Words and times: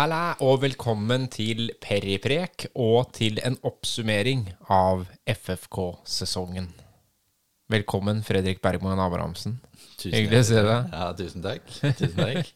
Halla 0.00 0.30
og 0.40 0.62
velkommen 0.62 1.26
til 1.28 1.74
Periprek 1.84 2.70
og 2.72 3.10
til 3.12 3.36
en 3.44 3.58
oppsummering 3.68 4.46
av 4.72 5.02
FFK-sesongen. 5.28 6.70
Velkommen, 7.68 8.22
Fredrik 8.24 8.62
Bergman 8.64 9.02
Abrahamsen. 9.04 9.58
Tusen 9.98 10.14
Hyggelig 10.14 10.38
å 10.38 10.46
se 10.48 10.62
deg. 10.64 10.94
Ja, 10.94 11.10
tusen 11.18 11.44
takk. 11.44 11.68
Tusen 11.98 12.16
takk. 12.16 12.48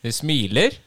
Du 0.00 0.08
smiler. 0.22 0.78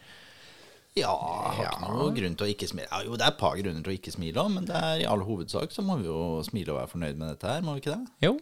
Ja, 0.97 1.13
jeg 1.13 1.59
har 1.59 1.69
ikke 1.75 1.91
noen 1.91 2.17
grunn 2.17 2.39
til 2.41 2.47
å 2.47 2.51
ikke 2.55 2.71
smile. 2.73 2.89
Ja, 2.89 3.03
jo, 3.05 3.13
det 3.13 3.27
er 3.27 3.35
et 3.35 3.41
par 3.43 3.61
grunner 3.61 3.85
til 3.85 3.93
å 3.93 3.97
ikke 3.99 4.15
smile, 4.17 4.49
men 4.55 4.65
det 4.71 4.81
er 4.81 5.03
i 5.03 5.07
all 5.13 5.21
hovedsak 5.29 5.77
så 5.77 5.85
må 5.85 5.99
vi 6.01 6.09
jo 6.09 6.41
smile 6.49 6.73
og 6.73 6.81
være 6.81 6.93
fornøyd 6.95 7.21
med 7.21 7.35
dette 7.35 7.53
her, 7.53 7.61
må 7.61 7.77
vi 7.77 7.85
ikke 7.85 7.99
det? 7.99 8.15
Jo. 8.25 8.33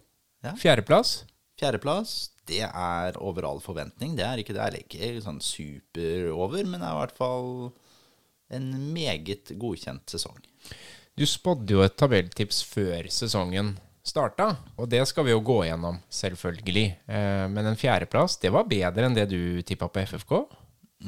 Ja. 0.47 0.55
Fjerdeplass. 0.63 1.17
Fjerdeplass, 1.61 2.31
det 2.49 2.63
er 2.65 3.17
over 3.21 3.45
all 3.47 3.61
forventning. 3.63 4.15
Det 4.17 4.25
er 4.25 4.41
ikke 4.41 4.55
det 4.57 4.63
er 4.65 4.77
ikke 4.81 5.21
sånn 5.23 5.39
super 5.45 6.31
over, 6.33 6.63
men 6.65 6.81
det 6.81 6.87
er 6.89 6.95
i 6.97 7.01
hvert 7.03 7.19
fall 7.19 7.51
en 8.51 8.71
meget 8.91 9.53
godkjent 9.61 10.09
sesong. 10.11 10.39
Du 11.15 11.23
spådde 11.27 11.75
jo 11.75 11.83
et 11.85 11.95
tabelltips 11.99 12.63
før 12.65 13.07
sesongen 13.13 13.75
starta, 14.03 14.55
og 14.81 14.89
det 14.89 15.03
skal 15.07 15.27
vi 15.27 15.35
jo 15.35 15.43
gå 15.45 15.59
gjennom, 15.67 15.99
selvfølgelig. 16.09 16.85
Eh, 17.05 17.45
Men 17.53 17.69
en 17.69 17.77
fjerdeplass, 17.77 18.39
det 18.41 18.49
var 18.51 18.65
bedre 18.65 19.05
enn 19.05 19.15
det 19.15 19.27
du 19.29 19.61
tippa 19.61 19.87
på 19.93 20.01
FFK. 20.09 20.33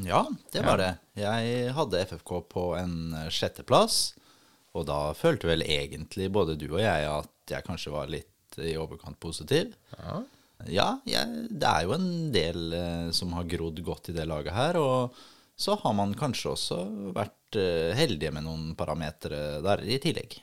Ja, 0.06 0.24
det 0.54 0.62
var 0.66 0.78
det. 0.78 0.92
Jeg 1.18 1.74
hadde 1.74 2.04
FFK 2.06 2.32
på 2.50 2.68
en 2.78 3.16
sjetteplass, 3.34 4.14
og 4.74 4.86
da 4.90 5.14
følte 5.18 5.50
vel 5.50 5.66
egentlig 5.66 6.30
både 6.34 6.56
du 6.58 6.68
og 6.72 6.82
jeg 6.82 7.10
at 7.10 7.30
jeg 7.54 7.66
kanskje 7.68 7.94
var 7.94 8.10
litt 8.10 8.58
i 8.62 8.76
overkant 8.78 9.20
positiv. 9.22 9.74
Ja. 9.98 10.22
Ja, 10.72 10.88
ja, 11.10 11.24
det 11.28 11.68
er 11.70 11.84
jo 11.88 11.94
en 11.98 12.10
del 12.34 12.74
eh, 12.78 13.08
som 13.16 13.34
har 13.36 13.48
grodd 13.50 13.82
godt 13.84 14.12
i 14.12 14.16
det 14.16 14.26
laget 14.30 14.54
her, 14.56 14.78
og 14.80 15.16
så 15.60 15.76
har 15.82 15.94
man 15.98 16.14
kanskje 16.18 16.52
også 16.54 16.78
vært 17.16 17.58
eh, 17.60 17.92
heldige 17.98 18.32
med 18.34 18.46
noen 18.48 18.70
parametere 18.80 19.60
der 19.66 19.84
i 19.86 20.00
tillegg. 20.04 20.38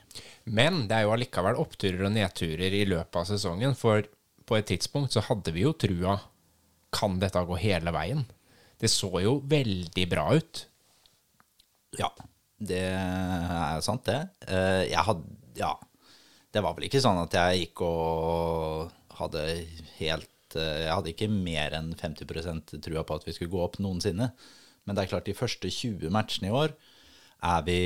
Men 0.50 0.84
det 0.90 0.98
er 0.98 1.06
jo 1.06 1.14
allikevel 1.14 1.58
oppturer 1.62 2.04
og 2.08 2.14
nedturer 2.14 2.76
i 2.80 2.84
løpet 2.88 3.20
av 3.22 3.28
sesongen, 3.30 3.76
for 3.78 4.04
på 4.46 4.58
et 4.58 4.68
tidspunkt 4.70 5.14
så 5.14 5.22
hadde 5.28 5.52
vi 5.54 5.62
jo 5.66 5.72
trua 5.78 6.16
Kan 6.90 7.20
dette 7.22 7.38
gå 7.46 7.54
hele 7.62 7.92
veien? 7.94 8.24
Det 8.80 8.88
så 8.90 9.10
jo 9.22 9.36
veldig 9.46 10.06
bra 10.10 10.24
ut. 10.34 10.64
Ja, 11.98 12.08
det 12.58 12.80
er 12.88 13.82
sant, 13.84 14.02
det. 14.08 14.18
Eh, 14.48 14.88
Jeg 14.90 15.06
hadde 15.06 15.38
Ja. 15.60 15.76
Det 16.50 16.64
var 16.64 16.74
vel 16.74 16.88
ikke 16.88 16.98
sånn 16.98 17.20
at 17.22 17.34
jeg 17.36 17.60
gikk 17.60 17.82
og 17.86 18.90
hadde 19.20 19.44
helt 19.98 20.56
eh, 20.58 20.86
Jeg 20.86 20.94
hadde 20.94 21.12
ikke 21.14 21.30
mer 21.32 21.76
enn 21.78 21.92
50% 21.98 22.76
trua 22.84 23.04
på 23.06 23.18
at 23.18 23.28
vi 23.28 23.36
skulle 23.36 23.52
gå 23.52 23.60
opp 23.64 23.78
noensinne. 23.82 24.30
Men 24.84 24.96
det 24.96 25.04
er 25.04 25.12
klart, 25.12 25.28
de 25.28 25.36
første 25.36 25.70
20 25.70 26.10
matchene 26.12 26.50
i 26.50 26.56
år 26.56 26.74
er 27.40 27.62
vi 27.64 27.80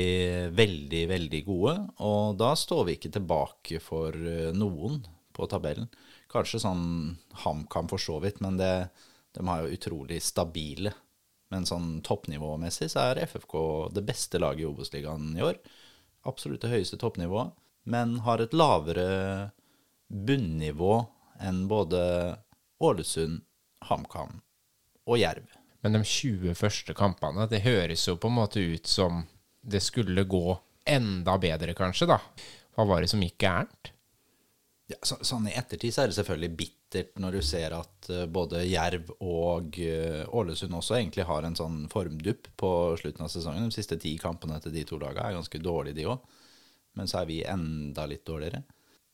veldig, 0.55 1.03
veldig 1.11 1.41
gode. 1.47 1.75
Og 2.03 2.35
da 2.39 2.51
står 2.59 2.87
vi 2.87 2.97
ikke 2.97 3.13
tilbake 3.15 3.79
for 3.83 4.15
eh, 4.15 4.51
noen 4.55 5.01
på 5.35 5.47
tabellen. 5.51 5.89
Kanskje 6.31 6.63
sånn 6.63 6.85
HamKam 7.43 7.89
for 7.91 8.01
så 8.01 8.19
vidt, 8.23 8.41
men 8.43 8.59
det, 8.59 8.71
de 9.35 9.43
har 9.47 9.63
jo 9.63 9.75
utrolig 9.75 10.21
stabile. 10.23 10.95
Men 11.53 11.67
sånn 11.67 11.99
toppnivåmessig 12.03 12.89
så 12.91 13.11
er 13.11 13.25
FFK 13.27 13.55
det 13.95 14.03
beste 14.07 14.41
laget 14.41 14.65
i 14.65 14.69
Obos-ligaen 14.69 15.35
i 15.37 15.43
år. 15.45 15.59
Absolutt 16.27 16.65
det 16.65 16.73
høyeste 16.73 16.97
toppnivået, 16.99 17.53
men 17.85 18.17
har 18.25 18.41
et 18.41 18.55
lavere 18.55 19.51
bunnivå 20.09 21.03
enn 21.43 21.65
både 21.71 22.01
Ålesund, 22.83 23.43
HamKam 23.89 24.39
og 25.05 25.19
Jerv. 25.19 25.47
Men 25.85 25.97
de 25.97 26.01
20 26.01 26.55
første 26.57 26.95
kampene, 26.97 27.45
det 27.49 27.63
høres 27.65 28.07
jo 28.07 28.17
på 28.17 28.31
en 28.31 28.39
måte 28.39 28.63
ut 28.63 28.87
som 28.89 29.23
det 29.65 29.81
skulle 29.85 30.25
gå 30.29 30.57
enda 30.85 31.35
bedre, 31.41 31.73
kanskje, 31.77 32.07
da. 32.09 32.19
Hva 32.75 32.85
var 32.89 33.01
det 33.01 33.09
som 33.11 33.21
gikk 33.23 33.37
gærent? 33.45 33.91
Ja, 34.89 34.99
så, 35.01 35.17
sånn 35.25 35.47
I 35.49 35.55
ettertid 35.57 35.93
så 35.93 36.03
er 36.03 36.11
det 36.11 36.17
selvfølgelig 36.19 36.57
bittert 36.59 37.15
når 37.21 37.39
du 37.39 37.45
ser 37.45 37.73
at 37.73 38.09
uh, 38.13 38.25
både 38.29 38.61
Jerv 38.67 39.09
og 39.17 39.79
uh, 39.81 40.21
Ålesund 40.37 40.77
også 40.77 40.99
egentlig 40.99 41.25
har 41.25 41.47
en 41.47 41.57
sånn 41.57 41.79
formdupp 41.89 42.51
på 42.61 42.71
slutten 43.01 43.25
av 43.25 43.31
sesongen. 43.33 43.65
De 43.65 43.73
siste 43.73 43.97
ti 44.01 44.13
kampene 44.21 44.59
til 44.61 44.75
de 44.75 44.85
to 44.85 44.99
lagene 45.01 45.25
er 45.31 45.39
ganske 45.39 45.61
dårlige, 45.61 45.97
de 45.97 46.09
òg. 46.13 46.41
Men 46.95 47.09
så 47.09 47.23
er 47.23 47.31
vi 47.31 47.41
enda 47.49 48.05
litt 48.07 48.25
dårligere. 48.27 48.61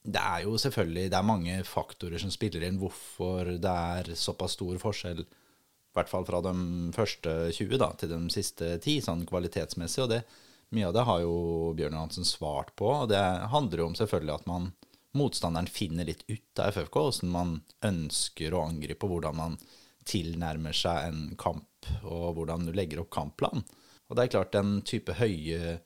Det 0.01 0.22
er 0.22 0.45
jo 0.47 0.57
selvfølgelig 0.57 1.12
det 1.13 1.17
er 1.17 1.28
mange 1.28 1.59
faktorer 1.67 2.22
som 2.22 2.31
spiller 2.34 2.66
inn 2.66 2.79
hvorfor 2.81 3.51
det 3.62 3.73
er 3.97 4.16
såpass 4.17 4.56
stor 4.57 4.79
forskjell, 4.81 5.22
i 5.22 5.97
hvert 5.97 6.09
fall 6.09 6.25
fra 6.25 6.39
de 6.41 6.53
første 6.95 7.35
20 7.53 7.78
da, 7.78 7.91
til 8.00 8.09
de 8.13 8.22
siste 8.34 8.78
10, 8.79 9.01
sånn 9.06 9.25
kvalitetsmessig. 9.29 10.06
Og 10.06 10.13
det, 10.13 10.22
mye 10.73 10.88
av 10.88 10.95
det 10.95 11.03
har 11.06 11.19
jo 11.25 11.35
Bjørn 11.78 11.97
Johansen 12.00 12.25
svart 12.25 12.72
på. 12.79 12.88
Og 13.03 13.12
det 13.12 13.22
handler 13.51 13.84
jo 13.84 13.89
om 13.91 13.97
selvfølgelig 14.00 14.38
at 14.39 14.47
man 14.50 14.72
motstanderen 15.19 15.67
finner 15.67 16.07
litt 16.07 16.23
ut 16.31 16.62
av 16.63 16.72
FFK, 16.72 16.95
hvordan 16.95 17.33
man 17.35 17.53
ønsker 17.85 18.56
å 18.56 18.63
angripe, 18.69 19.09
hvordan 19.12 19.38
man 19.38 19.59
tilnærmer 20.07 20.73
seg 20.75 21.12
en 21.12 21.22
kamp, 21.39 21.91
og 22.01 22.39
hvordan 22.39 22.66
du 22.66 22.73
legger 22.73 23.03
opp 23.03 23.12
kampplanen. 23.13 23.68
Og 24.09 24.18
det 24.18 24.23
er 24.23 24.33
klart, 24.33 24.56
den 24.56 24.79
type 24.88 25.13
høye 25.19 25.78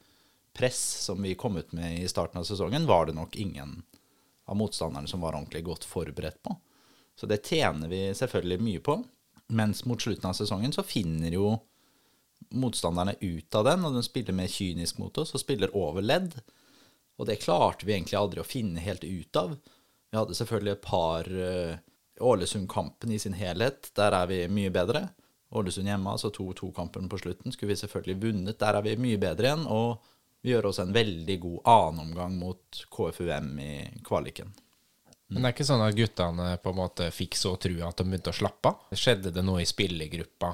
press 0.56 0.80
som 1.04 1.20
vi 1.22 1.36
kom 1.38 1.58
ut 1.60 1.74
med 1.76 2.00
i 2.00 2.08
starten 2.10 2.40
av 2.40 2.48
sesongen, 2.48 2.88
var 2.88 3.10
det 3.10 3.18
nok 3.18 3.36
ingen 3.42 3.82
av 4.46 4.58
motstanderne 4.60 5.10
som 5.10 5.24
var 5.24 5.36
ordentlig 5.36 5.64
godt 5.66 5.86
forberedt 5.88 6.42
på. 6.44 6.56
Så 7.16 7.30
det 7.30 7.44
tjener 7.48 7.90
vi 7.92 8.02
selvfølgelig 8.14 8.62
mye 8.62 8.84
på. 8.84 8.98
Mens 9.56 9.86
mot 9.86 10.02
slutten 10.02 10.30
av 10.30 10.36
sesongen 10.38 10.74
så 10.74 10.84
finner 10.84 11.34
jo 11.34 11.54
motstanderne 12.56 13.16
ut 13.22 13.56
av 13.56 13.66
den, 13.70 13.86
og 13.88 13.96
de 13.96 14.04
spiller 14.06 14.36
mer 14.36 14.52
kynisk 14.52 15.00
mot 15.02 15.18
oss 15.22 15.34
og 15.36 15.42
spiller 15.42 15.74
over 15.78 16.06
ledd. 16.06 16.36
Og 17.16 17.30
det 17.30 17.40
klarte 17.44 17.88
vi 17.88 17.96
egentlig 17.96 18.20
aldri 18.20 18.42
å 18.44 18.48
finne 18.48 18.84
helt 18.84 19.06
ut 19.06 19.40
av. 19.40 19.56
Vi 20.12 20.18
hadde 20.20 20.36
selvfølgelig 20.38 20.74
et 20.76 20.86
par 20.86 21.30
uh, 21.30 21.78
Ålesund-kampen 22.26 23.12
i 23.12 23.20
sin 23.20 23.38
helhet. 23.38 23.90
Der 23.96 24.16
er 24.16 24.28
vi 24.30 24.42
mye 24.52 24.74
bedre. 24.74 25.08
Ålesund 25.56 25.88
hjemme, 25.88 26.12
altså 26.12 26.32
2-2-kampen 26.36 27.08
på 27.12 27.20
slutten, 27.22 27.54
skulle 27.54 27.74
vi 27.74 27.80
selvfølgelig 27.80 28.22
vunnet. 28.22 28.60
Der 28.60 28.76
er 28.76 28.86
vi 28.86 28.98
mye 29.00 29.22
bedre 29.22 29.52
igjen. 29.52 29.66
Og 29.72 30.04
vi 30.46 30.54
gjør 30.54 30.70
også 30.70 30.86
en 30.86 30.94
veldig 30.94 31.40
god 31.42 31.72
annenomgang 31.74 32.36
mot 32.38 32.84
KFUM 32.94 33.56
i 33.64 33.74
kvaliken. 34.06 34.52
Men 35.34 35.42
det 35.42 35.50
er 35.50 35.56
ikke 35.56 35.66
sånn 35.66 35.82
at 35.82 35.98
guttene 35.98 36.52
på 36.62 36.72
en 36.72 36.78
måte 36.78 37.08
fikk 37.10 37.38
så 37.40 37.56
trua 37.58 37.90
at 37.90 37.98
de 37.98 38.06
begynte 38.06 38.30
å 38.30 38.38
slappe 38.38 38.70
av? 38.70 38.94
Skjedde 38.94 39.32
det 39.34 39.42
noe 39.42 39.64
i 39.64 39.66
spillergruppa, 39.66 40.52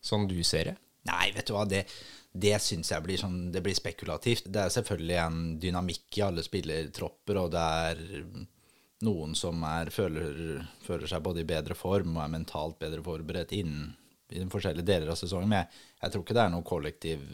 sånn 0.00 0.24
du 0.30 0.38
ser 0.40 0.70
det? 0.70 0.74
Nei, 1.10 1.28
vet 1.36 1.50
du 1.50 1.52
hva, 1.52 1.66
det, 1.68 1.82
det 2.32 2.54
syns 2.64 2.94
jeg 2.94 3.04
blir 3.04 3.20
sånn 3.20 3.50
Det 3.52 3.60
blir 3.60 3.76
spekulativt. 3.76 4.48
Det 4.54 4.64
er 4.64 4.72
selvfølgelig 4.72 5.18
en 5.20 5.40
dynamikk 5.60 6.18
i 6.18 6.24
alle 6.24 6.44
spillertropper, 6.46 7.42
og 7.42 7.52
det 7.52 7.68
er 7.90 8.02
noen 9.04 9.34
som 9.36 9.60
er, 9.68 9.90
føler, 9.92 10.62
føler 10.86 11.10
seg 11.10 11.24
både 11.26 11.42
i 11.42 11.48
bedre 11.48 11.76
form 11.76 12.16
og 12.16 12.24
er 12.24 12.36
mentalt 12.38 12.78
bedre 12.80 13.04
forberedt 13.04 13.52
innen 13.58 13.90
i 14.32 14.38
de 14.38 14.48
forskjellige 14.48 14.88
deler 14.88 15.12
av 15.12 15.18
sesongen. 15.20 15.50
Men 15.50 15.66
jeg, 15.66 15.82
jeg 16.00 16.14
tror 16.14 16.24
ikke 16.24 16.38
det 16.38 16.44
er 16.46 16.54
noe 16.54 16.64
kollektiv 16.64 17.26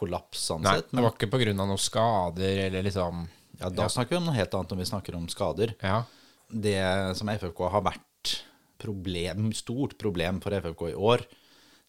kollaps 0.00 0.46
sånn 0.50 0.64
Nei, 0.64 0.78
sett. 0.80 0.90
det 0.92 1.04
var 1.04 1.14
ikke 1.14 1.52
av 1.52 1.68
noen 1.68 1.80
skader 1.80 2.64
eller 2.66 2.86
liksom 2.86 3.26
Ja, 3.60 3.68
da 3.74 3.88
snakker 3.92 4.16
vi 4.16 4.20
om 4.22 4.30
noe 4.30 4.38
helt 4.38 4.54
annet 4.56 4.72
når 4.72 4.80
vi 4.80 4.88
snakker 4.88 5.18
om 5.18 5.28
skader. 5.28 5.74
Ja. 5.84 6.02
Det 6.48 6.80
som 7.18 7.28
FFK 7.28 7.66
har 7.74 7.84
vært 7.84 8.36
problem, 8.80 9.50
stort 9.52 9.98
problem 10.00 10.40
for 10.40 10.56
FFK 10.56 10.86
i 10.88 10.96
år, 10.96 11.26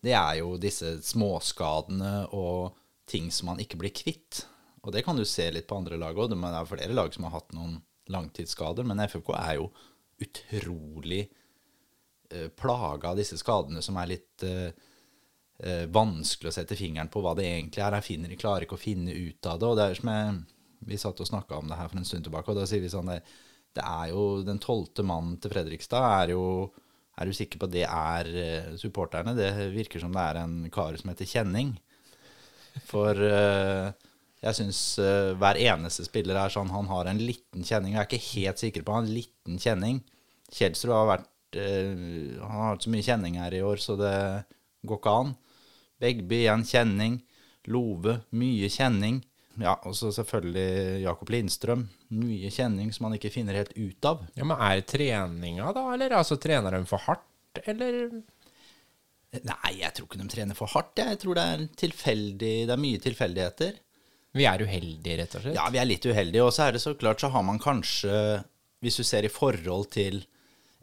det 0.04 0.16
er 0.18 0.42
jo 0.42 0.58
disse 0.60 0.98
småskadene 1.06 2.28
og 2.36 2.76
ting 3.10 3.30
som 3.32 3.52
man 3.52 3.62
ikke 3.64 3.80
blir 3.80 3.94
kvitt. 3.96 4.44
Og 4.82 4.94
det 4.96 5.04
kan 5.06 5.18
du 5.18 5.24
se 5.28 5.46
litt 5.54 5.68
på 5.70 5.78
andre 5.78 6.00
lag 6.02 6.18
òg. 6.18 6.32
Det 6.34 6.40
er 6.50 6.70
flere 6.70 6.98
lag 6.98 7.14
som 7.14 7.28
har 7.28 7.38
hatt 7.38 7.56
noen 7.56 7.78
langtidsskader, 8.12 8.88
men 8.88 9.04
FFK 9.06 9.32
er 9.38 9.60
jo 9.60 9.70
utrolig 10.22 11.22
eh, 12.32 12.50
plaga 12.58 13.12
av 13.12 13.20
disse 13.22 13.38
skadene 13.40 13.82
som 13.86 13.98
er 14.02 14.12
litt 14.16 14.46
eh, 14.46 14.74
eh, 15.64 15.86
vanskelig 15.92 16.52
å 16.52 16.56
sette 16.56 16.78
fingeren 16.80 17.12
på 17.12 17.24
hva 17.24 17.36
det 17.38 17.48
egentlig 17.48 17.84
er. 17.84 17.98
Jeg 18.00 18.08
finner, 18.08 18.36
klarer 18.40 18.68
ikke 18.68 18.80
å 18.80 18.82
finne 18.82 19.14
ut 19.14 19.50
av 19.50 19.62
det. 19.62 19.70
Og 19.70 19.80
det 19.80 19.88
er 19.88 20.02
som 20.02 20.12
jeg, 20.14 20.42
Vi 20.82 20.98
satt 20.98 21.20
og 21.22 21.28
snakka 21.30 21.60
om 21.62 21.68
det 21.70 21.78
her 21.78 21.90
for 21.92 22.02
en 22.02 22.08
stund 22.10 22.26
tilbake, 22.26 22.50
og 22.50 22.58
da 22.58 22.66
sier 22.66 22.82
vi 22.82 22.90
sånn 22.90 23.12
det, 23.12 23.20
det 23.78 23.84
er 23.86 24.08
jo 24.10 24.42
Den 24.42 24.58
tolvte 24.60 25.04
mannen 25.06 25.38
til 25.38 25.52
Fredrikstad 25.54 26.08
er 26.24 26.32
jo 26.34 26.72
Er 27.20 27.30
du 27.30 27.34
sikker 27.38 27.62
på 27.62 27.68
at 27.70 27.76
det 27.76 27.86
er 27.86 28.30
eh, 28.44 28.72
supporterne? 28.82 29.36
Det 29.38 29.52
virker 29.76 30.02
som 30.02 30.14
det 30.16 30.24
er 30.26 30.42
en 30.42 30.56
kar 30.74 30.98
som 30.98 31.12
heter 31.14 31.30
Kjenning. 31.30 31.76
For 32.88 33.20
eh, 33.28 33.92
jeg 34.42 34.58
syns 34.58 34.80
eh, 35.02 35.34
hver 35.38 35.60
eneste 35.62 36.06
spiller 36.08 36.40
er 36.40 36.54
sånn 36.54 36.72
Han 36.74 36.90
har 36.90 37.10
en 37.10 37.22
liten 37.22 37.66
kjenning. 37.68 37.94
Jeg 37.94 38.02
er 38.02 38.10
ikke 38.10 38.32
helt 38.32 38.64
sikker 38.64 38.86
på 38.88 38.96
han 38.96 39.06
en 39.06 39.14
liten 39.14 39.62
kjenning. 39.62 40.02
Kjelsrud 40.52 40.96
har 40.96 41.10
vært 41.12 41.60
eh, 41.62 41.94
Han 42.42 42.58
har 42.58 42.72
hatt 42.72 42.88
så 42.88 42.94
mye 42.94 43.06
kjenning 43.06 43.38
her 43.42 43.54
i 43.54 43.62
år, 43.66 43.82
så 43.84 43.98
det 44.00 44.16
går 44.88 45.02
ikke 45.02 45.18
an. 45.22 45.36
Begby 46.02 46.44
igjen 46.46 46.66
kjenning. 46.68 47.20
Love 47.70 48.20
mye 48.34 48.70
kjenning. 48.74 49.22
Ja, 49.62 49.76
og 49.86 49.94
så 49.98 50.10
selvfølgelig 50.16 51.04
Jakob 51.04 51.32
Lindstrøm. 51.34 51.86
Mye 52.16 52.52
kjenning 52.54 52.92
som 52.96 53.08
man 53.08 53.18
ikke 53.18 53.32
finner 53.34 53.58
helt 53.60 53.74
ut 53.76 54.08
av. 54.08 54.24
ja, 54.36 54.46
men 54.48 54.58
er 54.58 54.80
det 54.80 54.88
treninga, 54.94 55.72
da? 55.76 55.86
Eller 55.94 56.16
altså 56.18 56.40
trener 56.42 56.78
de 56.78 56.86
for 56.90 57.04
hardt, 57.08 57.62
eller 57.66 58.22
Nei, 59.32 59.78
jeg 59.80 59.96
tror 59.96 60.10
ikke 60.10 60.20
de 60.20 60.28
trener 60.28 60.58
for 60.58 60.68
hardt. 60.74 61.00
Jeg 61.00 61.20
tror 61.22 61.38
det 61.38 61.44
er 61.54 61.62
tilfeldig, 61.80 62.56
det 62.68 62.74
er 62.74 62.82
mye 62.82 63.00
tilfeldigheter. 63.00 63.78
Vi 64.36 64.48
er 64.48 64.64
uheldige, 64.64 65.16
rett 65.22 65.38
og 65.38 65.46
slett. 65.46 65.56
Ja, 65.56 65.70
vi 65.72 65.80
er 65.80 65.88
litt 65.88 66.08
uheldige, 66.08 66.44
og 66.44 66.52
så 66.56 66.66
er 66.66 66.76
det 66.76 66.82
så 66.84 66.92
klart 67.00 67.24
så 67.24 67.30
har 67.32 67.46
man 67.48 67.60
kanskje, 67.60 68.12
hvis 68.84 69.00
du 69.00 69.06
ser 69.08 69.28
i 69.28 69.32
forhold 69.32 69.88
til 69.96 70.20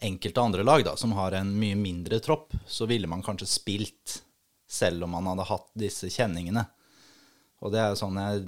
enkelte 0.05 0.41
andre 0.41 0.64
lag 0.64 0.85
da, 0.87 0.94
som 0.97 1.12
har 1.17 1.37
en 1.37 1.50
mye 1.61 1.76
mindre 1.76 2.23
tropp, 2.25 2.56
så 2.64 2.88
ville 2.88 3.09
man 3.11 3.25
kanskje 3.26 3.50
spilt 3.50 4.19
selv 4.69 5.06
om 5.06 5.17
man 5.17 5.31
hadde 5.32 5.49
hatt 5.49 5.70
disse 5.79 6.11
kjenningene. 6.12 6.67
Og 7.65 7.73
det 7.75 7.81
er 7.82 7.91
jo 7.91 7.99
sånn, 7.99 8.19
jeg, 8.20 8.44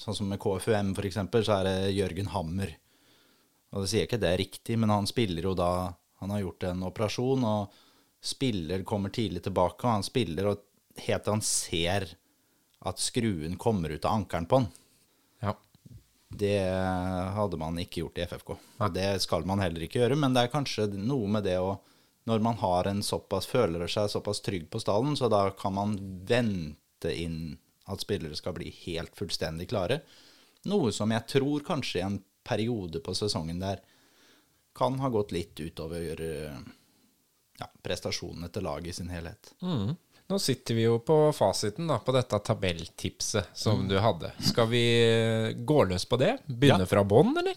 sånn 0.00 0.16
som 0.16 0.30
med 0.30 0.40
KFUM 0.40 0.94
for 0.96 1.08
eksempel, 1.08 1.44
så 1.44 1.58
er 1.58 1.68
det 1.68 1.94
Jørgen 1.96 2.30
Hammer. 2.32 2.72
Og 3.74 3.82
det 3.82 3.90
sier 3.90 4.06
ikke 4.06 4.20
det 4.22 4.30
er 4.30 4.40
riktig, 4.40 4.78
men 4.80 4.92
han 4.94 5.08
spiller 5.10 5.50
jo 5.50 5.56
da, 5.58 5.72
han 6.22 6.32
har 6.32 6.44
gjort 6.44 6.68
en 6.70 6.86
operasjon, 6.88 7.44
og 7.44 7.74
spiller, 8.24 8.86
kommer 8.88 9.12
tidlig 9.12 9.42
tilbake, 9.44 9.82
og 9.84 9.98
han 9.98 10.06
spiller, 10.06 10.52
og 10.52 11.02
helt 11.04 11.26
til 11.26 11.34
han 11.34 11.44
ser 11.44 12.06
at 12.84 13.00
skruen 13.02 13.58
kommer 13.60 13.92
ut 13.92 14.06
av 14.06 14.20
ankeren 14.20 14.46
på 14.48 14.62
han. 14.62 14.70
Ja. 15.44 15.56
Det 16.34 16.60
hadde 17.36 17.60
man 17.60 17.80
ikke 17.82 18.04
gjort 18.04 18.20
i 18.20 18.24
FFK. 18.30 18.54
Ja. 18.78 18.88
det 18.94 19.08
skal 19.26 19.44
man 19.48 19.60
heller 19.62 19.84
ikke 19.84 20.00
gjøre, 20.00 20.18
men 20.20 20.36
det 20.36 20.46
er 20.46 20.54
kanskje 20.54 20.88
noe 20.94 21.28
med 21.36 21.44
det 21.48 21.58
å 21.60 21.74
Når 22.26 22.40
man 22.40 22.56
har 22.62 22.86
en 22.88 23.02
såpass, 23.04 23.46
føler 23.50 23.86
seg 23.90 24.08
såpass 24.10 24.40
trygg 24.40 24.70
på 24.72 24.80
stallen, 24.80 25.16
så 25.16 25.28
da 25.28 25.50
kan 25.50 25.74
man 25.76 25.96
vente 26.24 27.10
inn 27.12 27.58
at 27.92 28.00
spillere 28.00 28.36
skal 28.38 28.54
bli 28.56 28.70
helt 28.86 29.12
fullstendig 29.18 29.66
klare. 29.68 30.00
Noe 30.70 30.92
som 30.96 31.10
jeg 31.12 31.26
tror 31.28 31.60
kanskje 31.66 32.00
i 32.00 32.06
en 32.06 32.22
periode 32.44 33.00
på 33.04 33.12
sesongen 33.16 33.60
der 33.60 33.82
kan 34.76 34.96
ha 35.02 35.08
gått 35.12 35.32
litt 35.36 35.60
utover 35.60 36.24
ja, 37.60 37.68
prestasjonene 37.84 38.48
til 38.52 38.64
laget 38.66 38.94
i 38.94 38.96
sin 38.96 39.12
helhet. 39.12 39.52
Nå 40.24 40.38
sitter 40.40 40.74
vi 40.78 40.86
jo 40.86 40.96
på 41.04 41.18
fasiten 41.36 41.86
da, 41.92 41.98
på 42.00 42.12
dette 42.16 42.38
tabelltipset 42.40 43.52
som 43.54 43.82
Mm. 43.84 43.88
du 43.92 43.98
hadde. 44.00 44.32
Skal 44.40 44.66
vi 44.72 44.80
eh, 45.04 45.52
gå 45.52 45.84
løs 45.84 46.06
på 46.08 46.16
det? 46.18 46.38
Begynne 46.48 46.80
Ja. 46.80 46.86
fra 46.88 47.04
bånn, 47.04 47.36
eller? 47.36 47.54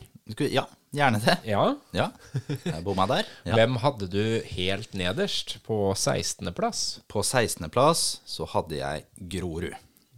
Ja, 0.51 0.65
gjerne 0.95 1.19
det. 1.23 1.37
Ja. 1.47 1.63
Ja, 1.95 2.09
jeg 2.65 2.83
bomma 2.83 3.05
der. 3.09 3.27
Ja. 3.47 3.55
Hvem 3.55 3.77
hadde 3.83 4.09
du 4.11 4.21
helt 4.51 4.93
nederst 4.97 5.57
på 5.67 5.93
16.-plass? 5.93 6.99
På 7.07 7.23
16.-plass 7.23 8.21
så 8.27 8.47
hadde 8.51 8.79
jeg 8.81 9.05
Grorud. 9.31 9.73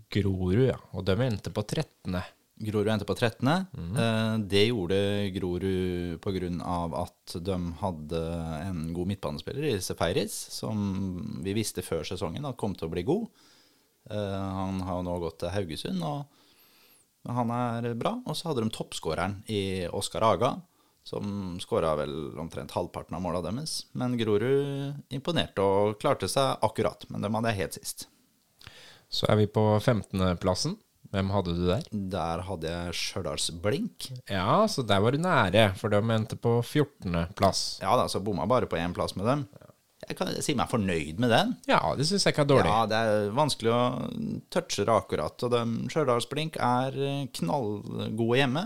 Grorud, 0.10 0.66
ja. 0.72 0.78
Og 0.98 1.06
de 1.06 1.16
endte 1.28 1.54
på 1.54 1.62
13. 1.68 2.18
Grorud 2.60 2.90
endte 2.92 3.06
på 3.08 3.16
13. 3.16 3.46
Mm. 3.72 4.48
Det 4.52 4.66
gjorde 4.68 4.98
Grorud 5.36 6.18
pga. 6.20 6.80
at 7.04 7.36
de 7.46 7.60
hadde 7.80 8.24
en 8.66 8.82
god 8.98 9.08
midtbanespiller 9.14 9.70
i 9.70 9.78
Sefeiris, 9.84 10.36
som 10.58 11.40
vi 11.46 11.54
visste 11.56 11.86
før 11.86 12.04
sesongen 12.04 12.50
at 12.50 12.58
kom 12.60 12.76
til 12.76 12.90
å 12.90 12.92
bli 12.92 13.06
god. 13.08 13.30
Eh, 14.10 14.42
Han 14.58 14.82
har 14.82 15.04
nå 15.06 15.16
gått 15.24 15.40
til 15.44 15.54
Haugesund, 15.54 16.04
og 16.04 16.26
han 17.36 17.54
er 17.54 17.94
bra. 18.00 18.16
Og 18.26 18.38
så 18.38 18.50
hadde 18.50 18.66
de 18.66 18.74
toppskåreren 18.74 19.40
i 19.52 19.88
Oskar 19.96 20.26
Aga, 20.26 20.56
som 21.08 21.58
skåra 21.62 21.96
vel 22.00 22.38
omtrent 22.40 22.76
halvparten 22.76 23.18
av 23.18 23.24
måla 23.24 23.42
deres. 23.46 23.84
Men 23.98 24.18
Grorud 24.20 25.00
imponerte 25.14 25.64
og 25.64 25.98
klarte 26.02 26.30
seg 26.30 26.62
akkurat, 26.66 27.08
men 27.10 27.26
dem 27.26 27.38
hadde 27.38 27.54
jeg 27.54 27.64
helt 27.64 27.80
sist. 27.80 28.08
Så 29.10 29.26
er 29.32 29.40
vi 29.40 29.50
på 29.50 29.64
15.-plassen. 29.80 30.78
Hvem 31.10 31.32
hadde 31.34 31.56
du 31.58 31.64
der? 31.66 31.86
Der 32.14 32.44
hadde 32.46 32.70
jeg 32.70 32.98
Stjørdals-blink. 33.00 34.12
Ja, 34.30 34.68
så 34.70 34.84
der 34.86 35.02
var 35.02 35.16
du 35.16 35.24
nære, 35.24 35.72
for 35.80 35.90
de 35.90 36.02
endte 36.14 36.38
på 36.38 36.60
14.-plass. 36.62 37.80
Ja 37.82 37.96
da, 37.98 38.06
så 38.12 38.22
bomma 38.22 38.46
bare 38.50 38.70
på 38.70 38.78
én 38.78 38.94
plass 38.94 39.16
med 39.18 39.26
dem. 39.26 39.48
Jeg 40.08 40.16
kan 40.16 40.30
si 40.42 40.56
meg 40.56 40.70
fornøyd 40.72 41.20
med 41.20 41.32
den. 41.34 41.50
Ja, 41.68 41.82
det 42.00 42.06
syns 42.08 42.24
jeg 42.26 42.34
ikke 42.34 42.46
er 42.46 42.52
dårlig. 42.54 42.72
Ja, 42.72 42.86
det 42.90 43.00
er 43.00 43.34
vanskelig 43.36 43.74
å 43.76 43.82
touche 44.54 44.86
det 44.88 44.94
akkurat. 44.96 45.44
Og 45.46 45.58
Stjørdalsblink 45.92 46.56
er 46.64 46.96
eh, 46.96 47.26
knallgode 47.42 48.40
hjemme. 48.40 48.64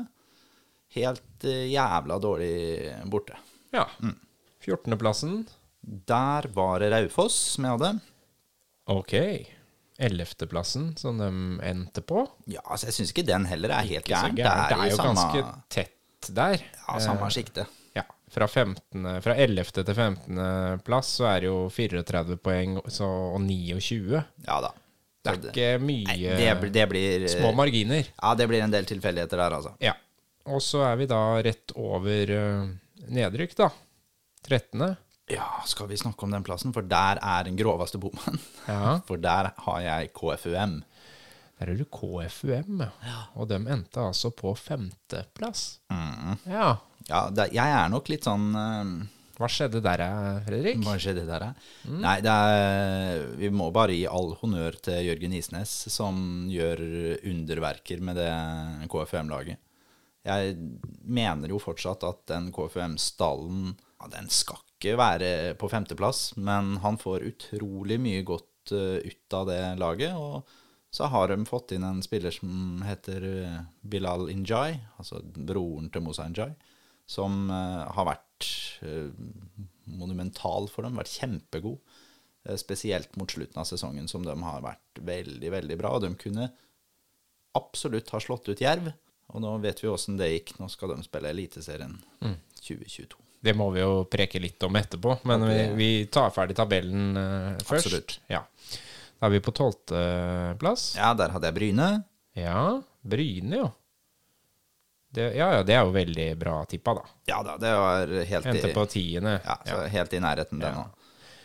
Helt 0.94 1.48
eh, 1.50 1.66
jævla 1.74 2.20
dårlig 2.22 2.54
borte. 3.10 3.40
Ja. 3.74 3.88
14.-plassen. 4.64 5.42
Der 5.82 6.48
var 6.56 6.80
det 6.84 6.94
Raufoss 6.94 7.36
som 7.56 7.66
jeg 7.68 7.80
hadde. 7.80 7.92
Ok. 8.94 9.18
11.-plassen, 10.04 10.92
som 10.98 11.20
de 11.22 11.30
endte 11.66 12.02
på. 12.06 12.24
Ja, 12.50 12.62
altså 12.66 12.90
jeg 12.90 12.98
syns 13.00 13.14
ikke 13.14 13.28
den 13.28 13.46
heller 13.50 13.74
er 13.74 13.88
helt 13.90 14.08
gæren. 14.10 14.38
gærent. 14.38 14.70
Det 14.70 14.80
er 14.80 14.92
jo 14.92 15.00
samme, 15.02 15.14
ganske 15.14 15.44
tett 15.74 16.30
der. 16.34 16.64
ja, 16.78 17.00
samme 17.04 17.30
sjikte. 17.34 17.66
Ja. 17.68 17.80
Fra, 18.34 18.48
15, 18.50 19.04
fra 19.22 19.36
11. 19.38 19.68
til 19.78 19.94
15. 19.94 20.40
plass 20.88 21.12
så 21.20 21.28
er 21.30 21.44
det 21.44 21.52
jo 21.52 21.68
34 21.70 22.38
poeng 22.42 22.80
så, 22.90 23.06
og 23.36 23.42
29. 23.46 24.24
Ja 24.48 24.56
da. 24.66 24.72
Det 25.24 25.32
er 25.32 25.44
ikke 25.52 25.68
mye 25.80 26.08
Nei, 26.10 26.18
det, 26.36 26.48
blir- 26.60 26.72
det 26.76 26.86
blir 26.92 27.28
små 27.32 27.54
marginer. 27.56 28.10
Ja, 28.18 28.34
det 28.36 28.48
blir 28.50 28.64
en 28.66 28.74
del 28.74 28.84
tilfeldigheter 28.90 29.40
der, 29.40 29.54
altså. 29.56 29.72
Ja. 29.80 29.94
Og 30.52 30.60
så 30.66 30.82
er 30.84 30.98
vi 31.00 31.06
da 31.08 31.20
rett 31.46 31.72
over 31.80 32.34
eh, 32.36 32.66
nedrykk, 33.08 33.54
da. 33.62 33.70
13. 34.50 34.84
Ja, 35.32 35.46
skal 35.70 35.88
vi 35.88 35.96
snakke 36.02 36.26
om 36.28 36.34
den 36.36 36.44
plassen? 36.44 36.74
For 36.76 36.84
der 36.84 37.22
er 37.24 37.46
den 37.48 37.56
groveste 37.56 38.02
bommen. 38.04 38.42
Ja. 38.68 38.98
For 39.08 39.22
der 39.24 39.54
har 39.64 39.80
jeg 39.86 40.10
KFUM. 40.18 40.82
Der 41.62 41.70
er 41.72 41.78
det 41.80 41.88
KFUM, 41.94 42.82
ja. 42.84 43.22
Og 43.40 43.48
de 43.48 43.62
endte 43.62 44.04
altså 44.04 44.34
på 44.36 44.52
femteplass. 44.60 45.78
Mm. 45.94 46.36
Ja. 46.52 46.74
Ja, 47.10 47.28
det, 47.34 47.50
jeg 47.56 47.76
er 47.76 47.92
nok 47.92 48.08
litt 48.12 48.28
sånn 48.28 48.54
uh, 48.56 48.94
Hva 49.36 49.50
skjedde 49.52 49.82
der, 49.84 50.04
eh, 50.06 50.40
Fredrik? 50.46 50.80
Hva 50.86 50.96
skjedde 51.02 51.26
der, 51.28 51.50
mm. 51.90 52.00
Nei, 52.04 52.16
er, 52.22 53.24
vi 53.40 53.50
må 53.52 53.72
bare 53.76 53.96
gi 53.98 54.06
all 54.08 54.36
honnør 54.40 54.78
til 54.86 55.10
Jørgen 55.10 55.36
Isnes, 55.36 55.74
som 55.92 56.48
gjør 56.54 56.84
underverker 57.32 58.04
med 58.06 58.22
det 58.22 58.32
KFUM-laget. 58.94 59.60
Jeg 60.24 60.54
mener 61.04 61.52
jo 61.52 61.60
fortsatt 61.60 62.06
at 62.08 62.22
den 62.32 62.52
KFUM-stallen 62.56 63.74
ja, 63.74 64.12
den 64.14 64.30
skal 64.32 64.62
ikke 64.78 64.98
være 65.00 65.30
på 65.60 65.70
femteplass, 65.72 66.34
men 66.40 66.78
han 66.84 67.00
får 67.00 67.26
utrolig 67.32 68.00
mye 68.04 68.24
godt 68.28 68.76
uh, 68.76 69.00
ut 69.04 69.38
av 69.40 69.50
det 69.50 69.62
laget. 69.82 70.16
Og 70.16 70.44
så 70.94 71.10
har 71.10 71.32
de 71.32 71.40
fått 71.50 71.74
inn 71.74 71.86
en 71.88 72.04
spiller 72.06 72.34
som 72.36 72.84
heter 72.86 73.24
eh, 73.26 73.62
Bilal 73.82 74.28
Injay, 74.30 74.76
altså 75.02 75.24
broren 75.34 75.88
til 75.90 76.04
Mosa 76.06 76.28
Injay, 76.30 76.54
som 77.10 77.50
eh, 77.52 77.84
har 77.96 78.08
vært 78.08 78.48
eh, 78.86 79.12
monumental 79.92 80.70
for 80.72 80.86
dem, 80.86 80.98
vært 81.00 81.14
kjempegod. 81.18 81.80
Eh, 82.48 82.58
spesielt 82.60 83.16
mot 83.20 83.32
slutten 83.32 83.62
av 83.62 83.68
sesongen, 83.70 84.08
som 84.12 84.26
de 84.26 84.36
har 84.44 84.64
vært 84.64 85.04
veldig, 85.04 85.52
veldig 85.58 85.80
bra. 85.80 85.96
Og 85.98 86.06
de 86.06 86.14
kunne 86.20 86.50
absolutt 87.58 88.14
ha 88.16 88.22
slått 88.24 88.50
ut 88.50 88.64
Jerv. 88.64 88.92
Og 89.34 89.44
nå 89.44 89.58
vet 89.64 89.80
vi 89.82 89.92
åssen 89.92 90.18
det 90.20 90.32
gikk. 90.32 90.56
Nå 90.60 90.70
skal 90.72 90.94
de 90.94 91.06
spille 91.06 91.32
Eliteserien 91.32 91.96
2022. 92.60 93.20
Det 93.44 93.52
må 93.60 93.68
vi 93.76 93.82
jo 93.82 94.04
preke 94.08 94.40
litt 94.40 94.62
om 94.64 94.76
etterpå, 94.80 95.18
men 95.28 95.42
vi, 95.50 95.58
vi 95.76 95.88
tar 96.08 96.30
ferdig 96.32 96.56
tabellen 96.56 97.18
uh, 97.18 97.58
først. 97.60 97.90
Absolutt. 97.90 98.14
Ja. 98.32 98.40
Da 99.20 99.28
er 99.28 99.34
vi 99.34 99.42
på 99.44 99.52
tolvteplass. 99.56 100.94
Ja, 100.96 101.10
der 101.20 101.34
hadde 101.36 101.50
jeg 101.50 101.58
Bryne. 101.58 101.90
Ja. 102.40 102.62
Bryne, 103.04 103.60
jo. 103.60 103.68
Det, 105.14 105.28
ja, 105.38 105.52
ja, 105.60 105.62
det 105.66 105.76
er 105.78 105.84
jo 105.86 105.94
veldig 105.94 106.28
bra 106.42 106.56
tippa, 106.70 106.96
da. 106.98 107.04
Ja 107.30 107.42
da, 107.46 107.58
det 107.62 107.74
var 107.78 108.14
helt 108.32 108.48
Endte 108.50 108.72
i, 108.72 108.74
på 108.74 108.86
tiende. 108.90 109.36
ja, 109.46 109.58
så 109.68 109.84
helt 109.94 110.16
i 110.18 110.22
nærheten, 110.24 110.62
det 110.64 110.72
nå. 110.74 110.88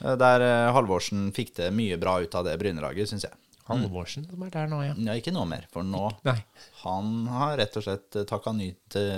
Eh, 0.01 0.15
Der 0.21 0.45
eh, 0.47 0.71
Halvorsen 0.73 1.29
fikk 1.37 1.53
det 1.59 1.69
mye 1.77 1.99
bra 2.01 2.17
ut 2.23 2.39
av 2.39 2.47
det 2.49 2.57
Brynelaget, 2.61 3.11
syns 3.11 3.29
jeg. 3.29 3.37
Halvorsen 3.69 4.25
som 4.25 4.43
er 4.47 4.53
der 4.55 4.71
nå, 4.71 4.79
ja. 4.87 4.95
Ja, 4.97 5.17
ikke 5.21 5.35
noe 5.37 5.45
mer, 5.51 5.67
for 5.69 5.85
nå 5.85 6.07
Nei. 6.25 6.39
Han 6.87 7.27
har 7.29 7.59
rett 7.61 7.77
og 7.77 7.85
slett 7.85 8.17
takka, 8.31 8.55
ny, 8.57 8.71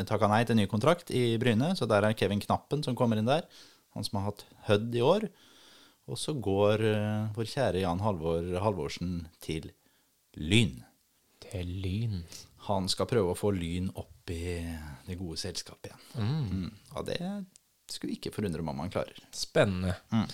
takka 0.09 0.27
nei 0.33 0.41
til 0.49 0.59
ny 0.59 0.67
kontrakt 0.71 1.13
i 1.15 1.37
Bryne, 1.39 1.71
så 1.79 1.87
der 1.87 2.09
er 2.09 2.17
Kevin 2.19 2.43
Knappen 2.43 2.83
som 2.83 2.99
kommer 2.99 3.21
inn 3.21 3.31
der. 3.31 3.47
Han 3.95 4.07
som 4.07 4.19
har 4.19 4.33
hatt 4.33 4.45
Hødd 4.67 4.99
i 4.99 5.05
år. 5.07 5.29
Og 6.11 6.19
så 6.19 6.35
går 6.35 6.83
uh, 6.83 7.31
vår 7.37 7.47
kjære 7.47 7.85
Jan 7.85 8.03
Halvor 8.03 8.51
Halvorsen 8.65 9.29
til 9.45 9.71
Lyn. 10.35 10.81
Til 11.47 11.71
Lyn. 11.85 12.25
Han 12.69 12.89
skal 12.93 13.09
prøve 13.09 13.33
å 13.33 13.39
få 13.39 13.53
Lyn 13.57 13.89
opp 13.99 14.31
i 14.31 14.61
det 15.07 15.17
gode 15.19 15.39
selskapet 15.41 15.91
igjen. 15.91 16.03
Mm. 16.21 16.67
Ja, 16.95 17.05
det 17.07 17.21
skulle 17.91 18.15
ikke 18.19 18.33
forundre 18.35 18.63
meg 18.63 18.75
om 18.77 18.83
han 18.85 18.93
klarer. 18.93 19.17
Spennende. 19.35 19.97
Mm. 20.13 20.27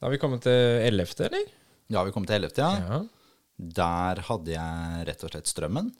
Da 0.00 0.06
har 0.06 0.14
vi 0.14 0.20
kommet 0.22 0.44
til 0.46 0.84
ellevte, 0.86 1.26
eller? 1.26 1.48
Ja, 1.90 2.04
vi 2.06 2.12
kom 2.14 2.24
til 2.28 2.38
11., 2.38 2.54
ja. 2.62 2.70
Ja. 2.80 3.00
Der 3.80 4.22
hadde 4.30 4.54
jeg 4.54 5.08
rett 5.10 5.24
og 5.26 5.32
slett 5.34 5.50
Strømmen. 5.50 5.90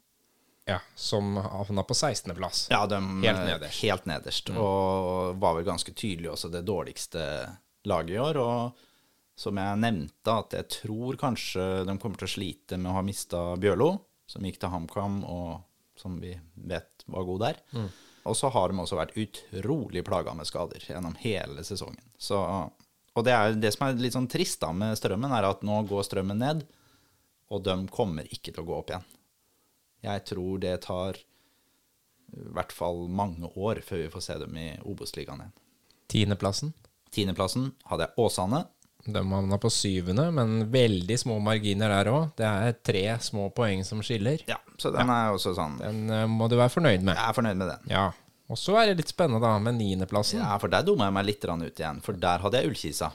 ja. 0.71 0.79
Som 0.95 1.35
havna 1.37 1.83
på 1.85 1.97
16.-plass. 1.99 2.69
Ja, 2.71 2.87
de, 2.89 3.01
Helt 3.27 3.43
nederst. 3.45 3.83
Helt 3.83 4.07
nederst. 4.09 4.53
Og 4.55 5.35
var 5.43 5.59
vel 5.59 5.67
ganske 5.67 5.93
tydelig 5.93 6.31
også 6.33 6.49
det 6.55 6.63
dårligste 6.69 7.27
laget 7.91 8.15
i 8.15 8.21
år. 8.23 8.39
Og 8.41 8.87
som 9.41 9.59
jeg 9.61 9.81
nevnte, 9.83 10.33
at 10.33 10.57
jeg 10.57 10.69
tror 10.79 11.19
kanskje 11.21 11.67
de 11.89 11.99
kommer 12.01 12.21
til 12.23 12.29
å 12.31 12.33
slite 12.39 12.79
med 12.81 12.93
å 12.93 12.97
ha 12.97 13.05
mista 13.05 13.43
Bjørlo, 13.61 13.91
som 14.31 14.47
gikk 14.47 14.61
til 14.63 14.71
HamKam, 14.73 15.21
og 15.27 15.99
som 15.99 16.17
vi 16.23 16.37
vet 16.55 17.05
var 17.11 17.27
god 17.29 17.43
der. 17.45 17.59
Og 18.29 18.37
så 18.37 18.51
har 18.53 18.71
de 18.71 18.79
også 18.83 18.99
vært 18.99 19.17
utrolig 19.19 20.05
plaga 20.07 20.35
med 20.37 20.49
skader 20.49 20.83
gjennom 20.87 21.17
hele 21.23 21.65
sesongen. 21.67 22.05
Så 22.21 22.39
Og 23.19 23.25
det 23.27 23.33
er 23.35 23.57
det 23.59 23.73
som 23.75 23.89
er 23.89 23.97
litt 23.99 24.15
sånn 24.15 24.29
trist 24.31 24.61
da 24.63 24.69
med 24.73 24.95
strømmen, 24.97 25.33
er 25.35 25.49
at 25.49 25.65
nå 25.67 25.81
går 25.91 26.05
strømmen 26.07 26.39
ned, 26.39 26.61
og 27.51 27.65
de 27.67 27.75
kommer 27.91 28.29
ikke 28.31 28.53
til 28.55 28.63
å 28.63 28.69
gå 28.69 28.77
opp 28.77 28.93
igjen. 28.93 29.09
Jeg 30.07 30.23
tror 30.31 30.61
det 30.63 30.77
tar 30.87 31.19
i 31.19 32.45
hvert 32.55 32.71
fall 32.73 33.09
mange 33.11 33.51
år 33.59 33.81
før 33.83 34.05
vi 34.05 34.13
får 34.15 34.23
se 34.29 34.37
dem 34.45 34.55
i 34.57 34.69
Obos-ligaen 34.87 35.43
igjen. 35.43 35.57
Tiendeplassen. 36.11 36.71
Tiendeplassen 37.11 37.73
hadde 37.91 38.07
jeg 38.07 38.23
Åsane. 38.23 38.63
De 39.07 39.21
havna 39.25 39.57
på 39.61 39.71
syvende, 39.73 40.27
men 40.37 40.67
veldig 40.73 41.17
små 41.23 41.39
marginer 41.43 41.89
der 41.93 42.11
òg. 42.13 42.27
Det 42.37 42.47
er 42.47 42.75
tre 42.85 43.05
små 43.25 43.47
poeng 43.57 43.85
som 43.87 44.03
skiller. 44.05 44.43
Ja, 44.51 44.59
så 44.81 44.93
den 44.93 45.09
er 45.13 45.33
også 45.33 45.55
sånn 45.57 45.79
Den 45.81 46.03
eh, 46.13 46.27
må 46.29 46.51
du 46.53 46.59
være 46.61 46.73
fornøyd 46.75 47.07
med. 47.07 47.17
Jeg 47.17 47.25
er 47.31 47.37
fornøyd 47.39 47.61
med 47.63 47.73
den. 47.73 47.89
Ja. 47.95 48.11
Og 48.51 48.59
så 48.59 48.75
er 48.81 48.91
det 48.91 48.99
litt 49.01 49.13
spennende, 49.13 49.41
da, 49.45 49.55
med 49.63 49.79
niendeplassen. 49.79 50.43
Ja, 50.43 50.57
for 50.61 50.73
der 50.73 50.85
dumma 50.85 51.07
jeg 51.09 51.17
meg 51.17 51.29
litt 51.29 51.47
ut 51.47 51.81
igjen, 51.81 52.03
for 52.05 52.19
der 52.19 52.43
hadde 52.45 52.61
jeg 52.61 52.73
Ullkisa. 52.73 53.13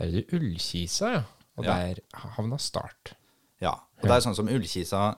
Der 0.00 0.08
er 0.08 0.16
det 0.16 0.26
Ullkisa, 0.32 1.12
ja. 1.12 1.22
Og 1.56 1.64
Ja. 1.64 1.76
der 1.76 2.00
havna 2.34 2.58
Start. 2.58 3.14
Ja, 3.60 3.72
og 3.72 4.02
det 4.02 4.12
er 4.12 4.20
sånn 4.20 4.36
som 4.36 4.48
Ullkisa 4.48 5.14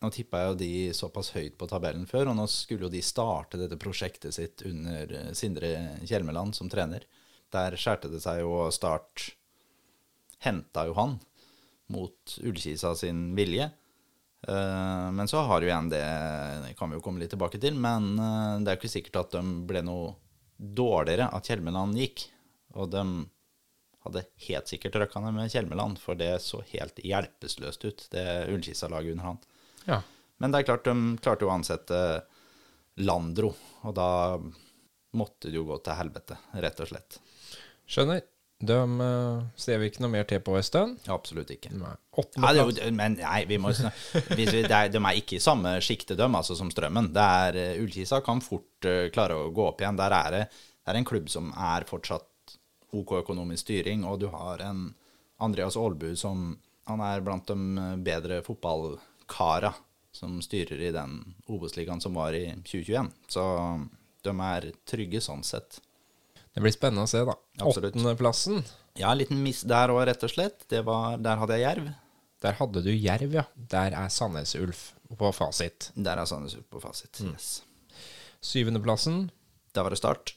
Nå 0.00 0.08
tippa 0.10 0.38
jeg 0.40 0.48
jo 0.48 0.54
de 0.56 0.92
såpass 0.96 1.28
høyt 1.34 1.58
på 1.60 1.66
tabellen 1.68 2.06
før, 2.08 2.30
og 2.30 2.36
nå 2.38 2.46
skulle 2.48 2.86
jo 2.86 2.88
de 2.88 3.02
starte 3.04 3.58
dette 3.60 3.76
prosjektet 3.76 4.32
sitt 4.32 4.62
under 4.64 5.12
eh, 5.12 5.32
Sindre 5.36 5.98
Kjelmeland 6.08 6.56
som 6.56 6.70
trener. 6.72 7.04
Der 7.54 7.76
skjærte 7.78 8.10
det 8.12 8.22
seg 8.22 8.42
jo, 8.44 8.52
og 8.66 8.74
Start 8.74 9.30
henta 10.44 10.86
jo 10.88 10.94
han 10.96 11.18
mot 11.90 12.36
Ullkisa 12.46 12.94
sin 12.96 13.32
vilje. 13.36 13.66
Eh, 14.48 15.08
Men 15.12 15.28
så 15.28 15.42
har 15.44 15.60
jo 15.60 15.68
igjen 15.68 15.90
det 15.92 16.04
det 16.64 16.76
kan 16.78 16.90
vi 16.90 16.96
jo 16.96 17.04
komme 17.04 17.20
litt 17.20 17.32
tilbake 17.34 17.60
til, 17.60 17.74
men 17.76 18.14
eh, 18.16 18.54
det 18.62 18.70
er 18.70 18.78
jo 18.78 18.82
ikke 18.82 18.94
sikkert 18.94 19.20
at 19.24 19.36
de 19.36 19.42
ble 19.68 19.82
noe 19.84 20.14
dårligere 20.56 21.30
at 21.34 21.50
Kjelmeland 21.50 21.98
gikk. 21.98 22.28
Og 22.78 22.90
de 22.92 23.04
hadde 24.04 24.24
helt 24.46 24.70
sikkert 24.70 24.96
røkka 24.96 25.20
ned 25.20 25.34
med 25.36 25.52
Kjelmeland, 25.52 25.98
for 26.00 26.16
det 26.16 26.38
så 26.44 26.62
helt 26.70 27.02
hjelpeløst 27.04 27.84
ut, 27.84 28.06
det 28.14 28.26
Ullkisa-laget 28.52 29.16
under 29.16 29.32
han. 29.32 29.40
Ja. 29.84 30.00
Men 30.40 30.52
det 30.52 30.62
er 30.62 30.68
klart 30.70 30.86
de 30.88 30.94
klarte 31.20 31.44
jo 31.44 31.50
å 31.50 31.56
ansette 31.58 31.98
Landro, 33.00 33.52
og 33.84 33.92
da 33.96 34.38
måtte 35.16 35.50
det 35.50 35.58
jo 35.58 35.66
gå 35.68 35.76
til 35.84 35.98
helvete, 35.98 36.38
rett 36.64 36.80
og 36.80 36.88
slett. 36.88 37.18
Skjønner. 37.90 38.22
De 38.60 38.76
uh, 38.76 39.40
ser 39.56 39.78
vi 39.80 39.88
ikke 39.88 40.02
noe 40.04 40.12
mer 40.12 40.26
til 40.28 40.42
på 40.44 40.52
en 40.58 40.64
stund. 40.64 40.98
Absolutt 41.08 41.50
ikke. 41.54 41.72
Nei. 41.80 41.94
Nei, 42.36 42.50
det 42.76 42.90
men 42.92 43.16
nei, 43.16 43.44
vi 43.48 43.56
må 43.62 43.72
vi, 44.36 44.44
det 44.44 44.66
er, 44.68 44.90
De 44.92 45.00
er 45.00 45.16
ikke 45.16 45.38
i 45.38 45.42
samme 45.42 45.78
sjikte, 45.84 46.16
de, 46.18 46.26
altså, 46.28 46.56
som 46.58 46.68
Strømmen. 46.72 47.08
Det 47.16 47.28
er, 47.44 47.60
eh, 47.60 47.80
Ullkisa 47.80 48.20
kan 48.24 48.44
fort 48.44 48.88
uh, 48.88 49.08
klare 49.14 49.38
å 49.38 49.52
gå 49.56 49.64
opp 49.70 49.80
igjen. 49.80 49.96
Der 50.00 50.16
er 50.16 50.36
det, 50.36 50.42
det 50.52 50.92
er 50.92 51.00
en 51.00 51.08
klubb 51.08 51.32
som 51.32 51.54
er 51.56 51.88
fortsatt 51.88 52.28
OK 52.98 53.20
økonomisk 53.22 53.64
styring, 53.68 54.04
og 54.04 54.20
du 54.20 54.28
har 54.32 54.60
en 54.66 54.90
Andreas 55.40 55.78
Aalbu 55.78 56.12
som 56.18 56.58
Han 56.90 57.00
er 57.06 57.20
blant 57.22 57.46
de 57.46 57.54
eh, 57.78 57.96
bedre 58.02 58.40
fotballkara 58.42 59.70
som 60.12 60.40
styrer 60.42 60.80
i 60.82 60.88
den 60.90 61.20
Obos-ligaen 61.46 62.00
som 62.02 62.16
var 62.18 62.34
i 62.34 62.48
2021. 62.66 63.12
Så 63.30 63.44
de 64.26 64.32
er 64.42 64.66
trygge 64.88 65.20
sånn 65.22 65.44
sett. 65.46 65.78
Det 66.54 66.60
blir 66.64 66.72
spennende 66.74 67.04
å 67.06 67.10
se, 67.10 67.20
da. 67.24 67.34
Åttendeplassen. 67.62 68.62
Ja, 68.98 69.12
en 69.12 69.18
liten 69.20 69.42
miss 69.44 69.62
der 69.62 69.92
òg, 69.94 70.02
rett 70.08 70.24
og 70.26 70.32
slett. 70.32 70.64
Det 70.68 70.80
var, 70.86 71.16
der 71.22 71.38
hadde 71.38 71.58
jeg 71.58 71.62
Jerv. 71.68 71.90
Der 72.42 72.56
hadde 72.58 72.82
du 72.82 72.90
Jerv, 72.90 73.34
ja. 73.36 73.44
Der 73.70 73.94
er 73.94 74.08
Sandnes 74.10 74.54
Ulf 74.58 74.92
på 75.18 75.30
fasit. 75.36 75.90
Der 75.94 76.18
er 76.18 76.26
Sandnes 76.26 76.56
Ulf 76.58 76.66
på 76.72 76.80
fasit. 76.82 77.20
Mm. 77.22 77.34
Yes. 77.36 77.50
Syvendeplassen. 78.40 79.30
Da 79.74 79.82
var 79.86 79.90
det 79.94 80.00
start. 80.00 80.34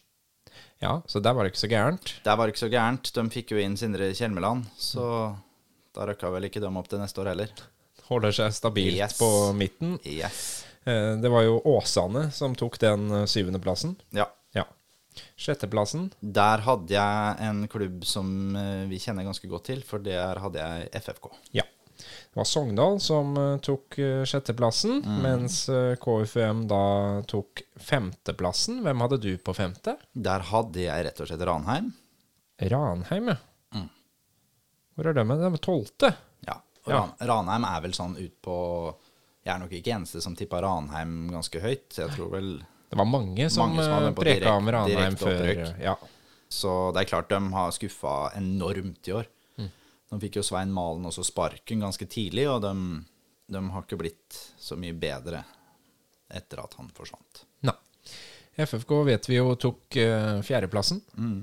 Ja, 0.82 0.98
så 1.08 1.20
der 1.22 1.32
var 1.34 1.44
det 1.46 1.54
ikke 1.54 1.62
så 1.64 1.70
gærent. 1.70 2.12
Der 2.26 2.36
var 2.36 2.46
det 2.46 2.54
ikke 2.54 2.66
så 2.66 2.70
gærent. 2.72 3.10
De 3.16 3.24
fikk 3.32 3.54
jo 3.54 3.60
inn 3.62 3.76
Sindre 3.80 4.10
Kjelmeland, 4.14 4.66
så 4.78 5.06
da 5.94 6.06
røkka 6.10 6.30
vel 6.34 6.48
ikke 6.50 6.60
de 6.62 6.68
opp 6.76 6.90
til 6.90 7.00
neste 7.00 7.22
år 7.22 7.30
heller. 7.32 7.52
Holder 8.10 8.34
seg 8.36 8.52
stabilt 8.52 8.98
Yes. 8.98 9.16
på 9.18 9.28
midten. 9.56 9.96
Yes. 10.04 10.64
Eh, 10.84 11.16
Det 11.22 11.30
var 11.32 11.42
jo 11.46 11.60
Åsane 11.64 12.26
som 12.36 12.54
tok 12.54 12.76
den 12.82 13.06
eh, 13.10 13.24
syvendeplassen. 13.30 13.96
Ja. 14.12 14.26
Sjetteplassen. 15.36 16.08
Der 16.20 16.64
hadde 16.66 16.94
jeg 16.94 17.46
en 17.48 17.64
klubb 17.70 18.04
som 18.08 18.56
eh, 18.58 18.84
vi 18.90 19.00
kjenner 19.02 19.26
ganske 19.26 19.48
godt 19.50 19.68
til, 19.70 19.84
for 19.86 20.02
der 20.04 20.40
hadde 20.42 20.60
jeg 20.62 20.90
FFK. 21.04 21.30
Ja. 21.56 21.66
Det 21.94 22.40
var 22.40 22.48
Sogndal 22.50 22.98
som 23.02 23.36
eh, 23.38 23.56
tok 23.62 23.94
sjetteplassen, 23.94 24.98
sjetteplassen, 25.00 25.22
mens 25.22 25.60
eh, 25.70 25.94
KFUM 26.02 26.64
da 26.70 26.84
tok 27.30 27.62
femteplassen. 27.78 28.82
Hvem 28.86 29.06
hadde 29.06 29.20
du 29.22 29.32
på 29.38 29.54
femte? 29.56 29.96
Der 30.12 30.46
hadde 30.50 30.86
jeg 30.86 31.08
rett 31.08 31.22
og 31.22 31.30
slett 31.30 31.46
Ranheim. 31.46 31.92
Ranheim, 32.74 33.34
ja. 33.34 33.40
Hvor 34.94 35.10
er 35.10 35.16
de? 35.16 35.24
De 35.26 35.48
er 35.48 35.62
tolvte. 35.62 36.12
Ja. 36.46 36.60
Ja. 36.86 37.06
Ranheim 37.26 37.64
er 37.66 37.82
vel 37.86 37.94
sånn 37.96 38.14
ut 38.18 38.34
på 38.44 38.56
Jeg 39.44 39.54
er 39.54 39.60
nok 39.62 39.72
ikke 39.76 39.94
eneste 39.96 40.20
som 40.24 40.36
tippa 40.36 40.60
Ranheim 40.64 41.26
ganske 41.32 41.60
høyt. 41.60 41.98
Jeg 41.98 42.12
tror 42.14 42.30
vel 42.32 42.52
Det 42.94 43.00
var 43.00 43.08
mange 43.10 43.48
som, 43.50 43.72
Mange 43.72 43.82
som 43.84 44.04
eh, 44.06 44.12
preka 44.14 44.38
direkt- 44.44 44.52
om 44.54 44.68
Ranheim 44.70 45.16
før. 45.18 45.48
Ja. 45.82 45.96
Så 46.48 46.92
det 46.94 47.02
er 47.02 47.08
klart 47.10 47.32
de 47.32 47.40
har 47.56 47.72
skuffa 47.74 48.12
enormt 48.38 49.08
i 49.10 49.14
år. 49.18 49.26
Mm. 49.58 49.70
De 50.12 50.18
fikk 50.22 50.36
jo 50.38 50.44
Svein 50.46 50.70
Malen 50.70 51.08
også 51.10 51.24
sparken 51.26 51.82
ganske 51.82 52.06
tidlig, 52.06 52.44
og 52.52 52.60
de, 52.62 52.70
de 53.50 53.62
har 53.74 53.82
ikke 53.82 53.98
blitt 53.98 54.38
så 54.62 54.78
mye 54.78 54.94
bedre 54.94 55.42
etter 56.30 56.62
at 56.62 56.76
han 56.78 56.92
forsvant. 56.94 57.42
Nei. 57.66 57.74
FFK 58.62 58.94
vet 59.10 59.26
vi 59.28 59.40
jo 59.40 59.56
tok 59.58 59.98
uh, 59.98 60.38
fjerdeplassen. 60.46 61.02
Mm. 61.18 61.40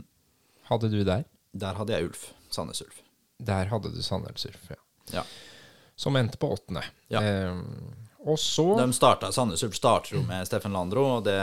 Hadde 0.71 0.87
du 0.93 1.01
der? 1.03 1.25
Der 1.51 1.75
hadde 1.75 1.97
jeg 1.97 2.07
Ulf. 2.07 2.29
Sandnes 2.49 2.79
Ulf. 2.85 3.01
Der 3.43 3.67
hadde 3.73 3.91
du 3.91 3.99
Sandnes 4.05 4.45
Ulf, 4.47 4.69
ja. 4.71 4.79
Ja. 5.19 5.25
Som 5.99 6.15
endte 6.15 6.39
på 6.39 6.47
åttende. 6.55 6.85
Ja. 7.11 7.19
Eh, 7.19 7.59
og 8.25 8.37
så 8.39 8.67
De 8.79 8.87
starta, 8.93 9.31
Sandnes 9.33 9.63
Ulf 9.65 9.75
starter 9.77 10.17
jo 10.17 10.21
med 10.27 10.45
Steffen 10.47 10.75
Landro, 10.75 11.05
og 11.17 11.25
det, 11.25 11.37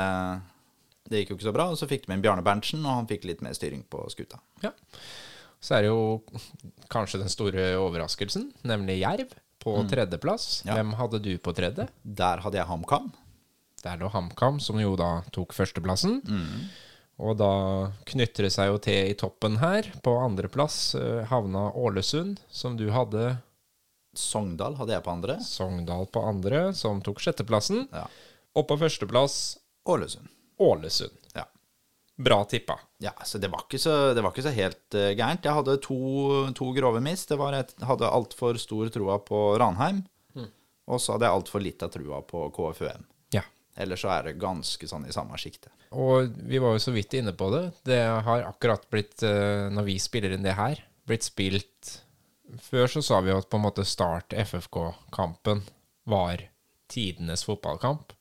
det 1.10 1.22
gikk 1.22 1.32
jo 1.32 1.38
ikke 1.38 1.48
så 1.48 1.54
bra. 1.56 1.68
Og 1.72 1.80
så 1.80 1.88
fikk 1.90 2.06
de 2.06 2.14
inn 2.14 2.22
Bjarne 2.24 2.44
Berntsen, 2.46 2.84
og 2.86 3.00
han 3.00 3.08
fikk 3.10 3.26
litt 3.28 3.42
mer 3.44 3.56
styring 3.56 3.82
på 3.90 4.04
skuta. 4.12 4.40
Ja. 4.64 4.74
Så 5.58 5.74
er 5.74 5.84
det 5.86 5.90
jo 5.90 6.22
kanskje 6.92 7.18
den 7.22 7.32
store 7.32 7.72
overraskelsen, 7.82 8.52
nemlig 8.68 9.00
Jerv 9.00 9.32
på 9.58 9.74
tredjeplass. 9.90 10.62
Ja. 10.68 10.76
Hvem 10.78 10.94
hadde 11.00 11.18
du 11.24 11.32
på 11.42 11.54
tredje? 11.56 11.88
Der 12.02 12.44
hadde 12.44 12.60
jeg 12.60 12.70
HamKam. 12.70 13.10
Der 13.82 13.98
lå 13.98 14.10
HamKam, 14.10 14.60
som 14.62 14.78
jo 14.80 14.94
da 14.98 15.18
tok 15.34 15.54
førsteplassen. 15.56 16.20
Og 17.18 17.34
da 17.40 17.50
knytter 18.06 18.46
det 18.46 18.52
seg 18.54 18.70
jo 18.70 18.78
til 18.82 19.10
i 19.10 19.16
toppen 19.18 19.58
her. 19.58 19.88
På 20.06 20.14
andreplass 20.22 20.94
eh, 20.98 21.24
havna 21.26 21.68
Ålesund, 21.74 22.38
som 22.50 22.76
du 22.78 22.86
hadde. 22.94 23.32
Sogndal 24.18 24.76
hadde 24.80 24.96
jeg 24.96 25.04
på 25.06 25.14
andre. 25.14 25.38
Sogndal 25.44 26.08
på 26.12 26.24
andre, 26.26 26.66
som 26.76 27.02
tok 27.04 27.22
sjetteplassen. 27.22 27.86
Ja. 27.94 28.06
Og 28.58 28.66
på 28.68 28.78
førsteplass 28.80 29.38
Ålesund. 29.88 30.28
Ålesund. 30.58 31.14
Ja. 31.36 31.46
Bra 32.18 32.42
tippa. 32.50 32.80
Ja, 32.98 33.14
så 33.24 33.38
det 33.38 33.48
var 33.52 33.62
ikke 33.64 33.78
så, 33.78 34.12
det 34.14 34.24
var 34.24 34.34
ikke 34.34 34.46
så 34.48 34.52
helt 34.54 34.96
uh, 34.98 35.12
gærent. 35.14 35.46
Jeg 35.46 35.54
hadde 35.60 35.78
to, 35.84 35.98
to 36.58 36.72
grove 36.76 37.00
miss. 37.04 37.28
Det 37.30 37.38
var 37.38 37.54
et, 37.56 37.76
hadde 37.86 38.10
altfor 38.10 38.58
stor 38.58 38.90
troa 38.92 39.20
på 39.22 39.42
Ranheim, 39.62 40.02
og 40.88 41.02
så 41.04 41.14
hadde 41.14 41.28
jeg 41.28 41.36
altfor 41.36 41.66
av 41.68 41.92
trua 41.92 42.18
på 42.24 42.46
KFUM. 42.56 43.06
Ja. 43.36 43.44
Ellers 43.76 44.02
så 44.02 44.10
er 44.14 44.28
det 44.28 44.38
ganske 44.40 44.88
sånn 44.88 45.06
i 45.06 45.14
samme 45.14 45.38
sjiktet. 45.40 45.70
Og 45.92 46.32
vi 46.48 46.60
var 46.60 46.74
jo 46.74 46.82
så 46.82 46.92
vidt 46.92 47.14
inne 47.16 47.34
på 47.36 47.50
det. 47.52 47.64
Det 47.86 48.00
har 48.24 48.46
akkurat 48.48 48.88
blitt, 48.90 49.20
uh, 49.22 49.68
når 49.72 49.88
vi 49.88 49.98
spiller 50.02 50.34
inn 50.34 50.46
det 50.46 50.56
her, 50.58 50.80
blitt 51.08 51.28
spilt 51.28 51.98
Før 52.62 52.88
så 52.88 53.02
sa 53.04 53.20
vi 53.20 53.32
jo 53.32 53.40
at 53.42 53.48
på 53.50 53.58
en 53.58 53.66
måte 53.66 53.84
Start 53.84 54.32
FFK-kampen 54.32 55.62
var 56.08 56.46
tidenes 56.88 57.44
fotballkamp. 57.44 58.14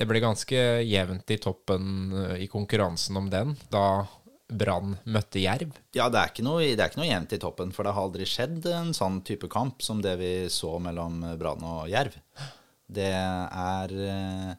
Det 0.00 0.06
ble 0.08 0.22
ganske 0.22 0.60
jevnt 0.86 1.32
i 1.34 1.36
toppen 1.42 2.14
eh, 2.16 2.36
i 2.46 2.48
konkurransen 2.48 3.18
om 3.20 3.26
den, 3.32 3.56
da 3.68 4.06
Brann 4.50 4.96
møtte 5.04 5.42
Jerv. 5.42 5.74
Ja, 5.94 6.08
det 6.10 6.22
er 6.22 6.32
ikke 6.32 6.46
noe, 6.46 6.62
det 6.64 6.80
er 6.80 6.88
ikke 6.90 7.02
noe 7.02 7.10
jevnt 7.10 7.34
i 7.36 7.40
toppen, 7.42 7.74
for 7.74 7.86
det 7.86 7.92
har 7.94 8.08
aldri 8.08 8.26
skjedd 8.26 8.64
en 8.72 8.94
sånn 8.96 9.20
type 9.26 9.50
kamp 9.52 9.84
som 9.84 10.00
det 10.02 10.16
vi 10.18 10.32
så 10.50 10.72
mellom 10.82 11.20
Brann 11.38 11.62
og 11.66 11.84
Jerv. 11.92 12.16
Det 12.90 13.12
er 13.12 13.94
eh, 14.14 14.50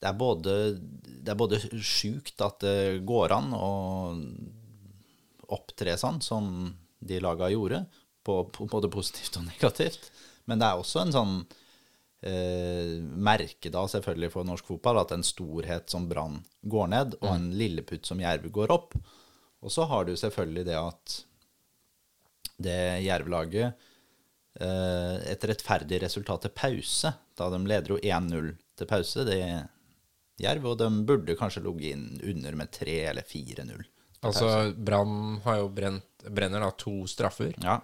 Det 0.00 0.08
er 0.10 0.16
både, 0.18 0.54
det 1.24 1.30
er 1.32 1.38
både 1.38 1.60
sjukt 1.80 2.40
at 2.44 2.58
det 2.64 3.04
går 3.06 3.32
an 3.36 3.52
å 3.56 3.70
opptre 5.54 5.94
sånn 6.00 6.18
som 6.24 6.48
de 7.04 7.20
laga 7.22 7.50
gjorde, 7.52 7.84
på, 8.24 8.38
på 8.48 8.66
både 8.70 8.88
positivt 8.92 9.36
og 9.40 9.46
negativt. 9.50 10.08
Men 10.48 10.60
det 10.60 10.68
er 10.68 10.80
også 10.80 11.02
en 11.02 11.14
sånn 11.14 11.34
eh, 12.24 12.96
merke 13.00 13.72
da 13.72 13.84
selvfølgelig 13.90 14.32
for 14.32 14.48
norsk 14.48 14.72
fotball 14.72 15.02
at 15.02 15.12
en 15.16 15.26
storhet 15.26 15.92
som 15.92 16.08
Brann 16.08 16.40
går 16.62 16.90
ned, 16.94 17.18
og 17.22 17.30
en 17.34 17.50
lilleputt 17.56 18.08
som 18.08 18.22
Jerv 18.22 18.48
går 18.54 18.72
opp. 18.74 18.96
Og 19.64 19.72
så 19.72 19.86
har 19.88 20.08
du 20.08 20.14
selvfølgelig 20.16 20.66
det 20.68 20.80
at 20.80 21.18
det 22.64 22.80
Jerv-laget 23.04 23.72
eh, 24.60 25.16
et 25.32 25.46
rettferdig 25.50 26.02
resultat 26.04 26.44
til 26.46 26.54
pause, 26.54 27.14
da 27.34 27.48
de 27.50 27.62
leder 27.66 27.96
jo 27.96 28.00
1-0 28.00 28.52
til 28.78 28.90
pause, 28.90 29.24
det 29.26 29.40
er 29.42 29.64
Jerv, 30.42 30.66
og 30.72 30.78
de 30.80 30.88
burde 31.06 31.36
kanskje 31.38 31.62
ligget 31.62 31.94
inn 31.94 32.06
under 32.32 32.56
med 32.58 32.72
3 32.74 32.96
eller 33.12 33.26
4-0. 33.26 33.84
Altså, 34.24 34.48
Brann 34.74 35.40
har 35.44 35.60
jo 35.60 35.68
brent, 35.70 36.06
brenner 36.30 36.64
da 36.64 36.70
to 36.78 37.02
straffer. 37.10 37.52
Ja, 37.62 37.80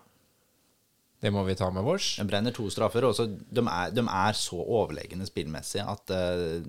Det 1.20 1.30
må 1.30 1.42
vi 1.44 1.54
ta 1.54 1.70
med 1.70 1.84
vårs. 1.84 2.16
de 2.16 2.24
brenner 2.24 2.54
to 2.56 2.70
straffer. 2.72 3.04
Også, 3.04 3.26
de, 3.28 3.66
er, 3.66 3.90
de 3.92 4.06
er 4.06 4.32
så 4.38 4.56
overlegne 4.56 5.26
spillmessig 5.28 5.82
at 5.84 6.14
uh, 6.16 6.64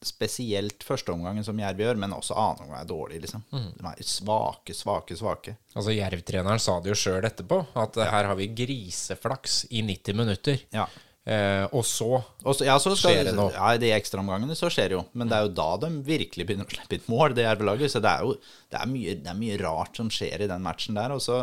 spesielt 0.00 0.84
førsteomgangen 0.86 1.44
som 1.44 1.58
Jerv 1.60 1.82
gjør, 1.82 1.98
men 2.00 2.14
også 2.16 2.36
annen 2.38 2.62
omgang 2.64 2.80
er 2.80 2.88
dårlig, 2.88 3.18
liksom. 3.26 3.42
De 3.50 3.84
er 3.90 4.06
svake, 4.06 4.72
svake, 4.76 5.16
svake. 5.18 5.56
Altså, 5.74 5.92
Jerv-treneren 5.92 6.62
sa 6.62 6.78
det 6.80 6.94
jo 6.94 6.96
sjøl 7.02 7.26
etterpå, 7.28 7.58
at 7.82 7.98
ja. 8.00 8.06
her 8.14 8.30
har 8.30 8.38
vi 8.38 8.48
griseflaks 8.62 9.66
i 9.70 9.82
90 9.84 10.16
minutter. 10.22 10.62
Ja. 10.72 10.86
Eh, 11.28 11.66
og 11.76 11.84
så 11.84 12.06
Og 12.16 12.54
så, 12.56 12.64
ja, 12.64 12.78
så 12.80 12.94
skal, 12.96 13.12
Skjer 13.12 13.26
det 13.28 13.34
noe? 13.36 13.52
Ja, 13.52 13.74
de 13.78 13.90
ekstraomgangene 13.92 14.56
så 14.56 14.70
skjer 14.72 14.88
det 14.90 14.96
jo. 14.96 15.04
Men 15.12 15.28
det 15.30 15.36
er 15.36 15.46
jo 15.46 15.54
da 15.58 15.68
de 15.82 15.90
virkelig 16.06 16.46
begynner 16.48 16.68
å 16.68 16.72
slippe 16.72 16.96
inn 16.96 17.08
mål, 17.12 17.36
det 17.36 17.44
Jerv-laget. 17.44 17.92
Så 17.92 18.02
det 18.02 18.12
er 18.12 18.26
jo 18.26 18.36
det 18.40 18.80
er 18.80 18.90
mye, 18.90 19.16
det 19.20 19.32
er 19.32 19.40
mye 19.40 19.58
rart 19.60 20.00
som 20.00 20.10
skjer 20.12 20.46
i 20.46 20.50
den 20.50 20.64
matchen 20.64 20.96
der. 20.98 21.12
Og 21.14 21.22
så, 21.24 21.42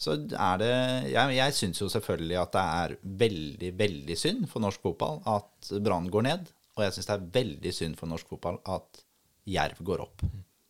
så 0.00 0.16
er 0.16 0.62
det 0.62 0.72
Jeg, 1.10 1.36
jeg 1.40 1.58
syns 1.58 1.82
jo 1.82 1.90
selvfølgelig 1.96 2.40
at 2.44 2.54
det 2.56 2.64
er 2.84 2.96
veldig, 3.26 3.72
veldig 3.82 4.18
synd 4.22 4.48
for 4.52 4.64
norsk 4.64 4.86
fotball 4.86 5.20
at 5.34 5.74
Brann 5.82 6.08
går 6.12 6.28
ned. 6.30 6.54
Og 6.78 6.86
jeg 6.86 6.96
syns 6.96 7.10
det 7.10 7.18
er 7.18 7.28
veldig 7.40 7.76
synd 7.76 7.98
for 8.00 8.08
norsk 8.12 8.30
fotball 8.32 8.62
at 8.70 9.04
Jerv 9.50 9.82
går 9.82 10.06
opp. 10.06 10.22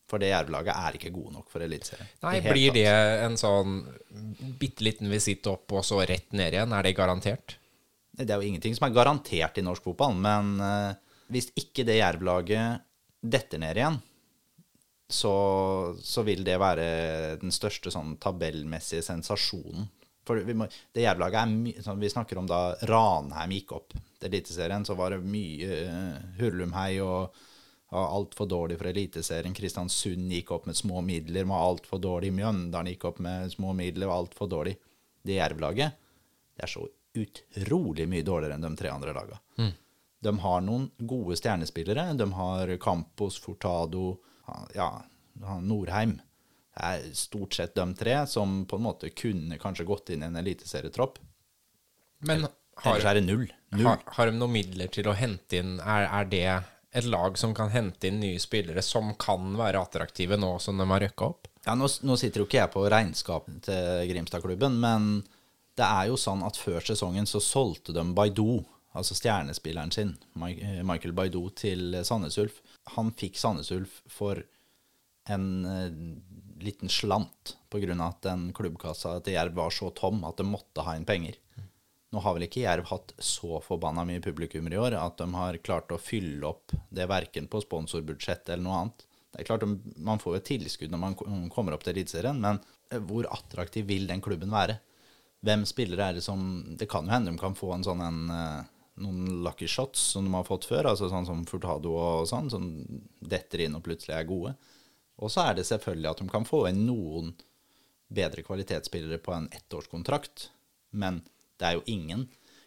For 0.08 0.20
det 0.20 0.28
Jerv-laget 0.32 0.76
er 0.76 0.96
ikke 0.98 1.12
gode 1.12 1.32
nok 1.36 1.48
for 1.52 1.64
Eliteserien. 1.64 2.08
Nei, 2.24 2.38
blir 2.44 2.74
det 2.74 2.88
en 3.24 3.36
sånn 3.40 3.78
bitte 4.60 4.84
liten 4.84 5.08
visitt 5.12 5.46
opp 5.48 5.72
og 5.72 5.84
så 5.88 6.02
rett 6.04 6.34
ned 6.36 6.56
igjen? 6.56 6.72
Er 6.76 6.84
det 6.84 6.96
garantert? 6.98 7.54
Det 8.12 8.28
er 8.28 8.40
jo 8.40 8.48
ingenting 8.50 8.74
som 8.76 8.88
er 8.88 8.96
garantert 8.96 9.58
i 9.58 9.64
norsk 9.64 9.86
fotball, 9.86 10.16
men 10.20 10.56
eh, 10.60 10.94
hvis 11.32 11.48
ikke 11.56 11.86
det 11.88 12.00
Jerv-laget 12.00 12.82
detter 13.22 13.62
ned 13.62 13.78
igjen, 13.78 13.98
så, 15.12 15.32
så 16.00 16.24
vil 16.24 16.44
det 16.44 16.58
være 16.60 16.86
den 17.40 17.52
største 17.52 17.92
sånn 17.92 18.16
tabellmessige 18.20 19.04
sensasjonen. 19.04 19.88
For 20.26 20.38
vi 20.46 20.54
må, 20.56 20.68
det 20.94 21.04
Jerv-laget 21.04 21.40
er 21.40 21.50
mye 21.50 21.82
sånn, 21.82 22.00
Vi 22.00 22.10
snakker 22.12 22.38
om 22.38 22.46
da 22.48 22.60
Ranheim 22.88 23.56
gikk 23.56 23.74
opp 23.76 23.96
til 23.96 24.28
Eliteserien, 24.28 24.86
så 24.86 24.94
var 24.98 25.16
det 25.16 25.24
mye 25.26 25.80
uh, 25.88 26.20
hurlumhei 26.38 27.00
og, 27.02 27.42
og 27.90 28.04
altfor 28.04 28.48
dårlig 28.48 28.78
for 28.78 28.92
Eliteserien. 28.92 29.56
Kristiansund 29.56 30.30
gikk 30.32 30.54
opp 30.54 30.68
med 30.70 30.78
små 30.78 31.02
midler, 31.04 31.48
var 31.50 31.66
altfor 31.72 32.00
dårlig. 32.02 32.30
Mjøndalen 32.38 32.94
gikk 32.94 33.08
opp 33.10 33.20
med 33.24 33.50
små 33.52 33.74
midler, 33.76 34.08
var 34.12 34.22
altfor 34.22 34.50
dårlig. 34.52 34.76
Det 35.22 35.40
Jerv-laget 35.40 35.98
det 36.52 36.66
er 36.66 36.70
så 36.70 36.86
utrolig 37.14 38.06
mye 38.08 38.24
dårligere 38.26 38.56
enn 38.56 38.66
de 38.66 38.76
tre 38.78 38.90
andre 38.92 39.14
laga. 39.16 39.38
De 40.22 40.32
har 40.38 40.60
noen 40.62 40.90
gode 40.96 41.36
stjernespillere. 41.36 42.12
De 42.14 42.28
har 42.38 42.70
Campos, 42.80 43.38
Fortado, 43.42 44.16
ja, 44.76 44.90
Norheim. 45.60 46.20
Det 46.72 46.88
er 46.88 47.08
stort 47.18 47.54
sett 47.58 47.74
de 47.74 47.88
tre 47.98 48.22
som 48.30 48.62
på 48.70 48.78
en 48.78 48.86
måte 48.86 49.10
kunne 49.12 49.58
kanskje 49.60 49.84
gått 49.88 50.12
inn 50.14 50.22
i 50.22 50.28
en 50.30 50.38
eliteserietropp. 50.40 51.18
Men 52.24 52.46
Ellers 52.46 53.04
har, 53.04 53.10
er 53.10 53.18
det 53.18 53.24
null. 53.26 53.48
null. 53.74 53.84
har, 53.84 53.98
har 54.16 54.30
de 54.30 54.38
noen 54.38 54.54
midler 54.54 54.88
til 54.94 55.10
å 55.10 55.16
hente 55.18 55.58
inn 55.58 55.74
er, 55.80 56.06
er 56.06 56.30
det 56.30 56.46
et 56.92 57.08
lag 57.08 57.36
som 57.40 57.52
kan 57.56 57.72
hente 57.72 58.08
inn 58.08 58.20
nye 58.22 58.40
spillere 58.40 58.80
som 58.84 59.12
kan 59.20 59.52
være 59.58 59.80
attraktive 59.82 60.38
nå 60.40 60.54
som 60.62 60.80
de 60.80 60.86
har 60.88 61.02
røkka 61.04 61.28
opp? 61.28 61.50
Ja, 61.66 61.74
nå, 61.78 61.90
nå 62.06 62.16
sitter 62.20 62.42
jo 62.42 62.48
ikke 62.48 62.62
jeg 62.62 62.72
på 62.72 62.86
regnskapet 62.90 63.60
til 63.68 64.08
Grimstad-klubben, 64.10 64.80
men 64.82 65.10
det 65.78 65.88
er 65.88 66.10
jo 66.10 66.18
sånn 66.20 66.44
at 66.44 66.58
før 66.60 66.84
sesongen 66.84 67.28
så 67.28 67.40
solgte 67.42 67.94
de 67.96 68.04
Baidu, 68.16 68.62
altså 68.92 69.16
stjernespilleren 69.16 69.92
sin, 69.94 70.16
eh, 70.36 70.82
Michael 70.84 71.14
Baidu, 71.16 71.46
til 71.56 71.96
Sandnes 72.04 72.38
Ulf. 72.38 72.60
Han 72.96 73.12
fikk 73.16 73.40
Sandnes 73.40 73.72
Ulf 73.72 74.02
for 74.10 74.42
en 75.32 75.46
eh, 75.64 76.64
liten 76.64 76.88
slant 76.88 77.56
av 77.72 78.00
at 78.04 78.22
den 78.26 78.50
klubbkassa 78.52 79.16
til 79.24 79.34
Jerv 79.34 79.54
var 79.56 79.70
så 79.72 79.88
tom 79.96 80.22
at 80.28 80.36
de 80.36 80.44
måtte 80.44 80.84
ha 80.84 80.94
inn 80.96 81.08
penger. 81.08 81.38
Nå 82.12 82.20
har 82.20 82.36
vel 82.36 82.44
ikke 82.44 82.66
Jerv 82.66 82.90
hatt 82.90 83.14
så 83.16 83.56
forbanna 83.64 84.04
mye 84.04 84.20
publikum 84.20 84.68
i 84.68 84.76
år 84.76 84.98
at 84.98 85.16
de 85.22 85.26
har 85.32 85.56
klart 85.64 85.94
å 85.94 86.00
fylle 86.00 86.44
opp 86.44 86.74
det 86.92 87.08
verken 87.08 87.48
på 87.48 87.62
sponsorbudsjett 87.64 88.52
eller 88.52 88.66
noe 88.66 88.80
annet. 88.82 89.06
Det 89.32 89.40
er 89.40 89.48
klart 89.48 89.64
Man 89.96 90.20
får 90.20 90.34
jo 90.34 90.40
et 90.42 90.50
tilskudd 90.50 90.92
når 90.92 91.00
man 91.00 91.48
kommer 91.48 91.72
opp 91.72 91.86
til 91.86 91.94
Eliteserien, 91.94 92.36
men 92.36 92.60
eh, 92.92 93.00
hvor 93.00 93.28
attraktiv 93.32 93.88
vil 93.88 94.04
den 94.10 94.20
klubben 94.20 94.52
være? 94.52 94.76
Hvem 95.42 95.64
spillere 95.66 96.10
er 96.10 96.18
det 96.18 96.24
som 96.24 96.42
Det 96.78 96.86
kan 96.90 97.06
jo 97.06 97.14
hende 97.14 97.32
de 97.32 97.40
kan 97.40 97.56
få 97.58 97.72
en 97.74 97.84
sånn 97.86 98.02
en, 98.04 98.20
eh, 98.30 98.64
noen 99.02 99.42
lucky 99.42 99.66
shots 99.66 100.12
som 100.14 100.26
de 100.26 100.34
har 100.34 100.46
fått 100.46 100.68
før, 100.68 100.90
altså 100.92 101.08
sånn 101.10 101.26
som 101.26 101.46
Furtado 101.48 101.94
og 101.96 102.28
sånn, 102.28 102.50
som 102.52 102.66
detter 103.18 103.64
inn 103.64 103.74
og 103.78 103.82
plutselig 103.86 104.14
er 104.18 104.28
gode. 104.28 104.52
Og 105.22 105.32
så 105.32 105.48
er 105.48 105.56
det 105.56 105.66
selvfølgelig 105.68 106.10
at 106.10 106.20
de 106.22 106.28
kan 106.28 106.44
få 106.44 106.66
inn 106.68 106.84
noen 106.86 107.32
bedre 108.12 108.44
kvalitetsspillere 108.44 109.18
på 109.24 109.32
en 109.34 109.48
ettårskontrakt, 109.56 110.50
men 110.92 111.22
det 111.58 111.68
er 111.68 111.78
jo 111.78 111.86
ingen 111.88 112.26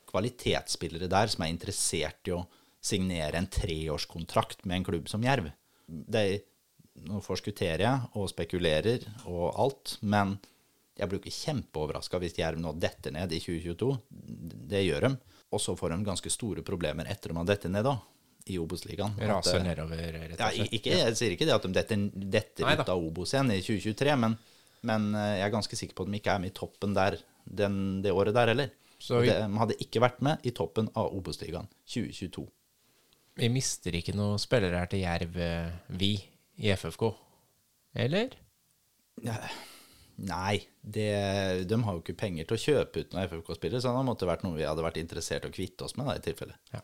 kvalitetsspillere 0.10 1.10
der 1.12 1.30
som 1.32 1.46
er 1.46 1.54
interessert 1.54 2.28
i 2.30 2.34
å 2.34 2.46
signere 2.86 3.38
en 3.40 3.50
treårskontrakt 3.52 4.66
med 4.66 4.80
en 4.80 4.88
klubb 4.90 5.10
som 5.12 5.24
Jerv. 5.26 5.52
Det 5.86 6.26
nå 7.06 7.20
forskutterer 7.24 7.84
jeg 7.84 8.12
og 8.16 8.30
spekulerer 8.32 9.04
og 9.28 9.48
alt, 9.60 9.98
men 10.02 10.38
jeg 10.98 11.08
blir 11.10 11.20
jo 11.20 11.24
ikke 11.26 11.36
kjempeoverraska 11.36 12.20
hvis 12.24 12.38
Jerv 12.40 12.60
nå 12.64 12.72
detter 12.80 13.12
ned 13.16 13.32
i 13.36 13.40
2022. 13.44 13.90
Det 14.72 14.84
gjør 14.86 15.08
de. 15.10 15.14
Og 15.52 15.62
så 15.62 15.76
får 15.78 15.94
de 15.96 16.04
ganske 16.08 16.32
store 16.34 16.64
problemer 16.66 17.08
etter 17.12 17.32
de 17.34 17.38
har 17.40 17.48
dettet 17.50 17.72
ned 17.72 17.84
da, 17.88 17.94
i 18.48 18.58
Obos-ligaen. 18.62 19.16
Raser 19.20 19.60
eh, 19.60 19.68
nedover, 19.68 20.02
rett 20.16 20.40
og 20.40 20.58
slett. 20.58 20.74
ikke, 20.80 20.96
jeg 21.00 21.16
sier 21.20 21.36
ikke 21.36 21.48
det 21.50 21.56
at 21.56 21.64
de 21.68 21.72
detter, 21.76 22.08
detter 22.36 22.72
ut 22.82 22.92
av 22.96 23.04
Obos 23.08 23.34
igjen 23.36 23.52
i 23.56 23.60
2023, 23.66 24.16
men, 24.24 24.36
men 24.86 25.08
eh, 25.16 25.32
jeg 25.42 25.48
er 25.50 25.54
ganske 25.56 25.80
sikker 25.80 25.98
på 25.98 26.06
at 26.08 26.12
de 26.14 26.20
ikke 26.22 26.36
er 26.36 26.44
med 26.44 26.52
i 26.54 26.58
toppen 26.58 26.94
der 26.98 27.18
den, 27.46 27.80
det 28.06 28.14
året 28.16 28.36
der 28.38 28.52
heller. 28.54 28.74
Så 29.00 29.20
vi- 29.22 29.30
de 29.34 29.60
hadde 29.60 29.76
ikke 29.84 30.02
vært 30.02 30.22
med 30.26 30.46
i 30.48 30.54
toppen 30.56 30.88
av 30.96 31.12
Obos-ligaen 31.14 31.68
2022. 31.92 32.46
Vi 33.36 33.50
mister 33.52 33.92
ikke 34.00 34.16
noen 34.16 34.40
spillere 34.40 34.80
her 34.80 34.88
til 34.94 35.04
Jerv, 35.04 35.36
eh, 35.44 35.72
vi, 36.00 36.14
i 36.64 36.72
FFK. 36.72 37.10
Eller? 38.06 38.32
Nei, 40.16 40.62
det, 40.80 41.12
de 41.68 41.78
har 41.84 41.96
jo 41.96 42.02
ikke 42.04 42.16
penger 42.20 42.48
til 42.48 42.56
å 42.56 42.62
kjøpe 42.62 43.02
ut 43.02 43.16
noen 43.16 43.26
FFK-spillere, 43.28 43.82
så 43.84 43.92
det 43.92 44.04
måtte 44.08 44.30
vært 44.30 44.46
noe 44.46 44.56
vi 44.56 44.68
hadde 44.68 44.86
vært 44.86 45.00
interessert 45.02 45.48
i 45.48 45.52
å 45.52 45.56
kvitte 45.56 45.88
oss 45.88 45.98
med 46.00 46.08
da, 46.08 46.16
i 46.16 46.24
tilfelle. 46.24 46.56
Ja. 46.72 46.84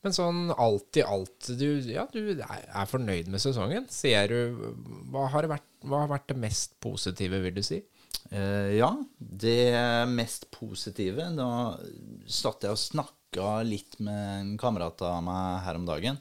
Men 0.00 0.16
sånn 0.16 0.48
alt 0.54 0.96
i 0.96 1.04
alt, 1.04 1.50
du, 1.60 1.66
ja, 1.92 2.06
du 2.08 2.32
er 2.40 2.88
fornøyd 2.88 3.28
med 3.28 3.42
sesongen? 3.42 3.84
Ser 3.92 4.32
du 4.32 4.70
Hva 5.12 5.26
har, 5.34 5.48
vært, 5.50 5.66
hva 5.84 6.06
har 6.06 6.12
vært 6.14 6.30
det 6.32 6.38
mest 6.40 6.78
positive, 6.80 7.42
vil 7.44 7.58
du 7.58 7.62
si? 7.66 7.82
Uh, 8.32 8.72
ja, 8.74 8.88
det 9.18 9.72
mest 10.10 10.48
positive 10.54 11.24
Da 11.36 11.50
satt 12.30 12.66
jeg 12.66 12.74
og 12.74 12.80
snakka 12.80 13.60
litt 13.66 13.98
med 14.02 14.22
en 14.38 14.54
kamerat 14.60 15.04
av 15.04 15.20
meg 15.26 15.60
her 15.66 15.78
om 15.78 15.84
dagen. 15.88 16.20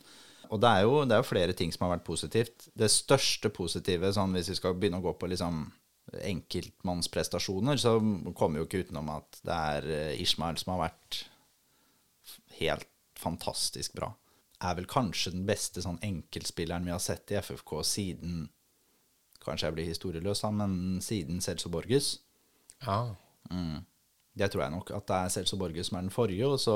Og 0.49 0.59
det 0.61 0.69
er, 0.69 0.83
jo, 0.83 1.03
det 1.05 1.15
er 1.15 1.21
jo 1.21 1.29
flere 1.29 1.55
ting 1.57 1.71
som 1.71 1.85
har 1.85 1.95
vært 1.95 2.07
positivt. 2.07 2.67
Det 2.77 2.89
største 2.91 3.51
positive, 3.53 4.11
sånn 4.13 4.33
hvis 4.35 4.49
vi 4.51 4.57
skal 4.57 4.75
begynne 4.75 4.99
å 4.99 5.05
gå 5.05 5.13
på 5.21 5.29
liksom 5.29 5.67
enkeltmannsprestasjoner, 6.13 7.77
så 7.77 7.97
kommer 8.35 8.57
vi 8.57 8.63
jo 8.63 8.67
ikke 8.67 8.83
utenom 8.85 9.11
at 9.13 9.41
det 9.45 9.57
er 9.73 9.89
eh, 9.95 10.21
Ishmael 10.23 10.57
som 10.59 10.73
har 10.75 10.87
vært 10.87 11.23
helt 12.59 12.87
fantastisk 13.19 13.95
bra. 13.99 14.13
Er 14.63 14.75
vel 14.75 14.87
kanskje 14.89 15.33
den 15.35 15.45
beste 15.47 15.83
sånn 15.83 15.99
enkeltspilleren 16.03 16.87
vi 16.87 16.93
har 16.93 17.03
sett 17.03 17.31
i 17.31 17.39
FFK 17.39 17.81
siden 17.87 18.47
Kanskje 19.39 19.69
jeg 19.69 19.75
blir 19.77 19.87
historieløs, 19.87 20.41
men 20.51 20.73
siden 20.99 21.37
Celso 21.39 21.69
Borges. 21.71 22.17
Ja. 22.83 23.15
Det 24.35 24.49
tror 24.51 24.65
jeg 24.65 24.73
nok 24.73 24.91
at 24.97 25.05
det 25.07 25.15
er 25.15 25.31
Celso 25.31 25.55
Borges 25.57 25.87
som 25.87 25.95
er 25.95 26.03
den 26.03 26.11
forrige. 26.11 26.47
Og 26.47 26.59
så 26.59 26.75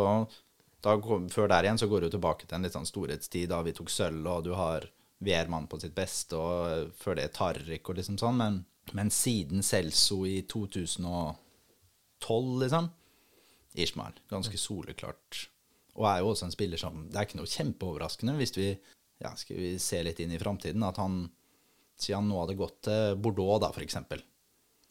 da, 0.83 0.95
før 1.31 1.51
der 1.51 1.67
igjen 1.67 1.81
så 1.81 1.89
går 1.91 2.05
du 2.05 2.13
tilbake 2.13 2.47
til 2.47 2.57
en 2.57 2.65
litt 2.65 2.75
sånn 2.75 2.87
storhetstid 2.87 3.51
da 3.51 3.59
vi 3.67 3.75
tok 3.75 3.91
sølv, 3.91 4.27
og 4.31 4.47
du 4.47 4.53
har 4.55 4.87
Wehrmann 5.23 5.67
på 5.71 5.79
sitt 5.79 5.95
beste, 5.95 6.39
og 6.39 6.95
før 6.99 7.19
det 7.19 7.29
Tarrik 7.35 7.87
og 7.89 7.99
liksom 7.99 8.17
sånn. 8.19 8.39
Men, 8.39 8.61
men 8.91 9.11
siden 9.11 9.63
Celso 9.63 10.25
i 10.27 10.41
2012, 10.49 11.37
liksom 12.63 12.89
Ishmael. 13.73 14.19
Ganske 14.29 14.57
soleklart. 14.59 15.49
Og 15.93 16.07
er 16.09 16.19
jo 16.19 16.31
også 16.33 16.45
en 16.47 16.53
spiller 16.53 16.79
som 16.81 17.05
Det 17.09 17.17
er 17.19 17.27
ikke 17.27 17.37
noe 17.37 17.49
kjempeoverraskende 17.49 18.33
hvis 18.39 18.55
vi 18.57 18.67
ja, 19.21 19.31
skal 19.37 19.57
vi 19.57 19.79
se 19.79 20.01
litt 20.03 20.19
inn 20.19 20.33
i 20.33 20.39
framtiden, 20.41 20.83
at 20.83 20.97
han 20.99 21.29
siden 22.01 22.23
han 22.23 22.29
nå 22.31 22.39
hadde 22.41 22.59
gått 22.59 22.79
til 22.89 23.15
Bordeaux, 23.21 23.61
da, 23.61 23.69
eksempel. 23.79 24.19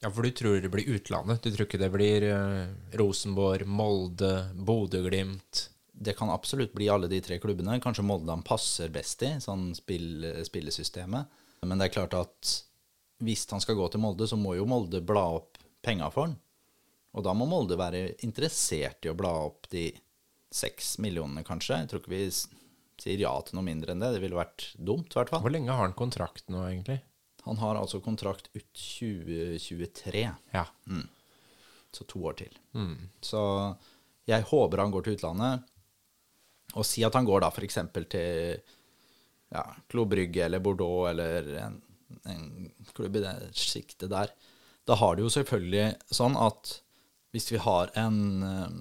ja, 0.01 0.09
for 0.09 0.23
du 0.23 0.31
tror 0.31 0.61
det 0.63 0.71
blir 0.73 0.89
utlandet? 0.95 1.43
Du 1.43 1.51
tror 1.51 1.67
ikke 1.67 1.83
det 1.83 1.91
blir 1.93 2.25
eh, 2.31 2.71
Rosenborg, 2.97 3.67
Molde, 3.67 4.33
Bodø-Glimt? 4.55 5.69
det 5.93 6.13
kan 6.13 6.31
absolutt 6.31 6.73
bli 6.73 6.89
alle 6.89 7.09
de 7.09 7.21
tre 7.21 7.39
klubbene. 7.39 7.81
Kanskje 7.81 8.05
Molde 8.07 8.33
han 8.33 8.45
passer 8.47 8.91
best 8.93 9.23
i, 9.27 9.35
sånn 9.43 9.71
spill, 9.77 10.25
spillesystemet. 10.47 11.41
Men 11.69 11.79
det 11.79 11.89
er 11.89 11.95
klart 11.95 12.17
at 12.19 12.53
hvis 13.23 13.45
han 13.53 13.63
skal 13.63 13.77
gå 13.79 13.87
til 13.93 14.03
Molde, 14.03 14.27
så 14.29 14.37
må 14.41 14.55
jo 14.59 14.67
Molde 14.69 15.01
bla 15.07 15.23
opp 15.39 15.59
penga 15.85 16.09
for 16.15 16.27
han. 16.29 16.37
Og 17.13 17.25
da 17.27 17.35
må 17.37 17.47
Molde 17.49 17.77
være 17.79 18.05
interessert 18.27 19.05
i 19.07 19.11
å 19.13 19.17
bla 19.19 19.31
opp 19.47 19.69
de 19.73 19.87
seks 20.53 20.97
millionene, 21.03 21.45
kanskje. 21.47 21.79
Jeg 21.83 21.91
tror 21.91 22.03
ikke 22.03 22.13
vi 22.15 22.27
sier 23.03 23.23
ja 23.25 23.33
til 23.45 23.57
noe 23.59 23.67
mindre 23.67 23.95
enn 23.95 24.03
det. 24.05 24.13
Det 24.17 24.23
ville 24.25 24.39
vært 24.39 24.69
dumt, 24.77 25.11
i 25.13 25.19
hvert 25.21 25.33
fall. 25.33 25.43
Hvor 25.45 25.53
lenge 25.55 25.73
har 25.75 25.87
han 25.87 25.97
kontrakt 25.99 26.49
nå, 26.53 26.61
egentlig? 26.69 26.99
Han 27.47 27.59
har 27.59 27.75
altså 27.81 27.99
kontrakt 28.05 28.49
ut 28.55 28.69
2023, 28.79 30.29
Ja. 30.55 30.67
så 31.93 32.05
to 32.09 32.23
år 32.25 32.37
til. 32.39 32.55
Så 33.21 33.41
jeg 34.31 34.47
håper 34.49 34.79
han 34.81 34.93
går 34.95 35.03
til 35.09 35.17
utlandet. 35.19 35.65
Og 36.79 36.87
si 36.89 37.03
at 37.05 37.13
han 37.19 37.27
går 37.29 37.43
da 37.45 37.51
f.eks. 37.53 37.79
til 38.09 38.61
ja, 39.53 39.65
Klo 39.93 40.07
Brygge 40.09 40.47
eller 40.47 40.63
Bordeaux 40.65 41.11
eller 41.11 41.51
en, 41.67 41.75
en 42.29 42.71
klubb 42.95 43.19
i 43.19 43.25
det 43.25 43.35
sjiktet 43.57 44.11
der. 44.13 44.33
Da 44.89 44.97
har 44.99 45.17
det 45.17 45.25
jo 45.25 45.33
selvfølgelig 45.33 45.93
sånn 46.15 46.37
at 46.39 46.79
hvis 47.33 47.49
vi 47.55 47.61
har 47.65 47.93
en, 47.99 48.43
eh, 48.43 48.75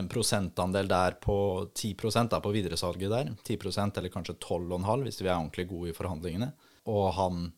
en 0.00 0.08
prosentandel 0.08 0.88
der 0.88 1.18
på 1.22 1.36
10 1.74 2.28
da, 2.30 2.40
på 2.40 2.54
videresalget 2.54 3.10
der, 3.10 3.34
10% 3.44 3.98
eller 3.98 4.12
kanskje 4.14 4.38
12,5 4.38 5.04
hvis 5.04 5.20
vi 5.20 5.28
er 5.28 5.36
ordentlig 5.36 5.68
gode 5.68 5.90
i 5.90 5.96
forhandlingene, 5.96 6.52
og 6.86 7.12
han 7.18 7.52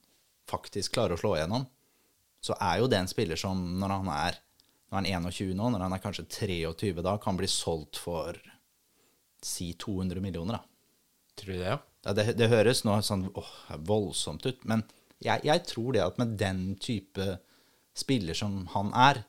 faktisk 0.47 0.93
klarer 0.93 1.15
å 1.15 1.21
slå 1.21 1.35
igjennom, 1.37 1.67
så 2.41 2.55
er 2.61 2.79
jo 2.81 2.87
det 2.87 2.99
en 3.01 3.09
spiller 3.09 3.39
som 3.39 3.79
når 3.79 3.95
han 3.97 4.11
er, 4.13 4.37
når 4.89 4.99
han 4.99 5.07
er 5.07 5.31
21 5.31 5.55
nå, 5.57 5.71
når 5.73 5.85
han 5.87 5.95
er 5.95 6.03
kanskje 6.03 6.27
23 6.29 7.03
da, 7.03 7.17
kan 7.21 7.39
bli 7.39 7.49
solgt 7.51 7.99
for 7.99 8.37
si 9.43 9.73
200 9.73 10.21
millioner. 10.21 10.59
da. 10.59 10.63
Tror 11.37 11.53
du 11.53 11.59
det, 11.59 11.69
ja? 11.69 11.79
Ja, 12.07 12.13
det, 12.15 12.33
det 12.39 12.47
høres 12.51 12.83
nå 12.87 12.95
sånn 13.03 13.27
åh, 13.35 13.53
voldsomt 13.85 14.45
ut, 14.47 14.63
men 14.69 14.85
jeg, 15.23 15.43
jeg 15.47 15.63
tror 15.65 15.95
det 15.95 16.03
at 16.05 16.19
med 16.21 16.35
den 16.39 16.61
type 16.81 17.37
spiller 17.97 18.37
som 18.37 18.65
han 18.75 18.91
er, 18.93 19.23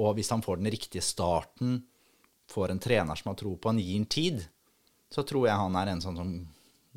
og 0.00 0.14
hvis 0.16 0.30
han 0.32 0.42
får 0.44 0.60
den 0.60 0.70
riktige 0.72 1.04
starten, 1.04 1.80
får 2.50 2.72
en 2.72 2.82
trener 2.82 3.18
som 3.18 3.30
har 3.30 3.38
tro 3.38 3.56
på 3.56 3.70
han, 3.70 3.82
gir 3.82 3.98
han 3.98 4.08
tid, 4.10 4.40
så 5.10 5.24
tror 5.26 5.48
jeg 5.48 5.60
han 5.60 5.76
er 5.78 5.92
en 5.92 6.02
sånn 6.02 6.18
som 6.18 6.32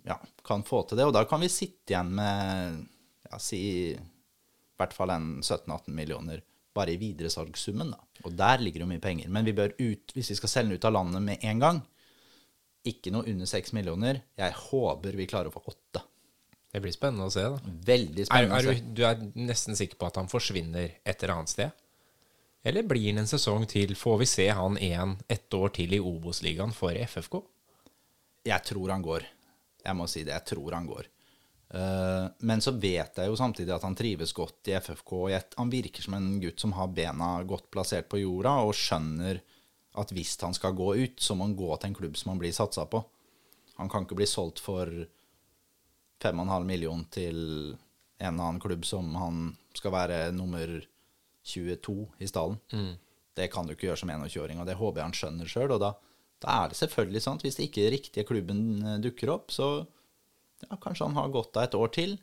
ja, 0.06 0.18
kan 0.46 0.64
få 0.66 0.84
til 0.88 1.00
det. 1.00 1.08
Og 1.10 1.16
da 1.16 1.26
kan 1.30 1.42
vi 1.44 1.52
sitte 1.52 1.94
igjen 1.94 2.14
med 2.18 2.82
ja, 3.30 3.40
si 3.42 3.62
i 3.94 4.80
hvert 4.80 4.96
fall 4.96 5.14
en 5.14 5.30
17-18 5.42 5.94
millioner 5.94 6.44
bare 6.74 6.96
i 6.96 7.00
videresalgssummen. 7.02 7.94
da. 7.94 8.00
Og 8.26 8.34
der 8.38 8.62
ligger 8.62 8.84
jo 8.84 8.90
mye 8.90 9.02
penger. 9.02 9.30
Men 9.30 9.46
vi 9.46 9.56
bør 9.58 9.76
ut, 9.78 10.14
hvis 10.14 10.32
vi 10.34 10.38
skal 10.40 10.50
selge 10.50 10.72
den 10.72 10.80
ut 10.80 10.88
av 10.90 10.96
landet 10.96 11.22
med 11.22 11.46
en 11.46 11.62
gang, 11.62 11.82
ikke 12.84 13.14
noe 13.14 13.30
under 13.30 13.48
6 13.48 13.76
millioner. 13.78 14.24
Jeg 14.40 14.56
håper 14.58 15.16
vi 15.18 15.30
klarer 15.30 15.52
å 15.52 15.56
få 15.56 15.64
8. 15.70 15.83
Det 16.74 16.82
blir 16.82 16.94
spennende 16.96 17.28
å 17.30 17.34
se, 17.34 17.44
da. 17.54 17.74
Veldig 17.86 18.24
Er, 18.24 18.28
spennende. 18.30 18.60
er 18.60 18.68
å 18.68 18.74
du, 18.74 18.94
du 18.98 19.04
er 19.06 19.20
nesten 19.38 19.78
sikker 19.78 20.00
på 20.02 20.08
at 20.10 20.18
han 20.18 20.30
forsvinner 20.32 20.96
et 21.06 21.14
eller 21.24 21.36
annet 21.36 21.52
sted? 21.54 21.72
Eller 22.66 22.86
blir 22.88 23.12
det 23.14 23.22
en 23.22 23.30
sesong 23.30 23.68
til? 23.70 23.94
Får 24.00 24.22
vi 24.24 24.28
se 24.32 24.48
han 24.56 24.80
igjen 24.82 25.18
ett 25.32 25.54
år 25.54 25.74
til 25.76 25.94
i 25.94 26.00
Obos-ligaen 26.02 26.74
for 26.74 26.96
FFK? 26.96 27.42
Jeg 28.48 28.66
tror 28.72 28.94
han 28.96 29.04
går. 29.06 29.26
Jeg 29.84 29.98
må 30.00 30.08
si 30.10 30.24
det. 30.24 30.34
Jeg 30.34 30.48
tror 30.56 30.72
han 30.80 30.88
går. 30.88 31.10
Eh, 31.74 32.26
men 32.48 32.62
så 32.64 32.72
vet 32.78 33.20
jeg 33.20 33.30
jo 33.30 33.38
samtidig 33.40 33.74
at 33.76 33.84
han 33.86 33.98
trives 34.00 34.34
godt 34.34 34.72
i 34.72 34.78
FFK. 34.80 35.14
Han 35.60 35.72
virker 35.74 36.06
som 36.06 36.16
en 36.18 36.30
gutt 36.42 36.64
som 36.64 36.74
har 36.78 36.88
bena 36.96 37.36
godt 37.50 37.70
plassert 37.74 38.08
på 38.12 38.22
jorda, 38.24 38.56
og 38.64 38.74
skjønner 38.78 39.42
at 40.00 40.14
hvis 40.16 40.38
han 40.42 40.56
skal 40.58 40.74
gå 40.78 40.94
ut, 41.04 41.20
så 41.22 41.36
må 41.38 41.46
han 41.50 41.58
gå 41.60 41.70
til 41.78 41.92
en 41.92 41.98
klubb 42.00 42.16
som 42.18 42.32
han 42.34 42.42
blir 42.42 42.56
satsa 42.56 42.88
på. 42.90 43.04
Han 43.78 43.90
kan 43.92 44.06
ikke 44.08 44.18
bli 44.22 44.30
solgt 44.30 44.62
for 44.64 44.90
5,5 46.22 46.68
million 46.68 47.04
til 47.12 47.38
en 48.24 48.34
eller 48.34 48.50
annen 48.50 48.62
klubb 48.64 48.86
som 48.88 49.10
han 49.20 49.46
skal 49.76 49.94
være 49.96 50.20
nummer 50.36 50.70
22 51.44 51.96
i 52.24 52.30
stallen. 52.30 52.60
Det 53.34 53.50
kan 53.52 53.66
du 53.66 53.74
ikke 53.74 53.90
gjøre 53.90 54.00
som 54.04 54.12
21-åring, 54.14 54.62
og 54.62 54.70
det 54.70 54.78
håper 54.80 55.02
jeg 55.02 55.10
han 55.10 55.18
skjønner 55.18 55.50
sjøl. 55.50 55.74
Og 55.76 55.82
da, 55.82 55.94
da 56.44 56.60
er 56.62 56.72
det 56.72 56.80
selvfølgelig 56.80 57.24
sånn 57.26 57.40
at 57.40 57.48
hvis 57.48 57.58
ikke 57.60 57.82
ikke 57.82 57.94
riktige 57.96 58.28
klubben 58.30 58.62
eh, 58.86 59.00
dukker 59.04 59.34
opp, 59.34 59.52
så 59.52 59.70
ja, 60.68 60.78
kanskje 60.78 61.10
han 61.10 61.18
har 61.18 61.34
godt 61.34 61.58
av 61.58 61.68
et 61.68 61.78
år 61.80 61.92
til. 61.96 62.16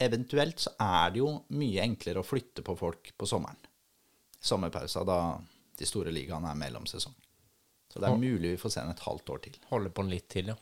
Eventuelt 0.00 0.62
så 0.62 0.72
er 0.80 1.12
det 1.12 1.20
jo 1.20 1.30
mye 1.58 1.84
enklere 1.84 2.22
å 2.22 2.26
flytte 2.26 2.64
på 2.66 2.76
folk 2.78 3.12
på 3.18 3.28
sommeren. 3.28 3.60
Sommerpausa 4.40 5.04
da 5.06 5.20
de 5.78 5.86
store 5.86 6.12
ligaene 6.14 6.50
er 6.50 6.58
mellomsesong. 6.58 7.14
Så 7.88 8.00
det 8.02 8.08
er 8.08 8.20
mulig 8.20 8.54
vi 8.54 8.60
får 8.60 8.72
se 8.72 8.82
han 8.82 8.92
et 8.92 9.06
halvt 9.06 9.30
år 9.34 9.44
til. 9.46 9.60
Holder 9.70 9.92
på 9.94 10.04
den 10.04 10.12
litt 10.12 10.28
til, 10.32 10.52
ja. 10.52 10.56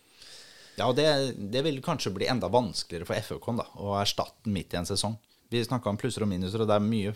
Ja, 0.76 0.88
og 0.90 0.96
det, 0.98 1.06
det 1.52 1.62
vil 1.64 1.78
kanskje 1.84 2.12
bli 2.14 2.28
enda 2.30 2.50
vanskeligere 2.52 3.22
for 3.24 3.56
da, 3.58 3.68
å 3.80 3.94
erstatte 4.00 4.44
den 4.44 4.56
midt 4.56 4.74
i 4.74 4.80
en 4.80 4.88
sesong. 4.88 5.16
Vi 5.52 5.62
snakka 5.64 5.88
om 5.92 5.98
plusser 6.00 6.26
og 6.26 6.30
minuser, 6.30 6.62
og 6.62 6.68
det 6.68 6.76
er 6.76 6.84
mye, 6.84 7.14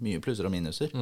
mye 0.00 0.22
plusser 0.24 0.48
og 0.48 0.54
minuser. 0.54 0.94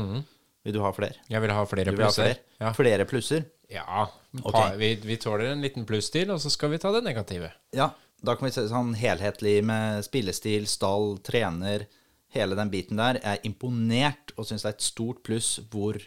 Vil 0.66 0.74
du 0.74 0.82
ha 0.82 0.90
flere? 0.92 1.22
Jeg 1.30 1.40
vil 1.44 1.54
ha 1.54 1.62
flere 1.70 1.94
vil 1.94 2.02
plusser. 2.02 2.26
ha 2.26 2.34
flere? 2.34 2.58
Ja, 2.60 2.72
flere 2.76 3.06
plusser? 3.08 3.46
ja 3.72 4.08
Okay. 4.44 4.76
vi, 4.76 4.88
vi 5.08 5.16
tåler 5.20 5.52
en 5.52 5.62
liten 5.64 5.86
pluss 5.88 6.10
til, 6.12 6.30
og 6.30 6.40
så 6.42 6.50
skal 6.52 6.70
vi 6.74 6.80
ta 6.82 6.92
det 6.92 7.00
negative. 7.06 7.50
Ja, 7.76 7.90
da 8.24 8.34
kan 8.36 8.48
vi 8.48 8.52
se 8.54 8.66
sånn 8.68 8.92
helhetlig 8.98 9.62
med 9.66 10.04
spillestil, 10.06 10.66
stall, 10.70 11.16
trener, 11.24 11.86
hele 12.34 12.58
den 12.58 12.70
biten 12.72 13.00
der. 13.00 13.20
Jeg 13.22 13.38
er 13.40 13.48
imponert 13.48 14.34
og 14.36 14.48
syns 14.48 14.66
det 14.66 14.72
er 14.72 14.76
et 14.76 14.86
stort 14.86 15.22
pluss 15.26 15.54
hvor 15.72 16.00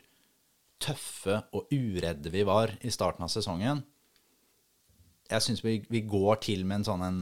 tøffe 0.82 1.42
og 1.54 1.72
uredde 1.74 2.32
vi 2.34 2.44
var 2.48 2.74
i 2.82 2.94
starten 2.94 3.26
av 3.26 3.32
sesongen. 3.34 3.84
Jeg 5.32 5.46
syns 5.46 5.64
vi, 5.64 5.78
vi 5.90 6.02
går 6.08 6.42
til 6.44 6.66
med 6.68 6.82
en 6.82 6.88
sånn 6.90 7.06
en 7.08 7.22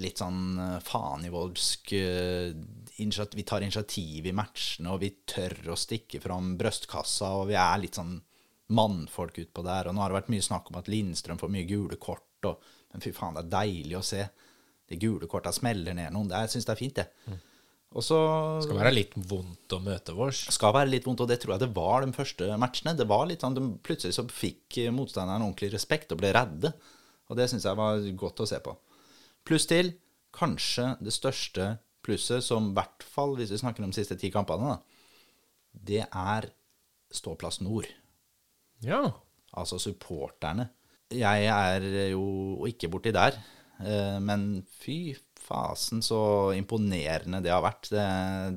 litt 0.00 0.20
sånn 0.22 0.54
fanivoldsk 0.86 1.90
faenivoldsk 1.90 1.92
eh, 1.98 3.34
Vi 3.34 3.42
tar 3.48 3.64
initiativ 3.66 4.26
i 4.30 4.34
matchene, 4.36 4.92
og 4.94 5.00
vi 5.02 5.10
tør 5.26 5.72
å 5.74 5.78
stikke 5.78 6.20
fram 6.22 6.52
brøstkassa, 6.60 7.32
og 7.40 7.48
vi 7.50 7.56
er 7.58 7.80
litt 7.82 7.98
sånn 7.98 8.20
mannfolk 8.70 9.40
utpå 9.42 9.64
der. 9.66 9.88
Og 9.90 9.96
nå 9.96 10.02
har 10.04 10.12
det 10.12 10.20
vært 10.20 10.30
mye 10.30 10.46
snakk 10.46 10.70
om 10.70 10.78
at 10.78 10.86
Lindstrøm 10.92 11.40
får 11.40 11.50
mye 11.50 11.66
gule 11.66 11.98
kort, 11.98 12.26
og, 12.46 12.60
men 12.94 13.02
fy 13.02 13.10
faen, 13.16 13.34
det 13.34 13.42
er 13.48 13.54
deilig 13.56 13.98
å 13.98 14.04
se. 14.06 14.22
De 14.90 14.98
gule 14.98 15.26
korta 15.30 15.50
smeller 15.54 15.94
ned 15.94 16.12
noen. 16.14 16.28
Det- 16.30 16.38
Jeg 16.44 16.54
syns 16.54 16.68
det 16.68 16.72
er 16.76 16.82
fint, 16.84 16.94
det. 17.00 17.40
Og 17.90 18.04
så 18.06 18.16
skal 18.62 18.76
være 18.78 18.94
litt 18.94 19.14
vondt 19.16 19.74
å 19.74 19.80
møte 19.82 20.14
vårs. 20.14 20.44
skal 20.54 20.72
være 20.76 20.90
litt 20.92 21.04
vondt, 21.08 21.20
og 21.24 21.28
det 21.28 21.40
tror 21.42 21.56
jeg 21.56 21.64
det 21.66 21.74
var 21.74 22.06
de 22.06 22.12
første 22.14 22.46
matchene. 22.62 22.94
Det 22.96 23.08
var 23.10 23.26
litt 23.26 23.40
sånn, 23.42 23.54
de, 23.58 23.64
Plutselig 23.82 24.14
så 24.14 24.28
fikk 24.30 24.78
motstanderen 24.94 25.42
ordentlig 25.42 25.72
respekt 25.74 26.12
og 26.12 26.18
ble 26.22 26.30
redde. 26.32 26.72
Og 27.30 27.38
det 27.38 27.46
syns 27.50 27.66
jeg 27.68 27.78
var 27.78 28.02
godt 28.18 28.42
å 28.42 28.48
se 28.50 28.58
på. 28.62 28.74
Pluss 29.46 29.68
til 29.70 29.94
kanskje 30.34 30.94
det 31.00 31.14
største 31.14 31.76
plusset, 32.04 32.44
som 32.44 32.70
i 32.70 32.76
hvert 32.76 33.04
fall 33.06 33.36
hvis 33.38 33.52
vi 33.54 33.60
snakker 33.62 33.84
om 33.84 33.92
de 33.92 34.00
siste 34.00 34.18
ti 34.18 34.32
kampene, 34.34 34.74
da, 34.74 34.80
det 35.70 36.04
er 36.06 36.50
Ståplass 37.10 37.60
Nord. 37.64 37.88
Ja. 38.86 39.02
Altså 39.58 39.80
supporterne. 39.82 40.68
Jeg 41.10 41.48
er 41.50 41.86
jo 42.12 42.66
ikke 42.68 42.90
borti 42.92 43.10
der, 43.14 43.34
eh, 43.82 44.18
men 44.22 44.62
fy 44.78 45.16
fasen 45.40 46.04
så 46.06 46.52
imponerende 46.54 47.40
det 47.42 47.50
har 47.50 47.64
vært, 47.64 47.90
det, 47.90 48.06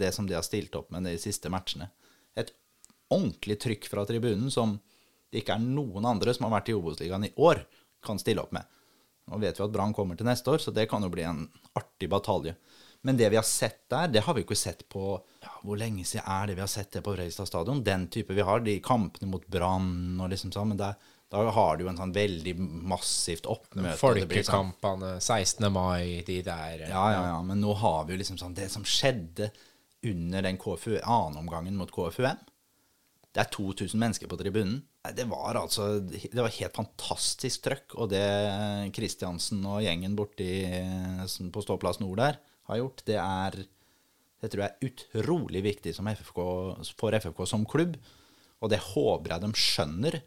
det 0.02 0.12
som 0.14 0.28
de 0.30 0.38
har 0.38 0.46
stilt 0.46 0.76
opp 0.78 0.92
med 0.94 1.08
de 1.10 1.16
siste 1.22 1.50
matchene. 1.50 1.90
Et 2.38 2.52
ordentlig 3.10 3.58
trykk 3.62 3.90
fra 3.90 4.06
tribunen 4.10 4.54
som 4.54 4.78
det 5.34 5.42
ikke 5.42 5.58
er 5.58 5.66
noen 5.66 6.06
andre 6.06 6.34
som 6.36 6.46
har 6.46 6.60
vært 6.60 6.70
i 6.70 6.78
Obos-ligaen 6.78 7.26
i 7.26 7.34
år, 7.42 7.64
kan 8.06 8.20
stille 8.22 8.44
opp 8.44 8.52
med. 8.56 8.66
Nå 9.32 9.40
vet 9.40 9.60
vi 9.60 9.64
at 9.64 9.72
Brann 9.72 9.94
kommer 9.96 10.20
til 10.20 10.28
neste 10.28 10.52
år, 10.52 10.60
så 10.60 10.74
det 10.76 10.90
kan 10.92 11.04
jo 11.06 11.12
bli 11.14 11.24
en 11.24 11.46
artig 11.80 12.10
batalje. 12.12 12.56
Men 13.04 13.18
det 13.20 13.30
vi 13.34 13.36
har 13.40 13.44
sett 13.48 13.82
der, 13.92 14.08
det 14.08 14.22
har 14.24 14.36
vi 14.36 14.44
jo 14.44 14.48
ikke 14.48 14.56
sett 14.56 14.86
på 14.92 15.18
ja, 15.44 15.50
Hvor 15.64 15.76
lenge 15.76 16.06
siden 16.08 16.24
er 16.24 16.48
det 16.48 16.54
vi 16.56 16.64
har 16.64 16.72
sett 16.72 16.94
det 16.96 17.02
på 17.04 17.12
Fredrikstad 17.16 17.50
stadion? 17.50 17.82
Den 17.84 18.06
type 18.08 18.36
vi 18.36 18.46
har, 18.48 18.64
de 18.64 18.78
kampene 18.84 19.28
mot 19.28 19.44
Brann 19.52 20.22
og 20.24 20.32
liksom 20.32 20.54
sånn. 20.56 20.72
Men 20.72 20.80
der, 20.80 20.96
da 21.32 21.44
har 21.52 21.76
du 21.76 21.84
jo 21.84 21.90
en 21.92 22.00
sånn 22.00 22.16
veldig 22.16 22.54
massivt 22.94 23.50
oppmøte. 23.52 23.90
det 23.92 23.98
sånn- 23.98 24.06
Folkekampene, 24.06 25.12
16. 25.20 25.68
mai, 25.72 26.24
de 26.28 26.40
der 26.48 26.86
ja, 26.88 27.04
ja, 27.12 27.26
ja. 27.34 27.42
Men 27.44 27.60
nå 27.60 27.76
har 27.84 28.06
vi 28.06 28.16
jo 28.16 28.22
liksom 28.24 28.40
sånn 28.40 28.56
Det 28.56 28.70
som 28.72 28.84
skjedde 28.88 29.52
under 30.04 30.42
den 30.42 30.58
KFU, 30.58 30.98
annenomgangen 31.00 31.76
mot 31.80 31.92
KFUM 31.92 32.40
Det 33.34 33.42
er 33.42 33.50
2000 33.50 33.98
mennesker 33.98 34.30
på 34.30 34.38
tribunen. 34.38 34.84
Det 35.18 35.26
var 35.26 35.58
altså 35.58 36.00
Det 36.06 36.38
var 36.38 36.54
helt 36.54 36.76
fantastisk 36.78 37.64
trøkk. 37.66 37.96
Og 37.98 38.12
det 38.14 38.26
Kristiansen 38.94 39.64
og 39.66 39.82
gjengen 39.82 40.18
borti 40.18 40.50
på 41.54 41.64
Ståplass 41.66 42.02
Nord 42.04 42.22
der 42.22 42.38
har 42.70 42.80
gjort, 42.80 43.02
det 43.08 43.18
er 43.20 43.64
Det 44.44 44.52
tror 44.52 44.64
jeg 44.66 44.72
er 44.72 44.90
utrolig 44.90 45.64
viktig 45.64 45.94
FFK, 45.96 46.40
for 47.00 47.16
FFK 47.16 47.46
som 47.48 47.66
klubb. 47.66 47.96
Og 48.60 48.70
det 48.70 48.80
håper 48.92 49.32
jeg 49.32 49.44
de 49.44 49.52
skjønner 49.56 50.20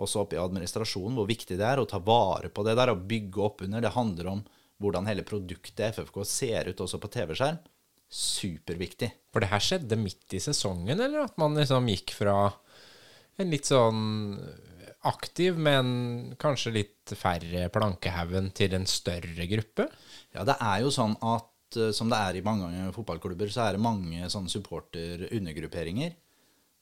også 0.00 0.22
oppe 0.22 0.36
i 0.36 0.40
administrasjonen, 0.40 1.16
hvor 1.18 1.28
viktig 1.28 1.58
det 1.58 1.66
er 1.66 1.82
å 1.82 1.88
ta 1.88 1.98
vare 1.98 2.48
på 2.48 2.62
det 2.64 2.76
der 2.78 2.92
og 2.94 3.02
bygge 3.10 3.42
opp 3.42 3.64
under. 3.66 3.82
Det 3.82 3.92
handler 3.94 4.30
om 4.30 4.44
hvordan 4.80 5.10
hele 5.10 5.26
produktet 5.26 5.98
FFK 5.98 6.22
ser 6.24 6.70
ut 6.70 6.80
også 6.80 7.00
på 7.02 7.10
TV-skjerm. 7.12 7.58
Superviktig. 8.10 9.10
For 9.30 9.42
det 9.42 9.50
her 9.52 9.62
skjedde 9.62 9.98
midt 10.00 10.34
i 10.34 10.42
sesongen, 10.42 10.98
eller 10.98 11.28
at 11.28 11.36
man 11.40 11.54
liksom 11.58 11.88
gikk 11.92 12.14
fra 12.16 12.36
en 13.40 13.52
litt 13.52 13.70
sånn 13.70 14.00
aktiv, 15.08 15.56
men 15.56 16.34
kanskje 16.40 16.74
litt 16.74 17.14
færre 17.16 17.68
plankehaugen 17.72 18.50
til 18.56 18.74
en 18.76 18.88
større 18.90 19.46
gruppe? 19.48 19.86
Ja, 20.34 20.44
det 20.48 20.58
er 20.58 20.82
jo 20.84 20.90
sånn 20.92 21.14
at 21.24 21.78
eh, 21.78 21.94
som 21.96 22.10
det 22.12 22.18
er 22.18 22.36
i 22.36 22.44
mange 22.44 22.90
fotballklubber, 22.96 23.48
så 23.52 23.64
er 23.64 23.78
det 23.78 23.86
mange 23.86 24.28
sånne 24.32 24.52
supporter-undergrupperinger. 24.52 26.12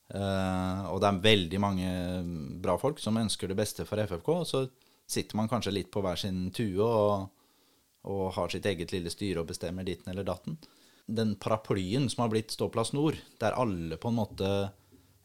Eh, 0.09 0.85
og 0.91 0.99
det 1.05 1.13
er 1.13 1.25
veldig 1.29 1.63
mange 1.63 1.89
bra 2.65 2.75
folk 2.81 2.99
som 3.05 3.21
ønsker 3.21 3.53
det 3.53 3.61
beste 3.61 3.87
for 3.87 4.01
FFK. 4.03 4.33
og 4.41 4.49
Så 4.49 4.65
sitter 5.09 5.39
man 5.39 5.53
kanskje 5.53 5.77
litt 5.77 5.93
på 5.93 6.03
hver 6.03 6.19
sin 6.19 6.49
tue 6.57 6.83
og 6.83 7.29
og 8.09 8.33
har 8.37 8.53
sitt 8.53 8.67
eget 8.69 8.93
lille 8.95 9.11
styre 9.13 9.43
og 9.43 9.51
bestemmer 9.51 9.87
ditten 9.87 10.13
eller 10.13 10.27
datten. 10.27 10.59
Den 11.09 11.35
paraplyen 11.41 12.09
som 12.13 12.23
har 12.25 12.33
blitt 12.33 12.53
Ståplass 12.53 12.93
Nord, 12.93 13.17
der 13.41 13.57
alle 13.57 13.97
på 14.01 14.11
en 14.11 14.19
måte, 14.19 14.49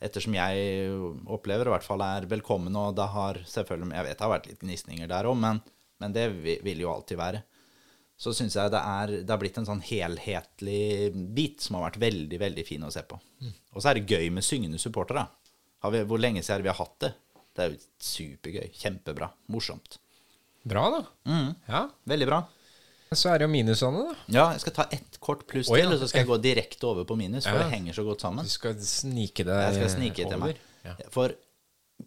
ettersom 0.03 0.35
jeg 0.37 0.91
opplever, 1.27 1.67
i 1.67 1.73
hvert 1.73 1.85
fall 1.85 2.03
er 2.05 2.27
velkommen, 2.31 2.75
og 2.79 2.95
det 2.95 3.07
har 3.11 3.39
selvfølgelig 3.47 3.97
Jeg 3.97 4.07
vet 4.07 4.17
det 4.17 4.25
har 4.25 4.31
vært 4.33 4.47
litt 4.51 4.63
gnisninger 4.63 5.11
der 5.11 5.27
òg, 5.27 5.35
men, 5.43 5.59
men 5.99 6.15
det 6.15 6.29
vil 6.39 6.85
jo 6.85 6.91
alltid 6.93 7.19
være. 7.19 7.43
Så 8.15 8.31
syns 8.35 8.55
jeg 8.55 8.71
det 8.71 8.79
er, 8.79 9.13
det 9.25 9.33
har 9.33 9.41
blitt 9.41 9.57
en 9.59 9.67
sånn 9.67 9.83
helhetlig 9.83 11.11
bit 11.35 11.63
som 11.65 11.75
har 11.79 11.89
vært 11.89 11.99
veldig, 12.03 12.39
veldig 12.39 12.65
fin 12.67 12.85
å 12.85 12.91
se 12.93 13.03
på. 13.07 13.17
Og 13.73 13.81
så 13.81 13.91
er 13.91 13.99
det 13.99 14.15
gøy 14.15 14.29
med 14.31 14.45
syngende 14.45 14.79
supportere. 14.79 15.25
Hvor 15.83 16.21
lenge 16.21 16.43
siden 16.45 16.63
vi 16.63 16.71
har 16.71 16.79
hatt 16.79 16.95
det? 17.03 17.11
Det 17.53 17.63
er 17.63 17.73
jo 17.73 17.81
supergøy. 17.99 18.69
Kjempebra. 18.79 19.27
Morsomt. 19.51 19.97
Bra, 20.63 20.85
da. 20.93 21.01
Mm. 21.27 21.49
Ja. 21.67 21.81
Veldig 22.09 22.29
bra. 22.29 22.39
Så 23.19 23.31
er 23.31 23.41
det 23.41 23.47
jo 23.47 23.53
minusene, 23.53 24.03
da. 24.07 24.17
Ja, 24.31 24.45
jeg 24.55 24.63
skal 24.65 24.75
ta 24.77 24.85
ett 24.95 25.17
kort 25.23 25.45
pluss 25.49 25.71
oh, 25.71 25.77
ja. 25.77 25.85
til, 25.85 25.95
og 25.95 26.01
så 26.01 26.09
skal 26.11 26.23
jeg 26.23 26.29
gå 26.31 26.37
direkte 26.43 26.89
over 26.89 27.07
på 27.09 27.17
minus, 27.19 27.47
for 27.47 27.59
Ja. 27.59 27.65
det 27.65 27.77
henger 27.77 27.97
så 27.97 28.05
godt 28.07 28.25
sammen. 28.25 28.45
Du 28.45 28.53
skal 28.53 28.77
snike 28.79 29.45
deg 29.47 29.65
Jeg 29.67 29.79
skal 29.79 29.91
snike 29.97 30.29
til 30.29 30.41
meg. 30.41 30.61
Ja. 30.83 30.95
For 31.13 31.35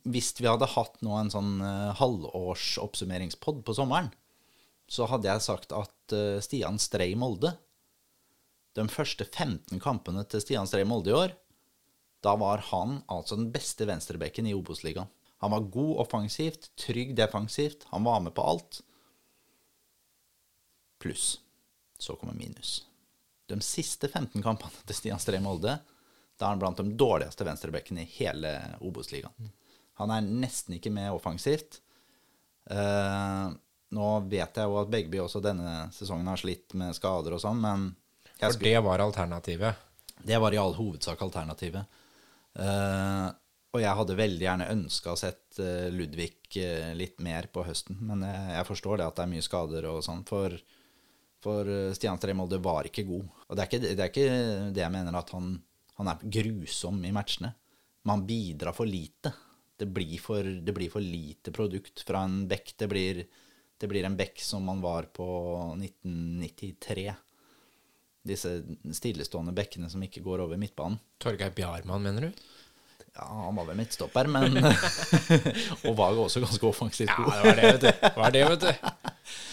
hvis 0.04 0.32
vi 0.40 0.48
hadde 0.48 0.68
hatt 0.68 0.98
nå 1.06 1.14
en 1.16 1.32
sånn 1.32 1.52
uh, 1.62 1.94
halvårsoppsummeringspod 2.00 3.62
på 3.64 3.76
sommeren, 3.76 4.10
så 4.90 5.06
hadde 5.10 5.26
jeg 5.26 5.42
sagt 5.42 5.72
at 5.74 6.14
eh, 6.14 6.36
Stian 6.44 6.76
Strei 6.78 7.16
Molde 7.18 7.50
De 8.78 8.84
første 8.86 9.24
15 9.26 9.80
kampene 9.82 10.22
til 10.30 10.44
Stian 10.44 10.68
Strei 10.70 10.84
Molde 10.86 11.10
i 11.10 11.16
år, 11.16 11.32
da 12.22 12.36
var 12.38 12.62
han 12.70 13.00
altså 13.10 13.38
den 13.38 13.48
beste 13.54 13.86
venstrebekken 13.88 14.46
i 14.46 14.54
Obos-ligaen. 14.54 15.10
Han 15.42 15.52
var 15.52 15.66
god 15.72 16.04
offensivt, 16.06 16.70
trygg 16.80 17.16
defensivt, 17.18 17.86
han 17.90 18.06
var 18.06 18.22
med 18.24 18.34
på 18.36 18.44
alt. 18.46 18.80
Pluss. 21.06 21.28
Så 21.98 22.16
kommer 22.18 22.34
minus. 22.34 22.80
De 23.46 23.60
siste 23.62 24.08
15 24.10 24.42
kampene 24.42 24.86
til 24.88 24.98
Stian 24.98 25.22
Stree 25.22 25.40
Molde, 25.42 25.78
da 26.36 26.48
er 26.48 26.52
han 26.52 26.60
blant 26.60 26.80
de 26.82 26.96
dårligste 26.98 27.46
venstrebekkene 27.46 28.02
i 28.02 28.10
hele 28.18 28.50
Obos-ligaen. 28.84 29.52
Han 30.00 30.12
er 30.12 30.26
nesten 30.26 30.76
ikke 30.76 30.92
med 30.92 31.14
offensivt. 31.14 31.78
Uh, 32.66 33.54
nå 33.94 34.08
vet 34.26 34.58
jeg 34.58 34.66
jo 34.66 34.80
at 34.80 34.90
Begby 34.92 35.22
også 35.22 35.40
denne 35.44 35.86
sesongen 35.94 36.26
har 36.28 36.42
slitt 36.42 36.74
med 36.76 36.96
skader 36.98 37.38
og 37.38 37.40
sånn, 37.44 37.62
men 37.62 37.88
For 38.36 38.58
det 38.60 38.76
var 38.84 39.00
alternativet. 39.00 39.78
det 40.26 40.42
var 40.42 40.52
i 40.52 40.60
all 40.60 40.74
hovedsak 40.76 41.22
alternativet. 41.22 41.86
Uh, 42.58 43.30
og 43.76 43.82
jeg 43.82 43.98
hadde 43.98 44.18
veldig 44.18 44.44
gjerne 44.44 44.72
ønska 44.72 45.12
å 45.12 45.18
sett 45.20 45.58
eh, 45.60 45.88
Ludvig 45.92 46.32
litt 46.96 47.18
mer 47.20 47.48
på 47.52 47.60
høsten, 47.66 47.98
men 48.08 48.22
jeg, 48.24 48.44
jeg 48.54 48.68
forstår 48.70 49.00
det 49.00 49.08
at 49.10 49.18
det 49.18 49.24
er 49.26 49.32
mye 49.34 49.44
skader 49.44 49.88
og 49.90 49.98
sånn. 50.06 50.22
For, 50.24 50.54
for 51.46 51.70
eh, 51.70 51.92
Stian 51.96 52.18
Stree 52.20 52.36
Molde 52.36 52.58
var 52.62 52.88
ikke 52.90 53.06
god. 53.08 53.24
Og 53.46 53.56
det 53.56 53.64
er 53.64 53.70
ikke 53.70 53.82
det, 53.86 53.96
er 53.96 54.10
ikke 54.12 54.28
det 54.74 54.82
jeg 54.84 54.94
mener 54.94 55.18
at 55.18 55.32
han, 55.36 55.52
han 56.00 56.10
er 56.12 56.24
grusom 56.38 57.00
i 57.06 57.14
matchene. 57.14 57.52
Men 58.04 58.18
han 58.18 58.26
bidrar 58.28 58.76
for 58.76 58.90
lite. 58.90 59.32
Det 59.76 59.88
blir 59.92 60.18
for, 60.22 60.42
det 60.42 60.74
blir 60.76 60.90
for 60.92 61.04
lite 61.04 61.52
produkt 61.54 62.02
fra 62.06 62.24
en 62.26 62.42
bekk. 62.50 62.74
Det 62.80 62.88
blir, 62.90 63.22
det 63.78 63.90
blir 63.90 64.06
en 64.08 64.16
bekk 64.18 64.42
som 64.44 64.64
man 64.66 64.82
var 64.84 65.08
på 65.14 65.26
1993 65.78 67.10
disse 68.26 68.50
stillestående 68.90 69.52
bekkene 69.54 69.86
som 69.86 70.02
ikke 70.02 70.22
går 70.24 70.42
over 70.42 70.58
midtbanen. 70.58 70.98
Torgeir 71.22 71.52
Bjarmann, 71.54 72.02
mener 72.02 72.26
du? 72.26 72.46
Ja, 73.16 73.26
han 73.46 73.56
var 73.56 73.68
vel 73.68 73.78
midtstopper, 73.78 74.28
men 74.28 74.58
Og 75.86 75.94
var 75.96 76.16
jo 76.16 76.24
også 76.26 76.42
ganske 76.42 76.66
offensivt 76.68 77.12
Ja, 77.12 77.22
god. 77.22 77.30
det 77.32 77.44
var 77.46 77.56
det, 77.56 77.68
vet 77.70 77.84
du. 77.84 77.92
Det 78.02 78.16
var 78.16 78.34
det, 78.34 78.42
vet 78.50 78.66
du. 78.66 79.05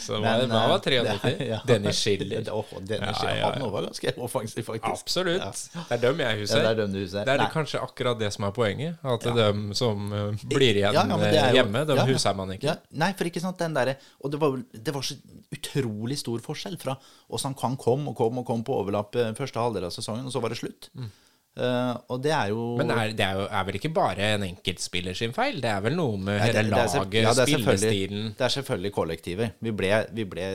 Så 0.04 0.13
det 0.18 0.22
var, 0.22 0.39
Men, 0.44 0.50
det 0.50 0.62
var 0.62 0.76
eh, 0.76 1.18
93. 1.20 1.48
ja. 1.54 1.60
Dennis 1.68 2.00
Schiller. 2.04 2.50
Oh, 2.54 2.66
Dennis 2.80 3.18
Schiller. 3.18 3.38
ja, 3.39 3.50
ja. 3.50 3.52
Han 3.63 3.72
var 3.74 3.88
ganske 3.88 4.13
offensiv, 4.28 4.63
faktisk. 4.68 5.04
Absolutt. 5.08 5.62
Det 5.74 5.98
er 5.98 6.02
dem 6.04 6.20
jeg 6.24 6.36
Ja, 6.36 6.42
husker. 6.42 6.62
det 6.66 6.72
er 6.74 6.80
dem 6.82 6.94
du 6.94 7.00
husker. 7.02 7.26
Det 7.30 7.36
er 7.39 7.54
kanskje 7.54 7.82
akkurat 7.84 8.20
det 8.20 8.32
som 8.36 8.48
er 8.50 8.54
poenget. 8.56 9.00
At 9.04 9.26
er 9.32 9.39
dem 9.39 9.63
som 9.78 10.13
eh, 10.13 10.46
blir 10.54 10.80
igjen 10.82 10.94
Ja, 10.94 11.06
ja, 11.08 11.18
eh, 11.24 11.34
jo- 11.50 11.56
hjemme, 11.62 11.86
dem 11.88 11.98
ja, 11.98 12.06
ja. 12.06 12.12
huser 12.13 12.36
man 12.38 12.52
ikke. 12.58 12.68
Ja, 12.72 12.76
nei, 13.04 13.12
for 13.18 13.32
ikke 13.32 13.42
sant, 13.44 13.58
den 13.63 13.74
derre 13.78 13.98
Og 14.22 14.32
det 14.34 14.39
var, 14.44 14.58
det 14.74 14.94
var 14.96 15.02
så 15.08 15.16
utrolig 15.54 16.18
stor 16.20 16.39
forskjell 16.44 16.78
fra 16.82 16.96
åssen 17.34 17.56
han 17.63 17.76
kom 17.80 18.08
og 18.12 18.16
kom 18.18 18.38
og 18.42 18.46
kom 18.48 18.63
på 18.68 18.76
overlapp 18.84 19.16
eh, 19.16 19.34
første 19.38 19.60
halvdel 19.62 19.86
av 19.88 19.94
sesongen, 19.96 20.26
og 20.28 20.34
så 20.34 20.42
var 20.44 20.50
det 20.54 20.60
slutt. 20.60 20.89
Eh, 21.54 21.94
og 22.10 22.22
det 22.24 22.32
er 22.34 22.50
jo 22.50 22.62
Mm. 22.74 22.78
Men 22.80 22.88
det 22.88 22.96
er, 22.98 23.12
det 23.13 23.26
er, 23.26 23.39
jo, 23.39 23.46
er 23.46 23.66
vel 23.68 23.78
ikke 23.78 23.94
bare 23.94 24.30
en 24.36 24.46
enkeltspiller 24.48 25.13
sin 25.13 25.34
feil? 25.36 25.60
Det 25.62 25.70
er 25.70 25.84
vel 25.86 25.96
noe 26.00 26.18
med 26.18 26.39
Nei, 26.39 26.48
hele 26.50 26.63
laget, 26.72 27.13
ja, 27.22 27.34
spillestilen 27.38 28.34
Det 28.38 28.48
er 28.48 28.56
selvfølgelig 28.58 28.94
kollektivet. 28.96 29.60
Vi 29.60 29.72
ble, 29.72 29.92
vi 30.12 30.26
ble 30.26 30.48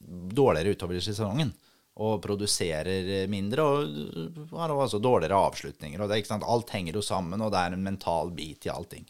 dårligere 0.00 0.76
utover 0.76 0.96
i 0.96 1.04
sesongen. 1.04 1.52
Og 1.96 2.20
produserer 2.20 3.24
mindre, 3.32 3.62
og 3.64 4.50
har 4.60 4.72
også 4.72 5.00
dårligere 5.00 5.38
avslutninger. 5.48 6.00
Og 6.00 6.10
det 6.10 6.18
er 6.20 6.42
Alt 6.44 6.70
henger 6.70 6.98
jo 6.98 7.02
sammen, 7.02 7.40
og 7.40 7.52
det 7.52 7.60
er 7.62 7.72
en 7.72 7.86
mental 7.86 8.32
bit 8.36 8.66
i 8.68 8.72
allting. 8.72 9.06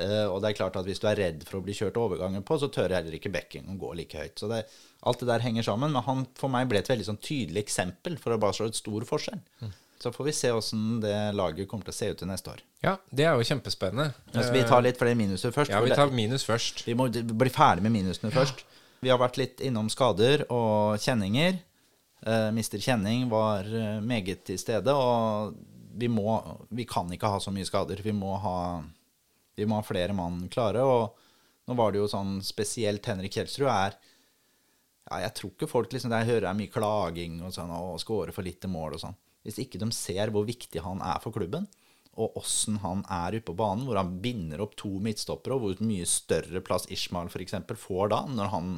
Uh, 0.00 0.26
og 0.30 0.40
det 0.40 0.50
er 0.50 0.56
klart 0.56 0.76
at 0.78 0.86
hvis 0.86 1.00
du 1.02 1.06
er 1.10 1.18
redd 1.18 1.44
for 1.46 1.58
å 1.58 1.64
bli 1.66 1.74
kjørt 1.74 1.98
overganger 1.98 2.42
på, 2.46 2.56
så 2.58 2.70
tør 2.70 2.94
heller 2.94 3.14
ikke 3.14 3.32
bekken 3.34 3.70
å 3.70 3.78
gå 3.78 3.92
like 3.98 4.18
høyt. 4.18 4.38
Så 4.38 4.48
det, 4.50 4.64
alt 5.06 5.22
det 5.22 5.28
der 5.30 5.44
henger 5.44 5.66
sammen. 5.66 5.94
Men 5.94 6.06
han 6.06 6.26
for 6.38 6.52
meg 6.52 6.70
ble 6.70 6.82
et 6.82 6.90
veldig 6.90 7.08
sånn 7.10 7.22
tydelig 7.22 7.64
eksempel 7.66 8.18
for 8.18 8.34
å 8.34 8.40
bare 8.42 8.56
slå 8.58 8.70
et 8.70 8.78
stor 8.78 9.06
forskjell. 9.08 9.42
Så 10.00 10.12
får 10.12 10.24
vi 10.24 10.32
se 10.32 10.50
åssen 10.56 11.00
det 11.02 11.14
laget 11.36 11.68
kommer 11.68 11.84
til 11.84 11.92
å 11.92 11.98
se 11.98 12.06
ut 12.08 12.20
til 12.22 12.28
neste 12.30 12.54
år. 12.54 12.60
Ja, 12.80 12.94
det 13.12 13.26
er 13.28 13.36
jo 13.36 13.44
kjempespennende. 13.44 14.14
Altså, 14.32 14.52
vi 14.54 14.62
tar 14.64 14.84
litt 14.84 15.00
flere 15.00 15.18
minuser 15.18 15.52
først. 15.52 15.74
Ja, 15.74 15.82
vi 15.84 15.92
tar 15.92 16.12
minus 16.14 16.46
først. 16.48 16.86
vi 16.86 16.94
må 16.96 17.10
bli 17.12 17.52
ferdig 17.52 17.84
med 17.84 17.92
minusene 17.98 18.32
først. 18.32 18.64
Vi 19.04 19.12
har 19.12 19.20
vært 19.20 19.36
litt 19.40 19.60
innom 19.64 19.90
skader 19.92 20.46
og 20.48 20.96
kjenninger. 21.00 21.60
Uh, 22.24 22.48
Mister 22.52 22.80
Kjenning 22.80 23.28
var 23.32 23.64
eh, 23.64 24.00
meget 24.04 24.42
til 24.44 24.58
stede, 24.60 24.92
og 24.92 25.54
vi, 25.96 26.08
må, 26.12 26.36
vi 26.68 26.84
kan 26.88 27.08
ikke 27.12 27.30
ha 27.32 27.38
så 27.40 27.52
mye 27.52 27.68
skader. 27.68 28.00
Vi 28.04 28.12
må 28.16 28.34
ha, 28.40 28.58
vi 29.56 29.68
må 29.68 29.80
ha 29.80 29.84
flere 29.84 30.16
mann 30.16 30.46
klare. 30.52 30.84
Og 30.84 31.68
nå 31.68 31.76
var 31.76 31.92
det 31.92 32.00
jo 32.00 32.10
sånn 32.10 32.38
spesielt 32.44 33.04
Henrik 33.08 33.36
Kjelsrud 33.36 33.68
er 33.68 33.96
ja, 33.96 35.20
Jeg 35.26 35.34
tror 35.36 35.52
ikke 35.54 35.70
folk 35.70 35.92
liksom, 35.92 36.12
der 36.12 36.28
hører 36.28 36.50
er 36.50 36.56
mye 36.56 36.72
klaging 36.72 37.40
og 37.44 37.52
sånn, 37.56 37.72
og 37.72 38.00
scorer 38.00 38.36
for 38.36 38.46
lite 38.46 38.68
mål 38.70 38.96
og 38.96 39.04
sånn. 39.04 39.20
Hvis 39.46 39.60
ikke 39.62 39.80
de 39.80 39.88
ser 39.96 40.32
hvor 40.34 40.44
viktig 40.48 40.82
han 40.84 41.00
er 41.04 41.20
for 41.22 41.34
klubben, 41.34 41.66
og 42.20 42.36
åssen 42.40 42.80
han 42.82 43.04
er 43.08 43.38
ute 43.38 43.46
på 43.46 43.56
banen, 43.56 43.86
hvor 43.88 43.98
han 44.00 44.16
binder 44.22 44.62
opp 44.64 44.74
to 44.78 44.90
midtstoppere, 45.02 45.56
og 45.56 45.62
hvor 45.62 45.84
mye 45.86 46.08
større 46.08 46.62
plass 46.64 46.88
Ishmael 46.92 47.30
f.eks. 47.30 47.54
får 47.80 48.10
da, 48.12 48.24
når 48.28 48.50
han 48.54 48.72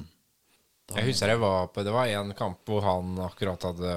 Jeg 0.93 1.09
husker 1.09 1.33
jeg 1.33 1.41
var 1.41 1.71
på 1.73 1.85
Det 1.87 1.95
var 1.95 2.11
en 2.11 2.35
kamp 2.37 2.69
hvor 2.69 2.85
han 2.85 3.17
akkurat 3.25 3.65
hadde 3.71 3.97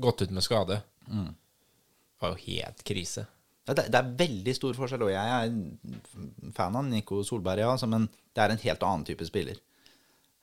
gått 0.00 0.24
ut 0.24 0.32
med 0.32 0.44
skade. 0.44 0.80
Mm. 1.06 1.30
Det 1.30 2.24
var 2.24 2.32
jo 2.32 2.44
helt 2.46 2.82
krise. 2.88 3.26
ja, 3.66 3.74
det, 3.74 3.90
det 3.92 3.98
er 4.00 4.14
veldig 4.24 4.54
stor 4.56 4.78
forskjell, 4.78 5.04
og 5.06 5.12
jeg 5.12 5.36
er 5.36 6.52
fan 6.56 6.78
av 6.78 6.88
Nico 6.88 7.20
Solberg, 7.26 7.62
ja, 7.62 7.74
altså, 7.74 7.90
men 7.90 8.08
det 8.32 8.42
er 8.42 8.54
en 8.54 8.64
helt 8.64 8.88
annen 8.88 9.06
type 9.06 9.28
spiller. 9.28 9.60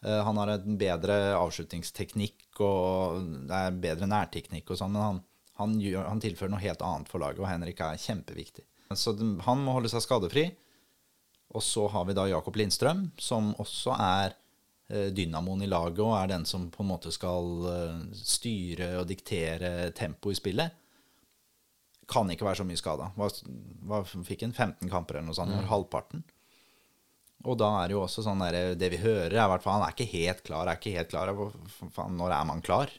Eh, 0.05 0.21
han 0.23 0.37
har 0.37 0.53
en 0.53 0.77
bedre 0.79 1.17
avslutningsteknikk, 1.35 2.47
og 2.63 3.25
det 3.49 3.59
er 3.59 3.81
bedre 3.83 4.09
nærteknikk 4.09 4.71
og 4.71 4.79
sånn, 4.79 4.95
men 4.95 5.05
han, 5.05 5.21
han, 5.59 5.77
gjør, 5.83 6.07
han 6.07 6.23
tilfører 6.23 6.53
noe 6.53 6.63
helt 6.63 6.83
annet 6.85 7.11
for 7.11 7.23
laget, 7.23 7.41
og 7.43 7.49
Henrik 7.51 7.81
er 7.83 7.99
kjempeviktig. 7.99 8.65
Så 8.97 9.13
han 9.45 9.63
må 9.65 9.75
holde 9.75 9.91
seg 9.91 10.01
skadefri. 10.05 10.47
Og 11.49 11.63
så 11.65 11.87
har 11.89 12.05
vi 12.05 12.13
da 12.13 12.27
Jakob 12.29 12.57
Lindstrøm, 12.57 13.07
som 13.17 13.51
også 13.61 13.95
er 13.97 14.35
eh, 14.89 15.09
dynamoen 15.13 15.63
i 15.65 15.69
laget, 15.69 16.01
og 16.05 16.13
er 16.17 16.29
den 16.29 16.45
som 16.45 16.67
på 16.73 16.83
en 16.83 16.91
måte 16.91 17.13
skal 17.13 17.49
eh, 17.71 18.03
styre 18.17 18.91
og 19.01 19.07
diktere 19.09 19.89
tempo 19.97 20.29
i 20.29 20.37
spillet. 20.37 20.77
Kan 22.09 22.29
ikke 22.33 22.45
være 22.45 22.61
så 22.61 22.65
mye 22.65 22.77
skada. 22.77 23.09
Fikk 24.25 24.45
en 24.45 24.53
15 24.53 24.89
kamper 24.89 25.19
eller 25.19 25.29
noe 25.29 25.37
sånt? 25.37 25.53
mm. 25.57 25.69
Halvparten. 25.69 26.23
Og 27.47 27.55
da 27.59 27.69
er 27.79 27.89
det 27.89 27.95
jo 27.95 28.03
også 28.03 28.23
sånn 28.25 28.41
der, 28.43 28.73
Det 28.75 28.89
vi 28.91 28.99
hører, 28.99 29.31
er 29.31 29.45
i 29.45 29.51
hvert 29.53 29.63
fall 29.63 29.77
Han 29.77 29.85
er 29.85 29.95
ikke 29.95 30.11
helt 30.11 30.43
klar. 30.43 30.67
Er 30.67 30.79
ikke 30.79 30.97
helt 30.97 31.11
klar. 31.13 31.31
Faen, 31.95 32.17
Når 32.19 32.35
er 32.35 32.45
man 32.49 32.63
klar? 32.65 32.91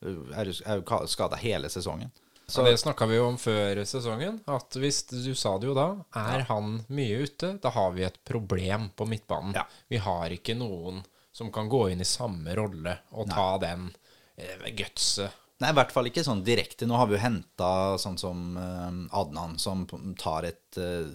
Er 0.00 0.48
jo 0.48 1.06
skada 1.10 1.36
hele 1.36 1.68
sesongen. 1.68 2.12
Så 2.50 2.64
det 2.66 2.78
snakka 2.80 3.06
vi 3.06 3.18
jo 3.18 3.28
om 3.28 3.36
før 3.38 3.78
sesongen. 3.86 4.40
At 4.50 4.74
hvis 4.80 5.04
du 5.10 5.34
sa 5.38 5.52
det 5.60 5.68
jo 5.68 5.74
da, 5.76 5.90
er 6.18 6.46
han 6.48 6.80
mye 6.90 7.20
ute, 7.22 7.52
da 7.62 7.70
har 7.76 7.92
vi 7.94 8.02
et 8.08 8.16
problem 8.26 8.88
på 8.98 9.06
midtbanen. 9.06 9.54
Ja. 9.54 9.66
Vi 9.92 10.00
har 10.02 10.34
ikke 10.34 10.56
noen 10.58 11.04
som 11.30 11.52
kan 11.54 11.68
gå 11.70 11.84
inn 11.92 12.02
i 12.02 12.08
samme 12.08 12.56
rolle 12.58 12.96
og 13.14 13.30
ta 13.30 13.52
den 13.62 13.86
eh, 14.34 14.66
gutset. 14.74 15.36
Nei, 15.60 15.70
i 15.70 15.76
hvert 15.76 15.92
fall 15.92 16.08
ikke 16.08 16.24
sånn 16.24 16.42
direkte. 16.42 16.88
Nå 16.88 16.96
har 16.96 17.06
vi 17.06 17.18
jo 17.18 17.22
henta 17.22 17.70
sånn 18.00 18.16
som 18.18 18.56
eh, 18.56 19.00
Adnan, 19.20 19.58
som 19.60 19.84
tar 20.18 20.48
et 20.48 20.80
eh, 20.80 21.06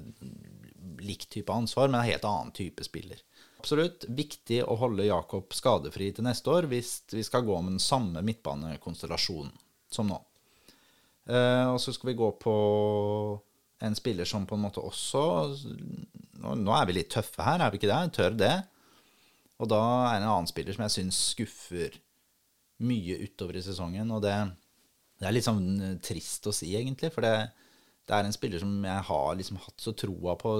likt 1.05 1.29
type 1.33 1.53
ansvar, 1.53 1.89
men 1.89 2.01
en 2.01 2.09
helt 2.09 2.27
annen 2.27 2.53
type 2.55 2.85
spiller. 2.85 3.21
Absolutt 3.61 4.05
viktig 4.13 4.59
å 4.65 4.75
holde 4.77 5.07
Jakob 5.07 5.53
skadefri 5.55 6.11
til 6.13 6.27
neste 6.27 6.51
år 6.53 6.67
hvis 6.69 6.99
vi 7.13 7.23
skal 7.25 7.45
gå 7.47 7.55
med 7.61 7.77
den 7.77 7.83
samme 7.83 8.21
midtbanekonstellasjonen 8.25 9.53
som 9.89 10.11
nå. 10.11 10.19
Eh, 11.25 11.65
og 11.71 11.79
så 11.81 11.93
skal 11.95 12.11
vi 12.11 12.19
gå 12.19 12.29
på 12.41 12.55
en 13.85 13.97
spiller 13.97 14.29
som 14.29 14.45
på 14.45 14.55
en 14.55 14.61
måte 14.67 14.83
også 14.83 15.23
Nå, 16.35 16.51
nå 16.61 16.73
er 16.77 16.85
vi 16.85 16.97
litt 16.99 17.09
tøffe 17.09 17.41
her, 17.41 17.63
er 17.63 17.71
vi 17.73 17.79
ikke 17.79 17.89
det? 17.89 17.99
Tør 18.13 18.35
det? 18.37 18.55
Og 19.63 19.69
da 19.71 19.81
er 20.11 20.19
det 20.19 20.25
en 20.25 20.33
annen 20.33 20.49
spiller 20.49 20.75
som 20.75 20.83
jeg 20.85 20.93
syns 20.97 21.19
skuffer 21.31 21.95
mye 22.85 23.17
utover 23.23 23.57
i 23.57 23.63
sesongen. 23.63 24.11
Og 24.13 24.21
det, 24.25 24.35
det 25.21 25.29
er 25.29 25.33
litt 25.33 25.47
sånn 25.47 25.97
trist 26.03 26.45
å 26.45 26.53
si, 26.53 26.73
egentlig. 26.75 27.09
For 27.15 27.25
det, 27.25 27.47
det 28.05 28.13
er 28.13 28.27
en 28.27 28.35
spiller 28.35 28.61
som 28.61 28.73
jeg 28.85 29.05
har 29.07 29.29
liksom 29.37 29.57
hatt 29.63 29.81
så 29.81 29.93
troa 29.97 30.35
på, 30.37 30.51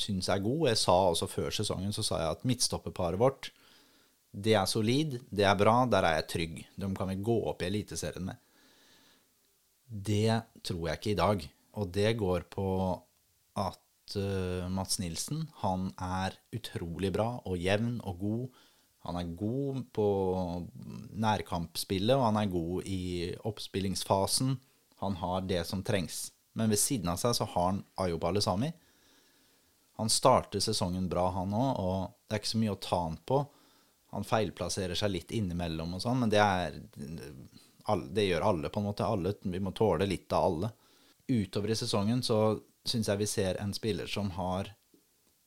syns 0.00 0.28
er 0.28 0.42
god. 0.44 0.66
Jeg 0.68 0.80
sa 0.82 0.96
også 1.08 1.28
før 1.32 1.54
sesongen 1.56 1.94
så 1.96 2.04
sa 2.04 2.20
jeg 2.20 2.36
at 2.36 2.48
midtstopperparet 2.48 3.20
vårt, 3.20 3.50
det 4.34 4.56
er 4.58 4.66
solid, 4.66 5.20
det 5.30 5.46
er 5.46 5.56
bra, 5.56 5.84
der 5.86 6.04
er 6.04 6.18
jeg 6.18 6.28
trygg. 6.32 6.56
De 6.76 6.90
kan 6.98 7.10
vi 7.12 7.22
gå 7.24 7.36
opp 7.48 7.62
i 7.62 7.68
Eliteserien 7.68 8.26
med. 8.26 8.40
Det 9.86 10.42
tror 10.66 10.88
jeg 10.88 10.98
ikke 10.98 11.12
i 11.12 11.20
dag. 11.20 11.46
Og 11.78 11.90
det 11.94 12.16
går 12.18 12.46
på 12.50 12.66
at 13.62 14.16
uh, 14.18 14.66
Mats 14.74 14.98
Nilsen, 14.98 15.46
han 15.62 15.88
er 16.02 16.36
utrolig 16.54 17.12
bra 17.14 17.28
og 17.46 17.58
jevn 17.62 18.00
og 18.02 18.18
god. 18.20 18.60
Han 19.06 19.20
er 19.20 19.32
god 19.38 19.82
på 19.94 20.08
nærkampspillet, 21.12 22.16
og 22.16 22.26
han 22.26 22.40
er 22.40 22.52
god 22.52 22.86
i 22.88 23.02
oppspillingsfasen. 23.44 24.56
Han 25.04 25.18
har 25.20 25.44
det 25.46 25.62
som 25.68 25.82
trengs. 25.84 26.33
Men 26.54 26.70
ved 26.70 26.78
siden 26.78 27.10
av 27.10 27.18
seg 27.20 27.34
så 27.36 27.46
har 27.50 27.70
han 27.72 27.82
Ayo 28.00 28.18
Alesami. 28.22 28.70
Han 29.98 30.10
starter 30.10 30.62
sesongen 30.62 31.08
bra, 31.10 31.28
han 31.34 31.54
òg, 31.54 31.70
og 31.78 31.98
det 32.26 32.34
er 32.36 32.42
ikke 32.42 32.52
så 32.54 32.62
mye 32.62 32.74
å 32.74 32.82
ta 32.82 33.00
han 33.04 33.18
på. 33.26 33.40
Han 34.14 34.26
feilplasserer 34.26 34.98
seg 34.98 35.12
litt 35.12 35.34
innimellom 35.34 35.96
og 35.96 36.02
sånn, 36.02 36.20
men 36.22 36.32
det 36.32 36.42
er 36.42 36.80
Det 38.14 38.24
gjør 38.24 38.46
alle, 38.48 38.70
på 38.72 38.80
en 38.80 38.86
måte. 38.86 39.04
Alle, 39.04 39.34
vi 39.42 39.60
må 39.60 39.74
tåle 39.76 40.06
litt 40.08 40.32
av 40.32 40.44
alle. 40.46 40.70
Utover 41.28 41.70
i 41.70 41.76
sesongen 41.76 42.22
så 42.24 42.56
syns 42.84 43.10
jeg 43.10 43.20
vi 43.20 43.26
ser 43.28 43.58
en 43.60 43.74
spiller 43.76 44.08
som 44.08 44.30
har 44.38 44.70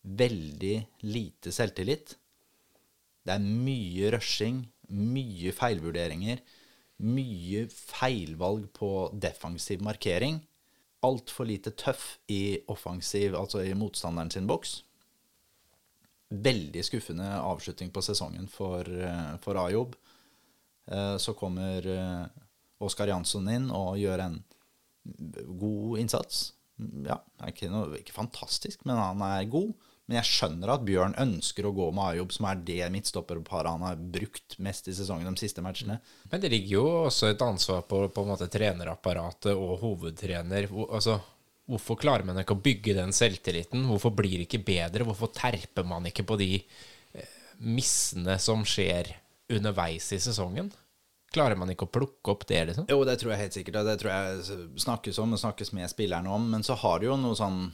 veldig 0.05 0.75
lite 1.01 1.51
selvtillit. 1.51 2.13
Det 3.25 3.33
er 3.33 3.41
mye 3.43 4.11
rushing, 4.13 4.61
mye 4.93 5.51
feilvurderinger, 5.51 6.43
mye 7.03 7.65
feilvalg 7.73 8.69
på 8.77 8.91
defensiv 9.13 9.81
markering. 9.81 10.39
Altfor 11.05 11.45
lite 11.45 11.73
tøff 11.77 12.17
i 12.33 12.57
offensiv, 12.73 13.35
altså 13.37 13.61
i 13.65 13.75
motstanderen 13.77 14.31
sin 14.33 14.47
boks. 14.49 14.81
Veldig 16.33 16.83
skuffende 16.83 17.27
avslutning 17.39 17.91
på 17.93 18.01
sesongen 18.03 18.49
for, 18.51 18.81
eh, 18.83 19.37
for 19.43 19.59
Ayob. 19.61 19.95
Eh, 20.87 21.17
så 21.17 21.33
kommer 21.37 21.87
eh, 21.87 22.25
Oskar 22.83 23.07
Jansson 23.07 23.47
inn 23.51 23.69
og 23.71 23.97
gjør 24.01 24.25
en 24.25 24.39
god 25.59 25.99
innsats. 26.01 26.51
Ja, 27.07 27.21
ikke, 27.47 27.69
noe, 27.71 28.01
ikke 28.01 28.15
fantastisk, 28.15 28.83
men 28.85 28.99
han 28.99 29.21
er 29.25 29.47
god. 29.49 29.71
Men 30.07 30.21
jeg 30.21 30.29
skjønner 30.29 30.71
at 30.71 30.83
Bjørn 30.87 31.17
ønsker 31.19 31.65
å 31.67 31.73
gå 31.75 31.89
med 31.91 32.13
Ayob, 32.13 32.31
som 32.31 32.45
er 32.47 32.59
det 32.63 32.85
midtstopperparet 32.93 33.73
han 33.73 33.83
har 33.83 33.97
brukt 33.99 34.55
mest 34.63 34.87
i 34.87 34.95
sesongen 34.95 35.27
de 35.27 35.41
siste 35.41 35.63
matchene. 35.63 35.97
Men 36.31 36.43
det 36.43 36.51
ligger 36.53 36.77
jo 36.77 36.83
også 37.09 37.33
et 37.33 37.43
ansvar 37.43 37.83
på, 37.91 38.05
på 38.15 38.23
en 38.23 38.31
måte 38.31 38.47
trenerapparatet 38.51 39.51
og 39.51 39.81
hovedtrener. 39.81 40.69
Altså, 40.87 41.17
hvorfor 41.67 41.99
klarer 41.99 42.23
man 42.27 42.39
ikke 42.39 42.55
å 42.55 42.63
bygge 42.63 42.95
den 42.95 43.11
selvtilliten? 43.15 43.83
Hvorfor 43.89 44.15
blir 44.15 44.37
det 44.37 44.45
ikke 44.47 44.63
bedre? 44.69 45.07
Hvorfor 45.09 45.33
terper 45.35 45.87
man 45.87 46.07
ikke 46.07 46.23
på 46.29 46.37
de 46.39 46.53
eh, 46.55 47.33
missene 47.67 48.37
som 48.39 48.63
skjer 48.63 49.11
underveis 49.51 50.07
i 50.15 50.21
sesongen? 50.23 50.71
Klarer 51.35 51.59
man 51.59 51.73
ikke 51.73 51.83
å 51.83 51.91
plukke 51.91 52.31
opp 52.31 52.47
det, 52.47 52.61
liksom? 52.69 52.87
Jo, 52.87 53.01
det 53.03 53.17
tror 53.19 53.33
jeg 53.33 53.43
helt 53.43 53.59
sikkert. 53.59 53.81
Det 53.83 53.97
tror 53.99 54.13
jeg 54.13 54.61
snakkes 54.87 55.19
om 55.19 55.35
og 55.35 55.43
snakkes 55.43 55.73
med 55.75 55.91
spillerne 55.91 56.31
om. 56.31 56.47
Men 56.55 56.63
så 56.63 56.79
har 56.79 57.03
det 57.03 57.09
jo 57.09 57.19
noe 57.19 57.35
sånn 57.35 57.65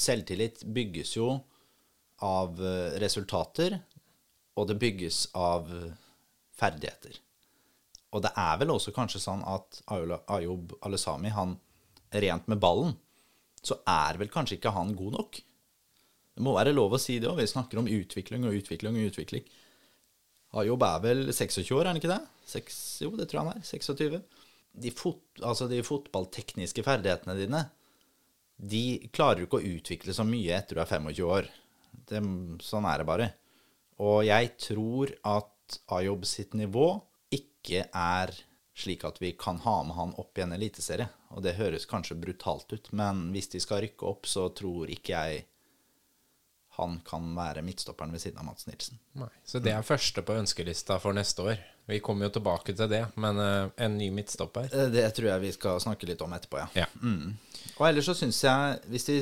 Selvtillit 0.00 0.64
bygges 0.64 1.16
jo 1.16 1.34
av 2.22 2.60
eh, 2.62 2.96
resultater, 3.02 3.78
og 4.56 4.68
det 4.68 4.78
bygges 4.80 5.26
av 5.38 5.68
eh, 5.72 5.92
ferdigheter. 6.56 7.18
Og 8.12 8.24
det 8.24 8.32
er 8.36 8.58
vel 8.60 8.74
også 8.74 8.92
kanskje 8.94 9.22
sånn 9.22 9.42
at 9.48 9.80
Ayob 9.92 10.74
Alesami, 10.84 11.32
han 11.32 11.56
rent 12.12 12.48
med 12.50 12.60
ballen, 12.60 12.92
så 13.62 13.78
er 13.88 14.18
vel 14.20 14.30
kanskje 14.32 14.58
ikke 14.58 14.74
han 14.74 14.92
god 14.98 15.16
nok. 15.16 15.40
Det 16.32 16.44
må 16.44 16.54
være 16.56 16.74
lov 16.74 16.96
å 16.96 17.00
si 17.00 17.18
det 17.22 17.28
òg. 17.30 17.40
Vi 17.40 17.48
snakker 17.50 17.80
om 17.80 17.88
utvikling 17.88 18.44
og 18.48 18.56
utvikling 18.58 18.96
og 18.98 19.12
utvikling. 19.12 19.44
Ayob 20.60 20.84
er 20.84 21.04
vel 21.04 21.22
26 21.32 21.70
år, 21.72 21.84
er 21.84 21.92
han 21.92 22.00
ikke 22.00 22.12
det? 22.12 22.20
6, 22.52 22.80
jo, 23.06 23.12
det 23.16 23.28
tror 23.30 23.40
jeg 23.40 23.48
han 23.48 23.60
er. 23.60 23.68
26. 23.68 24.18
De, 24.82 24.92
fot, 24.96 25.22
altså 25.40 25.68
de 25.70 25.80
fotballtekniske 25.84 26.84
ferdighetene 26.84 27.36
dine 27.38 27.62
de 28.62 29.10
klarer 29.10 29.42
jo 29.42 29.48
ikke 29.48 29.58
å 29.58 29.72
utvikle 29.76 30.14
så 30.14 30.26
mye 30.26 30.54
etter 30.54 30.78
du 30.78 30.82
er 30.84 30.90
25 30.90 31.24
år. 31.26 31.48
Det, 32.08 32.20
sånn 32.62 32.86
er 32.88 33.02
det 33.02 33.08
bare. 33.08 33.28
Og 34.02 34.22
jeg 34.26 34.54
tror 34.60 35.12
at 35.26 35.78
Ayob 35.94 36.24
sitt 36.28 36.54
nivå 36.58 36.94
ikke 37.32 37.86
er 37.88 38.32
slik 38.74 39.04
at 39.04 39.18
vi 39.22 39.32
kan 39.38 39.58
ha 39.64 39.82
med 39.84 39.96
han 39.96 40.14
opp 40.20 40.38
i 40.38 40.44
en 40.44 40.54
eliteserie. 40.56 41.08
Og 41.36 41.44
det 41.44 41.56
høres 41.58 41.88
kanskje 41.88 42.18
brutalt 42.20 42.72
ut, 42.72 42.92
men 42.96 43.30
hvis 43.34 43.50
de 43.52 43.60
skal 43.62 43.82
rykke 43.84 44.08
opp, 44.08 44.28
så 44.28 44.48
tror 44.56 44.90
ikke 44.92 45.12
jeg 45.16 45.44
han 46.78 47.00
kan 47.04 47.34
være 47.36 47.64
midtstopperen 47.66 48.14
ved 48.14 48.22
siden 48.22 48.40
av 48.40 48.48
Mats 48.48 48.64
Nilsen. 48.68 49.00
Nei, 49.20 49.28
så 49.44 49.60
det 49.60 49.74
er 49.74 49.84
første 49.84 50.24
på 50.24 50.38
ønskelista 50.40 50.96
for 51.02 51.16
neste 51.16 51.44
år. 51.44 51.60
Vi 51.92 52.00
kommer 52.04 52.28
jo 52.28 52.34
tilbake 52.38 52.74
til 52.76 52.88
det, 52.90 53.02
men 53.20 53.40
uh, 53.40 53.70
en 53.84 53.96
ny 53.98 54.08
midtstopper? 54.14 54.68
Eh, 54.72 54.90
det 54.92 55.04
tror 55.16 55.28
jeg 55.28 55.44
vi 55.44 55.52
skal 55.54 55.80
snakke 55.82 56.08
litt 56.08 56.22
om 56.24 56.32
etterpå, 56.32 56.60
ja. 56.62 56.84
ja. 56.84 56.86
Mm. 57.02 57.34
Og 57.78 57.82
ellers 57.88 58.08
så 58.08 58.14
syns 58.16 58.38
jeg, 58.44 58.78
hvis 58.92 59.08
vi 59.08 59.18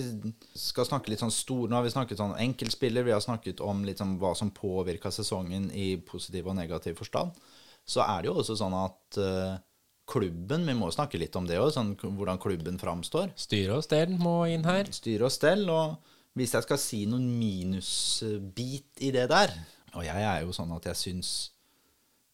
skal 0.58 0.86
snakke 0.88 1.12
litt 1.12 1.22
sånn 1.22 1.32
stor 1.34 1.68
Nå 1.68 1.76
har 1.76 1.84
vi 1.84 1.92
snakket 1.92 2.20
sånn 2.20 2.36
enkeltspiller, 2.40 3.06
vi 3.06 3.14
har 3.14 3.22
snakket 3.24 3.62
om 3.64 3.82
litt 3.86 4.02
sånn 4.02 4.16
hva 4.20 4.32
som 4.38 4.52
påvirka 4.54 5.12
sesongen 5.14 5.68
i 5.76 5.94
positiv 6.06 6.50
og 6.50 6.56
negativ 6.58 6.98
forstand. 7.00 7.34
Så 7.86 8.04
er 8.04 8.22
det 8.22 8.30
jo 8.30 8.38
også 8.40 8.58
sånn 8.60 8.76
at 8.76 9.18
uh, 9.18 9.58
klubben 10.10 10.66
Vi 10.66 10.74
må 10.74 10.88
snakke 10.90 11.18
litt 11.22 11.36
om 11.38 11.46
det 11.46 11.58
òg, 11.60 11.70
sånn, 11.74 11.94
hvordan 11.98 12.40
klubben 12.42 12.80
framstår. 12.80 13.30
Styre 13.38 13.78
og 13.78 13.86
stell 13.86 14.16
må 14.18 14.42
inn 14.50 14.66
her. 14.66 14.90
Styre 14.94 15.28
og 15.28 15.34
stell. 15.34 15.68
og 15.70 15.98
hvis 16.38 16.54
jeg 16.54 16.66
skal 16.66 16.78
si 16.78 17.04
noen 17.10 17.26
minusbit 17.40 19.02
i 19.02 19.10
det 19.14 19.26
der 19.32 19.50
Og 19.96 20.04
jeg 20.06 20.22
er 20.22 20.44
jo 20.44 20.54
sånn 20.54 20.70
at 20.76 20.86
jeg 20.92 20.98
syns 20.98 21.32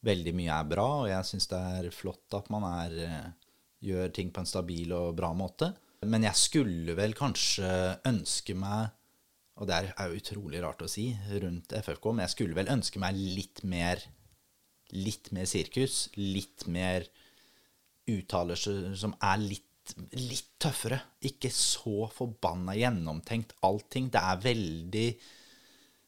veldig 0.07 0.35
mye 0.39 0.55
er 0.55 0.69
bra, 0.71 0.87
og 1.03 1.11
jeg 1.11 1.29
syns 1.29 1.51
det 1.51 1.63
er 1.79 1.91
flott 1.95 2.37
at 2.39 2.49
man 2.55 2.67
er, 2.69 2.95
eh, 3.07 3.51
gjør 3.87 4.13
ting 4.15 4.31
på 4.33 4.43
en 4.43 4.49
stabil 4.49 4.93
og 4.97 5.17
bra 5.19 5.33
måte. 5.37 5.73
Men 6.07 6.27
jeg 6.27 6.39
skulle 6.39 6.95
vel 6.99 7.17
kanskje 7.17 7.69
ønske 8.07 8.55
meg 8.55 8.93
Og 9.57 9.65
det 9.65 9.73
er 9.73 10.11
jo 10.11 10.19
utrolig 10.19 10.59
rart 10.61 10.83
å 10.85 10.89
si 10.93 11.07
rundt 11.41 11.73
FFK, 11.73 12.11
men 12.13 12.27
jeg 12.27 12.35
skulle 12.35 12.57
vel 12.59 12.69
ønske 12.69 13.01
meg 13.01 13.17
litt 13.17 13.63
mer 13.65 14.03
Litt 14.93 15.33
mer 15.33 15.49
sirkus. 15.51 16.11
Litt 16.15 16.67
mer 16.71 17.09
uttalelser 18.07 18.93
som 18.95 19.17
er 19.25 19.41
litt 19.41 19.67
litt 20.19 20.57
tøffere. 20.63 20.99
Ikke 21.27 21.51
så 21.55 22.07
forbanna 22.13 22.75
gjennomtenkt 22.77 23.55
allting. 23.67 24.11
Det 24.13 24.23
er 24.23 24.45
veldig 24.45 25.09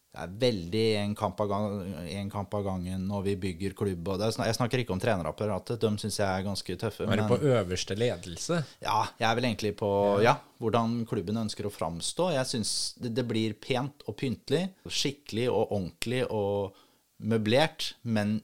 det 0.09 0.23
er 0.23 0.31
veldig 0.41 0.85
en 1.03 1.11
kamp, 1.17 1.37
kamp 1.37 2.53
av, 2.57 2.63
gangen 2.65 3.03
når 3.05 3.25
vi 3.27 3.35
bygger 3.43 3.75
klubb. 3.77 4.07
Er, 4.15 4.33
jeg 4.33 4.57
snakker 4.57 4.81
ikke 4.81 4.95
om 4.95 5.01
trenerapparatet, 5.01 5.77
de 5.83 6.01
syns 6.01 6.17
jeg 6.17 6.25
er 6.25 6.45
ganske 6.47 6.77
tøffe. 6.81 7.05
Er 7.05 7.21
du 7.21 7.27
på 7.29 7.37
øverste 7.51 7.97
ledelse? 7.97 8.63
Ja, 8.81 9.03
jeg 9.21 9.27
er 9.29 9.37
vel 9.37 9.49
egentlig 9.51 9.75
på 9.77 9.91
ja. 10.23 10.31
ja 10.31 10.35
hvordan 10.59 11.03
klubben 11.09 11.37
ønsker 11.43 11.69
å 11.69 11.73
framstå. 11.73 12.31
Jeg 12.33 12.49
syns 12.49 12.73
det, 12.97 13.13
det, 13.21 13.27
blir 13.29 13.53
pent 13.61 14.01
og 14.09 14.17
pyntelig. 14.19 14.65
Skikkelig 14.89 15.45
og 15.53 15.75
ordentlig 15.77 16.25
og 16.25 16.81
møblert, 17.29 17.93
men 18.01 18.39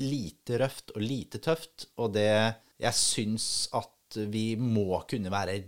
lite 0.00 0.62
røft 0.64 0.96
og 0.96 1.04
lite 1.04 1.42
tøft. 1.44 1.90
Og 2.00 2.14
det 2.16 2.30
Jeg 2.82 2.98
syns 2.98 3.68
at 3.76 4.16
vi 4.32 4.56
må 4.56 5.04
kunne 5.08 5.30
være 5.32 5.60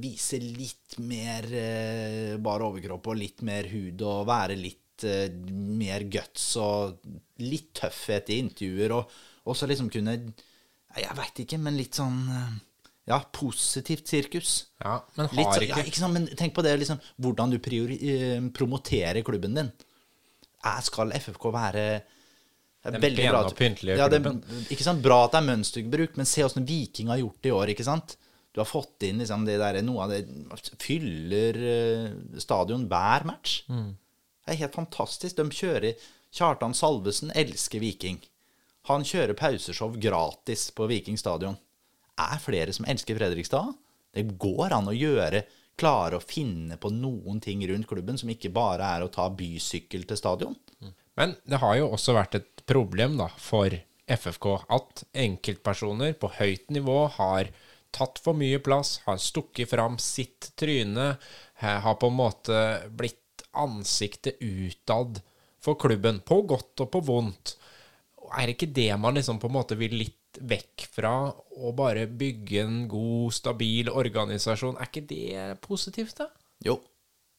Vise 0.00 0.38
litt 0.40 0.96
mer 1.04 1.46
eh, 1.52 2.34
bare 2.40 2.68
overkropp 2.70 3.10
og 3.12 3.18
litt 3.20 3.42
mer 3.44 3.68
hud 3.68 4.00
og 4.06 4.26
være 4.30 4.56
litt 4.56 5.04
eh, 5.04 5.28
mer 5.52 6.06
guts 6.08 6.54
og 6.60 7.02
litt 7.44 7.74
tøffhet 7.82 8.32
i 8.32 8.40
intervjuer. 8.46 8.94
Og, 8.96 9.16
også 9.44 9.68
liksom 9.68 9.90
kunne 9.92 10.14
Jeg 10.14 11.16
veit 11.18 11.42
ikke, 11.42 11.58
men 11.60 11.76
litt 11.76 11.98
sånn 11.98 12.22
eh, 12.32 12.54
ja, 13.10 13.18
positivt 13.34 14.08
sirkus. 14.08 14.54
Ja, 14.80 14.96
Men 15.18 15.28
har 15.28 15.36
litt, 15.36 15.66
ikke... 15.66 15.82
Ja, 15.82 15.84
ikke 15.84 16.00
sant, 16.00 16.16
Men 16.16 16.28
tenk 16.32 16.54
på 16.56 16.64
det, 16.64 16.76
liksom, 16.80 17.02
hvordan 17.20 17.52
du 17.52 17.58
priori, 17.60 17.98
eh, 18.14 18.40
promoterer 18.56 19.20
klubben 19.26 19.58
din. 19.58 19.72
Jeg 20.64 20.88
Skal 20.88 21.12
FFK 21.12 21.50
være 21.52 21.84
den 22.84 23.00
pene 23.00 23.40
og 23.40 23.56
pyntelige 23.56 23.96
ja, 24.00 24.08
klubben. 24.08 24.40
Det, 24.44 24.66
ikke 24.72 24.86
sant? 24.86 25.02
Bra 25.04 25.24
at 25.26 25.34
det 25.34 25.42
er 25.42 25.48
mønsterbruk, 25.50 26.16
men 26.20 26.28
se 26.28 26.44
åssen 26.44 26.64
Viking 26.68 27.12
har 27.12 27.20
gjort 27.20 27.42
det 27.44 27.52
i 27.52 27.56
år. 27.58 27.72
ikke 27.74 27.86
sant? 27.86 28.16
Du 28.54 28.60
har 28.62 28.68
fått 28.70 29.02
inn 29.02 29.18
liksom, 29.18 29.42
det 29.48 29.58
der, 29.58 29.80
noe 29.82 30.04
av 30.04 30.12
det 30.14 30.22
Fyller 30.78 31.58
uh, 31.58 32.38
stadion 32.38 32.86
hver 32.90 33.26
match. 33.26 33.64
Mm. 33.66 33.96
Det 34.44 34.54
er 34.54 34.60
helt 34.62 34.78
fantastisk. 34.78 35.40
De 35.40 35.48
kjører 35.50 36.06
Kjartan 36.34 36.76
Salvesen 36.76 37.32
elsker 37.34 37.82
Viking. 37.82 38.20
Han 38.90 39.06
kjører 39.06 39.34
pauseshow 39.38 39.96
gratis 39.98 40.68
på 40.76 40.86
Viking 40.90 41.18
stadion. 41.18 41.58
Er 42.20 42.38
flere 42.42 42.74
som 42.76 42.86
elsker 42.86 43.18
Fredrikstad? 43.18 43.72
Det 44.14 44.26
går 44.38 44.74
an 44.76 44.90
å 44.90 44.94
gjøre 44.94 45.42
klare 45.80 46.20
å 46.20 46.22
finne 46.22 46.76
på 46.78 46.92
noen 46.94 47.40
ting 47.42 47.64
rundt 47.66 47.88
klubben 47.90 48.18
som 48.20 48.30
ikke 48.30 48.52
bare 48.54 48.86
er 48.96 49.02
å 49.02 49.10
ta 49.10 49.26
bysykkel 49.34 50.06
til 50.06 50.20
stadion. 50.20 50.54
Men 51.18 51.34
det 51.48 51.58
har 51.62 51.78
jo 51.80 51.90
også 51.96 52.14
vært 52.14 52.38
et 52.38 52.64
problem 52.68 53.16
da, 53.18 53.30
for 53.38 53.74
FFK 54.04 54.48
at 54.76 55.04
enkeltpersoner 55.24 56.14
på 56.20 56.30
høyt 56.38 56.70
nivå 56.74 56.98
har 57.16 57.50
tatt 57.94 58.18
for 58.22 58.36
mye 58.38 58.58
plass, 58.64 58.98
har 59.06 59.20
stukket 59.22 59.70
fram 59.70 59.98
sitt 60.02 60.50
tryne, 60.58 61.14
har 61.62 61.94
på 62.00 62.10
en 62.10 62.18
måte 62.18 62.58
blitt 62.90 63.44
ansiktet 63.54 64.42
utad 64.42 65.20
for 65.62 65.78
klubben, 65.80 66.20
på 66.26 66.42
godt 66.48 66.84
og 66.84 66.90
på 66.92 67.00
vondt. 67.06 67.54
Er 68.34 68.48
det 68.48 68.56
ikke 68.56 68.74
det 68.74 68.90
man 69.00 69.16
liksom 69.16 69.38
på 69.40 69.48
en 69.48 69.56
måte 69.56 69.78
vil 69.78 69.94
litt 69.96 70.40
vekk 70.42 70.86
fra, 70.90 71.14
å 71.30 71.70
bare 71.76 72.08
bygge 72.10 72.64
en 72.64 72.80
god, 72.90 73.34
stabil 73.36 73.90
organisasjon? 73.92 74.76
Er 74.78 74.90
ikke 74.90 75.06
det 75.10 75.44
positivt, 75.64 76.18
da? 76.18 76.28
Jo, 76.66 76.80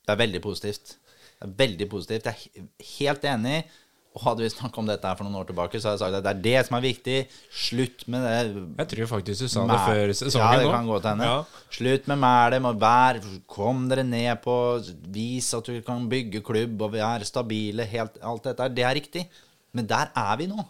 det 0.06 0.16
er 0.16 0.22
veldig 0.24 0.41
positivt. 0.45 0.95
Det 1.36 1.49
er 1.49 1.58
veldig 1.60 1.89
positivt. 1.91 2.30
Jeg 2.32 2.64
er 2.64 2.70
helt 2.95 3.28
enig. 3.28 3.58
Og 4.16 4.22
hadde 4.24 4.45
vi 4.45 4.49
snakket 4.53 4.78
om 4.80 4.88
dette 4.88 5.09
her 5.09 5.18
for 5.20 5.28
noen 5.28 5.41
år 5.41 5.47
tilbake, 5.49 5.80
så 5.80 5.89
hadde 5.91 5.97
jeg 5.97 6.03
sagt 6.05 6.18
at 6.22 6.24
det 6.24 6.32
er 6.32 6.43
det 6.45 6.68
som 6.68 6.78
er 6.78 6.84
viktig. 6.86 7.16
Slutt 7.51 8.05
med 8.11 8.24
det. 8.24 8.36
Jeg 8.80 8.89
tror 8.93 9.09
faktisk 9.11 9.43
du 9.43 9.51
sa 9.51 9.66
det 9.68 9.80
før 9.84 10.13
sesongen 10.16 10.45
Ja, 10.45 10.59
det 10.61 10.70
kan 10.70 10.88
kan 10.88 11.01
til 11.01 11.09
henne. 11.09 11.28
Ja. 11.28 11.66
Slutt 11.76 12.07
med 12.11 12.22
mælet, 12.24 12.63
Må 12.63 12.72
vær 12.80 13.20
Kom 13.51 13.89
dere 13.91 14.05
ned 14.07 14.39
på 14.45 14.55
Vis 15.11 15.51
at 15.57 15.68
du 15.68 15.82
kan 15.84 16.07
bygge 16.11 16.39
klubb 16.47 16.86
og 16.88 16.93
vi 16.95 17.03
er 17.03 17.28
stabile. 17.28 17.89
Helt, 17.91 18.16
alt 18.24 18.47
dette 18.47 18.63
her. 18.63 18.78
Det 18.78 18.88
er 18.88 18.95
riktig. 19.01 19.26
Men 19.76 19.91
der 19.91 20.13
er 20.16 20.39
vi 20.39 20.47
nå. 20.47 20.63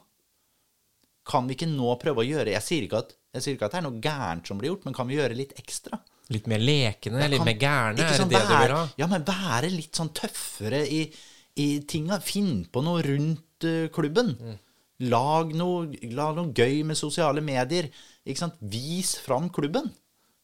Kan 1.26 1.46
vi 1.46 1.54
ikke 1.58 1.70
nå 1.70 1.94
prøve 2.02 2.22
å 2.22 2.26
gjøre 2.26 2.54
Jeg 2.54 2.66
sier 2.66 2.86
ikke 2.86 3.04
at, 3.06 3.14
jeg 3.38 3.46
sier 3.46 3.58
ikke 3.58 3.70
at 3.70 3.78
det 3.78 3.82
er 3.84 3.88
noe 3.88 4.02
gærent 4.02 4.50
som 4.50 4.58
blir 4.58 4.72
gjort, 4.74 4.90
men 4.90 4.98
kan 4.98 5.10
vi 5.10 5.18
gjøre 5.20 5.38
litt 5.38 5.54
ekstra? 5.62 6.02
Litt 6.34 6.48
mer 6.50 6.62
lekende, 6.62 7.22
litt 7.30 7.46
mer 7.46 7.58
gærne, 7.62 8.06
Sånn, 8.18 8.32
er 8.34 8.34
det 8.34 8.40
det 8.42 8.50
du 8.50 8.54
vil 8.64 8.72
ha? 8.74 8.84
Ja, 8.98 9.08
men 9.12 9.26
være 9.28 9.70
litt 9.70 9.98
sånn 9.98 10.10
tøffere 10.18 10.82
i, 10.90 11.04
i 11.60 11.68
tinga. 11.88 12.20
Finn 12.24 12.64
på 12.72 12.84
noe 12.86 13.04
rundt 13.06 13.68
eh, 13.68 13.88
klubben. 13.94 14.36
Mm. 14.36 14.58
Lag, 15.12 15.52
noe, 15.58 15.90
lag 16.16 16.38
noe 16.38 16.56
gøy 16.56 16.84
med 16.88 17.00
sosiale 17.00 17.44
medier. 17.44 17.90
Ikke 18.24 18.46
sant? 18.46 18.60
Vis 18.60 19.16
fram 19.24 19.50
klubben 19.54 19.90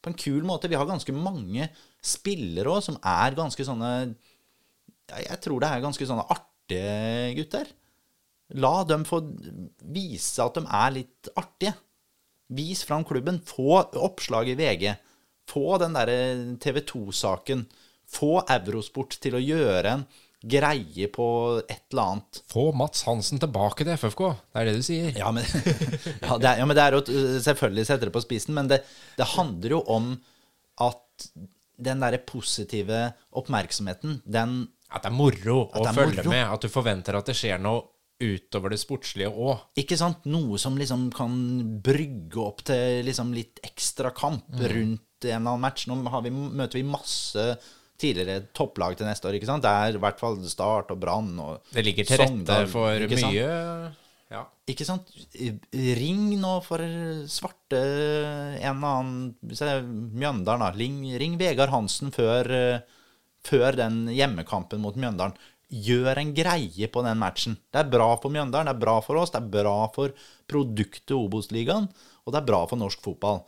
på 0.02 0.12
en 0.12 0.18
kul 0.18 0.44
måte. 0.48 0.70
Vi 0.72 0.80
har 0.80 0.90
ganske 0.90 1.16
mange 1.16 1.70
spillere 2.02 2.74
òg 2.74 2.82
som 2.84 2.98
er 3.06 3.38
ganske 3.38 3.66
sånne 3.68 3.92
Jeg 5.12 5.38
tror 5.44 5.62
det 5.62 5.70
er 5.70 5.84
ganske 5.84 6.08
sånne 6.08 6.26
artige 6.34 7.36
gutter. 7.38 7.70
La 8.60 8.82
dem 8.84 9.06
få 9.08 9.22
vise 9.94 10.44
at 10.44 10.58
de 10.58 10.66
er 10.66 10.98
litt 10.98 11.32
artige. 11.40 11.76
Vis 12.52 12.84
fram 12.88 13.06
klubben. 13.08 13.40
Få 13.48 13.80
oppslag 13.80 14.52
i 14.52 14.58
VG. 14.60 14.90
Få 15.48 15.78
den 15.82 15.96
derre 15.96 16.18
TV 16.64 16.82
2-saken. 16.88 17.64
Få 18.12 18.42
Eurosport 18.52 19.16
til 19.24 19.38
å 19.38 19.44
gjøre 19.44 19.96
en 19.96 20.04
greie 20.42 21.08
på 21.14 21.28
et 21.62 21.86
eller 21.92 22.16
annet. 22.16 22.42
Få 22.50 22.72
Mats 22.74 23.06
Hansen 23.06 23.42
tilbake 23.42 23.86
til 23.86 23.94
FFK, 23.94 24.24
det 24.52 24.62
er 24.62 24.70
det 24.70 24.76
du 24.80 24.86
sier. 24.86 25.14
Ja, 25.18 25.30
men, 25.36 25.46
ja, 26.26 26.38
det, 26.42 26.50
er, 26.50 26.62
ja, 26.62 26.66
men 26.66 26.78
det 26.78 26.84
er 26.86 26.98
jo 26.98 27.02
uh, 27.06 27.38
selvfølgelig 27.46 27.88
sette 27.88 28.10
det 28.10 28.16
på 28.16 28.24
spissen, 28.24 28.58
men 28.58 28.70
det, 28.72 28.82
det 29.20 29.30
handler 29.36 29.78
jo 29.78 29.82
om 29.94 30.12
at 30.82 31.30
den 31.82 32.02
derre 32.02 32.22
positive 32.26 33.08
oppmerksomheten, 33.38 34.22
den 34.26 34.64
At 34.92 35.06
det 35.06 35.12
er 35.12 35.18
moro 35.18 35.58
å 35.66 35.82
det 35.82 35.90
er 35.92 35.98
følge 35.98 36.24
moro. 36.24 36.34
med, 36.34 36.46
at 36.56 36.66
du 36.66 36.74
forventer 36.74 37.18
at 37.18 37.30
det 37.30 37.38
skjer 37.38 37.62
noe 37.62 37.86
utover 38.22 38.74
det 38.74 38.78
sportslige 38.82 39.32
òg. 39.32 39.64
Ikke 39.82 39.98
sant? 39.98 40.26
Noe 40.30 40.60
som 40.62 40.76
liksom 40.78 41.08
kan 41.16 41.34
brygge 41.82 42.42
opp 42.42 42.62
til 42.70 43.02
liksom 43.08 43.32
litt 43.34 43.62
ekstra 43.66 44.12
kamp 44.14 44.50
rundt 44.62 45.26
en 45.26 45.38
eller 45.38 45.56
annen 45.56 45.64
match. 45.64 45.88
Nå 45.90 45.98
har 46.14 46.22
vi, 46.26 46.34
møter 46.34 46.78
vi 46.78 46.86
masse 46.86 47.48
tidligere 48.02 48.48
topplag 48.58 48.98
til 48.98 49.08
neste 49.08 49.30
år, 49.30 49.38
ikke 49.38 49.50
sant? 49.50 49.64
Det 49.66 49.72
er 49.72 49.98
i 49.98 50.02
hvert 50.02 50.22
fall 50.22 50.40
Start 50.50 50.94
og 50.94 51.02
Brann 51.02 51.34
og 51.42 51.74
Det 51.74 51.86
ligger 51.86 52.08
til 52.08 52.22
rette 52.22 52.34
Sogndal, 52.34 52.70
for 52.72 53.08
ikke 53.08 53.22
mye 53.22 53.50
ja. 54.32 54.46
Ikke 54.72 54.88
sant? 54.88 55.10
Ring 55.76 56.38
nå 56.40 56.54
for 56.64 56.82
svarte 57.32 57.80
en 57.82 58.62
eller 58.64 58.88
annen 58.88 59.56
se, 59.58 59.68
Mjøndalen, 59.84 60.64
da. 60.64 60.70
Ring, 60.72 61.02
ring 61.20 61.36
Vegard 61.40 61.74
Hansen 61.74 62.14
før, 62.16 62.48
eh, 62.56 63.02
før 63.44 63.76
den 63.76 64.06
hjemmekampen 64.16 64.80
mot 64.84 64.96
Mjøndalen. 64.96 65.36
Gjør 65.72 66.20
en 66.20 66.32
greie 66.36 66.88
på 66.92 67.04
den 67.04 67.20
matchen. 67.20 67.58
Det 67.72 67.84
er 67.84 67.92
bra 67.92 68.08
for 68.24 68.32
Mjøndalen, 68.32 68.72
det 68.72 68.76
er 68.78 68.86
bra 68.86 68.98
for 69.04 69.20
oss, 69.20 69.36
det 69.36 69.42
er 69.44 69.52
bra 69.52 69.76
for 69.92 70.16
produktet 70.48 71.16
Obos-ligaen, 71.16 71.92
og 72.24 72.32
det 72.32 72.40
er 72.40 72.48
bra 72.48 72.64
for 72.72 72.80
norsk 72.80 73.04
fotball. 73.04 73.44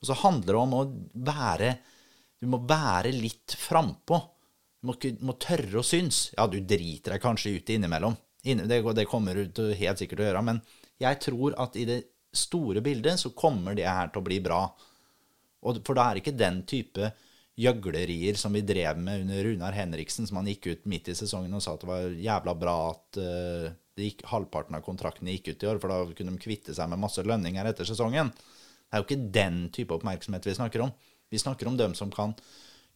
Og 0.00 0.08
så 0.08 0.20
handler 0.20 0.52
det 0.52 0.60
om 0.60 0.76
å 0.76 0.86
være 1.32 1.76
Du 2.40 2.48
må 2.50 2.60
være 2.68 3.12
litt 3.14 3.56
frampå. 3.58 4.18
Du 4.80 4.90
må, 4.90 4.96
må 5.26 5.36
tørre 5.40 5.80
å 5.80 5.86
synes. 5.86 6.30
Ja, 6.36 6.46
du 6.50 6.58
driter 6.60 7.16
deg 7.16 7.24
kanskje 7.24 7.56
ut 7.56 7.72
innimellom. 7.72 8.16
Det, 8.46 8.80
det 8.94 9.08
kommer 9.10 9.40
du 9.42 9.62
helt 9.74 10.02
sikkert 10.02 10.20
til 10.20 10.26
å 10.26 10.28
gjøre. 10.28 10.44
Men 10.46 10.60
jeg 11.02 11.20
tror 11.24 11.56
at 11.62 11.78
i 11.80 11.86
det 11.88 12.02
store 12.36 12.82
bildet 12.84 13.20
så 13.20 13.32
kommer 13.36 13.76
det 13.76 13.88
her 13.88 14.12
til 14.12 14.22
å 14.22 14.26
bli 14.26 14.40
bra. 14.44 14.60
Og, 15.66 15.80
for 15.86 15.98
da 15.98 16.06
er 16.06 16.16
det 16.16 16.24
ikke 16.24 16.38
den 16.38 16.60
type 16.68 17.10
gjøglerier 17.56 18.36
som 18.36 18.52
vi 18.52 18.62
drev 18.68 18.98
med 19.00 19.24
under 19.24 19.46
Runar 19.48 19.76
Henriksen, 19.76 20.28
som 20.28 20.38
han 20.40 20.50
gikk 20.50 20.68
ut 20.68 20.84
midt 20.92 21.08
i 21.08 21.16
sesongen 21.16 21.56
og 21.56 21.64
sa 21.64 21.72
at 21.72 21.82
det 21.82 21.88
var 21.88 22.10
jævla 22.12 22.54
bra 22.60 22.76
at 22.90 23.20
uh, 23.22 23.70
gikk, 23.96 24.26
halvparten 24.28 24.76
av 24.76 24.84
kontraktene 24.84 25.32
gikk 25.32 25.54
ut 25.54 25.64
i 25.64 25.70
år, 25.70 25.80
for 25.80 25.92
da 25.92 26.02
kunne 26.18 26.36
de 26.36 26.42
kvitte 26.42 26.76
seg 26.76 26.90
med 26.92 27.00
masse 27.00 27.24
lønninger 27.24 27.70
etter 27.72 27.88
sesongen. 27.88 28.28
Det 28.36 28.92
er 28.92 29.02
jo 29.02 29.08
ikke 29.08 29.30
den 29.34 29.62
type 29.74 29.96
oppmerksomhet 29.96 30.46
vi 30.46 30.56
snakker 30.58 30.84
om. 30.84 30.92
Vi 31.32 31.40
snakker 31.42 31.68
om 31.70 31.76
dem 31.78 31.94
som 31.98 32.12
kan 32.14 32.34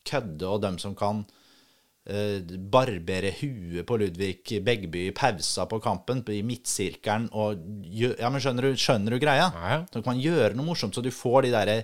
kødde, 0.06 0.46
og 0.48 0.62
dem 0.62 0.78
som 0.80 0.94
kan 0.98 1.24
eh, 2.08 2.40
barbere 2.72 3.32
huet 3.40 3.86
på 3.86 3.98
Ludvig 4.00 4.60
Begby 4.64 5.06
i 5.08 5.14
pausa 5.16 5.66
på 5.70 5.80
kampen, 5.82 6.22
i 6.30 6.42
midtsirkelen, 6.46 7.28
og 7.32 7.64
Ja, 7.90 8.30
men 8.30 8.42
skjønner 8.42 8.70
du, 8.70 8.78
skjønner 8.78 9.16
du 9.16 9.22
greia? 9.22 9.50
Ja. 9.50 9.80
Så 9.90 10.00
kan 10.00 10.14
man 10.14 10.22
gjøre 10.24 10.54
noe 10.56 10.70
morsomt, 10.70 10.96
så 10.96 11.04
du 11.04 11.10
får 11.14 11.46
de 11.46 11.56
derre 11.56 11.80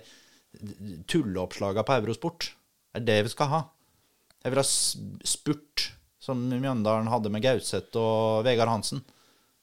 tulleoppslaga 1.10 1.84
på 1.84 1.98
Eurosport. 1.98 2.52
Det 2.94 3.02
er 3.02 3.08
det 3.10 3.18
vi 3.26 3.34
skal 3.34 3.52
ha. 3.52 3.60
Jeg 4.44 4.54
vil 4.54 4.62
ha 4.62 4.66
spurt, 5.26 5.90
som 6.22 6.40
Mjøndalen 6.48 7.10
hadde 7.10 7.30
med 7.34 7.44
Gauseth 7.44 7.98
og 7.98 8.46
Vegard 8.46 8.70
Hansen. 8.70 9.02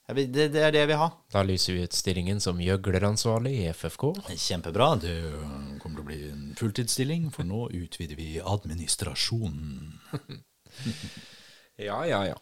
Det, 0.03 0.25
det 0.35 0.59
er 0.59 0.73
det 0.75 0.81
jeg 0.81 0.89
vil 0.91 0.99
ha. 0.99 1.07
Da 1.31 1.45
lyser 1.47 1.77
vi 1.77 1.85
ut 1.87 1.95
stillingen 1.95 2.41
som 2.43 2.59
gjøgleransvarlig 2.59 3.53
i 3.61 3.67
FFK. 3.71 4.09
Kjempebra. 4.35 4.89
Det 4.99 5.13
kommer 5.79 5.95
til 5.95 6.03
å 6.03 6.07
bli 6.09 6.17
en 6.27 6.43
fulltidsstilling, 6.59 7.29
for 7.31 7.47
nå 7.47 7.69
utvider 7.71 8.19
vi 8.19 8.35
administrasjonen. 8.43 9.93
Ja, 11.81 12.03
ja, 12.05 12.19
ja. 12.27 12.35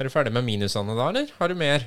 Er 0.00 0.06
du 0.08 0.10
ferdig 0.12 0.32
med 0.32 0.46
minusene 0.46 0.94
da, 0.96 1.10
eller? 1.10 1.28
Har 1.36 1.52
du 1.52 1.58
mer? 1.60 1.82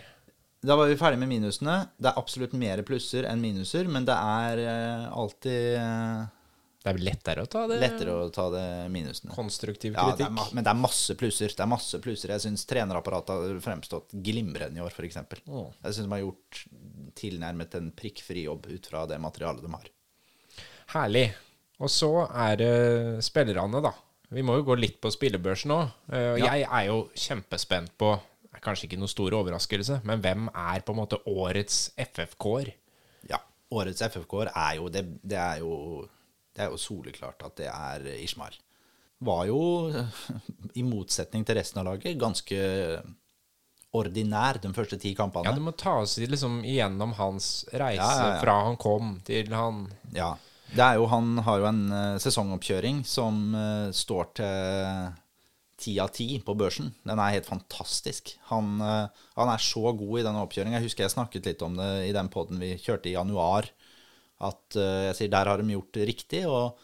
Da 0.61 0.75
var 0.77 0.89
vi 0.91 0.97
ferdig 0.99 1.17
med 1.17 1.31
minusene. 1.31 1.79
Det 1.97 2.11
er 2.11 2.19
absolutt 2.21 2.53
mer 2.53 2.83
plusser 2.85 3.25
enn 3.25 3.41
minuser, 3.41 3.87
men 3.89 4.05
det 4.05 4.13
er 4.13 4.61
eh, 4.61 5.07
alltid 5.09 5.79
eh, 5.81 6.19
Det 6.81 6.89
er 6.89 6.97
lettere 7.05 7.43
å 7.45 7.49
ta 7.49 7.67
det? 7.69 7.77
lettere 7.81 8.13
å 8.17 8.29
ta 8.33 8.47
det 8.49 8.65
minusene. 8.89 9.33
Konstruktiv 9.35 9.93
Ja, 9.93 10.07
det 10.09 10.25
kritikk. 10.25 10.39
er, 10.47 10.55
men 10.57 10.65
det 10.65 10.71
er 10.71 10.79
masse 10.79 11.15
plusser. 11.19 11.53
Det 11.53 11.61
er 11.61 11.69
masse 11.69 11.99
plusser. 12.01 12.33
Jeg 12.33 12.41
syns 12.47 12.65
trenerapparatet 12.69 13.35
har 13.37 13.59
fremstått 13.61 14.15
glimrende 14.25 14.81
i 14.81 14.83
år, 14.83 14.89
f.eks. 14.95 15.19
Oh. 15.45 15.69
Jeg 15.83 15.97
syns 15.97 16.07
de 16.07 16.15
har 16.15 16.23
gjort 16.23 16.63
tilnærmet 17.21 17.77
en 17.77 17.91
prikkfri 17.93 18.47
jobb 18.47 18.65
ut 18.71 18.89
fra 18.89 19.05
det 19.09 19.19
materialet 19.21 19.61
de 19.61 19.73
har. 19.75 19.91
Herlig. 20.95 21.27
Og 21.81 21.89
så 21.89 22.09
er 22.29 22.57
det 22.61 22.73
spillerne, 23.25 23.81
da. 23.83 23.93
Vi 24.31 24.41
må 24.47 24.55
jo 24.57 24.65
gå 24.71 24.77
litt 24.79 24.97
på 25.03 25.11
spillebørsen 25.11 25.73
òg. 25.75 25.93
Ja. 26.13 26.53
Jeg 26.55 26.65
er 26.65 26.89
jo 26.89 26.99
kjempespent 27.13 27.93
på 27.99 28.15
Kanskje 28.61 28.85
ikke 28.85 28.97
noen 28.99 29.09
stor 29.09 29.33
overraskelse, 29.33 30.01
men 30.05 30.21
hvem 30.21 30.49
er 30.51 30.83
på 30.85 30.93
en 30.93 30.99
måte 30.99 31.17
årets 31.25 31.95
FFK-er? 31.97 32.73
Ja, 33.31 33.39
årets 33.73 34.03
FFK-er 34.05 34.51
er 34.51 34.75
jo 34.77 34.89
det, 34.91 35.01
det 35.25 35.39
er 35.39 35.63
jo 35.63 36.03
Det 36.51 36.65
er 36.65 36.73
jo 36.73 36.81
soleklart 36.81 37.43
at 37.47 37.57
det 37.61 37.69
er 37.71 38.05
Ishmael. 38.17 38.57
Var 39.21 39.47
jo, 39.51 39.61
i 40.79 40.83
motsetning 40.85 41.45
til 41.47 41.59
resten 41.59 41.81
av 41.81 41.91
laget, 41.91 42.19
ganske 42.19 42.61
ordinær 43.91 44.59
de 44.63 44.71
første 44.75 44.97
ti 44.99 45.11
kampene. 45.17 45.51
Ja, 45.51 45.57
du 45.57 45.63
må 45.63 45.73
ta 45.75 45.97
oss 46.03 46.15
liksom 46.21 46.61
igjennom 46.63 47.15
hans 47.17 47.65
reise 47.71 47.99
Ja, 47.99 48.11
ja, 48.15 48.29
ja. 48.35 48.39
fra 48.43 48.61
han 48.67 48.79
kom 48.79 49.17
til 49.27 49.51
han 49.55 49.85
Ja. 50.15 50.35
Det 50.71 50.83
er 50.85 51.01
jo, 51.01 51.07
han 51.11 51.35
har 51.43 51.59
jo 51.59 51.65
en 51.67 51.81
eh, 51.91 52.19
sesongoppkjøring 52.23 53.01
som 53.03 53.41
uh, 53.51 53.89
står 53.91 54.29
til 54.39 55.09
ti 55.81 55.97
av 55.99 56.13
ti 56.15 56.27
på 56.45 56.55
børsen. 56.55 56.93
Den 57.03 57.19
er 57.19 57.33
helt 57.35 57.49
fantastisk. 57.49 58.31
Han, 58.47 58.77
uh, 58.79 59.09
han 59.35 59.51
er 59.51 59.59
så 59.59 59.91
god 59.91 60.21
i 60.21 60.23
denne 60.23 60.45
oppkjøringa. 60.45 60.79
Jeg 60.79 60.87
husker 60.87 61.03
jeg 61.03 61.15
snakket 61.17 61.49
litt 61.49 61.65
om 61.67 61.75
det 61.75 61.89
i 62.07 62.13
den 62.15 62.31
poden 62.31 62.61
vi 62.63 62.77
kjørte 62.79 63.11
i 63.11 63.17
januar. 63.17 63.67
At 64.41 64.77
eh, 64.79 65.07
jeg 65.09 65.17
sier 65.19 65.33
der 65.33 65.51
har 65.51 65.61
de 65.61 65.75
gjort 65.75 65.93
det 65.97 66.07
riktig, 66.09 66.41
og 66.49 66.79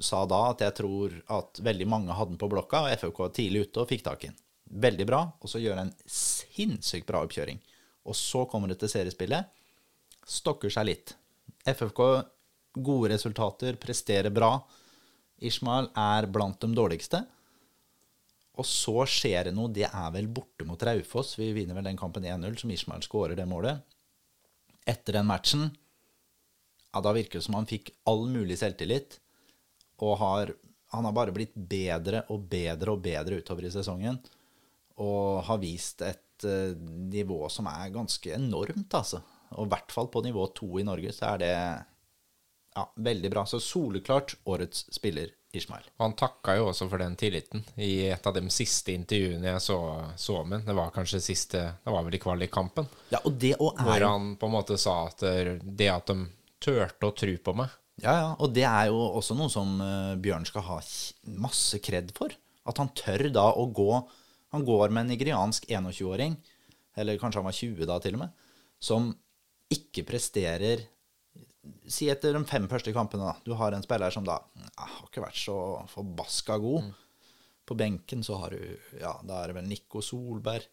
sa 0.00 0.22
da 0.28 0.40
at 0.52 0.62
jeg 0.64 0.76
tror 0.78 1.16
at 1.36 1.60
veldig 1.64 1.88
mange 1.90 2.14
hadde 2.16 2.34
den 2.34 2.40
på 2.40 2.48
blokka, 2.52 2.84
og 2.86 2.94
FFK 3.00 3.24
var 3.26 3.34
tidlig 3.36 3.66
ute 3.66 3.82
og 3.82 3.90
fikk 3.90 4.06
tak 4.06 4.24
i 4.24 4.30
den. 4.30 4.38
Veldig 4.82 5.06
bra. 5.08 5.24
Og 5.42 5.50
så 5.52 5.60
gjør 5.60 5.82
en 5.82 5.92
sinnssykt 6.08 7.08
bra 7.08 7.20
oppkjøring. 7.26 7.58
Og 8.08 8.16
så 8.16 8.46
kommer 8.50 8.72
det 8.72 8.78
til 8.80 8.90
seriespillet. 8.92 9.50
Stokker 10.28 10.72
seg 10.72 10.88
litt. 10.88 11.12
FFK 11.68 12.00
gode 12.72 13.12
resultater, 13.12 13.76
presterer 13.76 14.32
bra. 14.32 14.54
Ishmael 15.44 15.90
er 15.98 16.28
blant 16.32 16.60
de 16.62 16.70
dårligste. 16.72 17.20
Og 18.56 18.66
så 18.68 19.04
skjer 19.08 19.48
det 19.48 19.54
noe. 19.56 19.72
Det 19.72 19.88
er 19.88 20.08
vel 20.14 20.28
borte 20.32 20.64
mot 20.68 20.80
Raufoss. 20.88 21.36
Vi 21.40 21.50
vinner 21.56 21.76
vel 21.76 21.90
den 21.90 22.00
kampen 22.00 22.24
1-0, 22.24 22.62
som 22.62 22.72
Ishmael 22.72 23.04
skårer 23.04 23.36
det 23.36 23.48
målet. 23.48 23.84
Etter 24.88 25.18
den 25.18 25.28
matchen 25.28 25.68
ja, 26.92 27.00
Da 27.00 27.12
virker 27.12 27.40
det 27.40 27.46
som 27.46 27.56
han 27.58 27.68
fikk 27.68 27.92
all 28.08 28.26
mulig 28.30 28.58
selvtillit. 28.60 29.18
Og 30.02 30.16
har, 30.20 30.54
han 30.94 31.08
har 31.08 31.16
bare 31.16 31.34
blitt 31.34 31.54
bedre 31.54 32.24
og 32.32 32.48
bedre 32.50 32.94
og 32.94 33.04
bedre 33.04 33.40
utover 33.40 33.68
i 33.68 33.72
sesongen. 33.74 34.18
Og 35.02 35.42
har 35.46 35.60
vist 35.62 36.02
et 36.04 36.46
uh, 36.46 36.74
nivå 37.12 37.46
som 37.52 37.70
er 37.70 37.94
ganske 37.94 38.34
enormt, 38.34 38.92
altså. 38.98 39.22
Og 39.52 39.66
i 39.66 39.72
hvert 39.72 39.92
fall 39.92 40.08
på 40.12 40.22
nivå 40.24 40.46
to 40.56 40.68
i 40.80 40.86
Norge, 40.86 41.12
så 41.12 41.34
er 41.34 41.42
det 41.42 41.54
ja, 42.74 42.84
veldig 42.94 43.30
bra. 43.30 43.46
Så 43.46 43.60
soleklart 43.60 44.36
årets 44.48 44.86
spiller 44.94 45.32
Ishmael. 45.52 45.84
Han 46.00 46.14
takka 46.16 46.56
jo 46.56 46.70
også 46.70 46.88
for 46.88 47.02
den 47.02 47.16
tilliten 47.20 47.64
i 47.76 48.06
et 48.08 48.26
av 48.26 48.32
de 48.32 48.46
siste 48.52 48.94
intervjuene 48.96 49.50
jeg 49.50 49.60
så, 49.60 49.78
så 50.16 50.38
med 50.48 50.64
Det 50.64 50.72
var 50.72 50.94
kanskje 50.94 51.20
siste 51.20 51.60
Det 51.84 51.92
var 51.92 52.06
vel 52.06 52.16
i 52.16 52.20
kvalikkampen. 52.22 52.88
Ja, 53.12 53.20
og 53.20 53.36
det 53.36 53.58
og 53.58 53.76
er 53.76 53.84
Hvor 53.84 54.06
han 54.06 54.30
på 54.40 54.48
en 54.48 54.54
måte 54.54 54.78
sa 54.80 55.02
at 55.10 55.20
det 55.20 55.90
at 55.92 56.08
de 56.08 56.16
turte 56.62 57.08
å 57.08 57.14
tro 57.16 57.34
på 57.44 57.54
meg 57.58 57.72
Ja, 58.02 58.14
ja. 58.14 58.30
Og 58.38 58.54
det 58.56 58.64
er 58.68 58.88
jo 58.90 59.00
også 59.18 59.36
noe 59.38 59.52
som 59.52 59.74
uh, 59.82 60.14
Bjørn 60.22 60.46
skal 60.48 60.64
ha 60.68 60.78
masse 61.42 61.80
kred 61.84 62.14
for. 62.16 62.32
At 62.68 62.78
han 62.78 62.92
tør 62.96 63.28
da 63.34 63.48
å 63.58 63.66
gå 63.74 63.90
Han 64.54 64.64
går 64.68 64.92
med 64.92 65.04
en 65.04 65.12
nigeriansk 65.14 65.66
21-åring, 65.66 66.36
eller 67.00 67.18
kanskje 67.20 67.40
han 67.40 67.48
var 67.48 67.56
20 67.56 67.88
da 67.88 67.98
til 68.04 68.18
og 68.18 68.24
med, 68.24 68.48
som 68.82 69.12
ikke 69.72 70.04
presterer 70.04 70.84
Si 71.86 72.08
etter 72.10 72.34
de 72.34 72.42
fem 72.48 72.64
første 72.70 72.92
kampene, 72.94 73.28
da. 73.28 73.36
Du 73.46 73.54
har 73.58 73.74
en 73.74 73.84
spiller 73.84 74.10
som 74.10 74.24
da 74.26 74.40
ja, 74.58 74.70
har 74.82 75.06
ikke 75.06 75.22
vært 75.22 75.38
så 75.38 75.56
forbaska 75.92 76.56
god. 76.58 76.88
Mm. 76.88 77.28
På 77.70 77.76
benken 77.78 78.24
så 78.26 78.40
har 78.42 78.56
du 78.56 78.62
Ja, 78.98 79.12
da 79.22 79.38
er 79.40 79.52
det 79.52 79.58
vel 79.60 79.68
Nico 79.70 80.02
Solberg. 80.02 80.66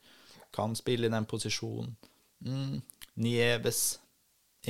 Kan 0.56 0.74
spille 0.78 1.06
i 1.06 1.14
den 1.14 1.28
posisjonen. 1.30 1.94
Mm. 2.42 2.80
Nieves, 3.22 4.00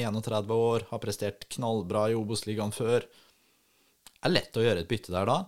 31 0.06 0.52
år, 0.56 0.86
har 0.90 1.02
prestert 1.04 1.48
knallbra 1.56 2.10
i 2.12 2.18
Obos-ligaen 2.18 2.74
før. 2.76 3.06
Det 3.06 4.28
er 4.28 4.36
lett 4.36 4.60
å 4.60 4.66
gjøre 4.66 4.84
et 4.84 4.92
bytte 4.92 5.14
der 5.16 5.30
da. 5.30 5.40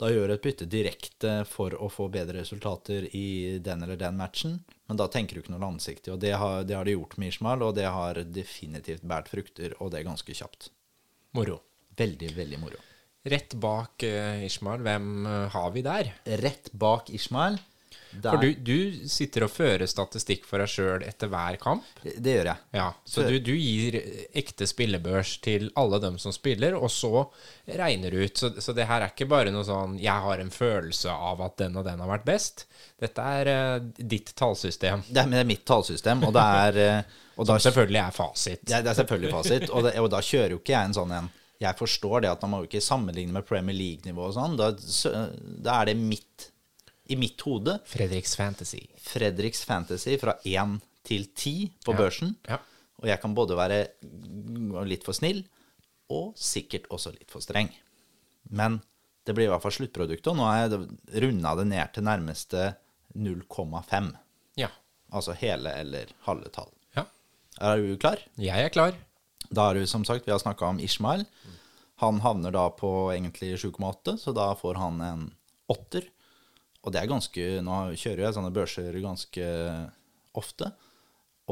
Da 0.00 0.08
gjør 0.10 0.32
et 0.34 0.42
bytte 0.42 0.66
direkte 0.66 1.34
for 1.46 1.74
å 1.78 1.88
få 1.92 2.08
bedre 2.12 2.40
resultater 2.40 3.06
i 3.14 3.58
den 3.62 3.84
eller 3.86 3.98
den 3.98 4.16
matchen. 4.18 4.56
Men 4.90 4.98
da 4.98 5.06
tenker 5.10 5.36
du 5.36 5.44
ikke 5.44 5.54
noe 5.54 5.62
langsiktig. 5.62 6.12
Og 6.14 6.18
det 6.22 6.32
har, 6.38 6.64
det 6.66 6.74
har 6.74 6.86
de 6.86 6.96
gjort 6.96 7.14
med 7.20 7.30
Ishmael, 7.30 7.62
og 7.62 7.76
det 7.78 7.86
har 7.86 8.18
definitivt 8.26 9.06
båret 9.06 9.30
frukter, 9.30 9.76
og 9.78 9.92
det 9.92 10.00
er 10.00 10.08
ganske 10.08 10.34
kjapt. 10.34 10.72
Moro. 11.38 11.60
Veldig, 11.94 12.32
veldig 12.34 12.58
moro. 12.58 12.80
Rett 13.30 13.54
bak 13.56 14.02
uh, 14.04 14.42
Ishmael, 14.44 14.82
hvem 14.84 15.06
uh, 15.24 15.36
har 15.54 15.70
vi 15.72 15.84
der? 15.86 16.10
Rett 16.42 16.72
bak 16.74 17.08
Ishmael 17.14 17.60
For 18.14 18.38
du, 18.38 18.52
du, 18.54 19.08
sitter 19.10 19.46
og 19.46 19.50
fører 19.50 19.88
statistikk 19.90 20.44
for 20.46 20.62
deg 20.62 20.70
sjøl 20.70 21.02
etter 21.06 21.30
hver 21.32 21.56
kamp? 21.58 21.86
Det 22.04 22.36
gjør 22.36 22.50
jeg. 22.52 22.62
Ja, 22.76 22.86
Så 23.08 23.24
du, 23.26 23.38
du, 23.42 23.52
gir 23.58 23.98
ekte 24.36 24.68
spillebørs 24.70 25.36
til 25.44 25.70
alle 25.80 25.98
dem 26.02 26.20
som 26.22 26.34
spiller, 26.34 26.76
og 26.78 26.92
så 26.94 27.26
regner 27.66 28.14
du 28.14 28.22
ut. 28.22 28.38
Så, 28.38 28.52
så, 28.62 28.76
det 28.76 28.86
her 28.90 29.02
er 29.02 29.14
ikke 29.14 29.28
bare 29.30 29.50
noe 29.54 29.66
sånn 29.66 29.98
'jeg 29.98 30.26
har 30.28 30.42
en 30.42 30.54
følelse 30.54 31.10
av 31.10 31.42
at 31.42 31.58
den 31.64 31.76
og 31.80 31.86
den 31.88 32.00
har 32.04 32.12
vært 32.14 32.28
best'. 32.28 32.66
Dette 33.02 33.28
er 33.40 33.50
uh, 33.50 33.92
ditt 33.98 34.34
tallsystem. 34.38 35.02
Det 35.08 35.24
er, 35.24 35.30
det 35.30 35.42
er, 35.42 35.48
mitt 35.48 35.66
tallsystem, 35.66 36.22
og 36.22 36.34
det 36.36 36.44
er 36.44 37.04
og 37.34 37.48
da, 37.48 37.56
Som 37.58 37.72
selvfølgelig 37.72 37.98
er 37.98 38.12
fasit. 38.14 38.60
Ja, 38.70 38.78
det 38.78 38.92
er 38.92 39.00
selvfølgelig 39.00 39.32
fasit, 39.34 39.70
og, 39.70 39.88
det, 39.88 39.96
og 39.98 40.10
da 40.12 40.20
kjører 40.22 40.54
jo 40.54 40.60
ikke 40.62 40.76
jeg 40.76 40.90
en 40.90 40.94
sånn 40.94 41.16
en 41.16 41.32
jeg 41.62 41.78
forstår 41.78 42.24
det 42.24 42.32
at 42.32 42.42
man 42.42 42.50
må 42.50 42.58
jo 42.62 42.68
ikke 42.68 42.82
sammenligne 42.82 43.34
med 43.34 43.46
Premier 43.46 43.76
League-nivå 43.76 44.26
og 44.26 44.34
sånn. 44.36 44.56
Da, 44.58 44.72
da, 44.74 45.78
er 45.80 45.90
det 45.90 45.96
mitt 46.00 46.48
i 47.04 47.16
mitt 47.20 47.40
hode. 47.44 47.78
Fredriks 47.88 48.36
Fantasy. 48.36 48.86
Fredriks 49.00 49.64
Fantasy 49.64 50.16
fra 50.20 50.36
1 50.44 50.78
til 51.04 51.26
10 51.34 51.54
på 51.84 51.92
ja. 51.92 51.98
børsen. 51.98 52.36
Ja. 52.48 52.60
Og 53.02 53.10
jeg 53.10 53.20
kan 53.20 53.34
både 53.36 53.58
være 53.58 53.80
litt 54.88 55.04
for 55.04 55.16
snill 55.16 55.42
og 56.12 56.34
sikkert 56.40 56.86
også 56.92 57.12
litt 57.14 57.30
for 57.32 57.44
streng. 57.44 57.70
Men 58.52 58.80
det 59.24 59.34
blir 59.36 59.48
i 59.48 59.52
hvert 59.52 59.64
fall 59.64 59.72
sluttproduktet, 59.72 60.28
og 60.30 60.36
nå 60.36 60.46
har 60.46 60.66
jeg 60.66 61.22
runda 61.24 61.54
det 61.60 61.66
ned 61.70 61.92
til 61.94 62.04
nærmeste 62.04 62.64
0,5. 63.16 64.10
Ja. 64.60 64.70
Altså 65.14 65.36
hele 65.40 65.72
eller 65.80 66.12
halve 66.26 66.52
tall. 66.52 66.70
Ja. 66.96 67.06
Er 67.60 67.80
du 67.80 67.96
klar? 68.00 68.20
Jeg 68.40 68.68
er 68.68 68.72
klar. 68.72 68.96
Da 69.54 69.70
er 69.70 69.80
du 69.80 69.88
som 69.88 70.04
sagt, 70.04 70.26
vi 70.26 70.32
har 70.32 70.42
snakka 70.42 70.68
om 70.72 70.80
Ishmael. 70.82 71.24
Han 72.02 72.20
havner 72.24 72.52
da 72.54 72.66
på 72.74 72.90
egentlig 73.14 73.54
7,8, 73.62 74.16
så 74.20 74.34
da 74.36 74.50
får 74.58 74.80
han 74.80 75.00
en 75.04 75.24
åtter. 75.72 76.08
Og 76.84 76.92
det 76.92 77.00
er 77.00 77.10
ganske 77.10 77.44
Nå 77.64 77.80
kjører 77.96 78.26
jeg 78.26 78.36
sånne 78.36 78.54
børser 78.54 79.00
ganske 79.02 79.50
ofte. 80.36 80.70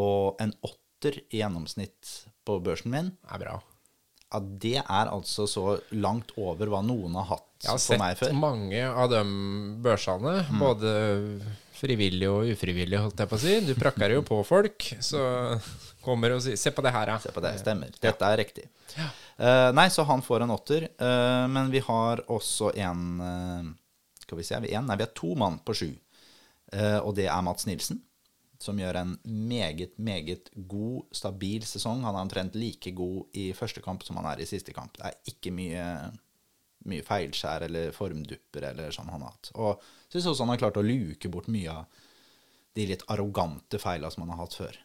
Og 0.01 0.41
en 0.43 0.55
åtter 0.65 1.21
i 1.33 1.41
gjennomsnitt 1.41 2.17
på 2.47 2.59
børsen 2.65 2.93
min 2.93 3.13
er 3.31 3.43
bra. 3.43 3.59
Ja, 4.33 4.41
det 4.41 4.79
er 4.81 5.11
altså 5.13 5.45
så 5.51 5.65
langt 5.93 6.33
over 6.41 6.71
hva 6.73 6.81
noen 6.85 7.19
har 7.21 7.35
hatt 7.35 7.67
for 7.67 8.01
meg 8.01 8.17
før. 8.17 8.31
Jeg 8.31 8.33
har 8.33 8.33
sett 8.33 8.39
mange 8.41 8.85
av 8.89 9.11
de 9.13 9.21
børsene, 9.85 10.39
mm. 10.49 10.63
både 10.63 10.93
frivillig 11.77 12.31
og 12.31 12.53
ufrivillig, 12.55 13.01
holdt 13.03 13.21
jeg 13.21 13.29
på 13.29 13.37
å 13.37 13.43
si. 13.43 13.59
Du 13.67 13.75
prakker 13.77 14.15
jo 14.17 14.23
på 14.25 14.39
folk, 14.47 14.87
så 15.05 15.23
kommer 16.03 16.33
og 16.37 16.43
sier 16.45 16.57
'se 16.57 16.73
på 16.73 16.83
det 16.83 16.95
her', 16.95 17.13
ja. 17.13 17.19
Se 17.19 17.35
på 17.35 17.43
det, 17.45 17.59
stemmer. 17.61 17.93
Dette 18.01 18.25
er 18.25 18.41
riktig. 18.41 18.65
Ja. 18.97 19.11
Uh, 19.37 19.71
nei, 19.75 19.89
så 19.89 20.05
han 20.07 20.23
får 20.23 20.43
en 20.43 20.55
åtter. 20.57 20.89
Uh, 21.01 21.47
men 21.49 21.71
vi 21.71 21.81
har 21.81 22.25
også 22.29 22.73
en 22.77 23.21
uh, 23.21 23.71
Skal 24.33 24.41
vi 24.41 24.49
se, 24.49 24.63
vi, 24.65 24.73
er, 24.73 24.81
nei, 24.81 24.97
vi 24.97 25.05
har 25.05 25.13
to 25.13 25.35
mann 25.37 25.61
på 25.61 25.77
sju. 25.77 25.91
og 27.05 27.11
det 27.19 27.27
er 27.29 27.45
Mats 27.45 27.67
Nilsen 27.69 27.99
som 28.63 28.79
gjør 28.79 28.99
en 29.01 29.17
meget, 29.25 29.99
meget 29.99 30.51
god, 30.55 31.09
stabil 31.15 31.65
sesong. 31.67 32.05
Han 32.07 32.17
er 32.17 32.27
omtrent 32.27 32.59
like 32.59 32.93
god 32.97 33.35
i 33.39 33.51
første 33.57 33.83
kamp 33.85 34.05
som 34.07 34.21
han 34.21 34.29
er 34.33 34.43
i 34.43 34.49
siste 34.49 34.75
kamp. 34.77 34.97
Det 34.99 35.09
er 35.09 35.33
ikke 35.33 35.53
mye, 35.55 35.87
mye 36.89 37.07
feilskjær 37.07 37.67
eller 37.67 37.97
formdupper 37.97 38.71
eller 38.71 38.95
sånn 38.95 39.11
han 39.13 39.25
har 39.27 39.35
hatt. 39.35 39.53
Og 39.59 39.83
syns 40.13 40.31
også 40.31 40.47
han 40.47 40.55
har 40.55 40.63
klart 40.63 40.81
å 40.81 40.87
luke 40.87 41.33
bort 41.33 41.51
mye 41.53 41.75
av 41.75 42.01
de 42.77 42.89
litt 42.89 43.05
arrogante 43.13 43.81
feila 43.83 44.11
som 44.11 44.25
han 44.25 44.35
har 44.35 44.45
hatt 44.45 44.57
før. 44.57 44.79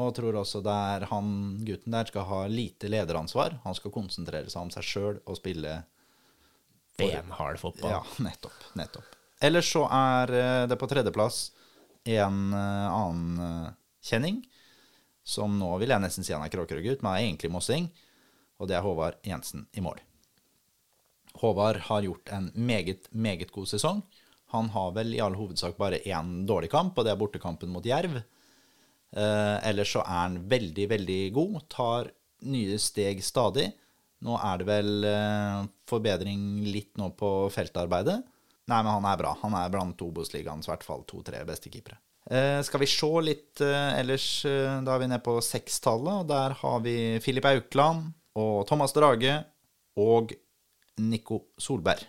Og 0.00 0.14
tror 0.16 0.38
også 0.40 0.62
der 0.64 1.08
han 1.10 1.32
gutten 1.66 1.92
der 1.92 2.08
skal 2.08 2.28
ha 2.28 2.44
lite 2.48 2.88
lederansvar. 2.88 3.58
Han 3.64 3.76
skal 3.76 3.92
konsentrere 3.92 4.52
seg 4.52 4.68
om 4.68 4.70
seg 4.72 4.86
sjøl 4.88 5.18
og 5.24 5.36
spille 5.40 5.82
benhard 7.02 7.60
fotball. 7.60 7.96
Ja, 7.98 8.00
nettopp. 8.24 8.64
nettopp. 8.78 9.18
Ellers 9.42 9.72
så 9.74 9.84
er 9.90 10.32
eh, 10.38 10.62
det 10.70 10.78
på 10.78 10.86
tredjeplass 10.90 11.44
en 12.12 12.38
uh, 12.50 12.88
annen 12.90 13.42
uh, 13.42 13.74
kjenning, 14.02 14.40
som 15.22 15.54
nå 15.58 15.68
vil 15.78 15.92
jeg 15.94 16.02
nesten 16.02 16.26
si 16.26 16.34
han 16.34 16.42
er 16.42 16.50
Kråkerøy-gutt, 16.50 17.04
men 17.04 17.12
er 17.12 17.26
egentlig 17.28 17.52
mossing, 17.54 17.86
og 18.58 18.66
det 18.70 18.74
er 18.74 18.82
Håvard 18.82 19.20
Jensen 19.26 19.68
i 19.78 19.84
mål. 19.84 20.00
Håvard 21.38 21.78
har 21.86 22.02
gjort 22.02 22.32
en 22.34 22.50
meget, 22.54 23.06
meget 23.10 23.52
god 23.54 23.70
sesong. 23.70 24.02
Han 24.52 24.68
har 24.74 24.90
vel 24.98 25.14
i 25.14 25.20
all 25.24 25.36
hovedsak 25.38 25.78
bare 25.78 26.02
én 26.04 26.42
dårlig 26.46 26.70
kamp, 26.72 26.98
og 26.98 27.06
det 27.06 27.14
er 27.14 27.20
bortekampen 27.20 27.70
mot 27.72 27.86
Jerv. 27.86 28.18
Eh, 29.12 29.68
ellers 29.68 29.92
så 29.94 30.02
er 30.04 30.18
han 30.26 30.36
veldig, 30.48 30.88
veldig 30.90 31.20
god. 31.36 31.56
Tar 31.72 32.10
nye 32.48 32.78
steg 32.80 33.22
stadig. 33.24 33.70
Nå 34.22 34.36
er 34.38 34.60
det 34.60 34.68
vel 34.68 35.08
eh, 35.08 35.64
forbedring 35.90 36.62
litt 36.68 36.94
nå 37.00 37.10
på 37.18 37.32
feltarbeidet. 37.54 38.20
Nei, 38.70 38.78
men 38.78 38.92
han 38.94 39.06
er 39.10 39.18
bra. 39.18 39.34
Han 39.42 39.56
er 39.58 39.70
blant 39.72 40.02
Obos-ligaens 40.04 40.68
i 40.68 40.72
hvert 40.72 40.86
fall 40.86 41.02
to-tre 41.10 41.42
beste 41.48 41.72
keepere. 41.72 41.98
Eh, 42.30 42.60
skal 42.62 42.84
vi 42.84 42.86
se 42.86 43.10
litt 43.26 43.62
eh, 43.64 43.98
ellers, 43.98 44.26
eh, 44.46 44.78
da 44.86 44.94
er 44.94 45.02
vi 45.02 45.08
nede 45.10 45.24
på 45.26 45.34
sekstallet. 45.42 46.22
Og 46.22 46.30
der 46.30 46.54
har 46.60 46.84
vi 46.84 46.96
Filip 47.24 47.48
Aukland 47.50 48.12
og 48.38 48.62
Thomas 48.70 48.94
Drage 48.94 49.40
og 49.98 50.34
Nico 51.02 51.42
Solberg. 51.60 52.06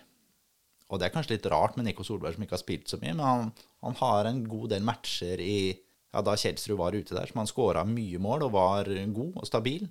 Og 0.92 1.00
det 1.00 1.08
er 1.08 1.14
kanskje 1.14 1.34
litt 1.34 1.48
rart 1.50 1.74
med 1.76 1.88
Nico 1.88 2.06
Solberg 2.06 2.36
som 2.36 2.44
ikke 2.44 2.54
har 2.54 2.62
spilt 2.62 2.92
så 2.92 3.00
mye, 3.00 3.16
men 3.16 3.24
han, 3.24 3.48
han 3.82 3.96
har 3.98 4.28
en 4.28 4.42
god 4.46 4.68
del 4.74 4.84
matcher 4.86 5.40
i 5.42 5.72
ja, 5.72 6.20
da 6.22 6.36
Kjelsrud 6.38 6.76
var 6.78 6.94
ute 6.94 7.16
der, 7.16 7.26
som 7.26 7.40
han 7.40 7.48
skåra 7.50 7.82
mye 7.88 8.20
mål 8.22 8.44
og 8.46 8.52
var 8.54 8.90
god 9.16 9.40
og 9.40 9.48
stabil. 9.48 9.88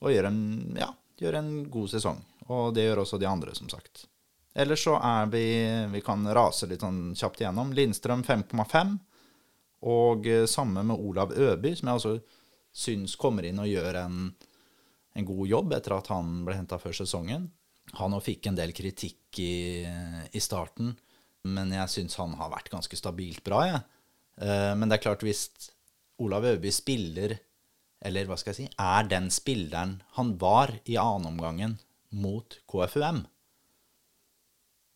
Og 0.00 0.14
gjør 0.14 0.30
en, 0.30 0.38
ja, 0.80 0.88
gjør 1.20 1.38
en 1.40 1.52
god 1.70 1.92
sesong. 1.92 2.22
Og 2.50 2.72
det 2.74 2.86
gjør 2.86 3.04
også 3.04 3.20
de 3.20 3.28
andre, 3.28 3.54
som 3.54 3.68
sagt. 3.70 4.06
Ellers 4.54 4.82
så 4.82 4.96
er 4.98 5.28
vi 5.30 5.44
Vi 5.92 6.00
kan 6.02 6.26
rase 6.34 6.66
litt 6.66 6.82
sånn 6.82 7.14
kjapt 7.14 7.42
igjennom. 7.42 7.72
Lindstrøm 7.76 8.24
5,5. 8.26 8.96
Og 9.90 10.26
eh, 10.28 10.46
samme 10.50 10.82
med 10.84 10.98
Olav 10.98 11.32
Øby, 11.32 11.74
som 11.76 11.88
jeg 11.88 12.00
også 12.00 12.14
syns 12.70 13.16
kommer 13.18 13.46
inn 13.46 13.58
og 13.62 13.70
gjør 13.70 14.02
en, 14.04 14.18
en 15.16 15.26
god 15.26 15.46
jobb 15.48 15.72
etter 15.78 15.96
at 15.96 16.10
han 16.12 16.42
ble 16.46 16.58
henta 16.58 16.78
før 16.82 16.94
sesongen. 17.00 17.48
Han 17.98 18.14
òg 18.14 18.26
fikk 18.26 18.50
en 18.50 18.58
del 18.58 18.74
kritikk 18.76 19.40
i, 19.42 19.86
i 20.30 20.42
starten, 20.42 20.92
men 21.50 21.72
jeg 21.74 21.90
syns 21.90 22.18
han 22.20 22.36
har 22.38 22.52
vært 22.52 22.70
ganske 22.70 22.98
stabilt 22.98 23.42
bra, 23.46 23.64
jeg. 23.66 23.80
Eh, 24.44 24.72
men 24.76 24.90
det 24.90 24.98
er 24.98 25.06
klart, 25.08 25.24
hvis 25.26 25.48
Olav 26.20 26.44
Øby 26.46 26.70
spiller, 26.74 27.38
eller 28.00 28.28
hva 28.28 28.38
skal 28.40 28.54
jeg 28.54 28.58
si, 28.62 28.68
er 28.80 29.10
den 29.10 29.28
spilleren 29.32 29.98
han 30.16 30.34
var 30.40 30.72
i 30.88 30.96
annenomgangen 31.00 31.76
mot 32.16 32.56
KFUM, 32.70 33.22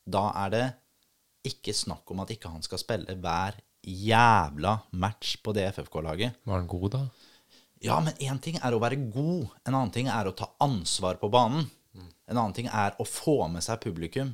da 0.05 0.25
er 0.45 0.51
det 0.53 0.65
ikke 1.49 1.75
snakk 1.77 2.09
om 2.13 2.25
at 2.25 2.33
ikke 2.33 2.51
han 2.53 2.65
skal 2.65 2.81
spille 2.81 3.17
hver 3.21 3.57
jævla 3.85 4.79
match 4.97 5.37
på 5.45 5.53
det 5.57 5.67
FFK-laget. 5.77 6.41
Var 6.45 6.57
han 6.57 6.69
god, 6.69 6.91
da? 6.95 7.03
Ja, 7.85 7.99
men 8.01 8.17
én 8.17 8.41
ting 8.41 8.57
er 8.65 8.73
å 8.73 8.81
være 8.81 8.97
god, 9.13 9.51
en 9.69 9.75
annen 9.75 9.93
ting 9.93 10.09
er 10.09 10.29
å 10.29 10.37
ta 10.37 10.49
ansvar 10.65 11.21
på 11.21 11.29
banen. 11.33 11.67
En 12.25 12.39
annen 12.39 12.55
ting 12.57 12.71
er 12.73 12.97
å 12.97 13.05
få 13.05 13.43
med 13.53 13.65
seg 13.65 13.83
publikum. 13.85 14.33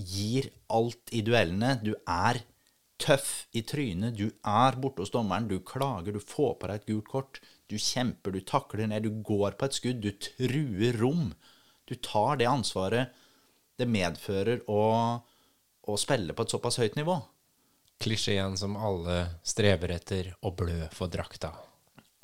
Gir 0.00 0.48
alt 0.72 1.12
i 1.12 1.20
duellene. 1.24 1.74
Du 1.84 1.92
er 2.08 2.40
tøff 3.00 3.50
i 3.52 3.62
trynet. 3.66 4.16
Du 4.16 4.30
er 4.30 4.78
borte 4.80 5.04
hos 5.04 5.12
dommeren. 5.12 5.48
Du 5.50 5.58
klager, 5.60 6.16
du 6.16 6.24
får 6.24 6.54
på 6.56 6.70
deg 6.70 6.80
et 6.80 6.88
gult 6.88 7.10
kort. 7.12 7.42
Du 7.70 7.76
kjemper, 7.78 8.34
du 8.34 8.40
takler 8.42 8.88
ned, 8.90 9.06
du 9.06 9.22
går 9.24 9.54
på 9.58 9.68
et 9.68 9.76
skudd. 9.78 10.00
Du 10.02 10.10
truer 10.18 10.96
rom. 10.98 11.30
Du 11.86 11.94
tar 12.02 12.40
det 12.40 12.48
ansvaret 12.50 13.14
det 13.80 13.86
medfører 13.88 14.60
å, 14.68 14.80
å 15.88 15.94
spille 15.98 16.34
på 16.36 16.44
et 16.44 16.52
såpass 16.52 16.76
høyt 16.82 16.98
nivå. 16.98 17.14
Klisjeen 18.00 18.56
som 18.60 18.76
alle 18.80 19.22
strever 19.46 19.94
etter, 19.96 20.32
å 20.44 20.52
blø 20.56 20.86
for 20.92 21.12
drakta. 21.12 21.52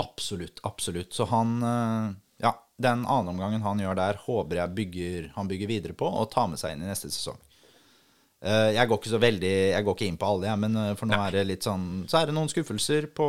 Absolutt, 0.03 0.61
absolutt. 0.69 1.15
Så 1.17 1.25
han 1.31 1.57
eh, 1.65 2.15
Ja, 2.45 2.53
den 2.77 3.07
annenomgangen 3.09 3.65
han 3.65 3.81
gjør 3.81 3.97
der, 3.97 4.19
håper 4.27 4.61
jeg 4.61 4.75
bygger, 4.77 5.29
han 5.37 5.49
bygger 5.49 5.71
videre 5.73 5.97
på 5.97 6.09
og 6.09 6.31
tar 6.33 6.51
med 6.53 6.61
seg 6.61 6.75
inn 6.77 6.85
i 6.85 6.91
neste 6.91 7.09
sesong. 7.13 7.39
Eh, 8.45 8.75
Jeg 8.77 8.89
går 8.91 9.01
ikke 9.01 9.15
så 9.15 9.21
veldig 9.23 9.55
Jeg 9.73 9.85
går 9.87 9.97
ikke 9.97 10.09
inn 10.11 10.19
på 10.21 10.29
alle, 10.29 10.51
jeg, 10.51 10.61
men 10.67 10.77
eh, 10.83 10.95
for 11.01 11.09
nå 11.09 11.17
er 11.25 11.39
det 11.39 11.47
litt 11.49 11.65
sånn 11.65 11.87
Så 12.05 12.19
er 12.21 12.29
det 12.29 12.37
noen 12.37 12.53
skuffelser 12.53 13.09
på 13.17 13.29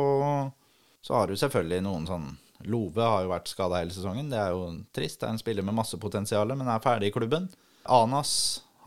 Så 1.04 1.14
har 1.14 1.28
du 1.28 1.36
selvfølgelig 1.38 1.84
noen 1.86 2.06
sånn 2.08 2.28
Love 2.66 3.04
har 3.06 3.22
jo 3.22 3.30
vært 3.30 3.50
skada 3.52 3.78
hele 3.78 3.94
sesongen. 3.94 4.32
Det 4.32 4.38
er 4.40 4.50
jo 4.50 4.64
trist. 4.94 5.20
Det 5.20 5.28
er 5.28 5.36
en 5.36 5.38
spiller 5.38 5.62
med 5.62 5.76
masse 5.78 5.98
potensial, 6.02 6.50
men 6.58 6.66
er 6.66 6.82
ferdig 6.82 7.12
i 7.12 7.14
klubben. 7.14 7.46
Anas 7.86 8.32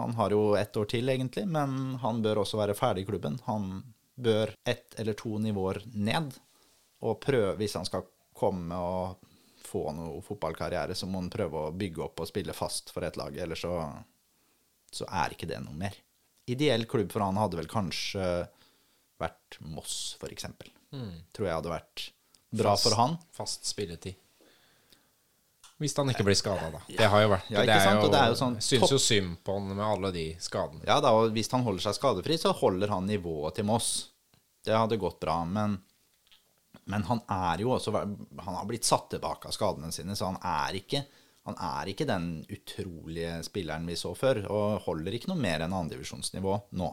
han 0.02 0.14
har 0.18 0.34
jo 0.34 0.56
ett 0.58 0.78
år 0.78 0.88
til, 0.92 1.10
egentlig, 1.10 1.46
men 1.48 1.96
han 2.02 2.22
bør 2.24 2.42
også 2.44 2.60
være 2.60 2.76
ferdig 2.76 3.06
i 3.06 3.10
klubben. 3.12 3.38
Han 3.46 3.84
bør 4.16 4.54
ett 4.68 4.96
eller 5.00 5.16
to 5.18 5.38
nivåer 5.40 5.82
ned 5.94 6.36
og 7.06 7.20
prøve, 7.22 7.56
hvis 7.60 7.78
han 7.78 7.88
skal 7.88 8.08
komme 8.38 8.78
og 8.78 9.28
få 9.62 9.86
noe 9.96 10.22
fotballkarriere, 10.26 10.96
så 10.98 11.08
må 11.08 11.22
han 11.22 11.32
prøve 11.32 11.68
å 11.68 11.76
bygge 11.76 12.04
opp 12.06 12.24
og 12.24 12.30
spille 12.30 12.56
fast 12.58 12.92
for 12.94 13.06
et 13.08 13.18
lag. 13.20 13.38
Ellers 13.38 13.64
så, 13.64 13.76
så 14.92 15.08
er 15.08 15.36
ikke 15.36 15.50
det 15.50 15.62
noe 15.64 15.78
mer. 15.78 15.96
Ideell 16.52 16.88
klubb 16.90 17.14
for 17.14 17.24
han 17.24 17.40
hadde 17.40 17.62
vel 17.62 17.70
kanskje 17.72 18.26
vært 19.22 19.60
Moss, 19.62 20.16
for 20.20 20.34
eksempel. 20.34 20.74
Tror 20.92 21.48
jeg 21.48 21.56
hadde 21.56 21.72
vært 21.72 22.08
bra 22.52 22.74
Fast- 22.76 22.84
for 22.88 22.98
han. 23.00 23.18
Fast 23.36 23.66
spilletid. 23.70 24.16
Hvis 25.82 25.96
han 25.98 26.12
ikke 26.14 26.26
blir 26.28 26.38
skada, 26.38 26.68
da. 26.76 26.80
Det 26.88 27.08
har 27.10 27.22
jo 27.24 27.30
vært 27.32 27.48
Ja, 27.50 27.62
det 27.66 27.74
er 27.74 27.96
jo, 27.98 28.10
det 28.14 28.20
er 28.20 28.28
jo 28.30 28.36
sånn 28.38 28.58
Syns 28.62 28.84
topp- 28.84 28.92
jo 28.94 29.00
synd 29.02 29.38
på 29.44 29.56
han 29.58 29.72
med 29.72 29.86
alle 29.86 30.12
de 30.14 30.26
skadene. 30.44 30.84
Ja 30.86 31.00
da, 31.02 31.10
og 31.18 31.32
hvis 31.34 31.50
han 31.56 31.64
holder 31.66 31.82
seg 31.88 31.96
skadefri, 31.98 32.38
så 32.38 32.52
holder 32.54 32.92
han 32.94 33.08
nivået 33.10 33.56
til 33.58 33.66
Moss. 33.66 34.10
Det 34.64 34.76
hadde 34.78 35.00
gått 35.02 35.18
bra, 35.24 35.40
men, 35.46 35.80
men 36.86 37.04
han 37.08 37.24
er 37.34 37.64
jo 37.64 37.72
også 37.74 37.96
Han 37.98 38.56
har 38.60 38.68
blitt 38.70 38.86
satt 38.86 39.10
tilbake 39.10 39.50
av 39.50 39.56
skadene 39.58 39.90
sine, 39.96 40.14
så 40.16 40.30
han 40.30 40.38
er 40.44 40.78
ikke 40.84 41.06
han 41.50 41.56
er 41.58 41.90
ikke 41.90 42.06
den 42.06 42.46
utrolige 42.54 43.40
spilleren 43.48 43.88
vi 43.90 43.96
så 43.98 44.12
før, 44.14 44.44
og 44.54 44.82
holder 44.86 45.16
ikke 45.18 45.32
noe 45.32 45.42
mer 45.42 45.64
enn 45.66 45.74
andredivisjonsnivå 45.74 46.60
nå. 46.78 46.90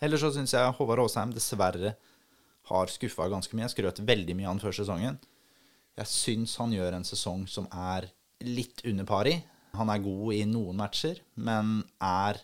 Eller 0.00 0.16
så 0.16 0.30
syns 0.32 0.54
jeg 0.56 0.72
Håvard 0.78 1.02
Aasheim 1.04 1.34
dessverre 1.36 1.92
har 2.70 2.92
skuffa 2.92 3.28
ganske 3.30 3.56
mye. 3.56 3.66
Jeg 3.68 3.76
skrøt 3.76 4.02
veldig 4.06 4.36
mye 4.38 4.48
av 4.48 4.54
han 4.54 4.62
før 4.62 4.76
sesongen. 4.80 5.18
Jeg 5.98 6.08
syns 6.08 6.56
han 6.62 6.72
gjør 6.74 6.96
en 6.96 7.06
sesong 7.06 7.44
som 7.50 7.66
er 7.74 8.08
litt 8.46 8.84
under 8.88 9.08
pari. 9.08 9.34
Han 9.76 9.90
er 9.92 10.02
god 10.02 10.34
i 10.34 10.44
noen 10.48 10.80
matcher, 10.80 11.20
men 11.38 11.82
er 12.02 12.40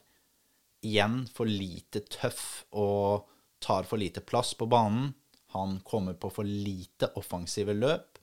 igjen 0.86 1.24
for 1.34 1.48
lite 1.48 2.04
tøff 2.12 2.66
og 2.76 3.26
tar 3.62 3.88
for 3.88 3.98
lite 3.98 4.22
plass 4.22 4.52
på 4.58 4.68
banen. 4.70 5.14
Han 5.56 5.80
kommer 5.86 6.18
på 6.20 6.30
for 6.30 6.46
lite 6.46 7.08
offensive 7.16 7.74
løp, 7.74 8.20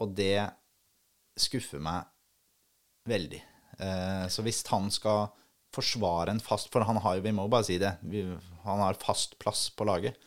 og 0.00 0.14
det 0.16 0.46
skuffer 1.40 1.82
meg 1.82 2.06
veldig. 3.10 3.42
Eh, 3.80 4.24
så 4.30 4.44
hvis 4.46 4.62
han 4.70 4.88
skal 4.92 5.30
forsvare 5.70 6.32
en 6.34 6.42
fast 6.42 6.68
For 6.72 6.82
han 6.82 6.98
har 6.98 7.16
jo, 7.16 7.22
vi 7.24 7.32
må 7.32 7.46
bare 7.48 7.68
si 7.68 7.76
det, 7.78 7.92
han 8.64 8.82
har 8.82 8.98
fast 9.00 9.38
plass 9.38 9.68
på 9.70 9.86
laget. 9.88 10.18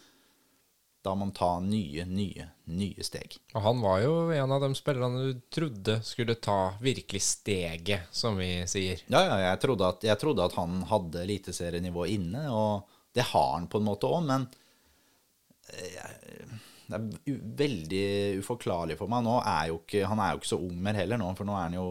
Da 1.03 1.11
må 1.15 1.27
han 1.27 1.33
ta 1.35 1.49
nye, 1.59 2.05
nye, 2.07 2.45
nye 2.71 3.03
steg. 3.03 3.35
Og 3.51 3.63
han 3.65 3.81
var 3.83 3.99
jo 4.05 4.13
en 4.31 4.53
av 4.55 4.63
de 4.63 4.69
spillerne 4.77 5.23
du 5.27 5.41
trodde 5.51 5.97
skulle 6.07 6.37
ta 6.39 6.77
virkelig 6.83 7.21
steget, 7.27 8.07
som 8.15 8.39
vi 8.39 8.63
sier. 8.71 9.03
Ja, 9.11 9.25
ja, 9.27 9.39
jeg 9.49 9.59
trodde 9.65 9.89
at, 9.89 10.05
jeg 10.07 10.21
trodde 10.21 10.45
at 10.47 10.55
han 10.55 10.79
hadde 10.87 11.25
eliteserienivå 11.25 12.07
inne, 12.13 12.45
og 12.55 12.87
det 13.13 13.27
har 13.33 13.49
han 13.57 13.67
på 13.67 13.81
en 13.81 13.89
måte 13.89 14.07
òg, 14.07 14.23
men 14.29 14.47
eh, 15.75 16.55
det 16.87 16.99
er 16.99 17.43
veldig 17.63 18.07
uforklarlig 18.39 18.97
for 18.99 19.11
meg. 19.11 19.25
Nå 19.27 19.37
er 19.41 19.69
jo 19.71 19.81
ikke, 19.81 20.05
han 20.07 20.23
er 20.23 20.33
jo 20.33 20.41
ikke 20.41 20.51
så 20.53 20.61
ung 20.63 20.79
mer 20.87 20.97
heller 20.99 21.19
nå, 21.19 21.29
for 21.37 21.47
nå 21.47 21.55
er 21.57 21.67
han 21.67 21.77
jo 21.77 21.87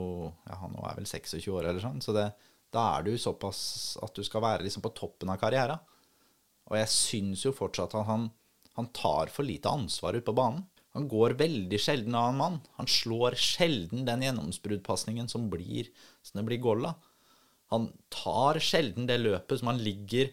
ja, 0.49 0.59
han 0.63 0.77
er 0.81 0.99
vel 0.99 1.09
26 1.09 1.49
år 1.53 1.69
eller 1.69 1.85
sånn, 1.85 2.03
så 2.05 2.17
det, 2.17 2.29
da 2.73 2.89
er 2.97 3.07
du 3.07 3.13
såpass 3.21 3.63
at 4.03 4.17
du 4.17 4.25
skal 4.25 4.45
være 4.45 4.67
liksom 4.67 4.85
på 4.85 4.93
toppen 4.97 5.33
av 5.33 5.41
karrieren. 5.41 5.81
Og 6.71 6.79
jeg 6.79 6.93
syns 6.93 7.43
jo 7.45 7.53
fortsatt 7.53 7.97
at 7.99 8.09
han, 8.09 8.31
han 8.79 8.89
tar 8.97 9.33
for 9.33 9.47
lite 9.47 9.70
ansvar 9.70 10.16
ute 10.16 10.27
på 10.27 10.37
banen. 10.37 10.64
Han 10.93 11.09
går 11.09 11.39
veldig 11.41 11.79
sjelden 11.81 12.14
av 12.14 12.29
en 12.29 12.41
mann. 12.41 12.59
Han 12.77 12.89
slår 12.89 13.37
sjelden 13.41 14.05
den 14.05 14.25
gjennombruddpasningen 14.27 15.29
som 15.29 15.49
blir, 15.53 15.89
som 16.23 16.41
det 16.41 16.47
blir 16.51 16.61
goal 16.61 16.87
av. 16.91 17.09
Han 17.73 17.89
tar 18.12 18.61
sjelden 18.61 19.07
det 19.09 19.16
løpet 19.23 19.61
som 19.61 19.70
han 19.73 19.81
ligger 19.81 20.29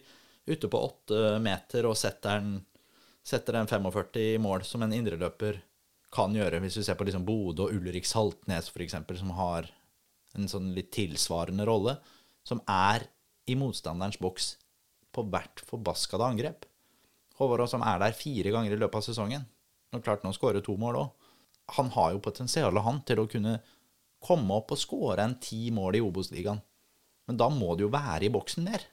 ute 0.46 0.68
på 0.68 0.82
åtte 0.84 1.38
meter 1.40 1.88
og 1.88 1.96
setter 1.96 2.40
den, 2.40 2.58
setter 3.24 3.56
den 3.56 3.70
45 3.70 4.20
i 4.20 4.38
mål, 4.42 4.64
som 4.68 4.84
en 4.84 4.92
indreløper 4.92 5.62
kan 6.12 6.34
gjøre. 6.36 6.60
Hvis 6.60 6.76
du 6.76 6.84
ser 6.84 6.98
på 7.00 7.06
liksom 7.08 7.24
Bodø 7.24 7.68
og 7.68 7.76
Ulrik 7.76 8.08
Saltnes, 8.08 8.68
f.eks., 8.68 8.98
som 9.22 9.32
har 9.38 9.70
en 10.36 10.48
sånn 10.50 10.72
litt 10.76 10.90
tilsvarende 10.92 11.64
rolle, 11.68 11.96
som 12.44 12.60
er 12.68 13.06
i 13.48 13.56
motstanderens 13.58 14.20
boks 14.20 14.54
på 15.14 15.24
hvert 15.32 15.62
forbaskede 15.66 16.26
angrep. 16.26 16.68
Håvard 17.40 17.70
som 17.72 17.84
er 17.86 18.00
der 18.02 18.16
fire 18.16 18.52
ganger 18.54 18.74
i 18.74 18.78
løpet 18.80 19.00
av 19.00 19.06
sesongen. 19.06 19.46
Og 19.96 20.04
klart 20.04 20.24
nå 20.24 20.32
skårer 20.36 20.62
to 20.64 20.76
mål 20.78 21.00
òg. 21.00 21.28
Han 21.76 21.90
har 21.94 22.14
jo 22.14 22.22
potensial 22.22 22.78
han 22.82 23.00
til 23.06 23.22
å 23.22 23.28
kunne 23.30 23.58
komme 24.20 24.56
opp 24.60 24.74
og 24.74 24.80
skåre 24.80 25.24
en 25.24 25.36
ti 25.42 25.70
mål 25.74 25.98
i 25.98 26.02
Obos-ligaen. 26.04 26.60
Men 27.28 27.38
da 27.38 27.48
må 27.52 27.74
det 27.76 27.86
jo 27.86 27.92
være 27.92 28.26
i 28.26 28.32
boksen 28.32 28.66
mer. 28.66 28.84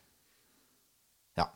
Ja. 1.39 1.47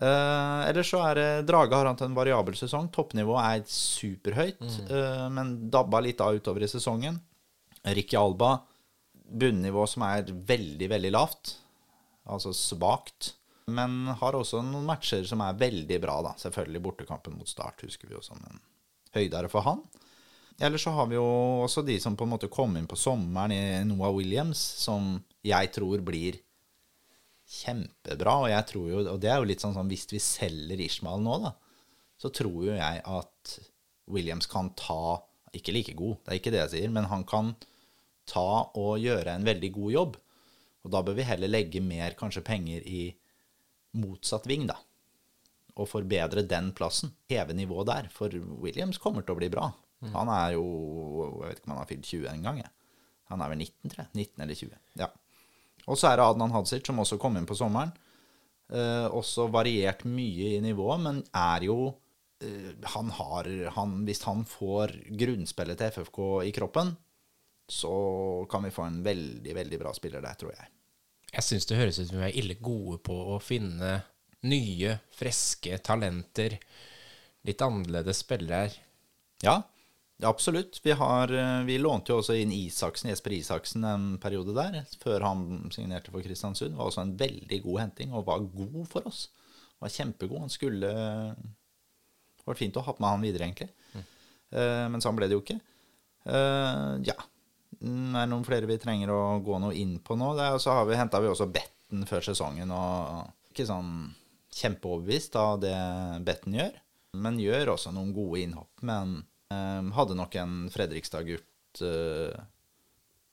Eh, 0.00 0.68
ellers 0.70 0.92
så 0.92 1.02
er 1.08 1.18
det 1.18 1.28
Drage 1.50 1.76
har 1.76 1.90
hatt 1.90 2.04
en 2.06 2.16
variabel 2.16 2.56
sesong. 2.58 2.88
Toppnivået 2.94 3.42
er 3.42 3.64
superhøyt, 3.74 4.62
eh, 4.86 5.26
men 5.34 5.56
dabba 5.72 6.02
litt 6.04 6.22
av 6.24 6.38
utover 6.38 6.64
i 6.64 6.70
sesongen. 6.70 7.18
Ricky 7.84 8.16
Alba, 8.20 8.60
bunnivå 9.30 9.86
som 9.88 10.06
er 10.06 10.30
veldig, 10.30 10.88
veldig 10.94 11.12
lavt. 11.16 11.56
Altså 12.30 12.54
svakt. 12.54 13.34
Men 13.66 14.14
har 14.20 14.36
også 14.36 14.62
noen 14.64 14.86
matcher 14.88 15.24
som 15.28 15.42
er 15.44 15.58
veldig 15.60 15.98
bra, 16.02 16.20
da. 16.24 16.34
Selvfølgelig 16.40 16.84
bortekampen 16.84 17.36
mot 17.38 17.48
Start 17.48 17.84
husker 17.84 18.08
vi 18.08 18.16
jo 18.16 18.22
som 18.24 18.40
en 18.48 18.62
høydere 19.14 19.50
for 19.52 19.66
han. 19.66 19.82
Ellers 20.60 20.84
så 20.84 20.92
har 20.92 21.08
vi 21.08 21.16
jo 21.16 21.26
også 21.64 21.82
de 21.86 21.96
som 22.02 22.16
på 22.18 22.26
en 22.26 22.34
måte 22.34 22.50
kom 22.52 22.74
inn 22.76 22.88
på 22.88 22.98
sommeren 22.98 23.54
i 23.54 23.60
Noah 23.88 24.12
Williams, 24.12 24.60
som 24.82 25.14
jeg 25.46 25.70
tror 25.72 26.02
blir 26.04 26.36
kjempebra. 27.50 28.36
Og 28.44 28.50
jeg 28.52 28.66
tror 28.68 28.90
jo, 28.90 29.02
og 29.14 29.20
det 29.22 29.32
er 29.32 29.40
jo 29.40 29.48
litt 29.48 29.64
sånn 29.64 29.76
sånn 29.76 29.90
hvis 29.90 30.04
vi 30.12 30.20
selger 30.22 30.82
Ishmael 30.84 31.24
nå, 31.24 31.38
da, 31.46 31.54
så 32.20 32.28
tror 32.34 32.58
jo 32.66 32.76
jeg 32.76 33.00
at 33.00 33.58
Williams 34.10 34.48
kan 34.50 34.72
ta 34.76 35.20
Ikke 35.56 35.72
like 35.74 35.96
god, 35.98 36.20
det 36.22 36.30
er 36.30 36.38
ikke 36.38 36.50
det 36.54 36.60
jeg 36.60 36.70
sier, 36.76 36.90
men 36.94 37.08
han 37.10 37.24
kan 37.26 37.48
ta 38.30 38.70
og 38.78 39.00
gjøre 39.02 39.32
en 39.32 39.46
veldig 39.48 39.70
god 39.74 39.94
jobb. 39.96 40.18
Og 40.84 40.92
da 40.94 41.00
bør 41.02 41.16
vi 41.18 41.24
heller 41.26 41.50
legge 41.50 41.80
mer 41.82 42.14
kanskje 42.18 42.44
penger 42.46 42.84
i 42.86 43.00
motsatt 43.98 44.46
ving, 44.46 44.66
da. 44.70 44.76
Og 45.76 45.88
forbedre 45.88 46.44
den 46.46 46.72
plassen. 46.76 47.14
Heve 47.30 47.54
nivået 47.56 47.88
der. 47.88 48.10
For 48.12 48.32
Williams 48.60 49.00
kommer 49.00 49.24
til 49.24 49.34
å 49.34 49.40
bli 49.40 49.48
bra. 49.52 49.70
Han 50.14 50.30
er 50.32 50.54
jo 50.56 50.64
Jeg 51.42 51.48
vet 51.50 51.58
ikke 51.60 51.68
om 51.68 51.74
han 51.74 51.82
har 51.82 51.90
fylt 51.90 52.06
20 52.08 52.28
engang. 52.32 52.60
jeg. 52.62 52.70
Han 53.30 53.42
er 53.42 53.50
vel 53.52 53.58
19, 53.58 53.90
tror 53.90 54.04
jeg. 54.04 54.10
19 54.14 54.44
eller 54.44 54.54
20. 54.54 54.78
Ja. 54.98 55.08
Og 55.86 55.98
så 55.98 56.10
er 56.10 56.16
det 56.16 56.26
Adnan 56.26 56.54
Hadzic, 56.54 56.86
som 56.86 56.98
også 57.02 57.18
kom 57.20 57.36
inn 57.36 57.48
på 57.48 57.56
sommeren. 57.58 57.92
Eh, 58.70 59.06
også 59.06 59.48
variert 59.50 60.04
mye 60.06 60.56
i 60.56 60.60
nivået, 60.62 61.00
men 61.02 61.22
er 61.34 61.66
jo 61.66 61.94
eh, 62.42 62.72
han 62.94 63.10
har, 63.10 63.48
han, 63.76 64.04
Hvis 64.06 64.22
han 64.22 64.44
får 64.46 64.94
grunnspillet 65.18 65.78
til 65.78 65.90
FFK 65.90 66.20
i 66.46 66.52
kroppen, 66.54 66.94
så 67.70 68.46
kan 68.50 68.64
vi 68.66 68.74
få 68.74 68.86
en 68.86 69.02
veldig, 69.02 69.54
veldig 69.54 69.78
bra 69.78 69.94
spiller 69.94 70.22
der, 70.22 70.38
tror 70.38 70.54
jeg. 70.54 70.70
Jeg 71.30 71.46
syns 71.46 71.68
det 71.70 71.78
høres 71.78 72.00
ut 72.00 72.08
som 72.10 72.18
vi 72.18 72.28
er 72.28 72.38
ille 72.40 72.56
gode 72.58 72.98
på 73.06 73.14
å 73.34 73.38
finne 73.42 74.00
nye, 74.46 74.96
friske 75.14 75.78
talenter. 75.86 76.56
Litt 77.46 77.62
annerledes 77.64 78.24
spillere. 78.24 78.72
Ja, 79.44 79.60
Absolutt. 80.22 80.80
Vi, 80.84 80.92
har, 80.92 81.32
eh, 81.32 81.62
vi 81.64 81.78
lånte 81.78 82.12
jo 82.12 82.18
også 82.20 82.34
inn 82.36 82.52
Isaksen, 82.52 83.10
Jesper 83.10 83.32
Isaksen 83.32 83.84
en 83.88 84.06
periode 84.20 84.52
der, 84.56 84.82
før 85.00 85.24
han 85.24 85.70
signerte 85.72 86.12
for 86.12 86.24
Kristiansund. 86.24 86.76
Var 86.76 86.90
også 86.90 87.04
en 87.04 87.14
veldig 87.20 87.60
god 87.64 87.80
henting, 87.84 88.12
og 88.12 88.26
var 88.28 88.44
god 88.44 88.84
for 88.90 89.08
oss. 89.08 89.28
Var 89.80 89.94
kjempegod. 89.94 90.42
Han 90.44 90.52
skulle 90.52 90.90
Det 92.40 92.46
var 92.48 92.58
fint 92.58 92.76
å 92.76 92.84
ha 92.84 92.94
med 92.98 93.08
han 93.08 93.24
videre, 93.24 93.46
egentlig. 93.46 93.68
Mm. 93.94 94.04
Uh, 94.50 94.86
men 94.90 95.02
sånn 95.04 95.16
ble 95.16 95.28
det 95.28 95.36
jo 95.36 95.42
ikke. 95.44 95.60
Uh, 96.26 96.96
ja. 97.06 97.16
Det 97.70 98.22
er 98.22 98.30
noen 98.30 98.44
flere 98.44 98.68
vi 98.68 98.80
trenger 98.82 99.12
å 99.14 99.20
gå 99.44 99.58
noe 99.62 99.76
inn 99.78 99.98
på 100.04 100.16
nå. 100.18 100.32
Og 100.34 100.60
så 100.62 100.74
har 100.74 100.88
vi, 100.88 100.98
henta 100.98 101.22
vi 101.22 101.30
også 101.30 101.48
Betten 101.52 102.06
før 102.08 102.24
sesongen, 102.24 102.70
og 102.74 103.52
ikke 103.52 103.68
sånn 103.68 104.10
kjempeoverbevist 104.54 105.36
av 105.38 105.60
det 105.62 105.76
Betten 106.26 106.58
gjør. 106.58 106.78
Men 107.20 107.40
gjør 107.42 107.74
også 107.76 107.94
noen 107.94 108.14
gode 108.14 108.42
innhopp. 108.44 108.74
Men 108.86 109.20
Um, 109.50 109.92
hadde 109.92 110.14
nok 110.14 110.34
en 110.34 110.70
Fredrikstad-gutt 110.70 111.82
uh, 111.82 112.42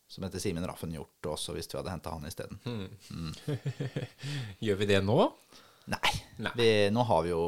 som 0.08 0.24
heter 0.24 0.42
Simen 0.42 0.66
Raffen 0.66 0.90
gjort 0.90 1.28
også, 1.30 1.54
hvis 1.54 1.70
vi 1.70 1.78
hadde 1.78 1.92
henta 1.92 2.10
han 2.10 2.26
isteden. 2.26 2.58
Mm. 2.64 2.88
Mm. 3.14 3.34
Gjør 4.66 4.80
vi 4.80 4.88
det 4.90 4.98
nå? 5.06 5.18
Nei. 5.92 6.14
Nei. 6.42 6.52
Vi, 6.58 6.68
nå 6.90 7.04
har 7.06 7.22
vi 7.24 7.30
jo 7.30 7.44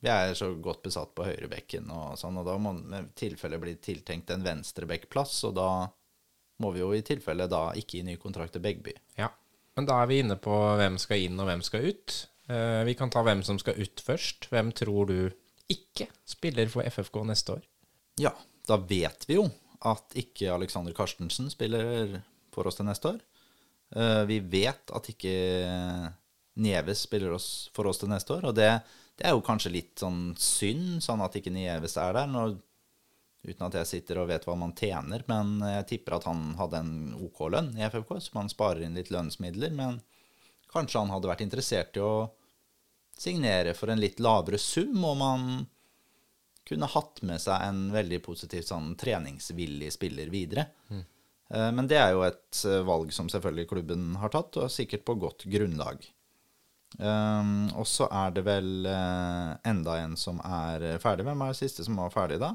Vi 0.00 0.10
er 0.12 0.36
så 0.38 0.52
godt 0.62 0.84
besatt 0.86 1.16
på 1.18 1.26
høyrebekken 1.26 1.90
og 1.90 2.14
sånn, 2.20 2.38
og 2.38 2.46
da 2.46 2.54
må 2.62 2.76
tilfelle 3.18 3.58
bli 3.58 3.74
tiltenkt 3.82 4.30
en 4.30 4.46
venstrebekkplass, 4.46 5.40
og 5.48 5.56
da 5.58 5.70
må 6.62 6.72
vi 6.74 6.82
jo 6.82 6.92
i 6.96 7.04
tilfelle 7.06 7.48
da 7.50 7.68
ikke 7.76 7.98
gi 7.98 8.06
ny 8.06 8.16
kontrakt 8.20 8.56
til 8.56 8.64
Begby. 8.64 8.94
Ja, 9.18 9.30
men 9.76 9.88
da 9.88 10.00
er 10.00 10.10
vi 10.10 10.22
inne 10.22 10.38
på 10.40 10.54
hvem 10.80 10.96
skal 11.00 11.26
inn 11.26 11.40
og 11.40 11.50
hvem 11.50 11.64
skal 11.66 11.90
ut. 11.90 12.16
Uh, 12.46 12.82
vi 12.86 12.94
kan 12.96 13.10
ta 13.12 13.24
hvem 13.26 13.42
som 13.44 13.58
skal 13.60 13.78
ut 13.80 14.02
først. 14.02 14.48
Hvem 14.52 14.72
tror 14.76 15.10
du 15.10 15.18
ikke 15.72 16.08
spiller 16.28 16.70
for 16.72 16.86
FFK 16.86 17.20
neste 17.28 17.58
år? 17.58 17.64
Ja, 18.22 18.32
da 18.68 18.78
vet 18.80 19.26
vi 19.28 19.36
jo 19.36 19.48
at 19.86 20.16
ikke 20.18 20.54
Alexander 20.54 20.94
Karstensen 20.96 21.50
spiller 21.52 22.20
for 22.54 22.68
oss 22.68 22.78
til 22.78 22.88
neste 22.88 23.12
år. 23.12 23.18
Eh, 23.94 24.22
vi 24.30 24.38
vet 24.40 24.92
at 24.94 25.10
ikke 25.12 25.34
Nieves 26.62 27.04
spiller 27.06 27.34
oss 27.36 27.48
for 27.76 27.88
oss 27.90 28.00
til 28.00 28.10
neste 28.10 28.32
år, 28.38 28.48
og 28.48 28.56
det, 28.56 28.70
det, 29.18 29.26
er 29.28 29.36
jo 29.36 29.44
kanskje 29.44 29.74
litt 29.74 30.00
sånn 30.00 30.30
synd, 30.40 31.02
sånn 31.04 31.22
at 31.24 31.36
ikke 31.38 31.52
Nieves 31.52 31.98
er 32.00 32.16
der. 32.16 32.30
Når, 32.32 32.56
uten 33.46 33.66
at 33.68 33.78
jeg 33.80 33.90
sitter 33.90 34.20
og 34.22 34.30
vet 34.30 34.46
hva 34.46 34.56
man 34.58 34.74
tjener, 34.76 35.24
men 35.30 35.60
jeg 35.64 35.86
tipper 35.92 36.16
at 36.18 36.26
han 36.28 36.52
hadde 36.58 36.82
en 36.82 36.96
OK 37.26 37.44
lønn 37.52 37.72
i 37.78 37.86
FFK, 37.86 38.16
så 38.20 38.36
man 38.36 38.50
sparer 38.52 38.84
inn 38.86 38.98
litt 38.98 39.12
lønnsmidler. 39.14 39.74
Men 39.76 40.00
kanskje 40.72 41.02
han 41.02 41.12
hadde 41.14 41.30
vært 41.30 41.44
interessert 41.46 41.98
i 41.98 42.04
å 42.04 42.28
signere 43.16 43.72
for 43.76 43.92
en 43.92 44.02
litt 44.02 44.20
lavere 44.20 44.60
sum, 44.60 44.98
og 45.04 45.16
man 45.20 45.46
kunne 46.66 46.88
hatt 46.90 47.22
med 47.22 47.40
seg 47.40 47.62
en 47.62 47.86
veldig 47.94 48.18
positiv 48.26 48.64
sånn 48.66 48.94
treningsvillig 48.98 49.92
spiller 49.94 50.32
videre. 50.32 50.66
Mm. 50.90 51.04
Men 51.78 51.86
det 51.86 51.98
er 52.00 52.10
jo 52.10 52.24
et 52.26 52.64
eh, 52.66 52.82
valg 52.82 53.12
som 53.14 53.28
selvfølgelig 53.30 53.68
klubben 53.70 54.16
har 54.18 54.32
tatt, 54.34 54.56
og 54.58 54.72
sikkert 54.74 55.04
på 55.06 55.14
godt 55.22 55.44
grunnlag. 55.46 56.02
Um, 56.98 57.68
og 57.76 57.86
så 57.86 58.06
er 58.10 58.32
det 58.34 58.42
vel 58.46 58.86
uh, 58.88 59.54
enda 59.68 59.98
en 60.00 60.16
som 60.18 60.40
er 60.42 60.96
ferdig. 61.02 61.26
Hvem 61.26 61.44
er 61.44 61.52
det 61.52 61.58
siste 61.60 61.84
som 61.86 61.98
var 62.00 62.10
ferdig, 62.14 62.40
da? 62.42 62.54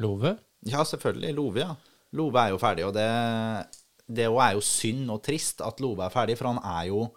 Love? 0.00 0.36
Ja, 0.68 0.84
selvfølgelig. 0.86 1.34
Love, 1.36 1.64
ja. 1.64 1.74
Love 2.16 2.40
er 2.40 2.52
jo 2.52 2.60
ferdig, 2.60 2.84
og 2.86 2.94
det, 2.96 3.08
det 4.08 4.28
er 4.28 4.54
jo 4.56 4.62
synd 4.64 5.10
og 5.12 5.22
trist 5.24 5.64
at 5.64 5.80
Love 5.82 6.04
er 6.06 6.14
ferdig, 6.14 6.38
for 6.40 6.52
han 6.52 6.62
er 6.62 6.88
jo 6.92 7.08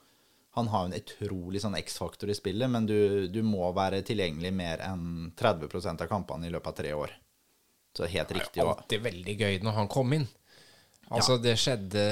han 0.56 0.70
har 0.72 0.86
en 0.88 0.96
utrolig 0.96 1.60
sånn 1.60 1.76
X-faktor 1.76 2.30
i 2.32 2.36
spillet, 2.38 2.72
men 2.72 2.86
du, 2.88 3.28
du, 3.28 3.42
må 3.44 3.68
være 3.76 4.00
tilgjengelig 4.08 4.54
mer 4.56 4.80
enn 4.86 5.34
30% 5.36 6.06
av 6.06 6.08
kampene 6.08 6.48
i 6.48 6.54
løpet 6.54 6.70
av 6.72 6.78
tre 6.78 6.94
år. 6.96 7.12
Så 7.96 8.08
helt 8.08 8.32
riktig. 8.38 8.54
Det 8.56 8.64
er 8.64 8.72
alltid 8.72 9.04
veldig 9.04 9.36
gøy 9.36 9.60
når 9.68 9.76
han 9.82 9.92
kom 9.92 10.16
inn. 10.16 10.24
Altså, 11.14 11.36
ja. 11.36 11.42
det 11.44 11.52
skjedde, 11.62 12.04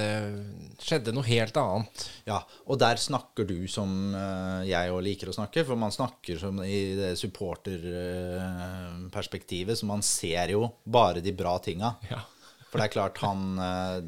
skjedde, 0.77 1.09
noe 1.15 1.23
helt 1.25 1.55
annet. 1.57 2.11
Ja, 2.29 2.45
og 2.69 2.77
der 2.81 2.97
snakker 3.01 3.45
du 3.49 3.67
som 3.71 4.13
uh, 4.13 4.61
jeg 4.67 4.91
òg 4.93 5.01
liker 5.07 5.29
å 5.31 5.33
snakke, 5.33 5.63
for 5.65 5.75
man 5.79 5.91
snakker 5.93 6.37
som 6.41 6.59
i 6.61 6.95
det 6.99 7.15
supporterperspektivet, 7.17 9.77
så 9.79 9.85
man 9.89 10.01
ser 10.05 10.49
jo 10.53 10.69
bare 10.83 11.21
de 11.25 11.33
bra 11.33 11.59
tinga. 11.63 11.95
Ja. 12.11 12.19
For 12.69 12.77
det 12.77 12.85
er 12.85 12.93
klart, 12.93 13.17
han 13.25 13.57
uh, 13.57 13.99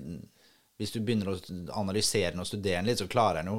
Hvis 0.77 0.91
du 0.93 0.99
begynner 1.01 1.29
å 1.31 1.35
analysere 1.79 2.31
den 2.33 2.41
og 2.43 2.47
studere 2.49 2.79
den 2.81 2.89
litt, 2.91 3.01
så 3.01 3.07
klarer 3.09 3.37
han 3.41 3.51
jo 3.53 3.57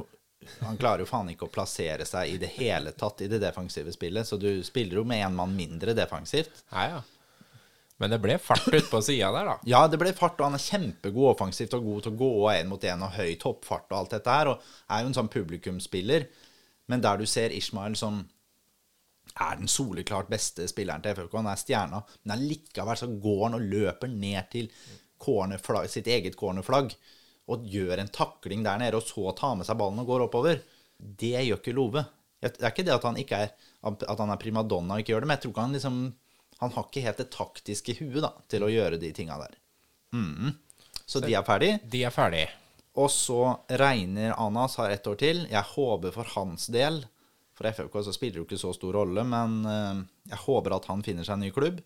han 0.61 0.77
klarer 0.77 1.01
jo 1.03 1.07
faen 1.09 1.31
ikke 1.33 1.47
å 1.49 1.51
plassere 1.51 2.05
seg 2.07 2.29
i 2.31 2.39
det 2.39 2.47
hele 2.59 2.93
tatt 2.95 3.21
i 3.25 3.29
det 3.31 3.39
defensive 3.43 3.91
spillet, 3.91 4.27
så 4.29 4.37
du 4.39 4.63
spiller 4.63 4.97
jo 5.01 5.05
med 5.09 5.25
én 5.25 5.35
mann 5.35 5.57
mindre 5.57 5.95
defensivt. 5.97 6.65
Ja, 6.71 6.89
ja. 6.93 7.01
Men 8.03 8.13
det 8.13 8.19
ble 8.21 8.37
fart 8.43 8.67
ut 8.69 8.91
på 8.91 9.01
sida 9.05 9.31
der, 9.33 9.49
da. 9.49 9.57
Ja, 9.73 9.87
det 9.89 9.99
ble 10.01 10.13
fart, 10.17 10.37
og 10.41 10.51
han 10.51 10.59
er 10.59 10.65
kjempegod 10.65 11.31
offensivt 11.33 11.77
og 11.79 11.87
god 11.87 12.05
til 12.05 12.13
å 12.13 12.21
gå 12.21 12.31
én 12.53 12.69
mot 12.69 12.85
én 12.85 13.05
og 13.07 13.15
høy 13.17 13.37
toppfart 13.41 13.89
og 13.89 13.99
alt 14.03 14.17
dette 14.19 14.39
her, 14.39 14.53
og 14.53 14.67
er 14.93 15.03
jo 15.03 15.11
en 15.11 15.17
sånn 15.17 15.33
publikumsspiller. 15.33 16.29
Men 16.93 17.03
der 17.05 17.19
du 17.21 17.27
ser 17.29 17.55
Ishmael 17.57 17.97
som 17.99 18.21
er 19.37 19.59
den 19.59 19.69
soleklart 19.69 20.29
beste 20.33 20.69
spilleren 20.71 21.03
til 21.05 21.17
FFK, 21.17 21.35
han 21.41 21.51
er 21.51 21.61
stjerna, 21.61 22.03
men 22.29 22.45
likevel 22.49 23.01
så 23.01 23.09
går 23.21 23.43
han 23.47 23.59
og 23.59 23.67
løper 23.73 24.13
ned 24.13 24.53
til 24.53 24.71
sitt 25.91 26.11
eget 26.13 26.37
cornerflagg 26.37 26.93
og 27.53 27.65
gjør 27.71 28.03
en 28.03 28.13
takling 28.13 28.65
der 28.67 28.81
nede, 28.81 28.99
og 28.99 29.07
så 29.07 29.33
tar 29.39 29.57
med 29.57 29.69
seg 29.69 29.79
ballen 29.81 30.03
og 30.03 30.09
går 30.11 30.27
oppover. 30.27 30.61
Det 30.99 31.33
gjør 31.47 31.61
ikke 31.61 31.75
Love. 31.77 32.05
Det 32.43 32.61
er 32.61 32.73
ikke 32.73 32.85
det 32.87 32.95
at 32.95 33.07
han 33.07 33.19
er 33.19 33.51
at 33.87 34.21
han 34.21 34.33
er 34.33 34.41
primadonna 34.41 34.97
og 34.97 35.03
ikke 35.03 35.15
gjør 35.15 35.25
det, 35.25 35.29
men 35.31 35.37
jeg 35.37 35.45
tror 35.45 35.53
ikke 35.55 35.65
han 35.65 35.77
liksom 35.77 35.99
Han 36.63 36.73
har 36.73 36.87
ikke 36.89 37.05
helt 37.05 37.21
det 37.21 37.29
taktiske 37.35 37.97
huet 38.01 38.23
da, 38.25 38.33
til 38.49 38.65
å 38.65 38.71
gjøre 38.73 39.01
de 39.01 39.11
tinga 39.17 39.37
der. 39.43 39.59
Mm. 40.17 40.55
Så, 41.05 41.21
de 41.21 41.35
er 41.37 41.45
ferdig. 41.47 41.75
De 41.85 42.01
er 42.07 42.15
ferdig. 42.15 42.47
Og 42.97 43.11
så 43.13 43.41
regner 43.69 44.35
Anas 44.41 44.79
har 44.81 44.91
ett 44.91 45.07
år 45.07 45.19
til. 45.21 45.45
Jeg 45.51 45.73
håper 45.75 46.15
for 46.15 46.33
hans 46.37 46.71
del 46.73 47.03
For 47.57 47.69
FFK 47.69 47.99
så 48.05 48.13
spiller 48.13 48.39
det 48.39 48.43
jo 48.43 48.47
ikke 48.49 48.61
så 48.61 48.73
stor 48.77 48.99
rolle, 48.99 49.23
men 49.25 49.61
eh, 49.65 50.01
jeg 50.29 50.41
håper 50.43 50.75
at 50.77 50.89
han 50.91 51.05
finner 51.05 51.25
seg 51.25 51.39
en 51.39 51.47
ny 51.47 51.53
klubb. 51.57 51.79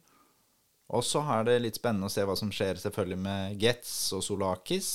Og 0.90 1.04
så 1.06 1.22
er 1.36 1.44
det 1.46 1.60
litt 1.62 1.78
spennende 1.78 2.08
å 2.08 2.10
se 2.10 2.24
hva 2.26 2.34
som 2.38 2.50
skjer 2.50 2.80
selvfølgelig 2.82 3.18
med 3.22 3.62
Getz 3.62 3.92
og 4.16 4.24
Solakis. 4.26 4.88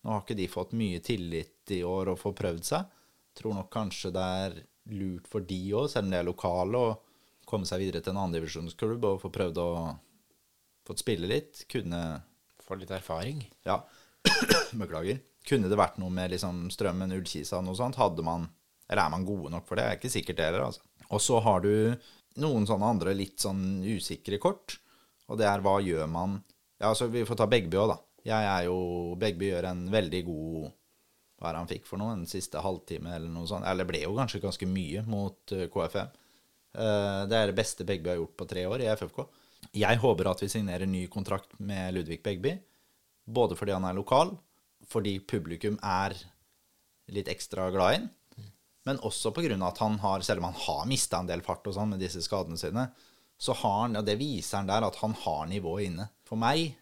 Nå 0.00 0.14
har 0.14 0.22
ikke 0.24 0.38
de 0.38 0.46
fått 0.48 0.72
mye 0.78 1.02
tillit 1.04 1.74
i 1.76 1.82
år 1.84 2.14
og 2.14 2.20
får 2.22 2.36
prøvd 2.38 2.64
seg. 2.64 2.88
Tror 3.36 3.58
nok 3.58 3.68
kanskje 3.74 4.12
det 4.16 4.24
er 4.46 4.56
lurt 4.96 5.28
for 5.28 5.44
de 5.44 5.60
òg, 5.76 5.90
selv 5.92 6.06
om 6.06 6.14
de 6.14 6.20
er 6.22 6.28
lokale, 6.30 6.80
å 6.80 6.96
komme 7.46 7.68
seg 7.68 7.84
videre 7.84 8.02
til 8.02 8.14
en 8.14 8.24
andredivisjonsklubb 8.26 9.06
og 9.06 9.20
få 9.22 9.30
prøvd 9.34 9.60
å 9.62 9.68
få 10.86 10.96
spille 10.98 11.30
litt. 11.30 11.64
Kunne 11.70 12.02
Få 12.66 12.74
litt 12.74 12.90
erfaring? 12.90 13.44
Ja. 13.62 13.76
Beklager. 14.80 15.20
Kunne 15.46 15.68
det 15.70 15.78
vært 15.78 16.00
noe 16.02 16.10
med 16.10 16.32
liksom 16.32 16.64
Strømmen, 16.74 17.14
Ullkisa 17.14 17.60
og 17.60 17.68
noe 17.68 17.78
sånt? 17.78 17.98
Hadde 18.00 18.24
man 18.26 18.48
Eller 18.90 19.04
er 19.04 19.12
man 19.12 19.26
gode 19.26 19.52
nok 19.54 19.68
for 19.68 19.78
det? 19.78 19.84
Jeg 19.86 19.94
er 19.94 20.00
ikke 20.00 20.10
sikkert 20.10 20.40
det 20.40 20.48
heller, 20.48 20.64
altså. 20.66 20.82
Og 21.14 21.22
så 21.22 21.38
har 21.44 21.62
du 21.62 21.70
noen 22.42 22.66
sånne 22.66 22.90
andre 22.90 23.14
litt 23.14 23.38
sånn 23.42 23.84
usikre 23.86 24.40
kort. 24.42 24.80
Og 25.30 25.38
det 25.38 25.46
er 25.46 25.62
hva 25.62 25.78
gjør 25.82 26.10
man 26.10 26.40
Ja, 26.80 26.90
altså 26.90 27.06
vi 27.10 27.22
får 27.26 27.38
ta 27.38 27.46
Begby 27.50 27.78
òg, 27.78 27.94
da. 27.94 28.00
Jeg 28.26 28.50
er 28.50 28.66
jo 28.66 28.78
Begby 29.22 29.52
gjør 29.52 29.70
en 29.70 29.86
veldig 29.94 30.22
god 30.26 30.68
Hva 31.38 31.48
er 31.48 31.54
det 31.54 31.62
han 31.62 31.70
fikk 31.70 31.86
for 31.86 32.02
noe? 32.02 32.18
En 32.18 32.26
siste 32.26 32.62
halvtime 32.62 33.14
eller 33.14 33.30
noe 33.30 33.46
sånt? 33.46 33.66
Eller 33.66 33.86
det 33.86 33.92
ble 33.92 34.02
jo 34.02 34.14
kanskje 34.18 34.42
ganske 34.42 34.66
mye 34.70 35.06
mot 35.06 35.54
eh, 35.54 35.68
KFM. 35.70 36.10
Eh, 36.76 37.22
det 37.30 37.36
er 37.38 37.50
det 37.50 37.56
beste 37.56 37.86
Begby 37.88 38.12
har 38.12 38.20
gjort 38.20 38.36
på 38.36 38.48
tre 38.50 38.66
år 38.68 38.84
i 38.84 38.90
FFK. 38.92 39.24
Jeg 39.76 40.00
håper 40.02 40.30
at 40.30 40.42
vi 40.44 40.50
signerer 40.52 40.88
ny 40.88 41.06
kontrakt 41.12 41.56
med 41.58 41.96
Ludvig 41.96 42.20
Begby. 42.24 42.56
Både 43.26 43.56
fordi 43.58 43.74
han 43.74 43.86
er 43.88 43.96
lokal, 43.96 44.36
fordi 44.86 45.16
publikum 45.18 45.78
er 45.82 46.14
litt 47.10 47.30
ekstra 47.30 47.70
glad 47.74 47.94
i 47.94 47.98
ham, 47.98 48.06
men 48.86 49.00
også 49.02 49.32
pga. 49.34 49.56
at 49.66 49.78
han 49.82 49.98
har, 49.98 50.20
selv 50.22 50.38
om 50.38 50.52
han 50.52 50.60
har 50.62 50.86
mista 50.86 51.18
en 51.18 51.26
del 51.26 51.42
fart 51.42 51.66
og 51.66 51.74
sånn 51.74 51.90
med 51.90 52.02
disse 52.02 52.22
skadene 52.22 52.58
sine, 52.58 52.86
så 53.38 53.52
har 53.52 53.80
han, 53.82 53.96
og 53.98 54.06
det 54.06 54.16
viser 54.18 54.58
han 54.58 54.70
der, 54.70 54.86
at 54.86 54.96
han 55.02 55.12
har 55.12 55.46
nivået 55.50 55.90
inne. 55.90 56.08
For 56.24 56.38
meg 56.38 56.76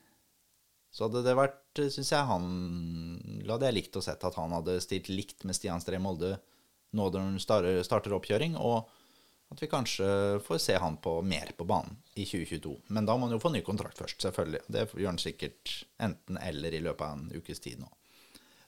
så 0.92 1.06
hadde 1.08 1.24
det 1.26 1.34
vært, 1.34 1.80
syns 1.90 2.12
jeg, 2.12 2.28
han 2.28 2.44
hadde 3.48 3.70
jeg 3.70 3.78
likt 3.78 3.96
å 3.96 4.04
sett 4.04 4.22
at 4.24 4.36
han 4.38 4.52
hadde 4.52 4.76
stilt 4.84 5.08
likt 5.08 5.48
med 5.48 5.56
Stian 5.56 5.80
Stree 5.82 5.98
Molde 5.98 6.36
nå 6.94 7.08
når 7.08 7.24
han 7.24 7.40
starter 7.40 8.14
oppkjøring, 8.14 8.54
og 8.60 8.86
at 9.52 9.62
vi 9.62 9.70
kanskje 9.70 10.06
får 10.44 10.58
se 10.62 10.76
han 10.80 10.96
på 11.02 11.18
mer 11.22 11.52
på 11.56 11.66
banen 11.68 11.96
i 12.14 12.24
2022. 12.26 12.76
Men 12.96 13.06
da 13.06 13.16
må 13.16 13.28
han 13.28 13.36
jo 13.36 13.42
få 13.42 13.52
ny 13.54 13.60
kontrakt 13.66 14.00
først, 14.00 14.22
selvfølgelig. 14.24 14.64
Det 14.66 14.86
gjør 14.92 15.12
han 15.12 15.20
sikkert 15.20 15.74
enten 16.02 16.40
eller 16.40 16.74
i 16.74 16.82
løpet 16.82 17.06
av 17.06 17.18
en 17.18 17.28
ukes 17.34 17.62
tid 17.62 17.82
nå. 17.82 17.90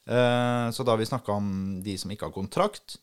Eh, 0.07 0.67
så 0.71 0.83
da 0.83 0.93
har 0.93 1.01
vi 1.01 1.09
snakka 1.09 1.31
om 1.35 1.49
de 1.83 1.97
som 1.99 2.11
ikke 2.13 2.29
har 2.29 2.35
kontrakt, 2.35 2.99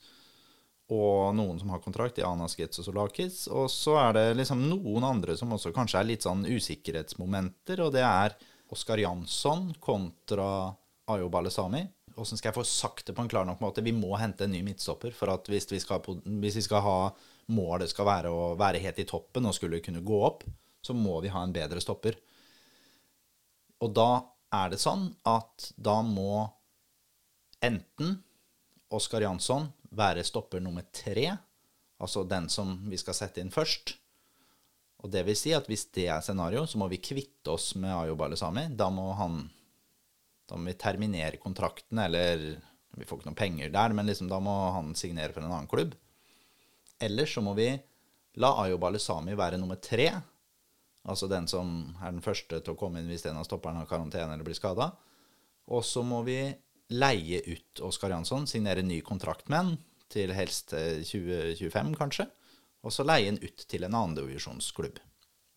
og 0.94 1.34
noen 1.36 1.58
som 1.60 1.72
har 1.72 1.82
kontrakt, 1.84 2.18
i 2.20 2.26
Anas 2.26 2.56
Getz 2.58 2.80
og 2.80 2.88
Solakis. 2.88 3.44
Og 3.48 3.68
så 3.72 3.96
er 4.00 4.16
det 4.16 4.24
liksom 4.40 4.64
noen 4.68 5.04
andre 5.08 5.36
som 5.36 5.52
også 5.56 5.72
kanskje 5.76 6.00
er 6.00 6.08
litt 6.08 6.26
sånn 6.26 6.44
usikkerhetsmomenter, 6.44 7.84
og 7.84 7.94
det 7.96 8.04
er 8.04 8.36
Oskar 8.72 9.00
Jansson 9.00 9.72
kontra 9.80 10.48
Ayo 11.12 11.28
Balesami. 11.32 11.84
Hvordan 12.14 12.38
skal 12.38 12.50
jeg 12.50 12.56
få 12.56 12.64
sagt 12.68 13.08
det 13.08 13.14
på 13.16 13.24
en 13.24 13.30
klar 13.30 13.46
nok 13.48 13.60
måte? 13.60 13.82
Vi 13.84 13.92
må 13.92 14.14
hente 14.20 14.46
en 14.46 14.52
ny 14.54 14.62
midtstopper. 14.64 15.12
For 15.16 15.32
at 15.32 15.48
hvis 15.50 15.66
vi 15.72 15.80
skal, 15.82 16.04
hvis 16.42 16.58
vi 16.60 16.64
skal 16.64 16.84
ha 16.84 16.98
målet 17.52 17.90
skal 17.92 18.08
være 18.08 18.32
å 18.32 18.52
være 18.58 18.82
helt 18.84 19.00
i 19.02 19.08
toppen 19.08 19.48
og 19.48 19.56
skulle 19.56 19.82
kunne 19.84 20.04
gå 20.04 20.20
opp, 20.26 20.44
så 20.84 20.94
må 20.96 21.18
vi 21.24 21.32
ha 21.32 21.42
en 21.44 21.54
bedre 21.54 21.80
stopper. 21.82 22.16
Og 23.84 23.92
da 23.96 24.24
er 24.54 24.70
det 24.72 24.80
sånn 24.82 25.08
at 25.28 25.72
da 25.76 25.98
må 26.06 26.44
enten 27.64 28.20
Oskar 28.94 29.24
Jansson 29.24 29.66
være 29.94 30.24
stopper 30.26 30.62
nummer 30.62 30.84
tre, 30.94 31.32
altså 31.98 32.24
den 32.28 32.48
som 32.52 32.76
vi 32.90 32.98
skal 33.00 33.16
sette 33.16 33.42
inn 33.42 33.52
først. 33.54 33.96
Og 35.04 35.10
det 35.12 35.24
vil 35.26 35.36
si 35.36 35.52
at 35.56 35.66
hvis 35.68 35.88
det 35.96 36.06
er 36.08 36.22
scenario, 36.24 36.64
så 36.66 36.78
må 36.80 36.88
vi 36.92 37.02
kvitte 37.02 37.52
oss 37.52 37.74
med 37.76 37.92
Ayo 37.92 38.16
Balesami. 38.16 38.70
Da 38.72 38.88
må 38.92 39.10
han 39.18 39.44
Da 40.44 40.58
må 40.60 40.68
vi 40.68 40.74
terminere 40.76 41.40
kontrakten, 41.40 41.98
eller 41.98 42.60
Vi 42.94 43.04
får 43.04 43.18
ikke 43.18 43.30
noe 43.30 43.38
penger 43.38 43.70
der, 43.74 43.92
men 43.96 44.06
liksom 44.06 44.28
da 44.28 44.38
må 44.38 44.52
han 44.70 44.94
signere 44.94 45.32
for 45.32 45.42
en 45.42 45.50
annen 45.50 45.66
klubb. 45.66 45.96
Eller 47.02 47.26
så 47.26 47.42
må 47.44 47.54
vi 47.58 47.68
la 48.40 48.50
Ayo 48.64 48.78
Balesami 48.82 49.36
være 49.38 49.58
nummer 49.60 49.80
tre. 49.82 50.08
Altså 51.04 51.28
den 51.28 51.46
som 51.50 51.70
er 52.00 52.14
den 52.14 52.24
første 52.24 52.60
til 52.60 52.74
å 52.74 52.78
komme 52.78 53.00
inn 53.00 53.10
hvis 53.10 53.26
en 53.28 53.40
av 53.40 53.46
stopperne 53.48 53.82
har 53.82 53.90
karantene 53.90 54.34
eller 54.34 54.46
blir 54.46 54.56
skada. 54.58 54.92
Og 55.72 55.84
så 55.84 56.04
må 56.04 56.22
vi 56.26 56.38
leie 56.94 57.40
ut 57.46 57.80
Oskar 57.84 58.12
Jansson, 58.12 58.46
signere 58.48 58.84
ny 58.84 59.00
kontrakt 59.04 59.48
med 59.48 59.58
han, 59.60 59.74
til 60.12 60.32
helst 60.36 60.74
eh, 60.76 61.00
2025 61.04 61.94
kanskje. 61.98 62.28
Og 62.84 62.92
så 62.92 63.06
leie 63.06 63.30
han 63.30 63.40
ut 63.40 63.66
til 63.68 63.86
en 63.86 63.96
annen 63.96 64.16
divisjonsklubb. 64.18 65.00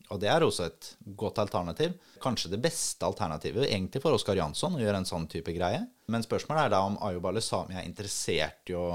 Og 0.08 0.20
det 0.22 0.30
er 0.32 0.44
også 0.44 0.64
et 0.64 0.86
godt 1.20 1.40
alternativ. 1.42 1.98
Kanskje 2.22 2.54
det 2.54 2.62
beste 2.64 3.04
alternativet 3.04 3.68
egentlig 3.68 4.00
for 4.00 4.16
Oskar 4.16 4.38
Jansson 4.38 4.78
å 4.78 4.80
gjøre 4.80 5.02
en 5.02 5.08
sånn 5.08 5.28
type 5.28 5.52
greie. 5.52 5.82
Men 6.08 6.24
spørsmålet 6.24 6.64
er 6.64 6.72
da 6.72 6.80
om 6.88 6.96
Ayo 7.04 7.20
Balesami 7.24 7.76
er 7.76 7.84
interessert 7.84 8.72
i 8.72 8.76
å 8.78 8.88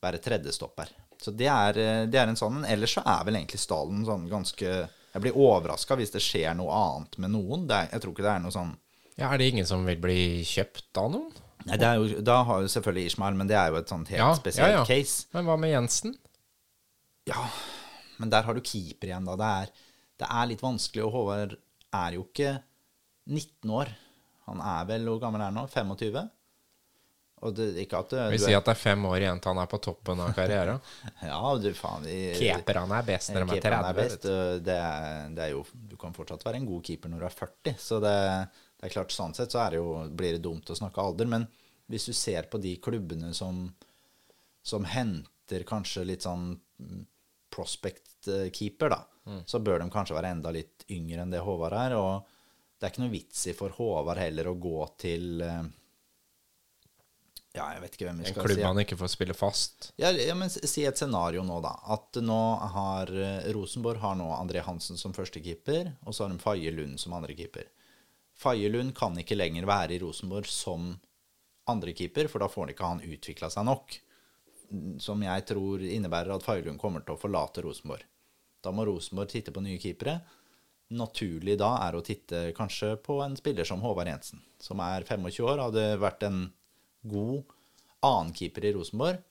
være 0.00 0.22
tredjestopper. 0.24 0.94
Så 1.18 1.32
det 1.34 1.48
er, 1.50 1.78
eh, 1.82 2.04
det 2.06 2.20
er 2.20 2.30
en 2.30 2.38
sånn 2.38 2.60
en. 2.60 2.68
Ellers 2.70 2.94
så 2.98 3.02
er 3.02 3.24
vel 3.26 3.40
egentlig 3.40 3.58
stallen 3.62 4.04
sånn 4.06 4.28
ganske 4.30 4.68
Jeg 4.68 5.22
blir 5.24 5.34
overraska 5.40 5.96
hvis 5.98 6.12
det 6.14 6.22
skjer 6.22 6.54
noe 6.54 6.70
annet 6.70 7.18
med 7.18 7.32
noen. 7.34 7.66
Det 7.66 7.74
er, 7.74 7.88
jeg 7.96 8.04
tror 8.04 8.14
ikke 8.14 8.26
det 8.28 8.34
er 8.36 8.44
noe 8.44 8.54
sånn 8.54 8.72
Ja, 9.18 9.32
Er 9.32 9.38
det 9.40 9.48
ingen 9.50 9.66
som 9.66 9.84
vil 9.88 9.98
bli 9.98 10.44
kjøpt 10.46 11.00
av 11.02 11.10
noen? 11.16 11.32
Nei, 11.66 11.76
jo, 11.98 12.20
Da 12.22 12.42
har 12.46 12.62
jo 12.62 12.70
selvfølgelig 12.70 13.10
Ishmael, 13.10 13.34
men 13.36 13.50
det 13.50 13.56
er 13.58 13.72
jo 13.72 13.80
et 13.80 13.90
sånt 13.90 14.08
helt 14.12 14.22
Ja, 14.22 14.30
spesielt 14.38 14.70
ja, 14.70 14.78
ja. 14.78 14.84
case. 14.86 15.26
Men 15.34 15.48
hva 15.48 15.56
med 15.58 15.74
Jensen? 15.74 16.14
Ja, 17.28 17.48
men 18.18 18.30
der 18.30 18.46
har 18.46 18.54
du 18.56 18.62
keeper 18.64 19.10
igjen, 19.10 19.26
da. 19.26 19.34
Det 19.36 19.48
er, 19.64 19.72
det 20.22 20.28
er 20.30 20.46
litt 20.48 20.62
vanskelig, 20.64 21.04
og 21.04 21.12
Håvard 21.12 21.56
er 21.98 22.14
jo 22.16 22.24
ikke 22.24 22.54
19 23.28 23.74
år. 23.74 23.90
Han 24.48 24.62
er 24.64 24.86
vel 24.88 25.04
Hvor 25.10 25.20
gammel 25.26 25.42
er 25.42 25.50
han 25.50 25.58
nå? 25.58 25.66
25? 25.68 26.30
Og 27.46 27.54
det, 27.54 27.68
ikke 27.84 28.00
at 28.02 28.10
det, 28.14 28.22
Vi 28.32 28.38
du 28.40 28.44
sier 28.44 28.56
er, 28.56 28.60
at 28.62 28.68
det 28.68 28.72
er 28.74 28.80
fem 28.80 29.04
år 29.06 29.18
igjen 29.22 29.40
til 29.42 29.52
han 29.52 29.60
er 29.62 29.70
på 29.70 29.78
toppen 29.84 30.20
av 30.24 30.32
karrieren. 30.36 30.80
Ja, 31.30 31.40
du 31.62 31.68
faen 31.78 32.06
Keeperne 32.38 32.98
er 32.98 33.06
best 33.06 33.30
når 33.34 33.44
de 33.44 33.48
er 33.48 33.60
Keeperen 33.60 33.84
30. 33.84 33.90
er 33.90 33.98
best. 34.00 34.28
Det 34.66 34.78
det 35.38 35.44
er 35.46 35.52
jo, 35.54 35.64
du 35.90 35.96
kan 36.00 36.16
fortsatt 36.16 36.46
være 36.46 36.58
en 36.62 36.66
god 36.68 36.82
keeper 36.88 37.12
når 37.12 37.22
du 37.22 37.28
er 37.30 37.36
40. 37.42 37.76
Så 37.78 38.00
det, 38.02 38.14
det 38.80 38.88
er 38.88 38.94
klart, 38.96 39.14
sånn 39.14 39.36
sett 39.38 39.54
så 39.54 39.68
det 39.70 39.78
jo, 39.82 39.92
blir 40.10 40.34
det 40.38 40.42
dumt 40.44 40.70
å 40.70 40.78
snakke 40.78 41.02
alder. 41.04 41.30
Men 41.30 41.46
hvis 41.88 42.08
du 42.10 42.12
ser 42.16 42.48
på 42.50 42.60
de 42.62 42.74
klubbene 42.82 43.30
som, 43.36 43.68
som 44.66 44.84
henter 44.88 45.62
kanskje 45.68 46.04
litt 46.10 46.26
sånn 46.26 46.50
prospect-keeper, 47.54 48.90
da, 48.92 49.04
Mm. 49.28 49.42
så 49.44 49.58
bør 49.60 49.82
de 49.82 49.90
kanskje 49.92 50.14
være 50.16 50.30
enda 50.32 50.50
litt 50.54 50.86
yngre 50.88 51.20
enn 51.20 51.32
det 51.34 51.42
Håvard 51.44 51.74
er. 51.76 51.94
Og 51.98 52.24
det 52.78 52.86
er 52.86 52.92
ikke 52.94 53.02
noe 53.02 53.12
vits 53.12 53.42
i 53.50 53.52
for 53.52 53.74
Håvard 53.76 54.20
heller 54.22 54.48
å 54.48 54.54
gå 54.56 54.86
til 54.96 55.42
eh, 55.44 55.66
Ja, 57.58 57.66
jeg 57.74 57.82
vet 57.82 57.96
ikke 57.96 58.06
hvem 58.08 58.20
vi 58.22 58.28
En 58.30 58.36
klubb 58.36 58.52
si. 58.54 58.62
han 58.62 58.80
ikke 58.84 58.98
får 59.00 59.10
spille 59.12 59.34
fast. 59.36 59.90
Ja, 60.00 60.12
ja, 60.14 60.36
men 60.38 60.50
si 60.52 60.84
et 60.86 61.00
scenario 61.00 61.42
nå, 61.46 61.58
da. 61.64 61.74
At 61.94 62.20
nå 62.22 62.40
har 62.74 63.10
eh, 63.10 63.50
Rosenborg 63.56 64.00
har 64.02 64.16
nå 64.20 64.28
André 64.36 64.62
Hansen 64.66 65.00
som 65.00 65.14
førstekeeper, 65.16 65.92
og 66.06 66.14
så 66.14 66.24
har 66.24 66.34
de 66.34 66.42
Faye 66.42 66.72
Lund 66.74 67.00
som 67.02 67.16
andrekeeper. 67.18 67.66
Faye 68.38 68.70
Lund 68.70 68.94
kan 68.96 69.18
ikke 69.18 69.38
lenger 69.38 69.66
være 69.66 69.96
i 69.96 70.02
Rosenborg 70.02 70.46
som 70.50 70.92
andrekeeper, 71.68 72.30
for 72.30 72.42
da 72.42 72.48
får 72.50 72.66
han 72.66 72.74
ikke 72.74 72.92
han 72.92 73.02
utvikla 73.04 73.50
seg 73.52 73.66
nok. 73.68 73.98
Som 75.02 75.24
jeg 75.24 75.46
tror 75.48 75.82
innebærer 75.82 76.36
at 76.36 76.46
Faye 76.46 76.62
Lund 76.64 76.80
kommer 76.80 77.02
til 77.04 77.16
å 77.16 77.20
forlate 77.20 77.64
Rosenborg. 77.64 78.06
Da 78.62 78.70
må 78.74 78.86
Rosenborg 78.86 79.32
titte 79.32 79.54
på 79.54 79.62
nye 79.64 79.80
keepere. 79.82 80.20
Naturlig 80.94 81.58
da 81.60 81.74
er 81.84 81.98
å 81.98 82.04
titte 82.04 82.48
kanskje 82.56 82.94
på 83.04 83.18
en 83.20 83.36
spiller 83.36 83.66
som 83.68 83.82
Håvard 83.84 84.08
Jensen, 84.08 84.40
som 84.62 84.80
er 84.80 85.04
25 85.04 85.44
år, 85.44 85.60
hadde 85.66 85.84
vært 86.00 86.24
en 86.24 86.46
god 87.10 87.54
annenkeeper 88.04 88.68
i 88.68 88.72
Rosenborg. 88.76 89.22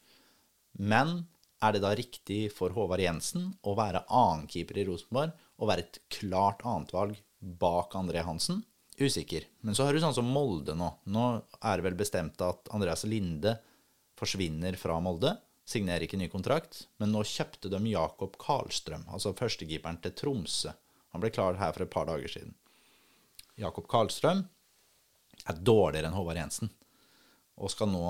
Men 0.78 1.25
er 1.63 1.73
det 1.73 1.82
da 1.82 1.93
riktig 1.97 2.41
for 2.53 2.73
Håvard 2.75 3.01
Jensen 3.01 3.49
å 3.65 3.73
være 3.78 4.03
annenkeeper 4.13 4.82
i 4.82 4.86
Rosenborg 4.89 5.34
og 5.57 5.71
være 5.71 5.86
et 5.86 6.01
klart 6.19 6.61
annetvalg 6.65 7.17
bak 7.61 7.95
André 7.97 8.21
Hansen? 8.25 8.61
Usikker. 8.97 9.45
Men 9.61 9.78
så 9.78 9.86
har 9.86 9.93
du 9.93 10.01
sånn 10.01 10.15
som 10.17 10.30
Molde 10.34 10.73
nå. 10.78 10.89
Nå 11.13 11.25
er 11.61 11.78
det 11.78 11.86
vel 11.86 11.97
bestemt 11.97 12.41
at 12.41 12.69
Andreas 12.73 13.05
Linde 13.05 13.55
forsvinner 14.17 14.78
fra 14.80 14.97
Molde. 15.01 15.36
Signerer 15.67 16.07
ikke 16.07 16.17
ny 16.17 16.30
kontrakt. 16.34 16.88
Men 16.97 17.13
nå 17.13 17.21
kjøpte 17.28 17.69
de 17.69 17.82
Jakob 17.91 18.38
Karlstrøm, 18.41 19.05
altså 19.13 19.36
førstekeeperen 19.38 20.01
til 20.01 20.15
Tromsø. 20.17 20.73
Han 21.13 21.21
ble 21.21 21.34
klar 21.34 21.59
her 21.61 21.75
for 21.75 21.86
et 21.86 21.93
par 21.93 22.09
dager 22.09 22.32
siden. 22.32 22.55
Jakob 23.57 23.86
Karlstrøm 23.89 24.43
er 25.45 25.61
dårligere 25.65 26.09
enn 26.09 26.17
Håvard 26.17 26.41
Jensen. 26.41 26.73
Og 27.58 27.74
skal 27.74 27.89
nå 27.91 28.03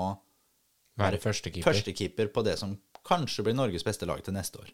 Være 0.98 1.20
førstekeeper. 1.22 1.70
første 1.70 2.28
på 2.34 2.42
det 2.42 2.56
som 2.58 2.74
kanskje 3.06 3.44
blir 3.46 3.54
Norges 3.54 3.86
beste 3.86 4.06
lag 4.08 4.22
til 4.24 4.34
neste 4.34 4.58
år. 4.60 4.72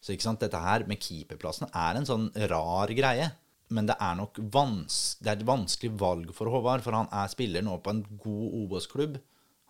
Så 0.00 0.14
ikke 0.14 0.24
sant, 0.24 0.40
dette 0.40 0.56
her 0.56 0.86
med 0.88 1.00
keeperplassen 1.02 1.68
er 1.76 1.98
en 1.98 2.08
sånn 2.08 2.30
rar 2.48 2.92
greie. 2.96 3.30
Men 3.70 3.86
det 3.86 3.94
er 4.02 4.16
nok 4.18 4.40
vans 4.50 4.96
det 5.22 5.30
er 5.30 5.38
et 5.38 5.46
vanskelig 5.46 5.92
valg 6.00 6.32
for 6.34 6.50
Håvard, 6.50 6.82
for 6.82 6.96
han 6.96 7.10
er 7.14 7.30
spiller 7.30 7.62
nå 7.62 7.76
på 7.84 7.92
en 7.92 8.00
god 8.18 8.56
Obos-klubb. 8.64 9.18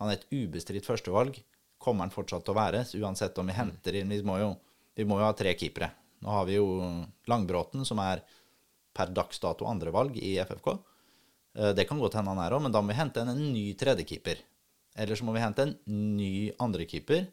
Han 0.00 0.08
er 0.08 0.16
et 0.16 0.28
ubestridt 0.32 0.88
førstevalg. 0.88 1.36
Kommer 1.80 2.06
han 2.06 2.14
fortsatt 2.14 2.46
til 2.46 2.54
å 2.54 2.60
være, 2.60 2.84
uansett 3.02 3.36
om 3.40 3.50
vi 3.50 3.56
henter 3.56 3.98
inn 4.00 4.12
Vi 4.12 4.22
må 4.24 4.38
jo, 4.40 4.54
vi 4.96 5.04
må 5.08 5.18
jo 5.20 5.26
ha 5.26 5.34
tre 5.36 5.52
keepere. 5.58 5.90
Nå 6.24 6.32
har 6.32 6.46
vi 6.48 6.56
jo 6.56 6.68
Langbråten, 7.28 7.84
som 7.88 8.00
er 8.04 8.22
per 8.96 9.12
dags 9.16 9.40
dato 9.40 9.68
andrevalg 9.68 10.16
i 10.16 10.36
FFK. 10.44 10.74
Eh, 11.56 11.72
Det 11.74 11.86
kan 11.88 11.98
godt 11.98 12.14
hende 12.18 12.30
han 12.34 12.42
er 12.44 12.56
òg, 12.56 12.62
men 12.66 12.72
da 12.74 12.82
må 12.82 12.92
vi 12.92 12.98
hente 13.00 13.22
en, 13.22 13.32
en 13.34 13.52
ny 13.52 13.72
tredjekeeper. 13.78 14.42
Eller 15.00 15.16
så 15.16 15.24
må 15.26 15.34
vi 15.34 15.42
hente 15.42 15.62
en 15.66 15.76
ny 16.16 16.50
andrekeeper. 16.58 17.26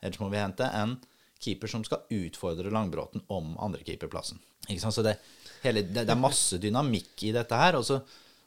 Eller 0.00 0.16
så 0.16 0.24
må 0.24 0.30
vi 0.32 0.40
hente 0.40 0.66
en 0.76 0.96
keeper 1.40 1.70
som 1.72 1.84
skal 1.84 2.04
utfordre 2.12 2.72
Langbråten 2.72 3.22
om 3.32 3.54
andrekeeperplassen. 3.64 4.40
Ikke 4.68 4.82
sant? 4.82 4.94
Så 4.96 5.04
det, 5.04 5.16
hele, 5.64 5.82
det, 5.88 6.04
det 6.04 6.12
er 6.12 6.20
masse 6.20 6.58
dynamikk 6.60 7.24
i 7.28 7.32
dette 7.36 7.56
her. 7.56 7.78
Og 7.80 7.86
så, 7.88 8.00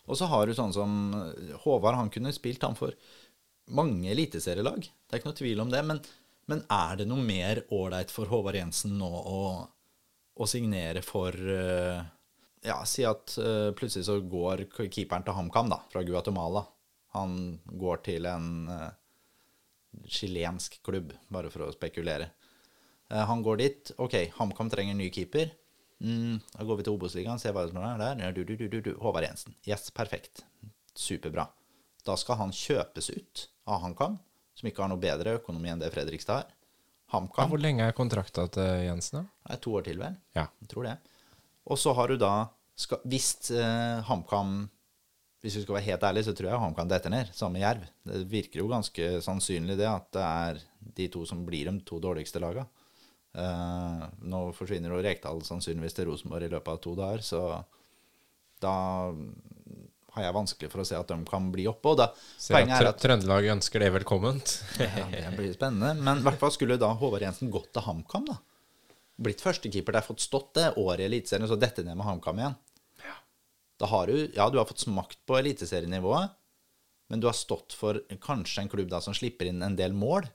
og 0.06 0.20
så 0.20 0.30
har 0.30 0.46
du 0.46 0.54
sånn 0.58 0.74
som 0.76 0.92
Håvard, 1.66 1.98
han 1.98 2.12
kunne 2.14 2.34
spilt 2.36 2.62
han 2.66 2.78
for 2.78 2.94
mange 3.74 4.12
eliteserielag. 4.14 4.86
Det 4.86 5.16
er 5.16 5.22
ikke 5.22 5.32
noe 5.32 5.40
tvil 5.42 5.64
om 5.66 5.74
det. 5.74 5.82
Men, 5.90 6.02
men 6.52 6.62
er 6.70 7.02
det 7.02 7.10
noe 7.10 7.26
mer 7.26 7.64
ålreit 7.74 8.14
for 8.14 8.30
Håvard 8.30 8.60
Jensen 8.62 8.98
nå 9.02 9.10
å, 9.10 9.42
å 10.38 10.50
signere 10.50 11.02
for 11.06 11.34
eh, 11.34 12.04
Ja, 12.64 12.78
si 12.88 13.04
at 13.08 13.36
uh, 13.40 13.72
plutselig 13.76 14.08
så 14.08 14.20
går 14.20 14.66
keeperen 14.72 15.26
til 15.26 15.36
HamKam, 15.36 15.72
da, 15.72 15.82
fra 15.92 16.04
Guatemala. 16.08 16.64
Han 17.18 17.60
går 17.68 18.04
til 18.06 18.28
en 18.30 18.70
uh, 18.72 18.88
chilensk 20.08 20.80
klubb, 20.86 21.12
bare 21.34 21.52
for 21.52 21.68
å 21.68 21.74
spekulere. 21.76 22.30
Uh, 23.12 23.26
han 23.28 23.44
går 23.44 23.60
dit. 23.60 23.92
OK, 24.00 24.16
HamKam 24.38 24.72
trenger 24.72 24.96
ny 24.98 25.10
keeper. 25.14 25.52
Mm, 26.04 26.40
da 26.56 26.66
går 26.68 26.80
vi 26.80 26.88
til 26.88 26.96
Obos-ligaen, 26.96 27.40
ser 27.40 27.56
hva 27.56 27.68
som 27.70 27.84
er 27.84 28.00
der. 28.00 28.24
Du, 28.36 28.44
du, 28.48 28.56
du, 28.60 28.68
du, 28.68 28.80
du. 28.84 28.92
Håvard 29.04 29.28
Jensen. 29.28 29.56
Yes, 29.68 29.92
perfekt. 29.96 30.46
Superbra. 30.96 31.48
Da 32.04 32.16
skal 32.20 32.40
han 32.42 32.52
kjøpes 32.56 33.12
ut 33.14 33.48
av 33.72 33.84
HamKam, 33.84 34.18
som 34.56 34.68
ikke 34.68 34.84
har 34.84 34.92
noe 34.92 35.04
bedre 35.04 35.38
økonomi 35.40 35.72
enn 35.72 35.84
det 35.84 35.92
Fredrikstad 35.94 36.42
har. 36.42 36.52
Ja, 36.52 37.20
HamKam 37.20 37.52
hvor 37.52 37.62
lenge 37.62 37.86
er 37.86 37.96
kontrakta 37.96 38.48
til 38.50 38.88
Jensen, 38.88 39.22
da? 39.22 39.54
er 39.54 39.60
to 39.62 39.76
år 39.78 39.86
til, 39.86 40.00
vel? 40.02 40.16
Ja. 40.34 40.48
Jeg 40.64 40.72
tror 40.72 40.88
det. 40.88 40.96
Og 41.70 41.80
så 41.80 41.94
har 41.96 42.12
du 42.12 42.18
da 42.20 42.34
Hvis 43.08 43.52
eh, 43.56 44.04
HamKam 44.08 44.70
Hvis 45.44 45.58
vi 45.58 45.64
skal 45.64 45.78
være 45.78 45.88
helt 45.92 46.06
ærlige, 46.08 46.28
så 46.28 46.36
tror 46.36 46.50
jeg 46.50 46.62
HamKam 46.62 46.92
detter 46.92 47.12
ned, 47.12 47.32
sammen 47.36 47.60
med 47.60 47.66
Jerv. 47.66 47.88
Det 48.08 48.22
virker 48.32 48.62
jo 48.62 48.70
ganske 48.72 49.10
sannsynlig 49.24 49.76
det 49.80 49.90
at 49.90 50.08
det 50.16 50.24
er 50.24 50.62
de 51.00 51.08
to 51.12 51.26
som 51.28 51.42
blir 51.46 51.68
de 51.68 51.74
to 51.84 52.00
dårligste 52.00 52.40
laga. 52.40 52.64
Eh, 53.36 54.06
nå 54.30 54.40
forsvinner 54.56 54.94
jo 54.94 55.02
Rekdal 55.04 55.44
sannsynligvis 55.44 55.98
til 55.98 56.08
Rosenborg 56.08 56.48
i 56.48 56.54
løpet 56.54 56.72
av 56.72 56.80
to 56.86 56.94
dager, 56.96 57.26
så 57.28 57.42
da 58.64 58.76
har 60.14 60.28
jeg 60.28 60.36
vanskelig 60.36 60.70
for 60.72 60.84
å 60.84 60.86
se 60.88 60.98
at 60.98 61.10
de 61.10 61.18
kan 61.28 61.52
bli 61.54 61.66
oppe. 61.70 61.92
Og 61.92 62.00
da, 62.00 62.10
Ser 62.38 62.60
poenget 62.60 62.78
at 62.78 62.86
er 62.86 62.92
at 62.92 63.02
Trøndelag 63.02 63.50
ønsker 63.56 63.84
det 63.84 63.92
velkomment. 63.96 64.56
ja, 64.80 65.08
det 65.12 65.32
blir 65.38 65.54
spennende. 65.56 65.96
Men 65.98 66.22
i 66.22 66.28
hvert 66.28 66.40
fall 66.42 66.54
skulle 66.54 66.78
da 66.82 66.92
Håvard 67.00 67.26
Jensen 67.26 67.52
gått 67.54 67.72
til 67.74 67.86
HamKam, 67.88 68.28
da. 68.30 68.38
Blitt 69.22 69.44
førstekeeper 69.46 69.94
der, 69.94 70.06
fått 70.06 70.24
stått 70.26 70.56
det 70.58 70.72
året 70.82 71.04
i 71.04 71.10
Eliteserien, 71.10 71.46
og 71.46 71.52
så 71.54 71.60
dette 71.60 71.84
ned 71.86 71.98
med 72.00 72.08
HamKam 72.08 72.40
igjen. 72.42 72.56
Ja. 73.06 73.18
Da 73.80 73.90
har 73.92 74.10
du 74.10 74.16
Ja, 74.34 74.50
du 74.50 74.58
har 74.58 74.66
fått 74.70 74.82
smakt 74.86 75.20
på 75.30 75.38
eliteserienivået, 75.38 76.34
men 77.10 77.22
du 77.22 77.28
har 77.30 77.38
stått 77.38 77.76
for 77.78 78.00
kanskje 78.24 78.64
en 78.64 78.72
klubb 78.72 78.90
da 78.90 79.02
som 79.04 79.14
slipper 79.14 79.52
inn 79.52 79.62
en 79.62 79.76
del 79.78 79.94
mål. 79.94 80.26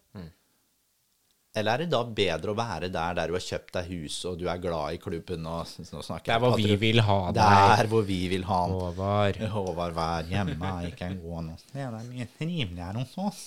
Eller 1.59 1.75
er 1.75 1.83
det 1.83 1.91
da 1.91 2.03
bedre 2.05 2.53
å 2.53 2.57
være 2.59 2.91
der 2.93 3.17
der 3.17 3.31
du 3.31 3.35
har 3.35 3.43
kjøpt 3.43 3.73
deg 3.75 3.89
hus, 3.91 4.19
og 4.29 4.37
du 4.39 4.45
er 4.53 4.61
glad 4.63 4.95
i 4.95 5.01
klubben 5.03 5.47
og 5.49 5.71
nå 5.81 6.03
snakker 6.05 6.29
Det 6.29 6.37
er 6.37 6.43
hvor 6.45 6.59
vi 6.61 6.77
vil 6.79 7.01
ha 7.03 7.17
deg, 7.33 7.63
Der 7.81 7.89
hvor 7.91 8.05
vi 8.07 8.19
vil 8.31 8.45
ha. 8.47 8.59
Håvard. 8.75 9.41
Håvard, 9.55 9.97
vær 9.97 10.29
hjemme, 10.29 10.75
ikke 10.93 11.09
gå 11.19 11.41
sted. 11.57 11.73
Det 11.73 11.89
er 11.89 12.13
mye 12.13 12.29
triveligere 12.37 13.01
hos 13.01 13.17
oss. 13.25 13.43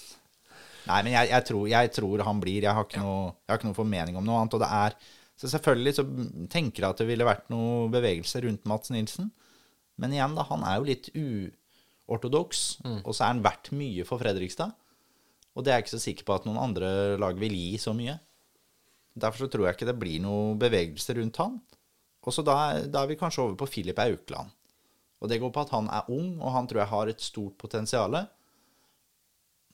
Nei, 0.90 0.98
men 1.06 1.14
jeg, 1.14 1.30
jeg, 1.30 1.46
tror, 1.46 1.66
jeg 1.70 1.92
tror 1.94 2.24
han 2.26 2.40
blir. 2.42 2.66
Jeg 2.66 2.74
har 2.74 2.88
ikke 2.88 3.04
noe, 3.04 3.34
jeg 3.46 3.54
har 3.54 3.60
ikke 3.62 3.70
noe 3.70 3.78
formening 3.78 4.18
om 4.18 4.26
noe 4.26 4.40
annet. 4.42 4.58
Og 4.58 4.64
det 4.64 4.72
er 4.82 4.96
Så 5.42 5.50
selvfølgelig 5.50 5.96
så 5.98 6.04
tenker 6.54 6.84
jeg 6.84 6.94
at 6.94 7.00
det 7.02 7.08
ville 7.10 7.26
vært 7.26 7.48
noe 7.50 7.88
bevegelse 7.90 8.44
rundt 8.44 8.68
Mats 8.70 8.92
Nilsen. 8.94 9.32
Men 9.98 10.14
igjen, 10.14 10.36
da, 10.38 10.46
han 10.46 10.66
er 10.70 10.78
jo 10.78 10.86
litt 10.86 11.10
uortodoks. 11.18 12.62
Og 13.02 13.16
så 13.16 13.26
er 13.26 13.34
han 13.34 13.42
verdt 13.46 13.72
mye 13.74 14.06
for 14.06 14.22
Fredrikstad. 14.22 14.76
Og 15.58 15.66
det 15.66 15.74
er 15.74 15.80
jeg 15.80 15.88
ikke 15.88 15.96
så 15.96 16.04
sikker 16.04 16.28
på 16.28 16.36
at 16.38 16.46
noen 16.46 16.62
andre 16.62 16.92
lag 17.20 17.42
vil 17.42 17.58
gi 17.58 17.74
så 17.82 17.96
mye. 17.98 18.20
Derfor 19.18 19.44
så 19.44 19.50
tror 19.52 19.66
jeg 19.68 19.80
ikke 19.80 19.90
det 19.90 19.98
blir 20.00 20.22
noe 20.24 20.54
bevegelse 20.62 21.18
rundt 21.18 21.42
han. 21.42 21.58
Og 22.22 22.36
så 22.36 22.46
da, 22.46 22.56
da 22.86 23.02
er 23.02 23.10
vi 23.10 23.18
kanskje 23.20 23.48
over 23.48 23.58
på 23.60 23.70
Filip 23.74 24.00
Aukland. 24.00 24.54
Og 25.22 25.30
det 25.30 25.42
går 25.42 25.52
på 25.54 25.66
at 25.66 25.74
han 25.74 25.90
er 25.94 26.14
ung, 26.14 26.38
og 26.38 26.54
han 26.54 26.70
tror 26.70 26.84
jeg 26.84 26.94
har 26.94 27.10
et 27.10 27.26
stort 27.26 27.58
potensial. 27.62 28.14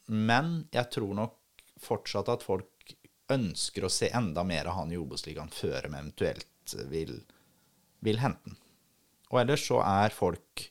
Men 0.08 0.56
jeg 0.72 0.92
tror 0.96 1.14
nok 1.16 1.36
fortsatt 1.84 2.32
at 2.32 2.48
folk 2.48 2.72
ønsker 3.34 3.84
å 3.88 3.92
se 3.92 4.10
enda 4.16 4.44
mer 4.48 4.70
av 4.72 4.78
han 4.80 4.92
i 4.94 4.98
Obos-ligaen 5.00 5.50
før 5.52 5.82
de 5.88 5.92
eventuelt 5.94 6.76
vil, 6.92 7.18
vil 8.06 8.22
hente 8.24 8.44
den. 8.50 8.58
Og 9.32 9.42
ellers 9.42 9.66
så 9.68 9.82
er 9.84 10.14
folk 10.16 10.68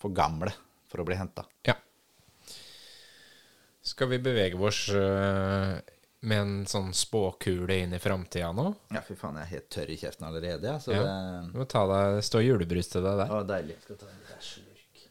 for 0.00 0.10
gamle 0.16 0.50
for 0.90 1.02
å 1.02 1.06
bli 1.06 1.14
henta. 1.20 1.44
Ja. 1.68 1.76
Skal 3.82 4.10
vi 4.10 4.18
bevege 4.22 4.58
oss 4.60 4.88
øh, 4.92 5.76
med 6.28 6.40
en 6.42 6.56
sånn 6.68 6.90
spåkule 6.94 7.78
inn 7.84 7.94
i 7.96 8.00
framtida 8.02 8.50
nå? 8.54 8.66
Ja, 8.92 9.00
fy 9.06 9.14
faen, 9.18 9.38
jeg 9.40 9.46
er 9.46 9.52
helt 9.54 9.70
tørr 9.72 9.92
i 9.94 9.96
kjeften 10.00 10.26
allerede. 10.28 10.74
Så 10.84 10.92
Ja. 10.92 11.04
det 11.06 11.52
Du 11.54 11.58
må 11.62 11.66
ta 11.70 11.86
deg, 11.88 12.16
det 12.18 12.26
står 12.28 12.44
julebrus 12.44 12.90
til 12.92 13.06
deg 13.06 13.22
der. 13.22 13.32
Å, 13.32 13.40
deilig. 13.48 13.78
Skal 13.86 14.00
ta 14.02 14.10
en 14.10 14.44
slurk. 14.50 15.06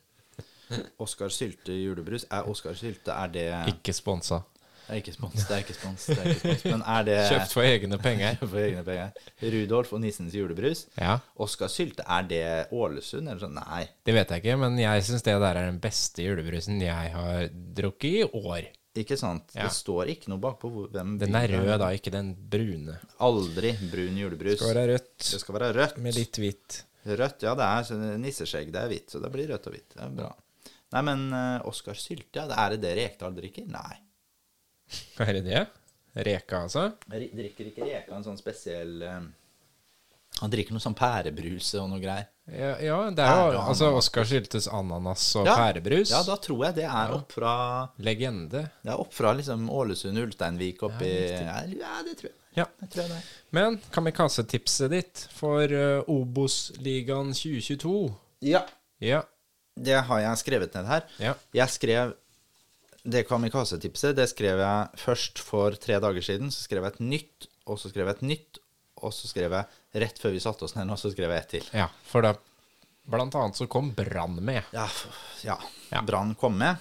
Oskar 1.08 1.34
Sylte 1.34 1.74
julebrus. 1.80 2.28
Er 2.30 2.46
Oskar 2.52 2.78
Sylte 2.78 3.16
Er 3.16 3.32
det 3.34 3.48
Ikke 3.74 3.96
sponsa. 3.96 4.44
Det 4.90 4.96
er 4.96 5.02
ikke 5.04 5.14
spons, 5.14 5.44
det 5.46 5.54
er 5.54 5.60
ikke 5.62 5.74
spons. 5.78 6.06
Det 6.10 6.16
er 6.18 6.28
ikke 6.32 6.40
spons. 6.42 6.64
Men 6.66 6.82
er 6.82 7.04
det 7.06 7.18
Kjøpt 7.30 7.52
for 7.54 7.68
egne 7.70 8.00
penger. 8.02 8.40
for 8.42 8.58
egne 8.58 8.82
penger? 8.88 9.12
Rudolf 9.54 9.92
og 9.94 10.02
Nissens 10.02 10.34
julebrus. 10.34 10.82
Ja, 10.98 11.20
Oskar 11.46 11.70
Sylte, 11.70 12.02
er 12.10 12.26
det 12.32 12.42
Ålesund? 12.74 13.30
Eller 13.30 13.44
sånn? 13.44 13.54
Nei. 13.60 13.84
det 14.10 14.16
vet 14.18 14.34
jeg 14.34 14.42
ikke, 14.42 14.58
men 14.64 14.82
jeg 14.82 15.06
syns 15.06 15.28
det 15.28 15.38
der 15.46 15.62
er 15.62 15.70
den 15.70 15.78
beste 15.84 16.26
julebrusen 16.26 16.82
jeg 16.82 17.14
har 17.14 17.54
drukket 17.54 18.10
i 18.10 18.26
år. 18.42 18.72
Ikke 18.98 19.20
sant? 19.22 19.54
Ja. 19.54 19.68
Det 19.70 19.78
står 19.78 20.10
ikke 20.16 20.34
noe 20.34 20.42
bakpå 20.42 20.74
hvem 20.90 21.16
Den 21.22 21.38
er 21.38 21.54
rød, 21.54 21.76
da, 21.84 21.94
ikke 21.94 22.16
den 22.18 22.34
brune. 22.34 22.98
Aldri 23.22 23.76
brun 23.94 24.18
julebrus. 24.18 24.58
Det 24.58 24.64
skal 24.64 24.74
være 24.74 24.90
rødt 24.96 25.30
Det 25.30 25.42
skal 25.46 25.60
være 25.60 25.72
rødt. 25.78 25.98
med 26.02 26.18
litt 26.18 26.42
hvitt. 26.42 26.82
Rødt, 27.06 27.46
ja, 27.46 27.54
det 27.56 27.70
er 27.70 28.18
nisseskjegg. 28.26 28.74
Det 28.74 28.82
er 28.82 28.90
hvitt, 28.92 29.14
så 29.14 29.22
det 29.22 29.30
blir 29.38 29.54
rødt 29.54 29.70
og 29.70 29.78
hvitt. 29.78 29.94
Det 29.94 30.02
er 30.04 30.16
bra. 30.18 30.34
Nei, 30.90 31.02
men 31.06 31.28
uh, 31.30 31.68
Oskar 31.70 31.94
Sylte, 31.94 32.42
ja, 32.42 32.48
er 32.66 32.74
det 32.74 32.82
det 32.82 32.96
Rekdal 32.98 33.38
drikker? 33.38 33.70
Nei. 33.70 34.00
Hva 35.20 35.28
er 35.28 35.42
det 35.42 35.46
det? 35.50 35.66
Reka, 36.24 36.64
altså? 36.66 36.86
Jeg 37.12 37.30
drikker 37.36 37.68
ikke 37.70 37.86
Reka 37.86 38.16
en 38.16 38.24
sånn 38.26 38.40
spesiell 38.40 39.02
eh, 39.04 39.20
Han 40.40 40.52
drikker 40.52 40.72
noe 40.74 40.84
sånn 40.84 40.96
pærebruse 40.98 41.82
og 41.82 41.90
noe 41.92 42.00
greier. 42.00 42.30
Ja, 42.50 42.72
ja 42.82 42.98
det 43.14 43.26
er 43.28 43.54
jo 43.54 43.60
altså 43.62 43.90
Oskar 43.98 44.26
Syltes 44.26 44.70
ananas 44.72 45.26
og 45.38 45.46
Ja. 45.46 45.58
pærebrus. 45.60 46.14
Ja, 46.14 46.24
da 46.26 46.38
tror 46.42 46.64
jeg 46.66 46.78
det 46.80 46.86
er 46.88 47.12
opp 47.14 47.36
fra 47.36 47.54
Legende. 48.02 48.64
Det 48.82 48.94
er 48.94 49.04
opp 49.04 49.12
fra 49.14 49.34
liksom 49.38 49.68
Ålesund, 49.70 50.18
Ulsteinvik 50.24 50.82
oppi 50.88 51.12
ja, 51.30 51.60
ja, 51.68 51.98
det 52.08 52.16
tror 52.22 52.32
jeg. 52.32 52.38
Ja. 52.58 52.66
Jeg 52.82 52.90
tror 52.96 53.04
jeg 53.04 53.12
det. 53.12 53.20
Men 53.60 53.78
kamikaze-tipset 53.94 54.96
ditt 54.96 55.28
for 55.36 55.68
uh, 55.68 56.08
Obos-ligaen 56.10 57.36
2022 57.36 58.16
Ja. 58.48 58.64
Ja. 59.04 59.22
Det 59.80 60.00
har 60.08 60.24
jeg 60.24 60.42
skrevet 60.42 60.74
ned 60.76 60.90
her. 60.90 61.06
Ja. 61.20 61.36
Jeg 61.56 61.76
skrev 61.76 62.16
det 63.04 63.26
kamikaze-tipset 63.30 64.18
det 64.18 64.28
skrev 64.32 64.60
jeg 64.64 65.00
først 65.00 65.40
for 65.44 65.78
tre 65.80 66.00
dager 66.04 66.26
siden. 66.26 66.52
Så 66.54 66.66
skrev 66.66 66.84
jeg 66.86 66.96
et 66.98 67.06
nytt, 67.06 67.50
og 67.70 67.80
så 67.80 67.92
skrev 67.92 68.10
jeg 68.10 68.20
et 68.20 68.28
nytt, 68.34 68.60
og 69.00 69.16
så 69.16 69.30
skrev 69.32 69.56
jeg 69.56 70.04
rett 70.04 70.20
før 70.20 70.36
vi 70.36 70.44
satte 70.44 70.68
oss 70.68 70.76
ned, 70.76 70.92
og 70.92 71.00
så 71.00 71.12
skrev 71.14 71.32
jeg 71.32 71.46
ett 71.46 71.52
til. 71.58 71.74
ja. 71.74 71.90
For 72.10 72.26
da 72.26 72.36
Blant 73.10 73.34
annet 73.34 73.58
så 73.58 73.66
kom 73.66 73.88
Brann 73.98 74.36
med. 74.46 74.68
Ja, 74.76 74.86
ja. 75.42 75.56
Ja. 75.90 76.02
Brann 76.06 76.36
kom 76.38 76.60
med. 76.60 76.76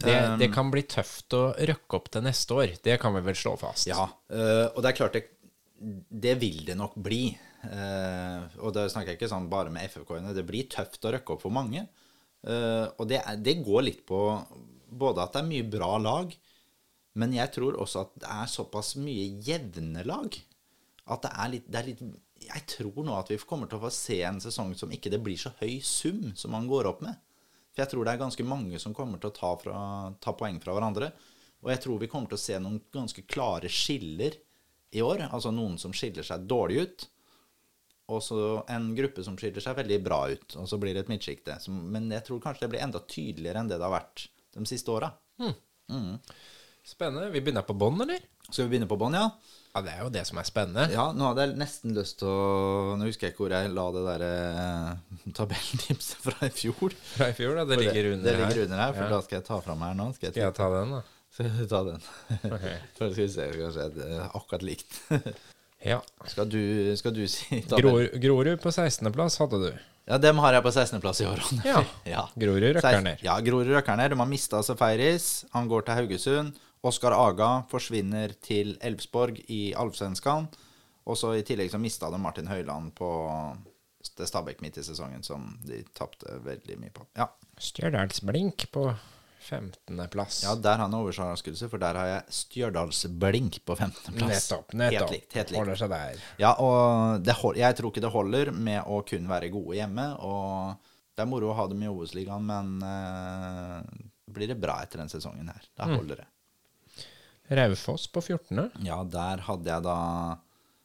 Det, 0.00 0.16
Um, 0.32 0.38
det 0.40 0.48
kan 0.50 0.70
bli 0.72 0.82
tøft 0.88 1.34
å 1.36 1.52
røkke 1.52 1.98
opp 1.98 2.08
til 2.10 2.24
neste 2.24 2.56
år. 2.56 2.72
Det 2.82 2.96
kan 2.98 3.14
vi 3.14 3.20
vel 3.22 3.36
slå 3.36 3.52
fast. 3.60 3.86
Ja, 3.86 4.08
øh, 4.32 4.66
og 4.72 4.80
det 4.82 4.90
er 4.90 4.96
klart 4.96 5.18
det, 5.18 5.22
det 6.08 6.34
vil 6.40 6.64
det 6.66 6.74
nok 6.80 6.96
bli. 6.98 7.36
Eh, 7.68 8.56
og 8.64 8.72
da 8.72 8.86
snakker 8.88 9.12
jeg 9.12 9.20
ikke 9.20 9.28
sånn 9.30 9.50
bare 9.52 9.72
med 9.72 9.84
FFK-ene. 9.92 10.32
Det 10.36 10.46
blir 10.48 10.68
tøft 10.72 11.04
å 11.04 11.12
røkke 11.12 11.36
opp 11.36 11.44
for 11.44 11.54
mange. 11.54 11.84
Eh, 12.40 12.86
og 12.96 13.04
det, 13.10 13.20
det 13.44 13.58
går 13.60 13.84
litt 13.84 14.02
på 14.08 14.22
både 14.90 15.24
at 15.24 15.34
det 15.34 15.42
er 15.42 15.50
mye 15.50 15.68
bra 15.70 15.90
lag, 16.02 16.34
men 17.18 17.34
jeg 17.34 17.52
tror 17.56 17.78
også 17.82 18.04
at 18.04 18.12
det 18.22 18.30
er 18.32 18.50
såpass 18.50 18.94
mye 19.00 19.26
jevne 19.46 20.04
lag. 20.06 20.36
At 21.10 21.24
det 21.24 21.32
er 21.32 21.50
litt, 21.54 21.66
det 21.70 21.80
er 21.80 21.88
litt 21.88 22.02
Jeg 22.40 22.62
tror 22.70 23.02
nå 23.04 23.16
at 23.18 23.32
vi 23.32 23.38
kommer 23.42 23.68
til 23.68 23.80
å 23.80 23.84
få 23.84 23.90
se 23.94 24.20
en 24.24 24.38
sesong 24.42 24.72
som 24.78 24.92
ikke 24.94 25.10
det 25.12 25.20
blir 25.24 25.38
så 25.40 25.52
høy 25.58 25.80
sum 25.84 26.30
som 26.38 26.54
man 26.54 26.68
går 26.70 26.88
opp 26.92 27.02
med. 27.04 27.18
For 27.74 27.82
jeg 27.82 27.92
tror 27.92 28.06
det 28.06 28.14
er 28.14 28.22
ganske 28.22 28.46
mange 28.46 28.78
som 28.82 28.94
kommer 28.96 29.20
til 29.20 29.30
å 29.30 29.36
ta, 29.36 29.50
fra, 29.60 29.80
ta 30.22 30.34
poeng 30.38 30.58
fra 30.62 30.74
hverandre. 30.76 31.10
Og 31.60 31.70
jeg 31.74 31.82
tror 31.84 32.00
vi 32.00 32.08
kommer 32.10 32.30
til 32.30 32.38
å 32.38 32.42
se 32.42 32.58
noen 32.62 32.80
ganske 32.94 33.26
klare 33.28 33.70
skiller 33.70 34.38
i 34.96 35.02
år. 35.04 35.26
Altså 35.28 35.52
noen 35.54 35.76
som 35.78 35.94
skiller 35.94 36.26
seg 36.26 36.46
dårlig 36.50 36.84
ut, 36.86 37.06
og 38.10 38.22
så 38.26 38.40
en 38.72 38.90
gruppe 38.96 39.22
som 39.22 39.36
skiller 39.38 39.62
seg 39.62 39.76
veldig 39.78 40.00
bra 40.02 40.24
ut. 40.32 40.56
Og 40.58 40.66
så 40.70 40.78
blir 40.82 40.96
det 40.96 41.04
et 41.04 41.12
midtsjikte. 41.12 41.58
Men 41.70 42.10
jeg 42.10 42.26
tror 42.26 42.42
kanskje 42.42 42.66
det 42.66 42.72
blir 42.72 42.86
enda 42.86 43.02
tydeligere 43.04 43.62
enn 43.62 43.70
det 43.70 43.78
det 43.78 43.86
har 43.86 43.98
vært 44.00 44.26
de 44.56 44.66
siste 44.68 44.90
åra. 44.92 45.12
Spennende. 46.86 47.30
Vi 47.30 47.40
begynner 47.44 47.62
på 47.66 47.74
bånn, 47.76 48.00
eller? 48.02 48.20
Skal 48.48 48.66
vi 48.66 48.72
begynne 48.74 48.88
på 48.90 48.96
bånn, 48.98 49.14
ja? 49.14 49.28
Ja, 49.70 49.82
det 49.86 49.92
er 49.92 50.00
jo 50.02 50.10
det 50.10 50.24
som 50.26 50.40
er 50.40 50.46
spennende. 50.48 50.88
Ja, 50.90 51.04
nå 51.14 51.28
hadde 51.28 51.44
jeg 51.44 51.58
nesten 51.60 51.92
lyst 51.94 52.16
til 52.18 52.26
å 52.26 52.96
Nå 52.98 53.06
husker 53.06 53.28
jeg 53.28 53.34
ikke 53.36 53.44
hvor 53.44 53.52
jeg 53.54 53.70
la 53.70 53.84
det 53.94 54.00
der 54.08 54.24
eh, 54.26 55.28
tabelltipset 55.38 56.24
fra 56.24 56.48
i 56.48 56.50
fjor. 56.56 56.96
Fra 57.12 57.28
i 57.30 57.36
fjor, 57.38 57.54
da. 57.60 57.66
Det 57.70 57.78
ligger 57.78 58.08
under 58.16 58.26
det 58.26 58.40
ligger 58.40 58.64
under 58.66 58.82
her, 58.82 58.96
for 58.96 59.04
Ja. 59.06 59.12
da 59.14 59.20
skal 59.26 59.38
jeg 59.38 59.46
ta 59.46 59.60
fram 59.62 59.84
her 59.86 59.94
nå. 60.00 60.08
Skal 60.16 60.30
jeg, 60.30 60.34
Skal 60.34 60.48
jeg 60.48 60.56
ta 60.58 60.70
den, 60.74 60.96
da? 60.96 61.02
skal 61.36 61.52
du 61.54 61.62
ta 61.70 61.82
den? 61.86 62.02
Ok. 62.56 62.66
For 62.98 63.14
skal 63.14 63.22
vi 63.22 63.28
se, 63.36 63.48
kanskje 63.60 63.86
det 64.00 64.08
er 64.16 64.26
akkurat 64.40 64.66
likt. 64.66 64.98
Ja. 65.86 66.00
Skal 66.28 66.50
du, 66.50 66.60
skal 66.98 67.14
du 67.16 67.22
si? 67.30 67.62
Gror, 67.70 68.08
Grorud 68.20 68.58
på 68.64 68.74
16.-plass 68.74 69.38
hadde 69.44 69.62
du. 69.68 69.70
Ja, 70.08 70.18
dem 70.18 70.40
har 70.42 70.56
jeg 70.56 70.64
på 70.64 70.72
16.-plass 70.72 71.20
i 71.22 71.28
år. 71.28 71.42
Ja. 71.66 71.82
ja. 72.14 72.24
Grorud 72.40 72.66
røkker 72.76 73.04
ned. 73.04 73.22
Ja, 73.24 73.36
Grorud 73.44 73.70
røkker 73.70 73.98
ned. 74.00 74.14
De 74.14 74.18
har 74.20 74.28
mista 74.28 74.62
Seferis 74.66 75.44
Han 75.54 75.68
går 75.70 75.86
til 75.86 76.00
Haugesund. 76.00 76.58
Oskar 76.86 77.12
Aga 77.12 77.50
forsvinner 77.70 78.32
til 78.42 78.76
Elfsborg 78.80 79.42
i 79.52 79.74
Allsvenskan. 79.76 80.48
Og 81.04 81.18
så 81.18 81.34
i 81.36 81.44
tillegg 81.46 81.72
så 81.72 81.80
mista 81.80 82.08
de 82.12 82.20
Martin 82.20 82.48
Høiland 82.48 82.94
på 82.96 83.10
Stabæk 84.00 84.62
midt 84.64 84.78
i 84.80 84.84
sesongen, 84.84 85.22
som 85.22 85.46
de 85.66 85.82
tapte 85.96 86.38
veldig 86.44 86.78
mye 86.80 86.92
på. 86.94 87.04
Ja, 87.18 87.28
Stjørdalsblink 87.60 88.70
på 88.72 88.86
15.-plass. 89.40 90.42
ja 90.44 90.54
der 90.54 90.76
har 90.76 90.84
han 90.84 90.94
overraskelse, 90.98 91.68
for 91.72 91.80
der 91.82 91.96
har 91.96 92.08
jeg 92.10 92.36
Stjørdalsblink 92.36 93.60
på 93.64 93.76
15.-plass. 93.76 94.34
nettopp. 94.34 94.74
nettopp. 94.74 95.00
Helt 95.00 95.14
likt. 95.16 95.36
helt 95.38 95.52
likt. 95.54 95.58
Holder 95.62 95.80
seg 95.80 95.92
der. 95.94 96.24
Ja, 96.42 96.52
og 96.60 97.24
det, 97.24 97.36
jeg 97.58 97.78
tror 97.78 97.92
ikke 97.92 98.04
det 98.04 98.12
holder 98.14 98.52
med 98.54 98.82
å 98.84 99.00
kun 99.08 99.30
være 99.30 99.52
gode 99.54 99.78
hjemme. 99.80 100.06
Og 100.26 100.90
det 101.16 101.24
er 101.24 101.30
moro 101.30 101.50
å 101.52 101.56
ha 101.58 101.66
dem 101.70 101.82
i 101.84 101.88
Obos-ligaen, 101.90 102.44
men 102.46 102.76
eh, 102.86 104.04
blir 104.30 104.52
det 104.52 104.60
bra 104.60 104.78
etter 104.84 105.02
denne 105.02 105.12
sesongen 105.12 105.48
her. 105.50 105.66
Da 105.76 105.88
holder 105.90 106.22
det. 106.22 106.28
Raufoss 107.50 108.06
på 108.12 108.22
14. 108.22 108.70
Ja, 108.86 109.00
der 109.02 109.42
hadde 109.48 109.72
jeg 109.72 109.82
da 109.82 109.98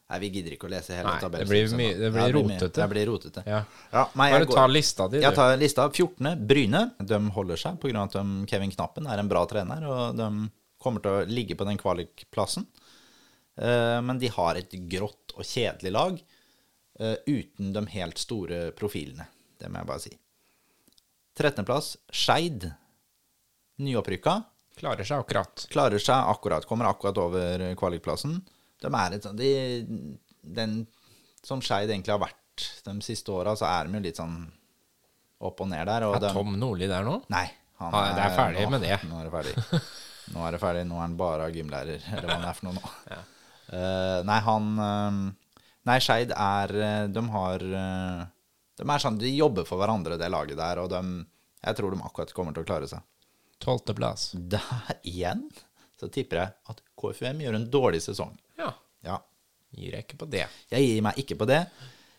Nei, 0.06 0.18
vi 0.22 0.28
gidder 0.36 0.54
ikke 0.54 0.68
å 0.68 0.70
lese 0.70 0.94
hele 0.94 1.10
Nei, 1.10 1.18
tabellen. 1.18 1.48
det 1.48 1.50
blir 1.50 1.72
mye- 1.74 1.96
det 1.98 2.10
blir 2.14 2.20
Ja, 2.22 2.26
mye- 2.28 2.36
rotete. 2.36 2.74
Det 2.78 2.88
blir 2.92 3.06
rotete. 3.10 3.42
Ja. 3.46 3.64
Ja, 3.92 4.04
nei, 4.14 4.30
Bare 4.30 4.46
ta 4.46 4.66
lista 4.70 5.08
di, 5.10 5.18
jeg 5.18 5.34
tar 5.34 5.56
lista. 5.58 5.88
14. 5.90 6.46
Bryne. 6.46 6.82
De 7.02 7.18
holder 7.34 7.56
seg 7.56 7.80
pga. 7.80 8.04
at 8.04 8.12
de, 8.12 8.46
Kevin 8.46 8.70
Knappen 8.70 9.06
er 9.10 9.18
en 9.18 9.28
bra 9.28 9.44
trener, 9.46 9.82
og 9.84 10.16
de 10.16 10.50
kommer 10.78 11.02
til 11.02 11.10
å 11.10 11.26
ligge 11.26 11.56
på 11.56 11.66
den 11.66 11.76
kvalikplassen. 11.76 12.66
Uh, 13.58 14.00
men 14.02 14.18
de 14.18 14.28
har 14.28 14.54
et 14.54 14.70
grått 14.70 15.32
og 15.34 15.42
kjedelig 15.42 15.90
lag 15.90 16.20
uh, 17.00 17.16
uten 17.26 17.72
de 17.72 17.86
helt 17.86 18.18
store 18.18 18.70
profilene. 18.76 19.26
Det 19.58 19.70
må 19.72 19.78
jeg 19.80 19.86
bare 19.86 20.00
si. 20.00 20.12
13.-plass 21.36 21.96
Skeid. 22.12 22.70
Nyopprykka. 23.80 24.44
Klarer 24.76 25.04
seg 25.08 25.24
akkurat. 25.24 25.66
Klarer 25.72 25.98
seg 25.98 26.30
akkurat. 26.30 26.64
Kommer 26.68 26.86
akkurat 26.90 27.16
over 27.18 27.74
kvalikplassen. 27.80 28.42
De 28.82 28.90
er 28.92 29.16
et 29.16 29.24
sånn 29.24 29.38
de, 29.38 29.50
Den 30.56 30.80
som 31.46 31.62
Skeid 31.64 31.90
egentlig 31.90 32.14
har 32.14 32.22
vært 32.22 32.66
de 32.86 32.94
siste 33.04 33.32
åra, 33.32 33.54
så 33.58 33.68
er 33.68 33.86
de 33.86 33.98
jo 33.98 34.04
litt 34.04 34.18
sånn 34.20 34.36
opp 35.46 35.62
og 35.62 35.70
ned 35.70 35.86
der. 35.88 36.06
Og 36.08 36.16
Er 36.16 36.26
de, 36.26 36.32
Tom 36.34 36.56
Nordli 36.58 36.88
der 36.90 37.06
nå? 37.06 37.20
Nei. 37.32 37.46
Han 37.80 37.92
Ah, 37.92 38.12
det 38.16 38.22
er 38.24 38.36
ferdig 38.36 38.64
nå, 38.64 38.72
med 38.72 38.86
det. 38.86 38.96
Nå 39.04 39.18
er 39.20 39.26
det 39.28 39.32
ferdig. 39.34 39.80
Nå 40.34 40.42
er 40.42 40.56
det 40.56 40.58
ferdig, 40.58 40.86
nå 40.88 40.96
er 40.96 41.04
han 41.04 41.12
bare 41.14 41.44
gymlærer, 41.54 42.06
eller 42.10 42.24
hva 42.26 42.38
det 42.42 42.48
er 42.48 42.56
for 42.56 42.66
noe 42.66 42.80
nå. 42.80 43.18
Eh, 43.66 44.20
nei, 44.26 44.38
han 44.46 44.66
uh, 44.78 45.18
Nei, 45.86 45.96
Skeid 46.02 46.30
er 46.30 46.72
eh, 46.78 47.04
De 47.10 47.22
har 47.34 47.62
uh, 47.66 48.20
De 48.78 48.86
er 48.86 49.02
sånn, 49.02 49.18
de 49.18 49.32
jobber 49.34 49.66
for 49.66 49.82
hverandre, 49.82 50.18
det 50.18 50.28
laget 50.30 50.58
der, 50.58 50.78
og 50.82 50.90
de 50.90 51.00
Jeg 51.62 51.78
tror 51.78 51.94
de 51.94 51.98
akkurat 52.06 52.34
kommer 52.34 52.54
til 52.54 52.62
å 52.62 52.68
klare 52.68 52.90
seg. 52.90 53.02
Tolvteplass. 53.62 54.32
Der 54.34 54.98
igjen 55.02 55.46
så 55.98 56.10
tipper 56.12 56.42
jeg 56.42 56.54
at 56.70 56.82
KFUM 56.98 57.40
gjør 57.42 57.58
en 57.58 57.70
dårlig 57.72 58.02
sesong. 58.04 58.34
Ja. 59.06 59.20
Gir 59.76 59.96
jeg 59.96 60.06
ikke 60.06 60.20
på 60.22 60.28
det. 60.30 60.46
Jeg 60.72 60.86
gir 60.86 61.02
meg 61.04 61.18
ikke 61.20 61.38
på 61.38 61.48
det. 61.48 61.64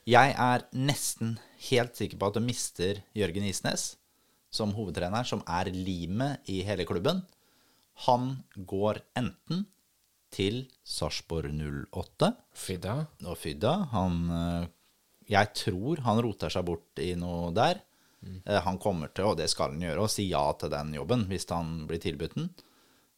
Jeg 0.07 0.35
er 0.39 0.65
nesten 0.77 1.37
helt 1.69 1.97
sikker 1.99 2.19
på 2.19 2.29
at 2.29 2.37
du 2.37 2.43
mister 2.43 3.01
Jørgen 3.17 3.47
Isnes 3.47 3.95
som 4.53 4.71
hovedtrener, 4.77 5.25
som 5.27 5.41
er 5.43 5.69
limet 5.73 6.47
i 6.51 6.61
hele 6.65 6.85
klubben. 6.87 7.23
Han 8.07 8.37
går 8.55 9.01
enten 9.17 9.65
til 10.33 10.65
Sarpsborg 10.85 11.51
08 11.91 12.31
Fydda. 12.55 12.95
og 13.25 13.37
Fydda. 13.39 13.73
Han 13.93 14.17
eh, 14.29 14.67
Jeg 15.27 15.53
tror 15.59 16.03
han 16.05 16.21
roter 16.23 16.51
seg 16.53 16.65
bort 16.67 17.01
i 17.03 17.13
noe 17.19 17.51
der. 17.55 17.81
Mm. 18.23 18.41
Han 18.65 18.79
kommer 18.81 19.11
til, 19.13 19.27
og 19.29 19.37
det 19.39 19.49
skal 19.51 19.73
han 19.75 19.83
gjøre, 19.83 20.03
å 20.03 20.11
si 20.11 20.29
ja 20.29 20.45
til 20.57 20.71
den 20.73 20.93
jobben 20.95 21.27
hvis 21.29 21.47
han 21.51 21.83
blir 21.89 22.01
tilbudt 22.01 22.37
den. 22.37 22.47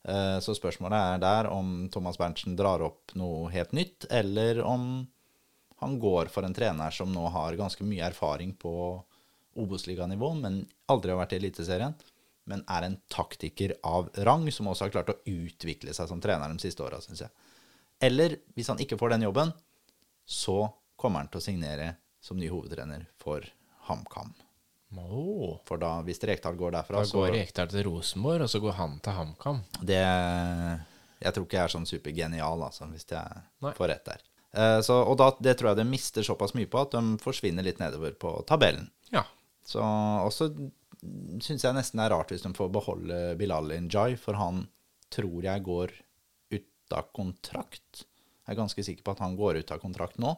Eh, 0.08 0.40
Så 0.40 0.56
spørsmålet 0.56 1.16
er 1.16 1.20
der 1.20 1.50
om 1.52 1.90
Thomas 1.92 2.18
Berntsen 2.18 2.56
drar 2.56 2.82
opp 2.82 3.16
noe 3.16 3.50
helt 3.52 3.72
nytt, 3.76 4.06
eller 4.10 4.62
om 4.64 5.08
han 5.80 6.00
går 6.00 6.30
for 6.32 6.44
en 6.44 6.54
trener 6.54 6.92
som 6.92 7.12
nå 7.12 7.28
har 7.32 7.56
ganske 7.56 7.84
mye 7.84 8.08
erfaring 8.10 8.54
på 8.60 9.04
Obos-liganivå, 9.60 10.34
men 10.40 10.66
aldri 10.88 11.12
har 11.12 11.20
vært 11.22 11.34
i 11.36 11.40
Eliteserien. 11.40 11.96
Men 12.50 12.64
er 12.68 12.84
en 12.88 12.98
taktiker 13.12 13.76
av 13.86 14.10
rang, 14.26 14.48
som 14.52 14.68
også 14.68 14.88
har 14.88 14.94
klart 14.94 15.12
å 15.14 15.20
utvikle 15.30 15.94
seg 15.94 16.10
som 16.10 16.22
trener 16.22 16.50
de 16.50 16.60
siste 16.64 16.84
åra, 16.84 17.00
syns 17.04 17.22
jeg. 17.22 17.30
Eller 18.02 18.40
hvis 18.56 18.72
han 18.72 18.80
ikke 18.80 18.98
får 18.98 19.14
den 19.14 19.28
jobben, 19.28 19.52
så 20.26 20.72
kommer 21.00 21.24
han 21.24 21.32
til 21.32 21.42
å 21.42 21.46
signere 21.46 21.90
som 22.24 22.40
ny 22.40 22.50
hovedtrener 22.52 23.06
for 23.22 23.46
HamKam. 23.88 24.34
Åh. 24.98 25.60
For 25.68 25.78
da, 25.82 26.00
hvis 26.08 26.22
Rekdal 26.26 26.56
går 26.58 26.72
Da 26.74 26.82
derfra, 26.82 27.04
så 27.06 27.20
går 27.22 27.36
Rekdal 27.36 27.70
til 27.70 27.86
Rosenborg, 27.86 28.42
og 28.46 28.50
så 28.50 28.62
går 28.64 28.78
han 28.80 28.96
til 29.06 29.14
HamKam. 29.14 29.60
Det 29.86 30.00
Jeg 31.20 31.34
tror 31.36 31.46
ikke 31.46 31.58
jeg 31.60 31.64
er 31.68 31.74
sånn 31.76 31.86
supergenial, 31.90 32.62
altså, 32.64 32.88
hvis 32.90 33.06
jeg 33.12 33.42
Nei. 33.62 33.74
får 33.76 33.88
rett 33.92 34.06
der. 34.06 34.22
Eh, 34.54 34.82
Så, 34.82 34.96
og 35.04 35.18
da, 35.20 35.32
det 35.40 35.58
tror 35.60 35.72
jeg 35.74 35.82
de 35.84 35.90
mister 35.92 36.24
såpass 36.24 36.56
mye 36.56 36.66
på 36.72 36.80
at 36.82 36.92
de 36.96 37.18
forsvinner 37.22 37.64
litt 37.64 37.80
nedover 37.80 38.16
på 38.18 38.32
tabellen. 38.48 38.90
Ja. 39.12 39.26
Så 39.66 39.84
også 39.84 40.50
syns 41.44 41.64
jeg 41.64 41.76
nesten 41.76 42.00
det 42.00 42.08
er 42.08 42.16
rart 42.16 42.32
hvis 42.34 42.42
de 42.44 42.54
får 42.56 42.72
beholde 42.74 43.20
Bilal 43.40 43.72
Injay, 43.76 44.16
for 44.20 44.34
han 44.40 44.66
tror 45.14 45.44
jeg 45.44 45.64
går 45.64 45.92
ut 46.56 46.96
av 46.96 47.12
kontrakt. 47.14 48.06
Jeg 48.48 48.56
er 48.56 48.60
ganske 48.64 48.84
sikker 48.84 49.04
på 49.06 49.12
at 49.14 49.20
han 49.22 49.36
går 49.38 49.60
ut 49.62 49.72
av 49.72 49.80
kontrakt 49.84 50.18
nå. 50.18 50.34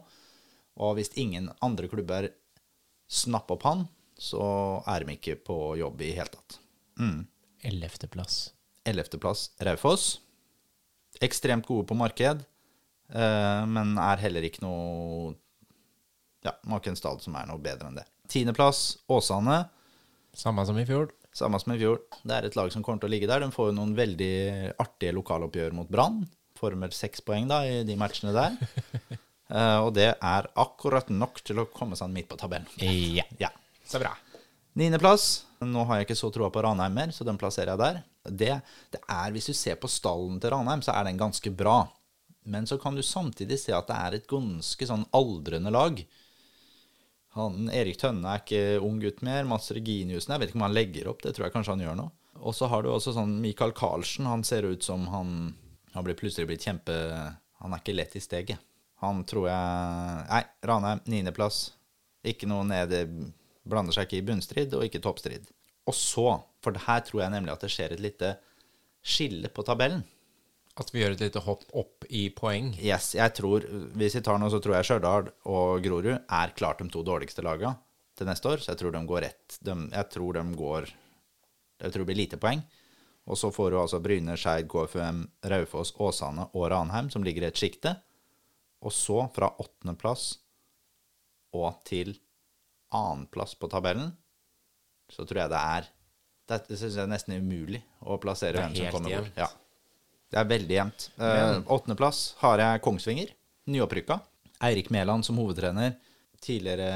Og 0.82 0.96
hvis 0.98 1.14
ingen 1.16 1.50
andre 1.62 1.88
klubber 1.92 2.28
snapper 3.12 3.56
opp 3.58 3.64
han, 3.70 3.88
så 4.22 4.46
er 4.90 5.04
de 5.04 5.16
ikke 5.18 5.40
på 5.42 5.58
jobb 5.80 6.02
i 6.06 6.12
hele 6.14 6.30
tatt. 6.30 6.60
Ellevteplass. 7.66 8.52
Ellevteplass 8.86 9.50
Raufoss. 9.66 10.20
Ekstremt 11.22 11.68
gode 11.68 11.88
på 11.90 11.98
marked, 11.98 12.44
eh, 13.14 13.64
men 13.70 13.96
er 14.00 14.22
heller 14.22 14.46
ikke 14.48 14.64
noe 14.64 15.34
Ja, 16.42 16.56
må 16.66 16.80
ikke 16.80 16.90
en 16.90 16.98
stad 16.98 17.22
som 17.22 17.36
er 17.38 17.46
noe 17.46 17.62
bedre 17.62 17.90
enn 17.90 17.98
det. 18.00 18.08
Tiendeplass 18.32 18.96
Åsane. 19.12 19.60
Samme 20.34 20.64
som 20.66 20.80
i 20.82 20.86
fjor. 20.90 21.12
Samme 21.38 21.60
som 21.62 21.76
i 21.76 21.78
fjor. 21.78 22.00
Det 22.24 22.34
er 22.34 22.48
et 22.48 22.58
lag 22.58 22.72
som 22.74 22.82
kommer 22.82 23.04
til 23.04 23.12
å 23.12 23.14
ligge 23.14 23.30
der. 23.30 23.44
De 23.44 23.54
får 23.54 23.70
jo 23.70 23.76
noen 23.78 23.94
veldig 23.94 24.32
artige 24.82 25.14
lokaloppgjør 25.14 25.76
mot 25.78 25.92
Brann. 25.92 26.24
Former 26.58 26.90
seks 26.98 27.22
poeng 27.26 27.46
da 27.52 27.62
i 27.70 27.84
de 27.86 27.98
matchene 28.00 28.34
der. 28.34 28.58
Uh, 29.54 29.80
og 29.86 29.94
det 30.00 30.10
er 30.16 30.50
akkurat 30.66 31.14
nok 31.14 31.44
til 31.46 31.62
å 31.62 31.70
komme 31.70 32.00
seg 32.00 32.10
midt 32.16 32.32
på 32.32 32.40
tabellen. 32.42 32.66
Ja. 32.82 33.28
Ja. 33.42 33.54
Så 33.92 34.00
bra. 34.00 34.14
Niendeplass. 34.80 35.46
Nå 35.60 35.84
har 35.84 36.00
jeg 36.00 36.08
ikke 36.08 36.16
så 36.18 36.30
troa 36.32 36.48
på 36.54 36.62
Ranheim 36.64 36.94
mer, 36.96 37.12
så 37.12 37.26
den 37.28 37.38
plasserer 37.38 37.74
jeg 37.74 37.82
der. 37.82 37.98
Det, 38.24 38.54
det 38.94 39.02
er, 39.04 39.34
Hvis 39.36 39.50
du 39.52 39.54
ser 39.58 39.76
på 39.82 39.90
stallen 39.92 40.40
til 40.40 40.54
Ranheim, 40.54 40.84
så 40.86 40.96
er 40.96 41.10
den 41.10 41.20
ganske 41.20 41.52
bra. 41.52 41.84
Men 42.48 42.66
så 42.66 42.78
kan 42.82 42.96
du 42.96 43.04
samtidig 43.04 43.60
se 43.60 43.76
at 43.76 43.90
det 43.90 43.98
er 43.98 44.16
et 44.18 44.30
ganske 44.32 44.88
sånn 44.88 45.04
aldrende 45.14 45.74
lag. 45.76 46.00
Han, 47.36 47.68
Erik 47.72 48.00
Tønne 48.00 48.32
er 48.32 48.42
ikke 48.42 48.64
ung 48.84 48.98
gutt 49.04 49.22
mer. 49.28 49.44
Mats 49.48 49.70
Reginiussen, 49.76 50.34
jeg 50.34 50.42
vet 50.42 50.54
ikke 50.54 50.62
om 50.62 50.66
han 50.70 50.78
legger 50.78 51.12
opp, 51.12 51.22
det 51.24 51.36
tror 51.36 51.50
jeg 51.50 51.56
kanskje 51.58 51.76
han 51.76 51.84
gjør 51.86 52.00
nå. 52.00 52.08
Og 52.42 52.56
så 52.58 52.72
har 52.72 52.84
du 52.84 52.90
også 52.94 53.14
sånn 53.16 53.36
Michael 53.44 53.76
Karlsen, 53.78 54.30
han 54.32 54.44
ser 54.48 54.66
ut 54.72 54.88
som 54.88 55.04
han 55.12 55.36
har 55.92 56.08
plutselig 56.08 56.48
blitt 56.48 56.64
kjempe 56.64 56.96
Han 57.62 57.74
er 57.76 57.82
ikke 57.84 57.94
lett 57.94 58.16
i 58.16 58.24
steget. 58.24 58.64
Han 59.04 59.26
tror 59.28 59.50
jeg 59.52 60.26
Nei, 60.32 60.42
Ranheim, 60.66 61.04
niendeplass. 61.12 61.74
Ikke 62.26 62.48
noe 62.50 62.64
ned 62.66 62.96
Blander 63.68 63.96
seg 63.96 64.08
ikke 64.08 64.22
i 64.22 64.26
bunnstrid 64.26 64.74
og 64.78 64.86
ikke 64.86 65.02
toppstrid. 65.04 65.52
Og 65.90 65.98
så, 65.98 66.26
for 66.64 66.82
her 66.88 67.04
tror 67.06 67.24
jeg 67.24 67.34
nemlig 67.34 67.54
at 67.54 67.64
det 67.66 67.72
skjer 67.74 67.94
et 67.96 68.04
lite 68.04 68.34
skille 69.02 69.50
på 69.54 69.66
tabellen. 69.66 70.04
At 70.80 70.92
vi 70.94 71.02
gjør 71.02 71.18
et 71.18 71.24
lite 71.26 71.42
hopp 71.44 71.66
opp 71.78 72.06
i 72.10 72.28
poeng. 72.34 72.72
Yes, 72.80 73.12
jeg 73.18 73.34
tror, 73.36 73.66
Hvis 73.98 74.16
vi 74.16 74.24
tar 74.24 74.40
nå, 74.40 74.50
så 74.50 74.62
tror 74.64 74.78
jeg 74.78 74.88
Stjørdal 74.88 75.32
og 75.52 75.82
Grorud 75.84 76.14
er 76.16 76.54
klart 76.56 76.80
de 76.80 76.88
to 76.90 77.04
dårligste 77.04 77.44
lagene 77.44 77.76
til 78.16 78.30
neste 78.30 78.48
år. 78.48 78.62
Så 78.64 78.72
jeg 78.72 78.80
tror 78.80 78.96
de 78.96 79.02
går 79.10 79.26
rett. 79.28 79.58
De, 79.60 79.76
jeg 79.92 80.10
tror 80.16 80.38
de 80.40 80.46
går 80.56 80.94
Jeg 81.82 81.92
tror 81.92 82.04
det 82.04 82.10
blir 82.12 82.22
lite 82.22 82.38
poeng. 82.38 82.62
Og 83.30 83.38
så 83.38 83.52
får 83.54 83.72
du 83.72 83.80
altså 83.82 84.00
Bryne, 84.02 84.38
Skeid, 84.38 84.68
KFUM, 84.70 85.26
Raufoss, 85.52 85.94
Åsane 86.02 86.48
og 86.54 86.70
Ranheim, 86.72 87.10
som 87.10 87.24
ligger 87.24 87.46
i 87.46 87.50
et 87.52 87.58
sjikte. 87.58 87.96
Og 88.82 88.94
så, 88.94 89.26
fra 89.34 89.52
åttendeplass 89.62 90.38
og 91.58 91.82
til 91.86 92.16
annenplass 92.92 93.56
på 93.60 93.70
tabellen, 93.72 94.12
så 95.12 95.26
tror 95.28 95.44
jeg 95.44 95.52
det 95.52 95.64
er 95.78 95.90
Det 96.52 96.78
syns 96.80 96.98
jeg 96.98 97.04
er 97.06 97.12
nesten 97.12 97.38
umulig 97.40 97.80
å 98.04 98.18
plassere 98.20 98.60
er 98.60 98.66
hvem 98.68 98.76
som 98.76 98.96
kommer 98.98 99.14
jevnt. 99.14 99.30
bort. 99.32 99.38
Ja. 99.40 99.48
Det 100.32 100.40
er 100.40 100.48
veldig 100.50 100.76
jevnt. 100.76 101.06
Eh, 101.20 101.60
Åttendeplass 101.72 102.20
har 102.42 102.60
jeg 102.60 102.82
Kongsvinger, 102.84 103.32
nyopprykka. 103.72 104.18
Eirik 104.68 104.90
Mæland 104.92 105.24
som 105.28 105.40
hovedtrener. 105.40 105.96
Tidligere 106.42 106.90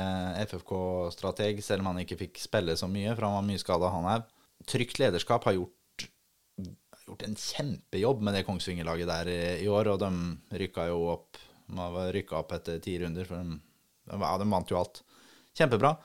FFK-strateg, 0.43 1.61
selv 1.63 1.83
om 1.83 1.91
han 1.93 2.01
ikke 2.03 2.17
fikk 2.23 2.39
spille 2.41 2.75
så 2.79 2.89
mye, 2.91 3.13
for 3.15 3.27
han 3.27 3.37
var 3.37 3.47
mye 3.47 3.61
skada, 3.61 3.91
han 3.93 4.07
òg. 4.09 4.27
Trygt 4.71 4.99
lederskap 4.99 5.45
har 5.47 5.55
gjort, 5.57 6.07
gjort 7.05 7.25
en 7.27 7.35
kjempejobb 7.39 8.23
med 8.25 8.35
det 8.39 8.45
Kongsvinger-laget 8.47 9.11
der 9.11 9.31
i, 9.61 9.67
år, 9.71 9.91
og 9.93 9.99
de 10.01 10.57
rykka 10.63 10.87
jo 10.89 11.03
opp 11.13 11.37
De 11.67 11.75
var 11.95 12.11
rykka 12.13 12.39
opp 12.43 12.51
etter 12.57 12.79
ti 12.83 12.97
runder, 13.01 13.25
for 13.25 13.41
de, 13.41 13.59
de, 14.09 14.19
ja, 14.21 14.33
de 14.41 14.49
vant 14.51 14.69
jo 14.69 14.77
alt. 14.77 14.99
Kjempebra. 15.58 15.95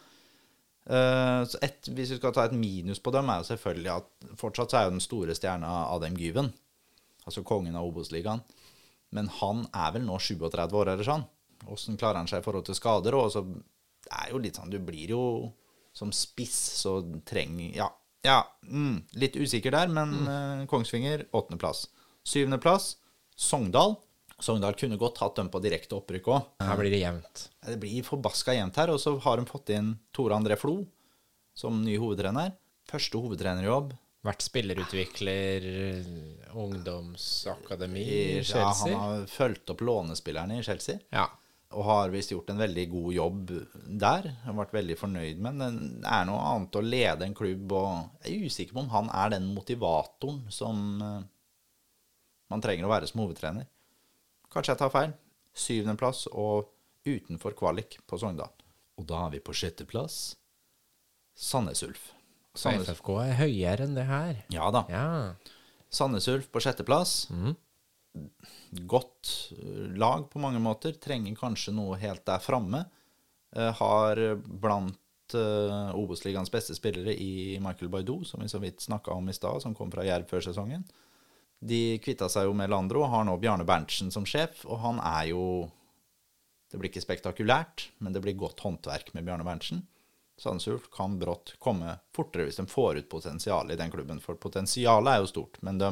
Uh, 0.91 1.43
så 1.47 1.61
et, 1.63 1.91
hvis 1.93 2.15
vi 2.15 2.19
skal 2.19 2.33
ta 2.35 2.47
et 2.49 2.57
minus 2.57 3.03
på 3.03 3.13
dem, 3.15 3.29
er 3.31 3.43
jo 3.43 3.51
selvfølgelig 3.51 3.93
at 3.93 4.31
fortsatt 4.41 4.73
så 4.73 4.81
er 4.81 4.89
jo 4.89 4.95
den 4.97 5.05
store 5.05 5.37
stjerna 5.37 5.75
Adem 5.93 6.17
Gyven. 6.19 6.51
Altså 7.27 7.45
kongen 7.47 7.77
av 7.79 7.87
Obos-ligaen. 7.87 8.43
Men 9.15 9.29
han 9.41 9.67
er 9.75 9.93
vel 9.97 10.07
nå 10.07 10.17
37 10.23 10.75
år, 10.79 10.93
eller 10.95 11.07
sånn. 11.07 11.27
Åssen 11.71 11.99
klarer 12.01 12.23
han 12.23 12.31
seg 12.31 12.41
i 12.41 12.47
forhold 12.47 12.67
til 12.67 12.79
skader? 12.79 13.17
Og 13.19 13.33
så 13.35 13.45
det 13.45 14.13
er 14.17 14.31
jo 14.33 14.41
litt 14.43 14.59
sånn 14.59 14.73
Du 14.73 14.79
blir 14.83 15.13
jo 15.13 15.23
som 15.97 16.13
spiss, 16.15 16.57
så 16.81 17.01
trenger 17.27 17.75
Ja, 17.77 17.89
ja 18.25 18.41
mm, 18.63 19.11
litt 19.21 19.37
usikker 19.37 19.75
der, 19.75 19.91
men 19.91 20.15
eh, 20.23 20.67
Kongsvinger, 20.71 21.27
åttendeplass. 21.35 21.89
Syvendeplass, 22.27 22.95
Sogndal. 23.35 23.97
Sogndal 24.45 24.77
kunne 24.79 24.99
godt 25.01 25.21
hatt 25.23 25.37
dem 25.41 25.51
på 25.53 25.61
direkte 25.63 25.99
opprykk 25.99 26.31
òg. 26.33 26.53
Her 26.65 26.79
blir 26.81 26.93
det 26.95 27.03
jevnt. 27.03 27.47
Det 27.67 27.79
blir 27.83 28.07
forbaska 28.07 28.55
jevnt 28.57 28.79
her. 28.81 28.93
Og 28.95 29.01
så 29.03 29.15
har 29.25 29.41
de 29.41 29.49
fått 29.49 29.73
inn 29.77 29.95
Tore 30.17 30.39
André 30.39 30.57
Flo 30.61 30.79
som 31.57 31.83
ny 31.85 31.99
hovedtrener. 32.01 32.55
Første 32.91 33.21
hovedtrenerjobb 33.21 33.93
Vært 34.21 34.43
spillerutvikler, 34.45 35.67
ungdomsakademi 36.53 38.03
i 38.05 38.25
Chelsea. 38.45 38.91
Ja, 38.91 38.99
han 38.99 38.99
har 39.01 39.23
fulgt 39.33 39.73
opp 39.73 39.81
lånespillerne 39.81 40.59
i 40.59 40.65
Chelsea. 40.67 41.01
Ja. 41.09 41.25
Og 41.73 41.87
har 41.87 42.13
visst 42.13 42.35
gjort 42.35 42.51
en 42.53 42.61
veldig 42.61 42.85
god 42.93 43.15
jobb 43.15 43.53
der. 44.03 44.29
Har 44.45 44.59
vært 44.59 44.75
veldig 44.77 44.99
fornøyd 45.01 45.41
med 45.41 45.63
den. 45.63 45.79
Det 46.03 46.13
er 46.19 46.29
noe 46.29 46.43
annet 46.51 46.77
å 46.77 46.85
lede 46.85 47.25
en 47.25 47.37
klubb, 47.39 47.73
og 47.73 48.27
jeg 48.27 48.35
er 48.35 48.51
usikker 48.51 48.77
på 48.77 48.85
om 48.85 48.93
han 48.93 49.09
er 49.23 49.33
den 49.39 49.49
motivatoren 49.55 50.43
som 50.53 50.85
eh, 51.07 51.25
man 52.53 52.65
trenger 52.65 52.85
å 52.85 52.93
være 52.93 53.09
som 53.09 53.25
hovedtrener. 53.25 53.71
Kanskje 54.51 54.75
jeg 54.75 54.81
tar 54.83 54.93
feil. 54.95 55.15
Syvendeplass 55.57 56.27
og 56.31 56.71
utenfor 57.07 57.55
kvalik 57.59 57.99
på 58.09 58.19
Sogndal. 58.21 58.53
Og 59.01 59.07
da 59.09 59.25
er 59.27 59.37
vi 59.37 59.43
på 59.45 59.55
sjetteplass. 59.57 60.37
Sandnes 61.39 61.83
Ulf. 61.87 62.11
Sandnes, 62.59 62.91
FFK 62.91 63.11
er 63.23 63.37
høyere 63.39 63.87
enn 63.87 63.97
det 63.97 64.07
her. 64.09 64.45
ja 64.53 64.71
da. 64.75 64.85
Ja. 64.91 65.11
Sandnes 65.91 66.27
Ulf 66.31 66.51
på 66.53 66.63
sjetteplass. 66.63 67.29
Mm. 67.31 67.55
Godt 68.91 69.53
eh, 69.55 69.87
lag 69.99 70.27
på 70.31 70.43
mange 70.43 70.61
måter. 70.63 70.97
Trenger 70.99 71.39
kanskje 71.39 71.75
noe 71.75 71.99
helt 72.03 72.27
der 72.27 72.43
framme. 72.43 72.85
Eh, 73.57 73.71
har 73.81 74.21
blant 74.37 74.99
uh, 75.35 75.95
Obos-ligaens 75.99 76.51
beste 76.51 76.75
spillere 76.75 77.15
i 77.15 77.59
Michael 77.63 77.91
Baidoo, 77.91 78.25
som 78.27 78.43
vi 78.43 78.51
så 78.51 78.59
vidt 78.63 78.83
snakka 78.83 79.15
om 79.15 79.31
i 79.31 79.35
stad, 79.35 79.63
som 79.63 79.75
kom 79.79 79.91
fra 79.95 80.07
Jerv 80.07 80.27
før 80.31 80.43
sesongen. 80.47 80.85
De 81.61 81.99
kvitta 82.01 82.29
seg 82.33 82.49
jo 82.49 82.57
med 82.57 82.73
Landro 82.73 83.05
og 83.05 83.13
har 83.13 83.27
nå 83.29 83.37
Bjarne 83.41 83.67
Berntsen 83.69 84.09
som 84.13 84.25
sjef, 84.29 84.65
og 84.65 84.81
han 84.85 85.01
er 85.05 85.31
jo 85.35 85.45
Det 86.71 86.79
blir 86.79 86.93
ikke 86.93 87.03
spektakulært, 87.03 87.89
men 87.99 88.15
det 88.15 88.21
blir 88.23 88.39
godt 88.39 88.61
håndverk 88.63 89.09
med 89.13 89.25
Bjarne 89.27 89.43
Berntsen. 89.43 89.81
Sandnes 90.39 90.85
kan 90.95 91.19
brått 91.19 91.57
komme 91.59 91.97
fortere 92.17 92.47
hvis 92.47 92.61
de 92.61 92.65
får 92.71 93.01
ut 93.03 93.09
potensialet 93.11 93.75
i 93.75 93.81
den 93.81 93.91
klubben, 93.91 94.21
for 94.23 94.39
potensialet 94.41 95.13
er 95.13 95.25
jo 95.25 95.31
stort, 95.33 95.59
men 95.67 95.81
de 95.83 95.91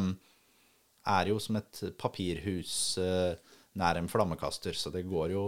er 1.08 1.32
jo 1.32 1.40
som 1.42 1.58
et 1.58 1.82
papirhus 2.00 2.76
eh, 3.02 3.34
nær 3.78 3.98
en 3.98 4.08
flammekaster, 4.08 4.76
så 4.78 4.92
det 4.94 5.02
går 5.10 5.34
jo 5.34 5.44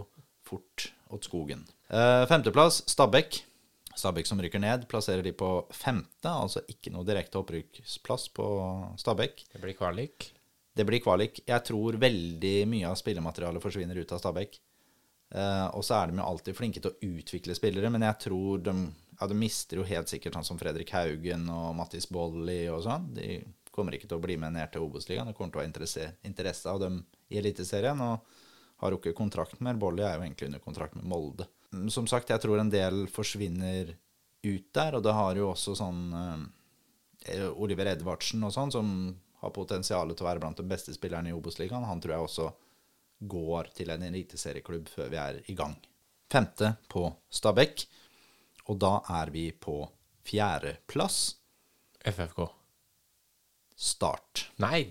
fort 0.46 0.90
åt 1.14 1.30
skogen. 1.30 1.64
Eh, 1.88 2.26
femteplass 2.28 2.82
Stabæk. 2.90 3.44
Stabæk 3.96 4.28
som 4.28 4.40
rykker 4.40 4.62
ned, 4.62 4.86
plasserer 4.88 5.24
de 5.26 5.32
på 5.36 5.48
femte, 5.74 6.30
altså 6.30 6.62
ikke 6.70 6.92
noe 6.94 7.06
direkte 7.06 7.40
opprykksplass 7.40 8.28
på 8.36 8.46
Stabæk. 9.00 9.44
Det 9.52 9.62
blir 9.62 9.76
kvalik. 9.78 10.30
Det 10.76 10.86
blir 10.86 11.02
kvalik. 11.02 11.42
Jeg 11.48 11.66
tror 11.66 11.98
veldig 12.00 12.56
mye 12.70 12.88
av 12.88 12.98
spillematerialet 12.98 13.62
forsvinner 13.62 13.98
ut 13.98 14.14
av 14.14 14.22
Stabæk. 14.22 14.60
Eh, 15.34 15.66
og 15.76 15.84
så 15.86 15.98
er 15.98 16.10
de 16.10 16.20
jo 16.20 16.26
alltid 16.26 16.58
flinke 16.58 16.82
til 16.82 16.92
å 16.92 17.12
utvikle 17.16 17.54
spillere, 17.58 17.90
men 17.92 18.06
jeg 18.06 18.18
tror 18.26 18.62
de, 18.66 18.74
ja, 19.18 19.28
de 19.30 19.38
mister 19.38 19.80
jo 19.80 19.86
helt 19.86 20.10
sikkert 20.10 20.38
sånn 20.38 20.48
som 20.52 20.60
Fredrik 20.60 20.94
Haugen 20.94 21.46
og 21.52 21.74
Mattis 21.78 22.08
Bolli 22.10 22.62
og 22.72 22.84
sånn. 22.86 23.10
De 23.18 23.40
kommer 23.74 23.94
ikke 23.94 24.10
til 24.10 24.18
å 24.18 24.24
bli 24.24 24.38
med 24.40 24.54
ned 24.56 24.72
til 24.72 24.86
Obos-ligaen. 24.86 25.30
Det 25.30 25.38
kommer 25.38 25.54
til 25.54 25.60
å 25.60 25.64
ha 25.64 25.70
interesse, 25.70 26.12
interesse 26.26 26.70
av 26.70 26.80
dem 26.82 27.02
i 27.30 27.38
Eliteserien. 27.42 28.02
Og 28.06 28.38
har 28.80 28.94
jo 28.94 28.98
ikke 29.00 29.18
kontrakt 29.18 29.60
med 29.62 29.78
Bolli 29.80 30.06
er 30.06 30.16
jo 30.16 30.24
egentlig 30.24 30.48
under 30.50 30.62
kontrakt 30.64 30.96
med 30.98 31.06
Molde. 31.10 31.46
Mm, 31.72 31.90
Som 31.90 32.06
sagt, 32.10 32.30
jeg 32.30 32.40
tror 32.42 32.58
en 32.60 32.70
del 32.72 33.04
forsvinner 33.12 33.94
ut 34.42 34.72
der, 34.74 34.94
og 34.96 35.02
det 35.04 35.12
har 35.12 35.36
jo 35.36 35.50
også 35.52 35.74
sånn 35.76 36.00
eh, 37.28 37.44
Oliver 37.52 37.90
Edvardsen 37.92 38.42
og 38.46 38.52
sånn, 38.54 38.72
som 38.72 38.92
har 39.42 39.50
potensial 39.56 40.08
til 40.14 40.24
å 40.24 40.28
være 40.30 40.40
blant 40.40 40.56
de 40.60 40.64
beste 40.68 40.92
spillerne 40.96 41.30
i 41.30 41.36
Obos-ligaen. 41.36 41.84
Han 41.88 42.00
tror 42.00 42.14
jeg 42.16 42.26
også 42.26 42.48
går 43.30 43.68
til 43.76 43.90
en 43.92 44.02
eliteserieklubb 44.08 44.88
før 44.88 45.10
vi 45.12 45.16
er 45.20 45.42
i 45.52 45.54
gang. 45.56 45.74
Femte 46.32 46.74
på 46.88 47.04
Stabæk, 47.32 47.84
og 48.72 48.78
da 48.80 48.94
er 49.20 49.30
vi 49.34 49.50
på 49.52 49.82
fjerdeplass. 50.28 51.34
FFK. 52.06 52.46
Start. 53.76 54.46
Nei! 54.62 54.86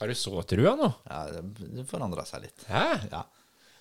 Har 0.00 0.08
du 0.08 0.14
så 0.16 0.40
trua 0.48 0.72
nå? 0.80 0.88
Ja, 1.10 1.22
det- 1.32 1.74
det 1.76 1.84
forandra 1.88 2.24
seg 2.24 2.42
litt. 2.46 2.64
Hæ? 2.68 3.08
Ja. 3.12 3.24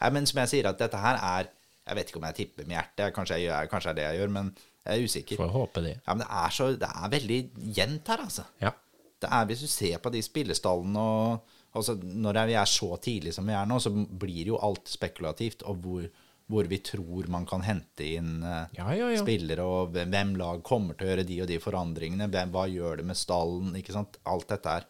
Nei, 0.01 0.09
men 0.15 0.26
som 0.30 0.39
jeg 0.43 0.49
sier, 0.53 0.69
at 0.69 0.80
dette 0.80 0.97
her 0.97 1.17
er 1.21 1.49
Jeg 1.89 1.95
vet 1.97 2.09
ikke 2.11 2.19
om 2.21 2.26
jeg 2.30 2.35
tipper 2.38 2.67
med 2.69 2.76
hjertet, 2.77 3.13
kanskje, 3.15 3.38
jeg 3.41 3.69
kanskje 3.71 3.89
er 3.89 3.95
det 3.97 4.03
jeg 4.05 4.17
gjør, 4.19 4.30
men 4.35 4.49
jeg 4.85 4.93
er 4.99 5.05
usikker. 5.09 5.38
Får 5.41 5.49
håpe 5.55 5.81
det. 5.81 5.93
Ja, 6.05 6.13
men 6.13 6.21
det 6.21 6.27
er, 6.30 6.49
så, 6.53 6.67
det 6.77 6.89
er 6.89 7.09
veldig 7.15 7.39
jevnt 7.80 8.07
her, 8.13 8.21
altså. 8.27 8.43
Ja. 8.61 8.71
Det 9.19 9.30
er, 9.34 9.45
hvis 9.49 9.63
du 9.65 9.67
ser 9.67 9.97
på 10.03 10.11
de 10.13 10.21
spillestallene 10.23 11.01
og 11.01 11.47
altså, 11.76 11.95
Når 11.99 12.38
vi 12.47 12.53
er 12.61 12.69
så 12.69 12.91
tidlig 13.01 13.34
som 13.34 13.49
vi 13.49 13.53
er 13.57 13.65
nå, 13.67 13.80
så 13.81 13.89
blir 13.91 14.51
jo 14.53 14.59
alt 14.63 14.88
spekulativt, 14.88 15.65
og 15.65 15.81
hvor, 15.84 16.05
hvor 16.47 16.69
vi 16.69 16.77
tror 16.77 17.27
man 17.27 17.45
kan 17.49 17.65
hente 17.65 18.05
inn 18.05 18.43
eh, 18.43 18.77
Ja, 18.77 18.88
ja, 18.93 19.09
ja. 19.15 19.19
spillere, 19.23 19.65
og 19.65 19.91
hvem- 19.97 20.13
hvem 20.13 20.35
lag 20.38 20.61
kommer 20.63 20.93
til 20.93 21.07
å 21.07 21.11
gjøre 21.11 21.26
de 21.27 21.41
og 21.41 21.47
de 21.49 21.57
forandringene, 21.59 22.30
hvem, 22.30 22.53
hva 22.53 22.67
gjør 22.69 22.97
det 23.01 23.05
med 23.09 23.17
stallen, 23.17 23.73
ikke 23.81 23.97
sant. 23.97 24.17
Alt 24.30 24.47
dette 24.53 24.77
her. 24.77 24.85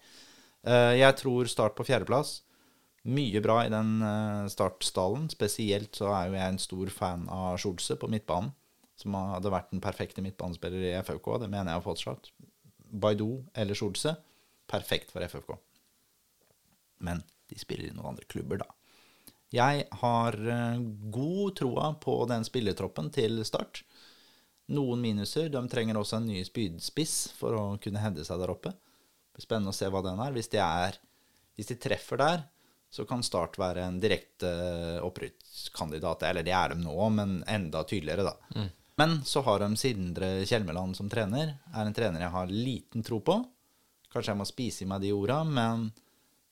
Eh, 0.67 0.93
jeg 0.99 1.15
tror 1.23 1.47
Start 1.47 1.75
på 1.79 1.87
fjerdeplass. 1.87 2.41
Mye 3.07 3.39
bra 3.41 3.61
i 3.63 3.71
den 3.71 4.01
eh, 4.03 4.47
startstallen. 4.51 5.29
Spesielt 5.31 5.95
så 5.95 6.11
er 6.11 6.27
jo 6.27 6.37
jeg 6.39 6.53
en 6.53 6.61
stor 6.61 6.91
fan 6.93 7.27
av 7.31 7.59
Scholze 7.61 7.95
på 7.99 8.09
midtbanen, 8.11 8.51
som 8.99 9.15
hadde 9.15 9.53
vært 9.53 9.71
den 9.71 9.83
perfekte 9.83 10.23
midtbanespiller 10.25 10.83
i 10.89 10.97
FFK. 10.99 11.37
Det 11.43 11.51
mener 11.51 11.71
jeg 11.71 11.85
fortsatt. 11.85 12.31
Baidu 12.89 13.45
eller 13.53 13.77
Scholze, 13.77 14.17
perfekt 14.67 15.13
for 15.13 15.23
FFK. 15.23 15.55
Men 17.05 17.23
de 17.49 17.57
spiller 17.59 17.87
i 17.87 17.95
noen 17.95 18.11
andre 18.11 18.27
klubber, 18.29 18.59
da. 18.65 18.67
Jeg 19.55 19.87
har 20.01 20.35
eh, 20.37 20.83
god 21.09 21.55
troa 21.57 21.93
på 22.03 22.19
den 22.29 22.43
spillertroppen 22.45 23.09
til 23.15 23.41
Start. 23.47 23.81
Noen 24.69 25.01
minuser. 25.01 25.47
De 25.49 25.63
trenger 25.71 25.97
også 25.97 26.19
en 26.19 26.27
ny 26.29 26.43
spydspiss 26.45 27.31
for 27.39 27.57
å 27.57 27.63
kunne 27.81 28.03
hevde 28.03 28.27
seg 28.27 28.43
der 28.43 28.53
oppe. 28.53 28.75
Spennende 29.39 29.71
å 29.71 29.77
se 29.77 29.87
hva 29.89 30.03
den 30.05 30.19
er. 30.21 30.35
Hvis 30.35 30.51
de, 30.51 30.59
er, 30.61 30.99
hvis 31.57 31.71
de 31.71 31.79
treffer 31.81 32.19
der, 32.21 32.43
så 32.89 33.05
kan 33.05 33.23
Start 33.23 33.59
være 33.61 33.85
en 33.85 33.99
direkte 34.01 34.49
opprykkskandidat. 35.05 36.25
Eller 36.29 36.45
det 36.45 36.55
er 36.57 36.73
de 36.73 36.81
nå, 36.81 36.97
men 37.13 37.39
enda 37.47 37.83
tydeligere, 37.87 38.31
da. 38.31 38.65
Men 38.99 39.21
så 39.23 39.43
har 39.45 39.61
de 39.63 39.77
Sindre 39.79 40.31
Kjelmeland 40.45 40.97
som 40.97 41.09
trener. 41.11 41.53
Er 41.71 41.87
en 41.87 41.95
trener 41.95 42.25
jeg 42.25 42.33
har 42.33 42.51
liten 42.51 43.05
tro 43.05 43.21
på. 43.23 43.37
Kanskje 44.11 44.33
jeg 44.33 44.39
må 44.41 44.47
spise 44.49 44.83
i 44.83 44.89
meg 44.89 45.05
de 45.05 45.13
orda, 45.15 45.43
men 45.45 45.87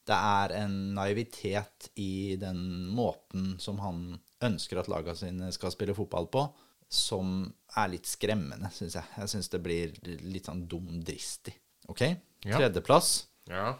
det 0.08 0.16
er 0.16 0.54
en 0.62 0.76
naivitet 0.96 1.90
i 2.00 2.38
den 2.40 2.62
måten 2.96 3.56
som 3.60 3.82
han 3.82 4.00
ønsker 4.46 4.80
at 4.80 4.88
lagene 4.88 5.18
sine 5.18 5.50
skal 5.52 5.74
spille 5.74 5.96
fotball 5.96 6.30
på, 6.32 6.46
som 6.88 7.42
er 7.76 7.90
litt 7.92 8.08
skremmende, 8.08 8.70
syns 8.72 8.96
jeg. 8.96 9.10
Jeg 9.18 9.32
syns 9.34 9.52
det 9.52 9.60
blir 9.64 9.92
litt 10.24 10.48
sånn 10.48 10.64
dum 10.70 11.02
dristig. 11.04 11.52
OK? 11.92 12.06
Ja. 12.46 12.54
Tredjeplass 12.56 13.26
ja. 13.50 13.74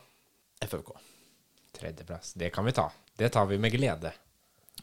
FFK. 0.60 0.93
Tredjeplass. 1.80 2.32
Det 2.38 2.50
kan 2.55 2.66
vi 2.66 2.74
ta. 2.76 2.88
Det 3.18 3.28
tar 3.34 3.46
vi 3.50 3.59
med 3.59 3.72
glede. 3.74 4.12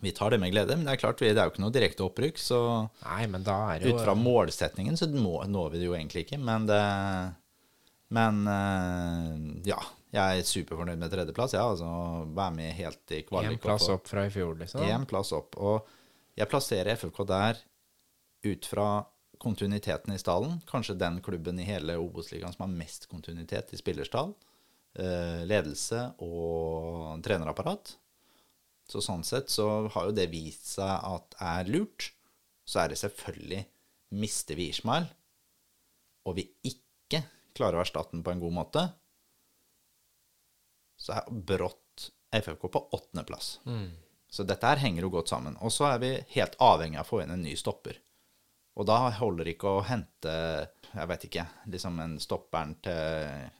Vi 0.03 0.11
tar 0.11 0.31
det 0.31 0.39
med 0.41 0.51
glede, 0.51 0.75
men 0.75 0.85
det 0.85 0.95
er 0.95 1.01
klart, 1.01 1.21
det 1.23 1.31
er 1.31 1.47
jo 1.47 1.53
ikke 1.53 1.63
noe 1.63 1.73
direkte 1.73 2.03
opprykk, 2.03 2.39
så 2.41 2.59
Nei, 3.05 3.27
men 3.31 3.45
da 3.47 3.55
er 3.73 3.85
jo 3.85 3.95
ut 3.95 4.03
fra 4.03 4.15
målsetningen 4.19 4.97
så 4.99 5.07
når 5.07 5.69
vi 5.71 5.79
det 5.79 5.87
jo 5.87 5.95
egentlig 5.95 6.25
ikke, 6.25 6.39
men 6.43 6.67
det 6.69 6.81
Men 8.15 8.41
eh, 8.47 9.69
ja. 9.71 9.79
Jeg 10.15 10.39
er 10.39 10.47
superfornøyd 10.47 10.99
med 11.01 11.11
tredjeplass. 11.11 11.55
Ja, 11.57 11.65
altså 11.67 11.87
være 12.37 12.53
med 12.55 12.75
helt 12.77 13.11
i 13.11 13.17
kvalik. 13.27 13.57
Én 13.57 13.61
plass 13.65 13.89
opp 13.91 14.05
fra 14.07 14.23
i 14.27 14.31
fjor, 14.31 14.53
liksom. 14.61 14.85
En 14.87 15.03
plass 15.09 15.33
opp. 15.35 15.57
Og 15.59 15.89
jeg 16.39 16.47
plasserer 16.47 16.95
FFK 16.95 17.19
der 17.27 17.59
ut 18.45 18.69
fra 18.69 18.87
kontinuiteten 19.43 20.15
i 20.15 20.19
stallen. 20.21 20.61
Kanskje 20.69 20.95
den 20.99 21.19
klubben 21.25 21.59
i 21.59 21.67
hele 21.67 21.97
Obos-ligaen 21.99 22.55
som 22.55 22.63
har 22.63 22.77
mest 22.77 23.09
kontinuitet 23.11 23.73
i 23.75 23.81
spillerstall. 23.81 24.31
Eh, 24.95 25.43
ledelse 25.43 25.99
og 26.23 27.19
trenerapparat. 27.25 27.97
Så 28.87 29.01
sånn 29.03 29.25
sett 29.27 29.49
så 29.51 29.89
har 29.91 30.07
jo 30.07 30.13
det 30.15 30.29
vist 30.31 30.69
seg 30.77 30.87
at 30.87 31.35
er 31.43 31.67
lurt. 31.67 32.13
Så 32.63 32.79
er 32.79 32.93
det 32.93 32.99
selvfølgelig 33.01 33.65
mister 34.15 34.55
vi 34.55 34.69
Ishmael, 34.71 35.09
og 36.25 36.37
vi 36.37 36.45
ikke 36.63 37.25
klarer 37.57 37.79
å 37.79 37.83
erstatte 37.83 38.15
den 38.15 38.23
på 38.23 38.31
en 38.31 38.39
god 38.39 38.55
måte, 38.55 38.83
så 40.95 41.17
er 41.17 41.27
brått 41.27 42.07
FFK 42.31 42.69
på 42.71 42.83
åttendeplass. 42.95 43.49
Så 44.31 44.45
dette 44.47 44.69
her 44.69 44.79
henger 44.81 45.05
jo 45.05 45.11
godt 45.17 45.33
sammen. 45.33 45.57
Og 45.59 45.73
så 45.75 45.89
er 45.89 45.99
vi 46.01 46.13
helt 46.37 46.55
avhengig 46.63 47.01
av 47.01 47.05
å 47.05 47.09
få 47.09 47.21
inn 47.23 47.35
en 47.35 47.43
ny 47.43 47.53
stopper. 47.59 47.99
Og 48.79 48.87
da 48.87 48.97
holder 49.19 49.47
det 49.47 49.57
ikke 49.57 49.75
å 49.75 49.83
hente, 49.87 50.33
jeg 50.93 51.11
vet 51.11 51.27
ikke, 51.27 51.45
liksom 51.71 51.99
en 52.03 52.17
stopperen 52.23 52.73
til 52.83 53.51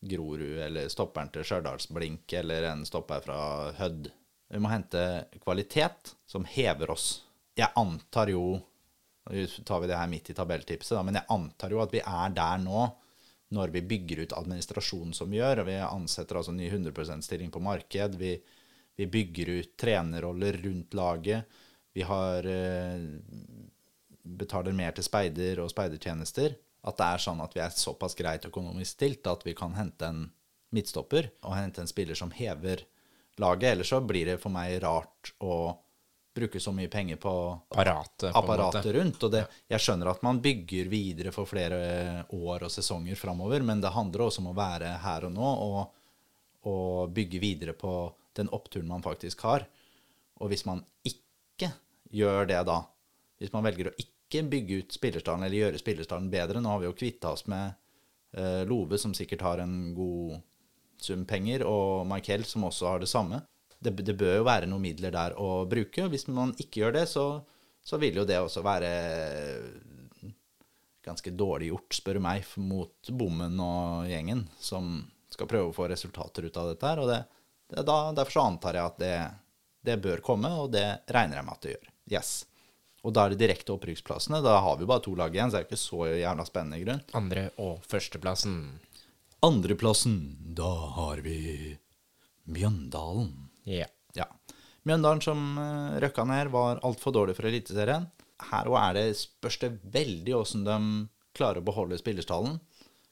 Grorud, 0.00 0.58
eller 0.64 0.88
stopperen 0.88 1.28
til 1.32 1.44
Stjørdalsblink, 1.44 2.32
eller 2.40 2.70
en 2.70 2.86
stopper 2.88 3.22
fra 3.24 3.40
Hødd. 3.76 4.08
Vi 4.50 4.60
må 4.62 4.70
hente 4.72 5.04
kvalitet 5.42 6.14
som 6.26 6.46
hever 6.48 6.90
oss. 6.94 7.12
Jeg 7.58 7.72
antar 7.78 8.32
jo 8.32 8.60
Nå 9.30 9.42
tar 9.68 9.82
vi 9.82 9.86
det 9.86 9.98
her 9.98 10.08
midt 10.10 10.30
i 10.32 10.34
tabelltipset, 10.34 10.96
men 11.06 11.18
jeg 11.18 11.28
antar 11.30 11.70
jo 11.70 11.82
at 11.82 11.92
vi 11.92 12.00
er 12.00 12.32
der 12.34 12.56
nå 12.58 12.86
når 13.54 13.72
vi 13.74 13.82
bygger 13.92 14.22
ut 14.24 14.34
administrasjonen 14.38 15.12
som 15.14 15.30
vi 15.30 15.38
gjør, 15.38 15.62
og 15.62 15.68
vi 15.68 15.76
ansetter 15.82 16.38
altså 16.40 16.54
ny 16.54 16.68
100 16.70 16.94
%-stilling 16.94 17.50
på 17.52 17.62
marked, 17.62 18.16
vi, 18.18 18.32
vi 18.96 19.06
bygger 19.10 19.52
ut 19.58 19.76
trenerroller 19.78 20.58
rundt 20.64 20.94
laget, 20.94 21.60
vi 21.92 22.06
har 22.06 22.46
eh, 22.46 23.06
betaler 24.22 24.76
mer 24.76 24.94
til 24.94 25.06
speider 25.06 25.62
og 25.64 25.70
speidertjenester, 25.72 26.54
at 26.80 26.96
det 26.96 27.06
er 27.06 27.22
sånn 27.22 27.42
at 27.44 27.56
vi 27.56 27.62
er 27.64 27.74
såpass 27.76 28.16
greit 28.16 28.46
økonomisk 28.48 28.96
stilt 28.96 29.26
at 29.28 29.44
vi 29.44 29.54
kan 29.56 29.74
hente 29.76 30.08
en 30.08 30.24
midtstopper 30.74 31.28
og 31.44 31.56
hente 31.56 31.82
en 31.82 31.90
spiller 31.90 32.16
som 32.18 32.32
hever 32.32 32.84
laget. 33.40 33.72
Ellers 33.74 33.90
så 33.92 34.00
blir 34.00 34.32
det 34.32 34.40
for 34.40 34.54
meg 34.54 34.78
rart 34.84 35.32
å 35.44 35.74
bruke 36.34 36.60
så 36.62 36.72
mye 36.72 36.88
penger 36.88 37.18
på 37.20 37.32
Apparatet, 37.68 38.30
på 38.32 38.38
apparatet 38.38 38.92
rundt. 38.94 39.22
Og 39.26 39.32
det, 39.34 39.42
jeg 39.68 39.82
skjønner 39.82 40.12
at 40.12 40.22
man 40.24 40.40
bygger 40.42 40.90
videre 40.92 41.32
for 41.34 41.48
flere 41.48 42.24
år 42.36 42.66
og 42.66 42.72
sesonger 42.72 43.18
framover, 43.18 43.64
men 43.66 43.82
det 43.82 43.92
handler 43.94 44.28
også 44.28 44.44
om 44.44 44.52
å 44.52 44.56
være 44.56 44.94
her 45.04 45.26
og 45.28 45.34
nå 45.34 45.50
og, 45.66 45.80
og 46.70 47.12
bygge 47.16 47.42
videre 47.42 47.74
på 47.76 47.94
den 48.38 48.50
oppturen 48.54 48.88
man 48.88 49.04
faktisk 49.04 49.42
har. 49.48 49.66
Og 50.40 50.52
hvis 50.52 50.64
man 50.68 50.84
ikke 51.04 51.72
gjør 52.14 52.46
det 52.48 52.62
da, 52.68 52.78
hvis 53.40 53.52
man 53.52 53.66
velger 53.66 53.90
å 53.90 53.96
ikke 53.98 54.19
bygge 54.30 54.82
ut 54.82 54.94
spillerstallen 54.94 55.46
eller 55.46 55.64
gjøre 55.64 55.80
spillerstallen 55.80 56.30
bedre 56.30 56.62
Nå 56.62 56.70
har 56.70 56.82
vi 56.82 56.86
jo 56.88 56.96
kvitta 56.96 57.32
oss 57.34 57.46
med 57.50 57.72
eh, 58.36 58.62
Love, 58.68 58.98
som 58.98 59.14
sikkert 59.16 59.42
har 59.46 59.62
en 59.62 59.94
god 59.94 60.38
sum 61.00 61.24
penger, 61.26 61.64
og 61.66 62.06
Michael, 62.06 62.44
som 62.44 62.66
også 62.68 62.86
har 62.86 63.02
det 63.02 63.08
samme. 63.10 63.42
Det, 63.80 63.94
det 64.04 64.14
bør 64.20 64.40
jo 64.40 64.46
være 64.46 64.68
noen 64.68 64.84
midler 64.84 65.14
der 65.14 65.36
å 65.40 65.64
bruke. 65.68 66.08
Hvis 66.12 66.28
man 66.28 66.52
ikke 66.60 66.84
gjør 66.84 66.98
det, 66.98 67.06
så, 67.08 67.26
så 67.82 67.98
vil 68.00 68.20
jo 68.20 68.26
det 68.28 68.38
også 68.40 68.62
være 68.64 68.90
ganske 71.04 71.32
dårlig 71.32 71.70
gjort, 71.70 71.96
spør 71.96 72.18
du 72.18 72.24
meg, 72.24 72.44
mot 72.60 73.12
Bommen 73.16 73.56
og 73.64 74.10
gjengen, 74.10 74.44
som 74.60 74.98
skal 75.32 75.48
prøve 75.50 75.70
å 75.70 75.74
få 75.74 75.88
resultater 75.90 76.46
ut 76.46 76.60
av 76.60 76.72
dette 76.72 76.90
her. 76.90 77.00
Og 77.02 77.08
det, 77.10 77.20
det, 77.72 77.84
da, 77.88 77.98
derfor 78.16 78.36
så 78.36 78.46
antar 78.50 78.78
jeg 78.78 78.92
at 78.92 79.00
det, 79.00 79.16
det 79.90 79.98
bør 80.04 80.22
komme, 80.24 80.52
og 80.60 80.70
det 80.74 80.86
regner 81.08 81.40
jeg 81.40 81.48
med 81.48 81.56
at 81.56 81.64
det 81.64 81.74
gjør. 81.74 81.90
Yes. 82.10 82.32
Og 83.00 83.14
da 83.16 83.24
er 83.24 83.32
det 83.32 83.40
direkte 83.40 83.72
opprykksplassene. 83.72 84.42
Da 84.44 84.58
har 84.60 84.76
vi 84.76 84.88
bare 84.88 85.02
to 85.04 85.14
lag 85.16 85.32
igjen, 85.34 85.48
så 85.48 85.58
det 85.58 85.62
er 85.64 85.68
ikke 85.68 85.80
så 85.80 86.06
jævla 86.10 86.44
spennende 86.48 86.80
grunn. 86.82 87.02
Andre- 87.16 87.50
og 87.62 87.84
førsteplassen. 87.88 88.56
Andreplassen, 89.46 90.18
da 90.56 90.68
har 90.98 91.22
vi 91.24 91.78
Mjøndalen. 92.50 93.30
Ja. 93.64 93.86
Ja. 94.16 94.26
Mjøndalen 94.88 95.22
som 95.24 95.40
uh, 95.56 95.96
røkka 96.02 96.26
ned, 96.28 96.50
var 96.52 96.80
altfor 96.84 97.14
dårlig 97.14 97.36
for 97.38 97.48
Eliteserien. 97.48 98.08
Her 98.50 98.68
òg 98.68 98.78
er 98.80 98.96
det, 98.96 99.06
spørs 99.20 99.60
det 99.62 99.74
veldig 99.92 100.34
åssen 100.36 100.64
de 100.66 100.76
klarer 101.36 101.60
å 101.60 101.64
beholde 101.64 101.98
spillerstallen. 102.00 102.58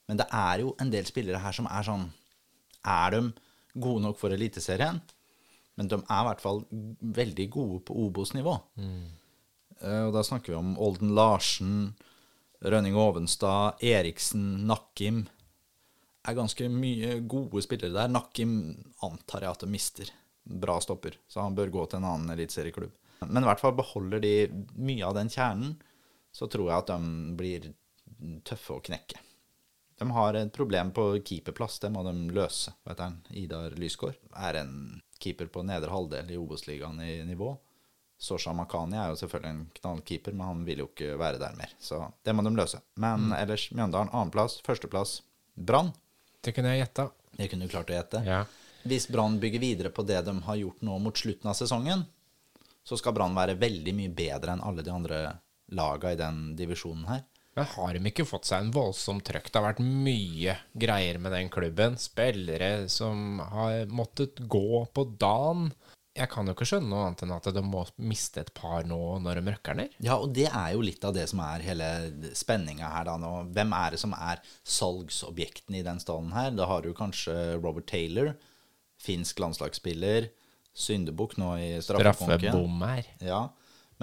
Men 0.09 0.21
det 0.21 0.27
er 0.33 0.65
jo 0.65 0.75
en 0.81 0.91
del 0.93 1.07
spillere 1.09 1.41
her 1.43 1.55
som 1.55 1.69
er 1.69 1.85
sånn 1.85 2.07
Er 2.89 3.13
de 3.13 3.21
gode 3.77 4.03
nok 4.05 4.17
for 4.21 4.33
Eliteserien? 4.33 5.01
Men 5.79 5.91
de 5.91 5.99
er 6.01 6.21
i 6.23 6.29
hvert 6.29 6.43
fall 6.43 6.65
veldig 7.21 7.49
gode 7.55 7.81
på 7.87 7.97
Obos-nivå. 8.07 8.57
Eh, 9.81 10.05
og 10.09 10.13
da 10.17 10.23
snakker 10.27 10.55
vi 10.55 10.59
om 10.59 10.77
Olden 10.83 11.15
Larsen, 11.17 11.75
Rønning 12.61 12.97
Ovenstad, 12.99 13.83
Eriksen, 13.85 14.67
Nakkim. 14.67 15.27
er 16.29 16.35
ganske 16.35 16.67
mye 16.69 17.21
gode 17.25 17.63
spillere 17.63 17.95
der. 17.95 18.09
Nakkim 18.13 18.57
antar 19.03 19.47
jeg 19.47 19.51
at 19.51 19.63
de 19.65 19.69
mister. 19.71 20.11
Bra 20.45 20.79
stopper, 20.81 21.17
så 21.29 21.45
han 21.45 21.55
bør 21.55 21.71
gå 21.71 21.87
til 21.87 22.01
en 22.01 22.09
annen 22.09 22.35
eliteserieklubb. 22.35 22.93
Men 23.27 23.43
i 23.43 23.49
hvert 23.49 23.61
fall 23.61 23.77
beholder 23.77 24.21
de 24.21 24.35
mye 24.77 25.07
av 25.07 25.15
den 25.17 25.31
kjernen, 25.33 25.77
så 26.33 26.49
tror 26.51 26.69
jeg 26.69 26.79
at 26.79 26.93
de 26.93 27.37
blir 27.39 27.71
tøffe 28.47 28.77
å 28.77 28.85
knekke. 28.85 29.21
De 29.99 30.07
har 30.15 30.37
et 30.39 30.53
problem 30.55 30.93
på 30.95 31.09
keeperplass, 31.27 31.81
det 31.83 31.91
må 31.91 32.05
de 32.07 32.13
løse. 32.35 32.73
Vet 32.87 33.01
han, 33.03 33.19
Idar 33.35 33.75
Lysgård 33.75 34.19
er 34.37 34.61
en 34.61 35.01
keeper 35.19 35.51
på 35.51 35.65
nedre 35.67 35.91
halvdel 35.91 36.31
i 36.31 36.39
Obos-ligaen 36.39 37.01
i 37.03 37.17
nivå. 37.27 37.57
Sosha 38.19 38.53
Makani 38.53 38.99
er 38.99 39.13
jo 39.13 39.19
selvfølgelig 39.21 39.55
en 39.55 39.65
knallkeeper, 39.79 40.35
men 40.35 40.47
han 40.51 40.63
vil 40.67 40.83
jo 40.83 40.89
ikke 40.91 41.15
være 41.21 41.39
der 41.39 41.55
mer. 41.59 41.71
Så 41.79 42.01
det 42.27 42.35
må 42.35 42.43
de 42.43 42.51
løse. 42.59 42.81
Men 42.99 43.31
ellers 43.37 43.69
Mjøndalen 43.71 44.11
annenplass, 44.11 44.59
førsteplass 44.67 45.21
Brann. 45.55 45.93
Det 46.43 46.55
kunne 46.55 46.75
jeg 46.75 46.83
gjetta. 46.83 47.09
Det 47.39 47.49
kunne 47.51 47.67
du 47.67 47.73
klart 47.73 47.91
å 47.93 47.95
gjette. 47.95 48.23
Ja. 48.27 48.43
Hvis 48.89 49.09
Brann 49.11 49.39
bygger 49.43 49.63
videre 49.63 49.91
på 49.95 50.03
det 50.07 50.21
de 50.27 50.35
har 50.43 50.59
gjort 50.59 50.83
nå 50.87 50.99
mot 51.03 51.19
slutten 51.19 51.51
av 51.51 51.57
sesongen, 51.59 52.05
så 52.87 52.99
skal 52.99 53.15
Brann 53.15 53.37
være 53.37 53.59
veldig 53.61 53.95
mye 53.95 54.13
bedre 54.17 54.55
enn 54.55 54.65
alle 54.65 54.83
de 54.87 54.95
andre 54.95 55.19
laga 55.77 56.15
i 56.15 56.19
den 56.19 56.57
divisjonen 56.59 57.07
her. 57.11 57.27
Men 57.59 57.67
har 57.75 57.95
de 57.95 58.11
ikke 58.11 58.27
fått 58.29 58.47
seg 58.47 58.63
en 58.63 58.73
voldsom 58.75 59.19
trøkk? 59.27 59.51
Det 59.51 59.59
har 59.59 59.67
vært 59.67 59.83
mye 59.83 60.55
greier 60.79 61.19
med 61.19 61.35
den 61.35 61.51
klubben. 61.51 61.99
Spillere 61.99 62.87
som 62.93 63.41
har 63.43 63.91
måttet 63.91 64.39
gå 64.47 64.85
på 64.95 65.05
dagen. 65.19 65.73
Jeg 66.19 66.31
kan 66.33 66.49
jo 66.49 66.55
ikke 66.57 66.67
skjønne 66.67 66.91
noe 66.91 67.05
annet 67.07 67.23
enn 67.25 67.35
at 67.37 67.49
de 67.55 67.63
må 67.63 67.85
miste 68.03 68.43
et 68.43 68.51
par 68.57 68.87
nå 68.89 68.99
når 69.23 69.39
de 69.39 69.53
røkker 69.55 69.79
ned. 69.79 69.95
Ja, 70.03 70.17
og 70.19 70.33
det 70.35 70.49
er 70.49 70.73
jo 70.75 70.83
litt 70.83 71.05
av 71.07 71.15
det 71.15 71.29
som 71.31 71.43
er 71.45 71.65
hele 71.67 71.89
spenninga 72.37 72.91
her 72.97 73.07
da 73.09 73.15
nå. 73.23 73.33
Hvem 73.55 73.75
er 73.79 73.95
det 73.95 74.01
som 74.03 74.17
er 74.17 74.43
salgsobjektene 74.67 75.81
i 75.81 75.87
den 75.87 76.03
stallen 76.03 76.35
her? 76.35 76.51
Da 76.59 76.67
har 76.71 76.83
du 76.83 76.91
kanskje 76.97 77.37
Robert 77.61 77.87
Taylor, 77.91 78.33
finsk 78.99 79.39
landslagsspiller, 79.45 80.31
syndebukk 80.79 81.37
nå 81.39 81.53
i 81.63 81.71
straffekonken. 81.85 82.51
Straffebom. 82.51 82.83
Ja, 83.27 83.45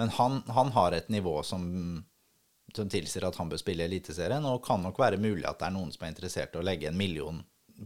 men 0.00 0.12
han, 0.16 0.42
han 0.52 0.72
har 0.76 0.96
et 0.96 1.10
nivå 1.12 1.42
som, 1.44 1.66
som 2.76 2.88
tilsier 2.92 3.24
at 3.28 3.36
han 3.40 3.52
bør 3.52 3.60
spille 3.60 3.84
i 3.84 3.90
Eliteserien, 3.90 4.44
og 4.48 4.64
kan 4.64 4.82
nok 4.84 5.00
være 5.00 5.20
mulig 5.20 5.44
at 5.48 5.60
det 5.60 5.68
er 5.70 5.76
noen 5.76 5.92
som 5.92 6.04
er 6.04 6.12
interessert 6.12 6.56
i 6.56 6.60
å 6.60 6.64
legge 6.64 6.88
en 6.90 6.98
million 6.98 7.42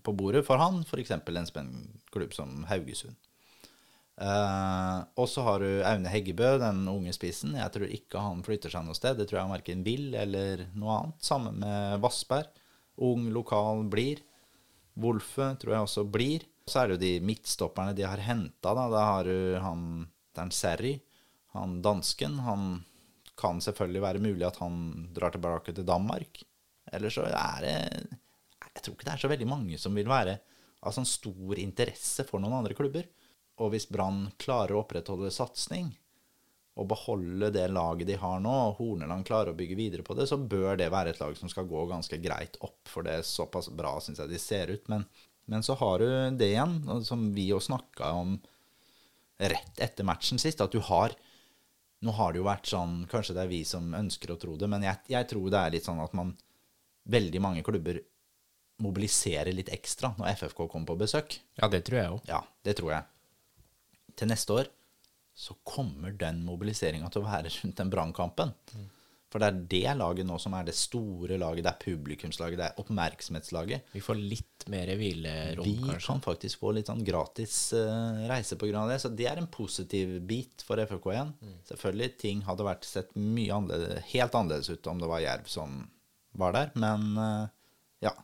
på 0.07 0.15
bordet 0.15 0.45
for 0.47 0.63
han, 0.63 0.85
f.eks. 0.87 1.11
en 1.19 1.51
spennklubb 1.51 2.35
som 2.35 2.65
Haugesund. 2.71 3.19
Eh, 4.21 4.99
og 5.17 5.29
så 5.33 5.45
har 5.47 5.63
du 5.65 5.81
Aune 5.89 6.11
Heggebø, 6.13 6.57
den 6.61 6.83
unge 6.93 7.13
spissen. 7.17 7.55
Jeg 7.57 7.73
tror 7.73 7.89
ikke 7.89 8.25
han 8.25 8.43
flytter 8.45 8.73
seg 8.73 8.85
noe 8.85 8.97
sted. 8.99 9.17
Det 9.17 9.29
tror 9.31 9.41
jeg 9.41 9.47
han 9.49 9.57
verken 9.57 9.85
vil 9.87 10.11
eller 10.13 10.67
noe 10.77 10.97
annet. 10.99 11.25
Sammen 11.25 11.61
med 11.63 12.03
Vassberg. 12.05 12.51
Ung, 13.01 13.31
lokal, 13.33 13.87
blir. 13.89 14.21
Wolfe 15.01 15.55
tror 15.61 15.75
jeg 15.75 15.87
også 15.87 16.05
blir. 16.13 16.45
Så 16.69 16.83
er 16.83 16.91
det 16.91 16.99
jo 16.99 17.05
de 17.07 17.27
midtstopperne 17.31 17.97
de 17.97 18.05
har 18.05 18.21
henta. 18.23 18.75
Da. 18.77 18.87
da 18.93 19.07
har 19.15 19.31
du 19.31 19.57
han 19.65 19.87
Dern 20.37 20.53
Serry, 20.55 20.99
han 21.57 21.81
dansken. 21.83 22.39
Han 22.45 22.69
kan 23.41 23.63
selvfølgelig 23.65 24.05
være 24.05 24.23
mulig 24.23 24.45
at 24.47 24.61
han 24.61 25.09
drar 25.17 25.33
tilbake 25.33 25.73
til 25.75 25.89
Danmark. 25.89 26.43
Eller 26.93 27.13
så 27.13 27.25
er 27.25 27.65
det 27.65 27.75
Jeg 28.61 28.85
tror 28.85 28.95
ikke 28.95 29.09
det 29.09 29.15
er 29.15 29.23
så 29.25 29.31
veldig 29.33 29.49
mange 29.49 29.79
som 29.81 29.97
vil 29.97 30.09
være 30.11 30.37
av 30.81 30.95
sånn 30.95 31.09
stor 31.09 31.59
interesse 31.61 32.25
for 32.29 32.41
noen 32.41 32.61
andre 32.61 32.77
klubber. 32.77 33.09
Og 33.61 33.75
hvis 33.75 33.89
Brann 33.93 34.29
klarer 34.41 34.75
å 34.77 34.85
opprettholde 34.85 35.33
satsing 35.35 35.91
og 36.81 36.87
beholde 36.89 37.51
det 37.53 37.67
laget 37.69 38.09
de 38.09 38.17
har 38.21 38.39
nå, 38.41 38.53
og 38.71 38.79
Horneland 38.79 39.27
klarer 39.29 39.53
å 39.53 39.59
bygge 39.59 39.77
videre 39.77 40.05
på 40.07 40.15
det, 40.17 40.29
så 40.31 40.39
bør 40.39 40.79
det 40.81 40.89
være 40.93 41.13
et 41.13 41.21
lag 41.21 41.35
som 41.37 41.51
skal 41.51 41.69
gå 41.69 41.83
ganske 41.91 42.17
greit 42.23 42.57
opp, 42.65 42.79
for 42.89 43.05
det 43.05 43.19
er 43.19 43.27
såpass 43.27 43.69
bra, 43.75 43.97
syns 44.01 44.23
jeg 44.23 44.31
de 44.31 44.41
ser 44.41 44.73
ut. 44.73 44.87
Men, 44.89 45.05
men 45.51 45.67
så 45.67 45.77
har 45.81 46.01
du 46.01 46.39
det 46.41 46.53
igjen, 46.55 46.79
som 47.05 47.27
vi 47.37 47.51
jo 47.51 47.61
snakka 47.61 48.15
om 48.17 48.39
rett 49.41 49.83
etter 49.83 50.09
matchen 50.09 50.41
sist, 50.41 50.61
at 50.61 50.73
du 50.73 50.81
har 50.91 51.17
Nå 52.01 52.15
har 52.17 52.33
det 52.33 52.39
jo 52.41 52.47
vært 52.47 52.65
sånn, 52.71 52.95
kanskje 53.13 53.35
det 53.37 53.43
er 53.43 53.51
vi 53.51 53.59
som 53.69 53.91
ønsker 53.93 54.31
å 54.33 54.39
tro 54.41 54.55
det, 54.57 54.65
men 54.73 54.87
jeg, 54.87 55.03
jeg 55.13 55.27
tror 55.29 55.51
det 55.53 55.59
er 55.61 55.75
litt 55.75 55.85
sånn 55.85 56.01
at 56.01 56.15
man 56.17 56.33
Veldig 57.13 57.41
mange 57.45 57.65
klubber 57.65 57.99
mobiliserer 58.81 59.53
litt 59.53 59.69
ekstra 59.73 60.15
når 60.17 60.31
FFK 60.39 60.67
kommer 60.69 60.93
på 60.93 60.97
besøk. 61.01 61.37
Ja, 61.61 61.69
det 61.73 61.83
tror 61.89 61.99
jeg 61.99 62.13
òg. 62.15 62.21
Ja, 62.29 62.41
det 62.65 62.77
tror 62.79 62.93
jeg. 62.95 63.20
Til 64.21 64.29
neste 64.29 64.57
år 64.61 64.71
så 65.41 65.55
kommer 65.65 66.13
den 66.21 66.43
mobiliseringa 66.45 67.09
til 67.09 67.23
å 67.23 67.29
være 67.29 67.53
rundt 67.55 67.79
den 67.81 67.93
brannkampen. 67.93 68.51
For 69.31 69.39
det 69.39 69.47
er 69.47 69.59
det 69.71 69.93
laget 70.01 70.27
nå 70.27 70.37
som 70.43 70.57
er 70.59 70.67
det 70.67 70.75
store 70.75 71.37
laget, 71.39 71.63
det 71.63 71.71
er 71.71 71.83
publikumslaget, 71.85 72.59
det 72.59 72.65
er 72.67 72.81
oppmerksomhetslaget. 72.83 73.93
Vi 73.95 74.03
får 74.03 74.19
litt 74.19 74.67
mer 74.75 74.91
hvilerom, 74.99 75.65
Vi 75.69 75.77
kanskje. 75.79 76.01
Vi 76.01 76.07
kan 76.09 76.25
faktisk 76.25 76.65
få 76.65 76.73
litt 76.75 76.91
sånn 76.91 77.05
gratis 77.07 77.55
uh, 77.79 78.25
reise 78.27 78.59
av 78.59 78.91
det, 78.91 78.99
så 78.99 79.13
det 79.15 79.29
er 79.31 79.39
en 79.39 79.47
positiv 79.47 80.17
bit 80.27 80.67
for 80.67 80.83
FFK 80.83 81.07
igjen. 81.15 81.31
Selvfølgelig, 81.71 82.11
ting 82.19 82.43
hadde 82.49 82.67
vært 82.67 82.89
sett 82.89 83.15
mye 83.15 83.55
annerledes, 83.55 84.11
helt 84.11 84.35
annerledes 84.35 84.75
ut 84.75 84.91
om 84.91 84.99
det 84.99 85.13
var 85.15 85.23
Jerv 85.23 85.47
som 85.55 85.79
var 86.43 86.59
der, 86.59 86.75
men 86.83 87.07
uh, 87.15 87.47
ja. 88.03 88.17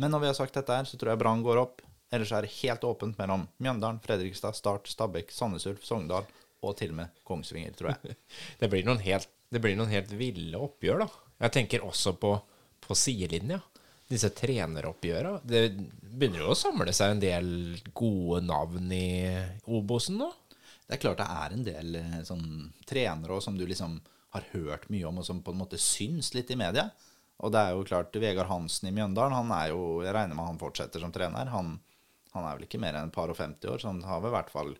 Men 0.00 0.16
når 0.16 0.24
vi 0.24 0.32
har 0.32 0.40
sagt 0.40 0.56
dette 0.56 0.80
her, 0.80 0.88
så 0.88 0.96
tror 0.96 1.12
jeg 1.12 1.20
Brann 1.20 1.44
går 1.44 1.60
opp. 1.60 1.84
Ellers 2.10 2.32
er 2.34 2.46
det 2.46 2.54
helt 2.58 2.84
åpent 2.86 3.18
mellom 3.20 3.46
Mjøndalen, 3.62 4.00
Fredrikstad, 4.02 4.56
Start, 4.58 4.88
Stabæk, 4.90 5.30
Sandnes 5.34 5.66
Ulf, 5.70 5.84
Sogndal 5.86 6.26
og 6.60 6.76
til 6.76 6.92
og 6.92 7.00
med 7.00 7.20
Kongsvinger, 7.26 7.74
tror 7.78 7.94
jeg. 7.94 8.16
Det 8.60 8.68
blir 8.72 8.86
noen 8.86 9.02
helt, 9.04 9.28
det 9.50 9.62
blir 9.62 9.76
noen 9.78 9.92
helt 9.92 10.10
ville 10.18 10.58
oppgjør, 10.58 11.04
da. 11.04 11.08
Jeg 11.46 11.54
tenker 11.56 11.86
også 11.86 12.14
på, 12.20 12.34
på 12.84 12.96
sidelinja. 12.98 13.60
Disse 14.10 14.32
treneroppgjøra. 14.34 15.36
Det 15.46 15.62
begynner 16.02 16.42
jo 16.42 16.50
å 16.52 16.58
samle 16.58 16.92
seg 16.94 17.14
en 17.14 17.22
del 17.22 17.50
gode 17.94 18.42
navn 18.42 18.90
i 18.92 19.06
Obosen 19.70 20.18
nå. 20.18 20.28
Det 20.90 20.96
er 20.96 21.02
klart 21.04 21.20
det 21.22 21.28
er 21.30 21.52
en 21.54 21.66
del 21.66 21.98
eh, 22.00 22.16
sånn 22.26 22.46
trenere 22.90 23.36
som 23.42 23.54
du 23.54 23.62
liksom 23.70 24.00
har 24.34 24.48
hørt 24.50 24.88
mye 24.90 25.06
om, 25.06 25.20
og 25.22 25.26
som 25.26 25.42
på 25.46 25.54
en 25.54 25.60
måte 25.62 25.78
syns 25.78 26.32
litt 26.34 26.50
i 26.50 26.58
media. 26.58 26.88
Og 27.40 27.54
det 27.54 27.62
er 27.62 27.76
jo 27.76 27.86
klart, 27.86 28.18
Vegard 28.20 28.50
Hansen 28.50 28.90
i 28.90 28.94
Mjøndalen, 28.94 29.36
han 29.38 29.54
er 29.54 29.70
jo, 29.70 30.02
jeg 30.04 30.14
regner 30.14 30.36
med 30.36 30.50
han 30.50 30.58
fortsetter 30.60 31.02
som 31.02 31.14
trener. 31.14 31.50
Han, 31.54 31.76
han 32.34 32.46
er 32.46 32.56
vel 32.56 32.66
ikke 32.68 32.80
mer 32.82 32.96
enn 32.98 33.10
et 33.10 33.16
par 33.16 33.32
og 33.32 33.38
50 33.38 33.72
år, 33.72 33.82
så 33.82 33.90
han 33.90 34.04
har 34.06 34.22
vel 34.22 34.32
i 34.32 34.36
hvert 34.36 34.52
fall 34.52 34.72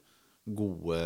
gode 0.60 1.00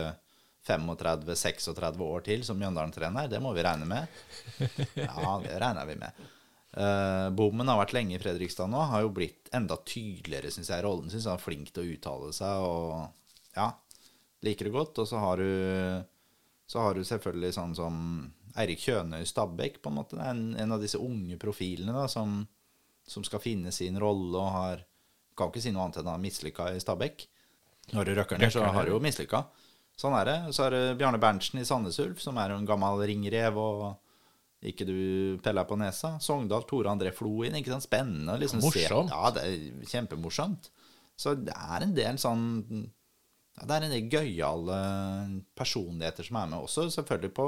35-36 0.65 2.01
år 2.05 2.25
til 2.25 2.45
som 2.47 2.59
Mjøndalen-trener. 2.61 3.29
Det 3.29 3.41
må 3.43 3.53
vi 3.57 3.65
regne 3.65 3.89
med. 3.89 4.23
Ja, 4.97 5.37
det 5.43 5.59
regner 5.61 5.89
vi 5.89 5.99
med. 6.01 6.25
Uh, 6.75 7.29
Bommen 7.37 7.69
har 7.71 7.79
vært 7.79 7.93
lenge 7.95 8.17
i 8.17 8.23
Fredrikstad 8.23 8.71
nå. 8.71 8.81
Har 8.91 9.05
jo 9.05 9.13
blitt 9.15 9.51
enda 9.55 9.77
tydeligere, 9.87 10.51
syns 10.55 10.73
jeg, 10.73 10.81
i 10.81 10.87
rollen 10.87 11.13
sin. 11.13 11.23
Han 11.27 11.37
er 11.37 11.45
flink 11.45 11.71
til 11.71 11.85
å 11.85 11.93
uttale 11.95 12.33
seg 12.35 12.65
og 12.65 13.59
ja, 13.59 13.69
liker 14.47 14.69
det 14.69 14.75
godt. 14.75 15.03
Og 15.05 15.11
så 15.11 15.21
har 15.23 15.43
du, 15.43 15.51
så 16.71 16.87
har 16.87 16.97
du 16.97 17.05
selvfølgelig 17.07 17.53
sånn 17.59 17.77
som 17.79 18.01
Eirik 18.59 18.83
Kjønøy 18.87 19.27
Stabæk, 19.29 19.81
på 19.83 19.93
en 19.93 20.01
måte. 20.01 20.19
En, 20.23 20.49
en 20.59 20.75
av 20.75 20.83
disse 20.83 21.01
unge 21.01 21.39
profilene 21.43 21.95
da, 21.95 22.09
som, 22.11 22.41
som 23.07 23.27
skal 23.27 23.43
finne 23.45 23.75
sin 23.75 24.01
rolle 24.01 24.41
og 24.41 24.53
har 24.57 24.85
Kan 25.37 25.51
ikke 25.51 25.63
si 25.65 25.73
noe 25.75 25.85
annet 25.87 25.99
enn 26.03 26.11
han 26.13 26.23
mislykka 26.23 26.69
i 26.77 26.81
Stabæk. 26.83 27.27
Når 27.93 28.05
du 28.09 28.15
røkker 28.17 28.39
ned, 28.41 28.53
så 28.55 28.63
har 28.65 28.87
du 28.87 28.93
jo 28.95 29.01
mislykka. 29.03 29.45
Sånn 29.99 30.15
er 30.19 30.25
det. 30.31 30.37
Så 30.57 30.65
er 30.67 30.71
det 30.75 30.83
Bjarne 30.99 31.19
Berntsen 31.23 31.61
i 31.61 31.65
Sandnes 31.69 31.99
Ulf, 32.03 32.21
som 32.23 32.39
er 32.43 32.55
en 32.55 32.65
gammel 32.67 33.03
ringrev 33.07 33.59
og 33.61 33.85
ikke 34.65 34.87
du 34.89 34.95
peller 35.45 35.67
på 35.69 35.77
nesa. 35.77 36.15
Sogndal, 36.25 36.65
Tore 36.67 36.89
André 36.89 37.11
Floin. 37.13 37.53
ikke 37.59 37.75
sant? 37.75 37.85
Spennende. 37.85 38.39
Liksom, 38.41 38.63
se- 38.65 38.67
Morsomt. 38.89 39.11
Ja, 39.13 39.31
det 39.37 39.43
er 39.45 39.89
kjempemorsomt. 39.93 40.71
Så 41.21 41.35
det 41.37 41.53
er 41.55 41.85
en 41.85 41.93
del 41.95 42.17
sånn 42.19 42.47
ja, 43.55 43.67
Det 43.69 43.75
er 43.77 43.85
en 43.87 43.93
del 43.93 44.09
gøyale 44.11 44.79
personligheter 45.55 46.27
som 46.27 46.41
er 46.41 46.49
med 46.51 46.65
også, 46.65 46.89
selvfølgelig 46.91 47.35
på, 47.37 47.45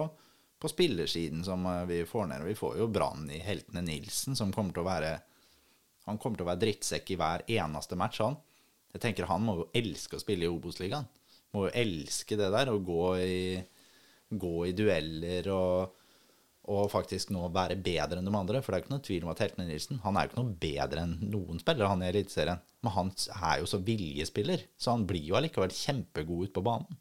på 0.62 0.70
spillersiden 0.70 1.42
som 1.46 1.64
eh, 1.66 1.80
vi 1.88 2.02
får 2.06 2.28
ned. 2.30 2.44
Og 2.44 2.50
vi 2.52 2.58
får 2.58 2.76
jo 2.82 2.86
Brann 2.94 3.26
i 3.34 3.40
Heltene 3.42 3.82
Nilsen, 3.82 4.36
som 4.38 4.52
kommer 4.54 4.76
til 4.76 4.84
å 4.84 4.90
være 4.90 5.16
Han 6.06 6.18
kommer 6.22 6.38
til 6.38 6.46
å 6.46 6.50
være 6.50 6.62
drittsekk 6.62 7.12
i 7.12 7.18
hver 7.18 7.44
eneste 7.50 7.98
match, 7.98 8.20
han. 8.22 8.38
Jeg 8.94 9.02
tenker 9.02 9.28
Han 9.28 9.44
må 9.44 9.58
jo 9.58 9.68
elske 9.76 10.16
å 10.16 10.22
spille 10.22 10.46
i 10.46 10.50
Obos-ligaen. 10.50 11.08
Må 11.54 11.66
jo 11.66 11.74
elske 11.76 12.38
det 12.38 12.48
der, 12.54 12.70
å 12.72 12.82
gå 12.82 13.04
i, 13.20 13.38
gå 14.30 14.54
i 14.68 14.74
dueller 14.76 15.48
og, 15.54 15.96
og 16.72 16.86
faktisk 16.92 17.32
nå 17.34 17.48
være 17.54 17.78
bedre 17.78 18.20
enn 18.20 18.28
de 18.28 18.34
andre. 18.38 18.62
For 18.62 18.72
det 18.72 18.78
er 18.78 18.82
jo 18.82 18.86
ikke 18.86 18.94
noe 18.94 19.06
tvil 19.08 19.26
om 19.26 19.32
at 19.32 19.42
Heltene 19.44 19.68
Nilsen 19.68 20.00
Han 20.04 20.16
er 20.16 20.26
jo 20.26 20.32
ikke 20.32 20.42
noe 20.42 20.60
bedre 20.66 21.04
enn 21.06 21.16
noen 21.32 21.62
spillere 21.62 21.90
han 21.92 22.04
i 22.04 22.10
Eliteserien. 22.10 22.62
Men 22.86 22.94
han 22.94 23.12
er 23.36 23.60
jo 23.62 23.70
så 23.70 23.82
viljespiller, 23.82 24.62
så 24.78 24.94
han 24.94 25.06
blir 25.08 25.24
jo 25.26 25.38
allikevel 25.38 25.74
kjempegod 25.74 26.46
ute 26.46 26.56
på 26.56 26.64
banen. 26.66 27.00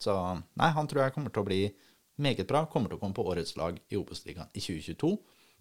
Så 0.00 0.14
nei, 0.58 0.70
han 0.74 0.88
tror 0.88 1.04
jeg 1.04 1.14
kommer 1.14 1.32
til 1.32 1.44
å 1.44 1.48
bli 1.48 1.60
meget 2.20 2.48
bra. 2.48 2.64
Kommer 2.72 2.90
til 2.90 2.98
å 2.98 3.02
komme 3.02 3.16
på 3.16 3.26
årets 3.30 3.54
lag 3.60 3.76
i 3.92 3.98
Obos-ligaen 4.00 4.50
i 4.52 4.62
2022. 4.64 5.12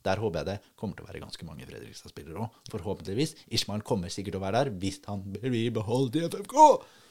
Der 0.06 0.22
håper 0.22 0.42
jeg 0.42 0.48
det 0.50 0.58
kommer 0.80 0.96
til 0.96 1.06
å 1.06 1.10
være 1.10 1.22
ganske 1.24 1.46
mange 1.48 1.68
Fredrikstad-spillere 1.68 2.46
òg. 2.46 2.58
Forhåpentligvis. 2.72 3.36
Ishmael 3.56 3.84
kommer 3.88 4.12
sikkert 4.14 4.38
til 4.38 4.42
å 4.42 4.46
være 4.46 4.64
der 4.64 4.74
hvis 4.82 5.02
han 5.08 5.24
blir 5.36 5.70
beholdt 5.76 6.20
i 6.20 6.26
FFK. 6.30 6.58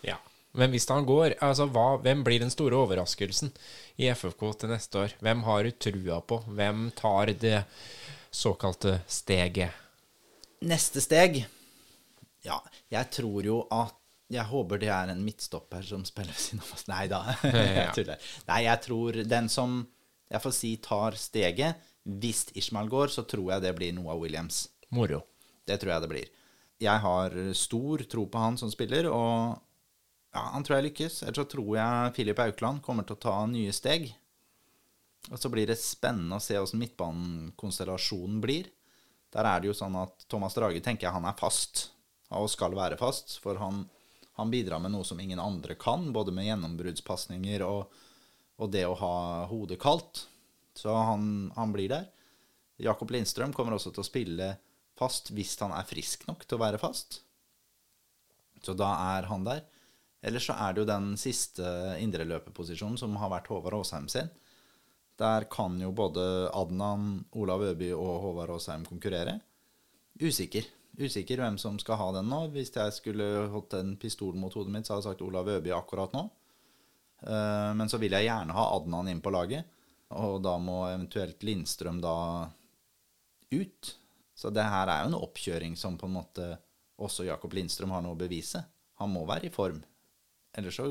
Ja. 0.08 0.18
Men 0.58 0.72
hvis 0.72 0.88
han 0.88 1.04
går, 1.06 1.36
altså 1.44 1.68
hva, 1.70 1.98
hvem 2.02 2.22
blir 2.26 2.40
den 2.40 2.52
store 2.52 2.78
overraskelsen 2.80 3.52
i 4.00 4.08
FFK 4.10 4.46
til 4.62 4.72
neste 4.72 5.02
år? 5.04 5.14
Hvem 5.22 5.44
har 5.46 5.66
du 5.66 5.76
trua 5.76 6.22
på? 6.24 6.40
Hvem 6.48 6.88
tar 6.96 7.34
det 7.38 7.60
såkalte 8.34 8.98
steget? 9.08 9.84
Neste 10.68 10.98
steg 11.04 11.44
Ja, 12.42 12.56
jeg 12.90 13.10
tror 13.14 13.46
jo 13.46 13.60
at 13.70 13.94
Jeg 14.32 14.42
håper 14.50 14.80
det 14.82 14.88
er 14.90 15.12
en 15.12 15.20
midtstopper 15.22 15.84
som 15.86 16.02
spiller 16.04 16.34
ved 16.34 16.42
siden 16.42 16.64
av 16.64 16.72
oss. 16.74 16.82
Nei 16.90 17.04
da, 17.08 17.20
jeg 17.44 17.94
tuller. 17.96 18.26
Nei, 18.50 18.58
jeg 18.66 18.82
tror 18.84 19.20
den 19.24 19.48
som 19.52 19.78
jeg 20.28 20.42
får 20.44 20.52
si 20.52 20.72
tar 20.84 21.16
steget 21.16 21.87
Hvis 22.08 22.46
Ishmael 22.56 22.88
går, 22.88 23.12
så 23.12 23.24
tror 23.28 23.52
jeg 23.52 23.64
det 23.66 23.74
blir 23.76 23.92
Noah 23.96 24.16
Williams. 24.20 24.66
Moro. 24.94 25.20
Det 25.68 25.76
tror 25.80 25.92
jeg 25.92 26.04
det 26.04 26.12
blir. 26.12 26.28
Jeg 26.80 27.02
har 27.04 27.34
stor 27.58 28.04
tro 28.08 28.24
på 28.30 28.40
han 28.40 28.56
som 28.56 28.70
spiller, 28.72 29.10
og 29.12 29.58
ja, 30.32 30.44
han 30.54 30.64
tror 30.64 30.78
jeg 30.78 30.88
lykkes. 30.88 31.20
Ellers 31.26 31.42
så 31.42 31.50
tror 31.50 31.74
jeg 31.76 32.14
Filip 32.16 32.40
Aukland 32.44 32.80
kommer 32.84 33.04
til 33.04 33.18
å 33.18 33.22
ta 33.26 33.36
nye 33.50 33.74
steg. 33.74 34.08
Og 35.28 35.36
så 35.40 35.50
blir 35.52 35.68
det 35.68 35.76
spennende 35.80 36.38
å 36.38 36.42
se 36.42 36.56
hvordan 36.56 36.82
midtbanekonstellasjonen 36.82 38.40
blir. 38.40 38.70
Der 39.34 39.44
er 39.44 39.60
det 39.60 39.70
jo 39.70 39.76
sånn 39.76 39.96
at 40.00 40.24
Thomas 40.30 40.56
Drage 40.56 40.80
tenker 40.84 41.08
jeg 41.08 41.16
han 41.16 41.28
er 41.28 41.36
fast, 41.36 41.90
og 42.32 42.48
skal 42.52 42.76
være 42.76 42.96
fast. 43.00 43.36
For 43.42 43.60
han, 43.60 43.82
han 44.40 44.52
bidrar 44.52 44.80
med 44.80 44.94
noe 44.94 45.04
som 45.04 45.20
ingen 45.20 45.42
andre 45.42 45.76
kan, 45.80 46.08
både 46.14 46.32
med 46.34 46.48
gjennombruddspasninger 46.48 47.64
og, 47.66 47.92
og, 48.56 48.70
det 48.72 48.86
å 48.88 48.96
ha 49.02 49.14
hodet 49.50 49.80
kaldt. 49.82 50.24
Så 50.78 50.94
han, 50.94 51.50
han 51.56 51.74
blir 51.74 51.90
der. 51.90 52.06
Jakob 52.78 53.10
Lindstrøm 53.10 53.52
kommer 53.56 53.74
også 53.74 53.90
til 53.90 54.04
å 54.04 54.06
spille 54.06 54.52
fast 54.98 55.32
hvis 55.34 55.56
han 55.62 55.74
er 55.74 55.86
frisk 55.86 56.26
nok 56.28 56.44
til 56.46 56.58
å 56.58 56.62
være 56.62 56.80
fast. 56.82 57.20
Så 58.62 58.74
da 58.78 58.92
er 59.18 59.28
han 59.30 59.46
der. 59.46 59.64
Ellers 60.22 60.48
så 60.48 60.56
er 60.58 60.74
det 60.74 60.82
jo 60.82 60.90
den 60.90 61.12
siste 61.18 61.66
indreløperposisjonen 62.02 62.98
som 62.98 63.14
har 63.22 63.30
vært 63.30 63.50
Håvard 63.52 63.78
Aasheim 63.78 64.08
sin. 64.10 64.30
Der 65.18 65.46
kan 65.50 65.78
jo 65.82 65.90
både 65.94 66.22
Adnan, 66.54 67.24
Olav 67.38 67.62
Øby 67.72 67.92
og 67.94 68.18
Håvard 68.24 68.54
Aasheim 68.54 68.86
konkurrere. 68.86 69.38
Usikker. 70.18 70.66
Usikker 70.98 71.42
hvem 71.42 71.58
som 71.62 71.78
skal 71.78 71.98
ha 72.00 72.08
den 72.18 72.30
nå. 72.30 72.44
Hvis 72.54 72.72
jeg 72.74 72.94
skulle 72.94 73.46
holdt 73.52 73.78
en 73.78 73.94
pistol 73.98 74.38
mot 74.38 74.54
hodet 74.54 74.74
mitt, 74.74 74.86
så 74.86 74.94
hadde 74.94 75.06
jeg 75.06 75.12
sagt 75.12 75.26
Olav 75.26 75.50
Øby 75.50 75.74
akkurat 75.74 76.14
nå. 76.14 76.24
Eh, 77.22 77.72
men 77.78 77.90
så 77.90 77.98
vil 78.02 78.14
jeg 78.14 78.26
gjerne 78.26 78.54
ha 78.54 78.66
Adnan 78.76 79.10
inn 79.10 79.22
på 79.22 79.34
laget. 79.34 79.66
Og 80.16 80.38
da 80.44 80.54
må 80.62 80.80
eventuelt 80.88 81.42
Lindstrøm 81.44 82.00
da 82.00 82.48
ut. 83.52 83.92
Så 84.38 84.50
det 84.54 84.64
her 84.64 84.88
er 84.88 85.02
jo 85.02 85.12
en 85.12 85.18
oppkjøring 85.18 85.76
som 85.76 85.98
på 86.00 86.08
en 86.08 86.16
måte 86.16 86.48
også 86.98 87.26
Jakob 87.28 87.54
Lindstrøm 87.54 87.92
har 87.94 88.04
noe 88.04 88.16
å 88.16 88.20
bevise. 88.20 88.62
Han 89.02 89.12
må 89.12 89.24
være 89.28 89.48
i 89.48 89.54
form. 89.54 89.80
Ellers 90.58 90.78
så 90.78 90.88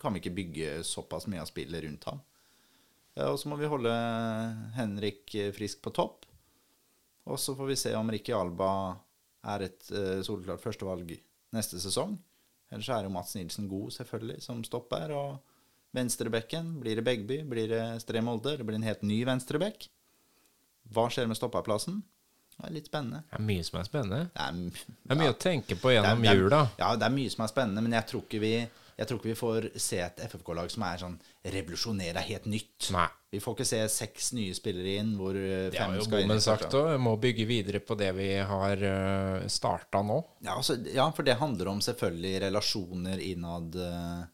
kan 0.00 0.14
vi 0.14 0.22
ikke 0.22 0.36
bygge 0.38 0.70
såpass 0.86 1.28
mye 1.30 1.42
av 1.42 1.50
spillet 1.50 1.84
rundt 1.84 2.06
ham. 2.08 2.22
Og 3.22 3.36
så 3.38 3.50
må 3.50 3.58
vi 3.60 3.70
holde 3.70 3.92
Henrik 4.74 5.36
frisk 5.54 5.84
på 5.84 5.92
topp. 5.94 6.24
Og 7.30 7.38
så 7.40 7.54
får 7.56 7.70
vi 7.70 7.78
se 7.78 7.92
om 7.96 8.10
Ricky 8.10 8.34
Alba 8.36 8.70
er 9.54 9.68
et 9.68 9.90
uh, 9.94 10.20
soleklart 10.24 10.62
førstevalg 10.64 11.14
neste 11.54 11.78
sesong. 11.80 12.16
Ellers 12.72 12.90
er 12.90 13.06
jo 13.06 13.12
Mats 13.14 13.36
Nilsen 13.36 13.68
god, 13.70 13.92
selvfølgelig, 13.94 14.42
som 14.42 14.64
stopper. 14.66 15.14
Og 15.14 15.53
venstrebekken, 15.94 16.74
blir 16.82 16.98
det 16.98 17.06
Begby? 17.06 17.42
Blir 17.48 17.70
det 17.70 17.84
Stre 18.02 18.22
Molde? 18.24 18.56
Det 18.58 18.66
blir 18.66 18.78
en 18.80 18.86
helt 18.86 19.04
ny 19.06 19.22
venstrebekk. 19.28 19.88
Hva 20.94 21.08
skjer 21.10 21.30
med 21.30 21.38
stoppaplassen? 21.38 22.02
Det 22.54 22.68
er 22.68 22.74
litt 22.76 22.86
spennende. 22.86 23.24
Det 23.30 23.38
er 23.40 23.44
mye 23.48 23.66
som 23.66 23.80
er 23.80 23.88
spennende. 23.88 24.22
Det 24.30 24.44
er, 24.44 24.86
Det 25.02 25.14
er 25.14 25.18
mye 25.18 25.34
å 25.34 25.38
tenke 25.38 25.76
på 25.80 25.90
gjennom 25.90 26.22
det 26.22 26.30
er- 26.30 26.38
jula. 26.38 26.62
Ja, 26.78 26.94
det 26.96 27.06
er 27.06 27.14
mye 27.14 27.30
som 27.30 27.44
er 27.44 27.50
spennende, 27.50 27.82
men 27.82 27.92
jeg 27.92 28.06
tror 28.06 28.22
ikke 28.22 28.40
vi, 28.40 28.54
tror 29.00 29.18
ikke 29.18 29.32
vi 29.32 29.40
får 29.40 29.78
se 29.80 29.98
et 29.98 30.20
FFK-lag 30.28 30.70
som 30.70 30.82
er 30.86 30.98
sånn 31.02 31.18
revolusjonerer 31.42 32.22
helt 32.22 32.46
nytt. 32.46 32.90
Nei. 32.94 33.08
Vi 33.34 33.40
får 33.42 33.56
ikke 33.56 33.66
se 33.66 33.80
seks 33.90 34.32
nye 34.38 34.54
spillere 34.54 35.00
inn, 35.00 35.16
hvor 35.18 35.34
fem 35.34 35.40
skal 35.42 35.66
inn. 35.66 35.72
Det 35.72 35.80
har 35.80 35.96
jo 35.98 36.10
Bommen 36.12 36.40
sagt 36.40 36.76
òg. 36.78 36.92
Må 37.02 37.16
bygge 37.18 37.46
videre 37.48 37.80
på 37.82 37.96
det 37.98 38.12
vi 38.14 38.28
har 38.38 38.76
uh, 38.78 39.48
starta 39.50 40.02
nå. 40.06 40.20
Ja, 40.46 40.54
altså, 40.54 40.78
ja, 40.94 41.08
for 41.10 41.26
det 41.26 41.34
handler 41.40 41.72
om 41.72 41.82
selvfølgelig 41.82 42.40
relasjoner 42.46 43.18
innad 43.18 43.74
eh, 43.74 44.22
eh, 44.22 44.33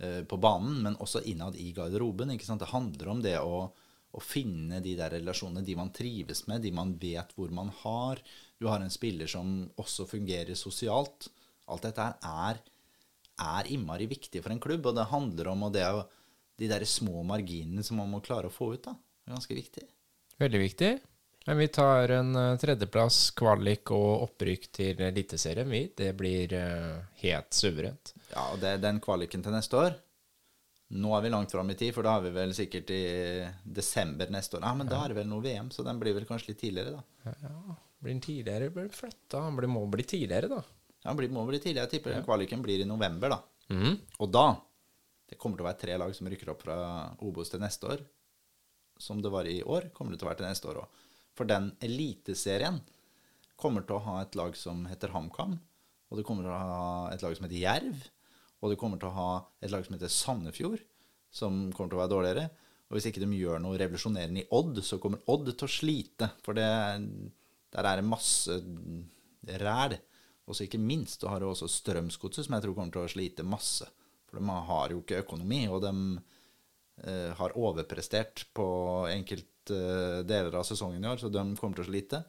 på 0.00 0.36
banen, 0.40 0.78
men 0.84 0.98
også 1.02 1.20
innad 1.28 1.56
i 1.60 1.70
garderoben. 1.76 2.32
Det 2.32 2.70
handler 2.72 3.10
om 3.12 3.22
det 3.24 3.36
å, 3.40 3.66
å 4.10 4.22
finne 4.24 4.80
de 4.80 4.94
der 4.98 5.12
relasjonene, 5.18 5.64
de 5.66 5.76
man 5.76 5.92
trives 5.92 6.46
med, 6.48 6.62
de 6.64 6.72
man 6.72 6.94
vet 7.00 7.34
hvor 7.36 7.52
man 7.52 7.72
har. 7.82 8.22
Du 8.58 8.68
har 8.70 8.80
en 8.80 8.92
spiller 8.92 9.30
som 9.30 9.68
også 9.80 10.08
fungerer 10.08 10.56
sosialt. 10.58 11.28
Alt 11.70 11.86
dette 11.86 12.06
er, 12.26 12.62
er 13.40 13.70
innmari 13.72 14.08
viktig 14.10 14.42
for 14.42 14.54
en 14.54 14.62
klubb, 14.62 14.88
og 14.90 14.96
det 14.98 15.10
handler 15.12 15.52
om 15.52 15.68
det 15.72 15.86
å, 15.86 16.02
de 16.60 16.68
der 16.68 16.84
små 16.88 17.22
marginene 17.28 17.84
som 17.86 18.00
man 18.00 18.10
må 18.12 18.22
klare 18.24 18.50
å 18.50 18.54
få 18.54 18.74
ut. 18.74 18.84
da. 18.88 18.96
Det 18.96 19.30
er 19.30 19.36
ganske 19.36 19.60
viktig. 19.60 19.86
Veldig 20.40 20.60
viktig. 20.64 20.92
Men 21.50 21.58
vi 21.58 21.68
tar 21.68 22.08
en 22.08 22.36
eh, 22.36 22.56
tredjeplass, 22.62 23.16
kvalik 23.34 23.90
og 23.90 24.20
opprykk 24.28 24.68
til 24.70 25.00
Eliteserien, 25.02 25.66
vi. 25.66 25.80
Det 25.98 26.12
blir 26.14 26.52
eh, 26.54 27.00
helt 27.24 27.56
suverent. 27.58 28.12
Ja, 28.28 28.44
og 28.52 28.60
det 28.62 28.68
er 28.70 28.84
den 28.84 29.00
kvaliken 29.02 29.42
til 29.42 29.56
neste 29.56 29.80
år. 29.80 29.96
Nå 31.02 31.10
er 31.16 31.24
vi 31.24 31.32
langt 31.34 31.50
fram 31.50 31.72
i 31.74 31.76
tid, 31.80 31.90
for 31.96 32.06
da 32.06 32.12
er 32.20 32.28
vi 32.28 32.30
vel 32.36 32.54
sikkert 32.54 32.92
i 32.94 33.00
desember 33.66 34.30
neste 34.30 34.60
år. 34.60 34.62
Ja, 34.68 34.70
men 34.78 34.92
da 34.92 35.00
er 35.02 35.10
det 35.10 35.18
vel 35.18 35.26
noe 35.26 35.42
VM, 35.42 35.72
så 35.74 35.82
den 35.88 35.98
blir 35.98 36.14
vel 36.20 36.28
kanskje 36.30 36.52
litt 36.52 36.62
tidligere, 36.62 37.00
da. 37.00 37.34
Ja, 37.42 37.74
blir 37.98 38.14
den 38.14 38.22
tidligere, 38.28 38.70
blir 38.70 38.86
den 38.86 38.94
flytta. 39.00 39.42
Han 39.48 39.74
må 39.74 39.84
bli 39.90 40.06
tidligere, 40.06 40.52
da. 40.54 40.62
Ja, 41.02 41.18
blir, 41.18 41.34
må 41.34 41.48
bli 41.50 41.58
tidligere. 41.58 41.88
Jeg 41.88 41.96
tipper 41.96 42.14
ja. 42.14 42.22
kvaliken 42.30 42.62
blir 42.62 42.86
i 42.86 42.88
november, 42.94 43.34
da. 43.34 43.42
Mm. 43.74 43.98
Og 44.22 44.30
da 44.30 44.52
Det 45.26 45.38
kommer 45.38 45.58
til 45.58 45.66
å 45.66 45.72
være 45.72 45.82
tre 45.82 45.98
lag 45.98 46.14
som 46.14 46.30
rykker 46.30 46.54
opp 46.54 46.62
fra 46.62 46.80
Obos 47.26 47.50
til 47.50 47.66
neste 47.66 47.90
år. 47.90 48.08
Som 49.02 49.18
det 49.22 49.34
var 49.34 49.50
i 49.50 49.64
år, 49.66 49.90
kommer 49.94 50.14
det 50.14 50.22
til 50.22 50.30
å 50.30 50.30
være 50.30 50.44
til 50.44 50.52
neste 50.52 50.70
år 50.70 50.84
òg. 50.86 50.99
For 51.38 51.48
den 51.48 51.70
eliteserien 51.84 52.80
kommer 53.60 53.84
til 53.86 53.98
å 53.98 54.04
ha 54.06 54.20
et 54.22 54.36
lag 54.38 54.56
som 54.58 54.86
heter 54.90 55.12
HamKam. 55.14 55.58
Og 56.10 56.18
det 56.18 56.24
kommer 56.26 56.46
til 56.46 56.52
å 56.54 56.58
ha 56.58 56.88
et 57.12 57.22
lag 57.22 57.36
som 57.36 57.46
heter 57.46 57.60
Jerv. 57.60 58.08
Og 58.60 58.72
det 58.72 58.78
kommer 58.80 59.00
til 59.00 59.10
å 59.10 59.16
ha 59.16 59.30
et 59.62 59.72
lag 59.72 59.84
som 59.86 59.96
heter 59.96 60.12
Sandefjord, 60.12 60.82
som 61.32 61.68
kommer 61.72 61.92
til 61.92 61.98
å 61.98 62.02
være 62.02 62.12
dårligere. 62.12 62.48
Og 62.90 62.96
hvis 62.96 63.06
ikke 63.08 63.22
de 63.22 63.38
gjør 63.38 63.62
noe 63.62 63.78
revolusjonerende 63.78 64.42
i 64.42 64.48
Odd, 64.56 64.82
så 64.84 64.98
kommer 65.00 65.22
Odd 65.30 65.52
til 65.52 65.68
å 65.68 65.70
slite. 65.70 66.32
For 66.44 66.58
det, 66.58 66.66
der 67.70 67.86
er 67.86 68.00
det 68.00 68.08
masse 68.08 68.58
ræl. 69.62 69.96
Og 70.50 70.56
så 70.56 70.66
ikke 70.66 70.82
minst 70.82 71.22
så 71.22 71.30
har 71.30 71.40
du 71.40 71.46
også 71.46 71.70
Strømsgodset, 71.70 72.48
som 72.48 72.56
jeg 72.56 72.66
tror 72.66 72.74
kommer 72.74 72.96
til 72.96 73.06
å 73.06 73.12
slite 73.12 73.46
masse. 73.46 73.86
For 74.26 74.40
de 74.40 74.58
har 74.66 74.92
jo 74.92 75.04
ikke 75.04 75.22
økonomi, 75.22 75.62
og 75.70 75.84
de 75.84 75.94
eh, 77.06 77.30
har 77.38 77.56
overprestert 77.58 78.48
på 78.56 78.66
enkelte 79.10 79.46
eh, 79.74 80.20
deler 80.26 80.58
av 80.60 80.66
sesongen 80.68 81.04
i 81.04 81.08
år, 81.08 81.20
så 81.22 81.30
de 81.32 81.44
kommer 81.58 81.78
til 81.78 81.86
å 81.86 81.90
slite. 81.90 82.22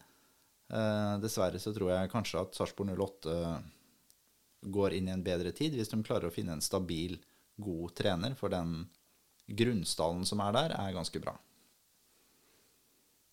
Uh, 0.71 1.19
dessverre 1.19 1.59
så 1.59 1.73
tror 1.75 1.89
jeg 1.91 2.11
kanskje 2.13 2.39
at 2.39 2.55
Sarpsborg 2.55 2.93
08 2.95 3.33
går 4.71 4.93
inn 4.95 5.09
i 5.09 5.11
en 5.11 5.23
bedre 5.25 5.51
tid 5.51 5.75
hvis 5.75 5.91
de 5.91 5.99
klarer 6.05 6.29
å 6.29 6.31
finne 6.31 6.55
en 6.55 6.63
stabil, 6.63 7.17
god 7.61 7.91
trener, 7.97 8.37
for 8.39 8.53
den 8.53 8.85
grunnstallen 9.51 10.23
som 10.25 10.39
er 10.45 10.55
der, 10.55 10.75
er 10.79 10.95
ganske 10.95 11.19
bra. 11.21 11.33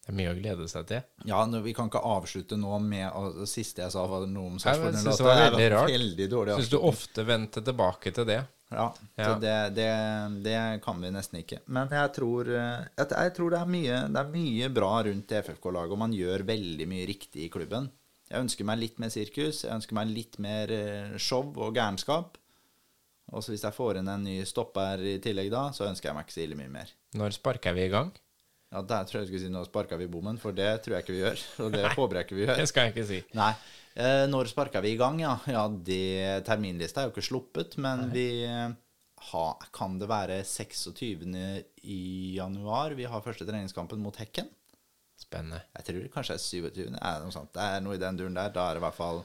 Det 0.03 0.15
er 0.15 0.17
mye 0.19 0.33
å 0.33 0.37
glede 0.39 0.67
seg 0.73 0.87
til. 0.89 1.03
Ja, 1.29 1.43
Vi 1.45 1.75
kan 1.77 1.91
ikke 1.91 2.01
avslutte 2.01 2.57
nå 2.57 2.79
med 2.81 3.13
Det 3.43 3.49
siste 3.51 3.83
jeg 3.85 3.93
sa, 3.93 4.07
var 4.09 4.25
noe 4.27 4.55
om 4.55 4.61
Sarpsborg 4.63 4.97
synes 4.97 5.19
08. 5.19 5.19
det 5.19 5.27
var 5.29 5.43
veldig 5.43 5.67
rart. 5.75 5.93
Veldig 5.93 6.29
Syns 6.57 6.71
du 6.73 6.79
ofte 6.81 7.25
vendte 7.29 7.63
tilbake 7.65 8.13
til 8.17 8.27
det? 8.29 8.39
Ja, 8.71 8.87
Ja. 9.17 9.25
så 9.25 9.39
det, 9.41 9.55
det, 9.79 9.87
det 10.45 10.57
kan 10.85 10.99
vi 11.01 11.11
nesten 11.15 11.39
ikke. 11.41 11.61
Men 11.73 11.89
jeg 11.95 12.13
tror, 12.19 12.51
eh, 12.53 12.89
jeg 12.99 13.33
tror 13.37 13.55
det, 13.55 13.61
er 13.63 13.71
mye, 13.73 14.01
det 14.13 14.21
er 14.21 14.35
mye 14.35 14.69
bra 14.77 14.91
rundt 15.07 15.33
FFK-laget, 15.33 15.95
og 15.97 16.03
man 16.03 16.13
gjør 16.13 16.45
veldig 16.51 16.89
mye 16.91 17.07
riktig 17.09 17.47
i 17.47 17.53
klubben. 17.55 17.89
Jeg 18.29 18.45
ønsker 18.45 18.67
meg 18.69 18.83
litt 18.83 18.99
mer 19.01 19.09
sirkus, 19.15 19.63
jeg 19.65 19.73
ønsker 19.73 19.97
meg 19.97 20.11
litt 20.13 20.37
mer 20.45 20.71
eh, 20.75 21.17
show 21.17 21.49
og 21.57 21.73
gærenskap. 21.79 22.37
Og 23.33 23.45
så 23.45 23.53
hvis 23.53 23.65
jeg 23.65 23.77
får 23.77 23.99
inn 24.01 24.09
en 24.09 24.23
ny 24.25 24.39
stopper 24.49 25.01
i 25.05 25.19
tillegg 25.25 25.51
da, 25.53 25.67
så 25.77 25.89
ønsker 25.89 26.09
jeg 26.11 26.17
meg 26.17 26.27
ikke 26.29 26.37
så 26.37 26.45
ille 26.45 26.57
mye 26.61 26.73
mer. 26.73 26.93
Når 27.17 27.35
sparker 27.37 27.77
vi 27.77 27.89
i 27.89 27.93
gang? 27.93 28.13
Ja, 28.73 28.83
der 28.85 29.05
tror 29.09 29.23
jeg 29.23 29.25
jeg 29.25 29.29
skulle 29.33 29.45
si 29.47 29.53
nå 29.53 29.63
sparka 29.65 29.97
vi 29.97 30.07
bommen, 30.13 30.37
for 30.41 30.53
det 30.53 30.69
tror 30.85 30.99
jeg 30.99 31.05
ikke 31.07 31.15
vi 31.17 31.21
gjør. 31.25 31.43
Og 31.65 31.73
det 31.73 31.85
håper 31.97 32.19
jeg 32.21 32.27
ikke 32.29 32.37
vi 32.37 32.45
gjør. 32.45 32.59
Det 32.61 32.69
skal 32.69 32.85
jeg 32.89 32.95
ikke 32.95 33.07
si. 33.09 33.21
Nei. 33.37 33.53
Eh, 33.95 34.27
når 34.31 34.51
sparka 34.51 34.83
vi 34.85 34.93
i 34.95 34.99
gang, 35.01 35.21
ja? 35.23 35.37
Ja, 35.51 35.65
det, 35.69 36.45
Terminlista 36.47 37.03
er 37.03 37.09
jo 37.09 37.15
ikke 37.15 37.29
sluppet, 37.29 37.79
men 37.83 38.09
vi 38.13 38.45
eh, 38.47 38.69
ha, 39.33 39.47
Kan 39.75 39.99
det 39.99 40.09
være 40.11 40.43
26. 40.45 41.25
i 41.83 42.01
januar 42.37 42.95
vi 42.99 43.09
har 43.11 43.25
første 43.25 43.47
treningskampen 43.49 44.03
mot 44.03 44.17
Hekken? 44.21 44.51
Spennende. 45.19 45.65
Jeg 45.75 45.89
tror 45.89 46.05
det 46.05 46.13
kanskje 46.15 46.37
er 46.37 46.45
27. 46.45 46.85
Er 46.95 47.27
sånt. 47.35 47.51
Det 47.57 47.65
er 47.65 47.83
noe 47.83 47.97
i 47.97 48.03
den 48.03 48.21
duren 48.21 48.39
der. 48.39 48.53
Da 48.55 48.69
er 48.69 48.77
det 48.77 48.83
i 48.83 48.87
hvert 48.87 48.99
fall 48.99 49.25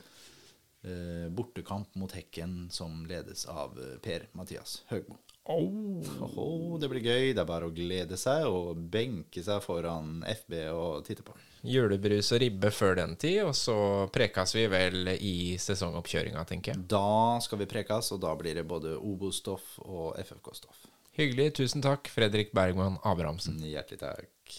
eh, 0.82 1.28
bortekamp 1.30 1.94
mot 2.00 2.12
Hekken 2.16 2.64
som 2.74 3.04
ledes 3.06 3.46
av 3.50 3.78
eh, 3.78 3.94
Per-Mathias 4.02 4.80
Høgmo. 4.90 5.20
Åhå, 5.44 6.78
det 6.80 6.88
blir 6.88 7.04
gøy. 7.04 7.32
Det 7.36 7.42
er 7.42 7.48
bare 7.48 7.68
å 7.68 7.74
glede 7.74 8.16
seg 8.16 8.46
og 8.48 8.78
benke 8.92 9.42
seg 9.44 9.60
foran 9.64 10.22
FB 10.24 10.56
og 10.72 11.04
titte 11.04 11.26
på. 11.26 11.36
Julebrus 11.68 12.32
og 12.32 12.40
ribbe 12.40 12.70
før 12.72 12.98
den 13.00 13.14
tid, 13.20 13.42
og 13.44 13.54
så 13.56 13.76
prekas 14.12 14.54
vi 14.56 14.64
vel 14.72 15.12
i 15.14 15.56
sesongoppkjøringa, 15.60 16.44
tenker 16.48 16.74
jeg. 16.74 16.84
Da 16.88 17.40
skal 17.44 17.60
vi 17.60 17.68
prekes, 17.68 18.12
og 18.16 18.22
da 18.24 18.32
blir 18.40 18.56
det 18.56 18.66
både 18.68 18.96
Obo-stoff 18.96 19.78
og 19.84 20.16
FFK-stoff. 20.20 20.86
Hyggelig. 21.14 21.52
Tusen 21.60 21.84
takk, 21.84 22.08
Fredrik 22.10 22.52
Bergman 22.56 22.96
Abrahamsen. 23.06 23.60
Hjertelig 23.62 24.00
takk. 24.00 24.56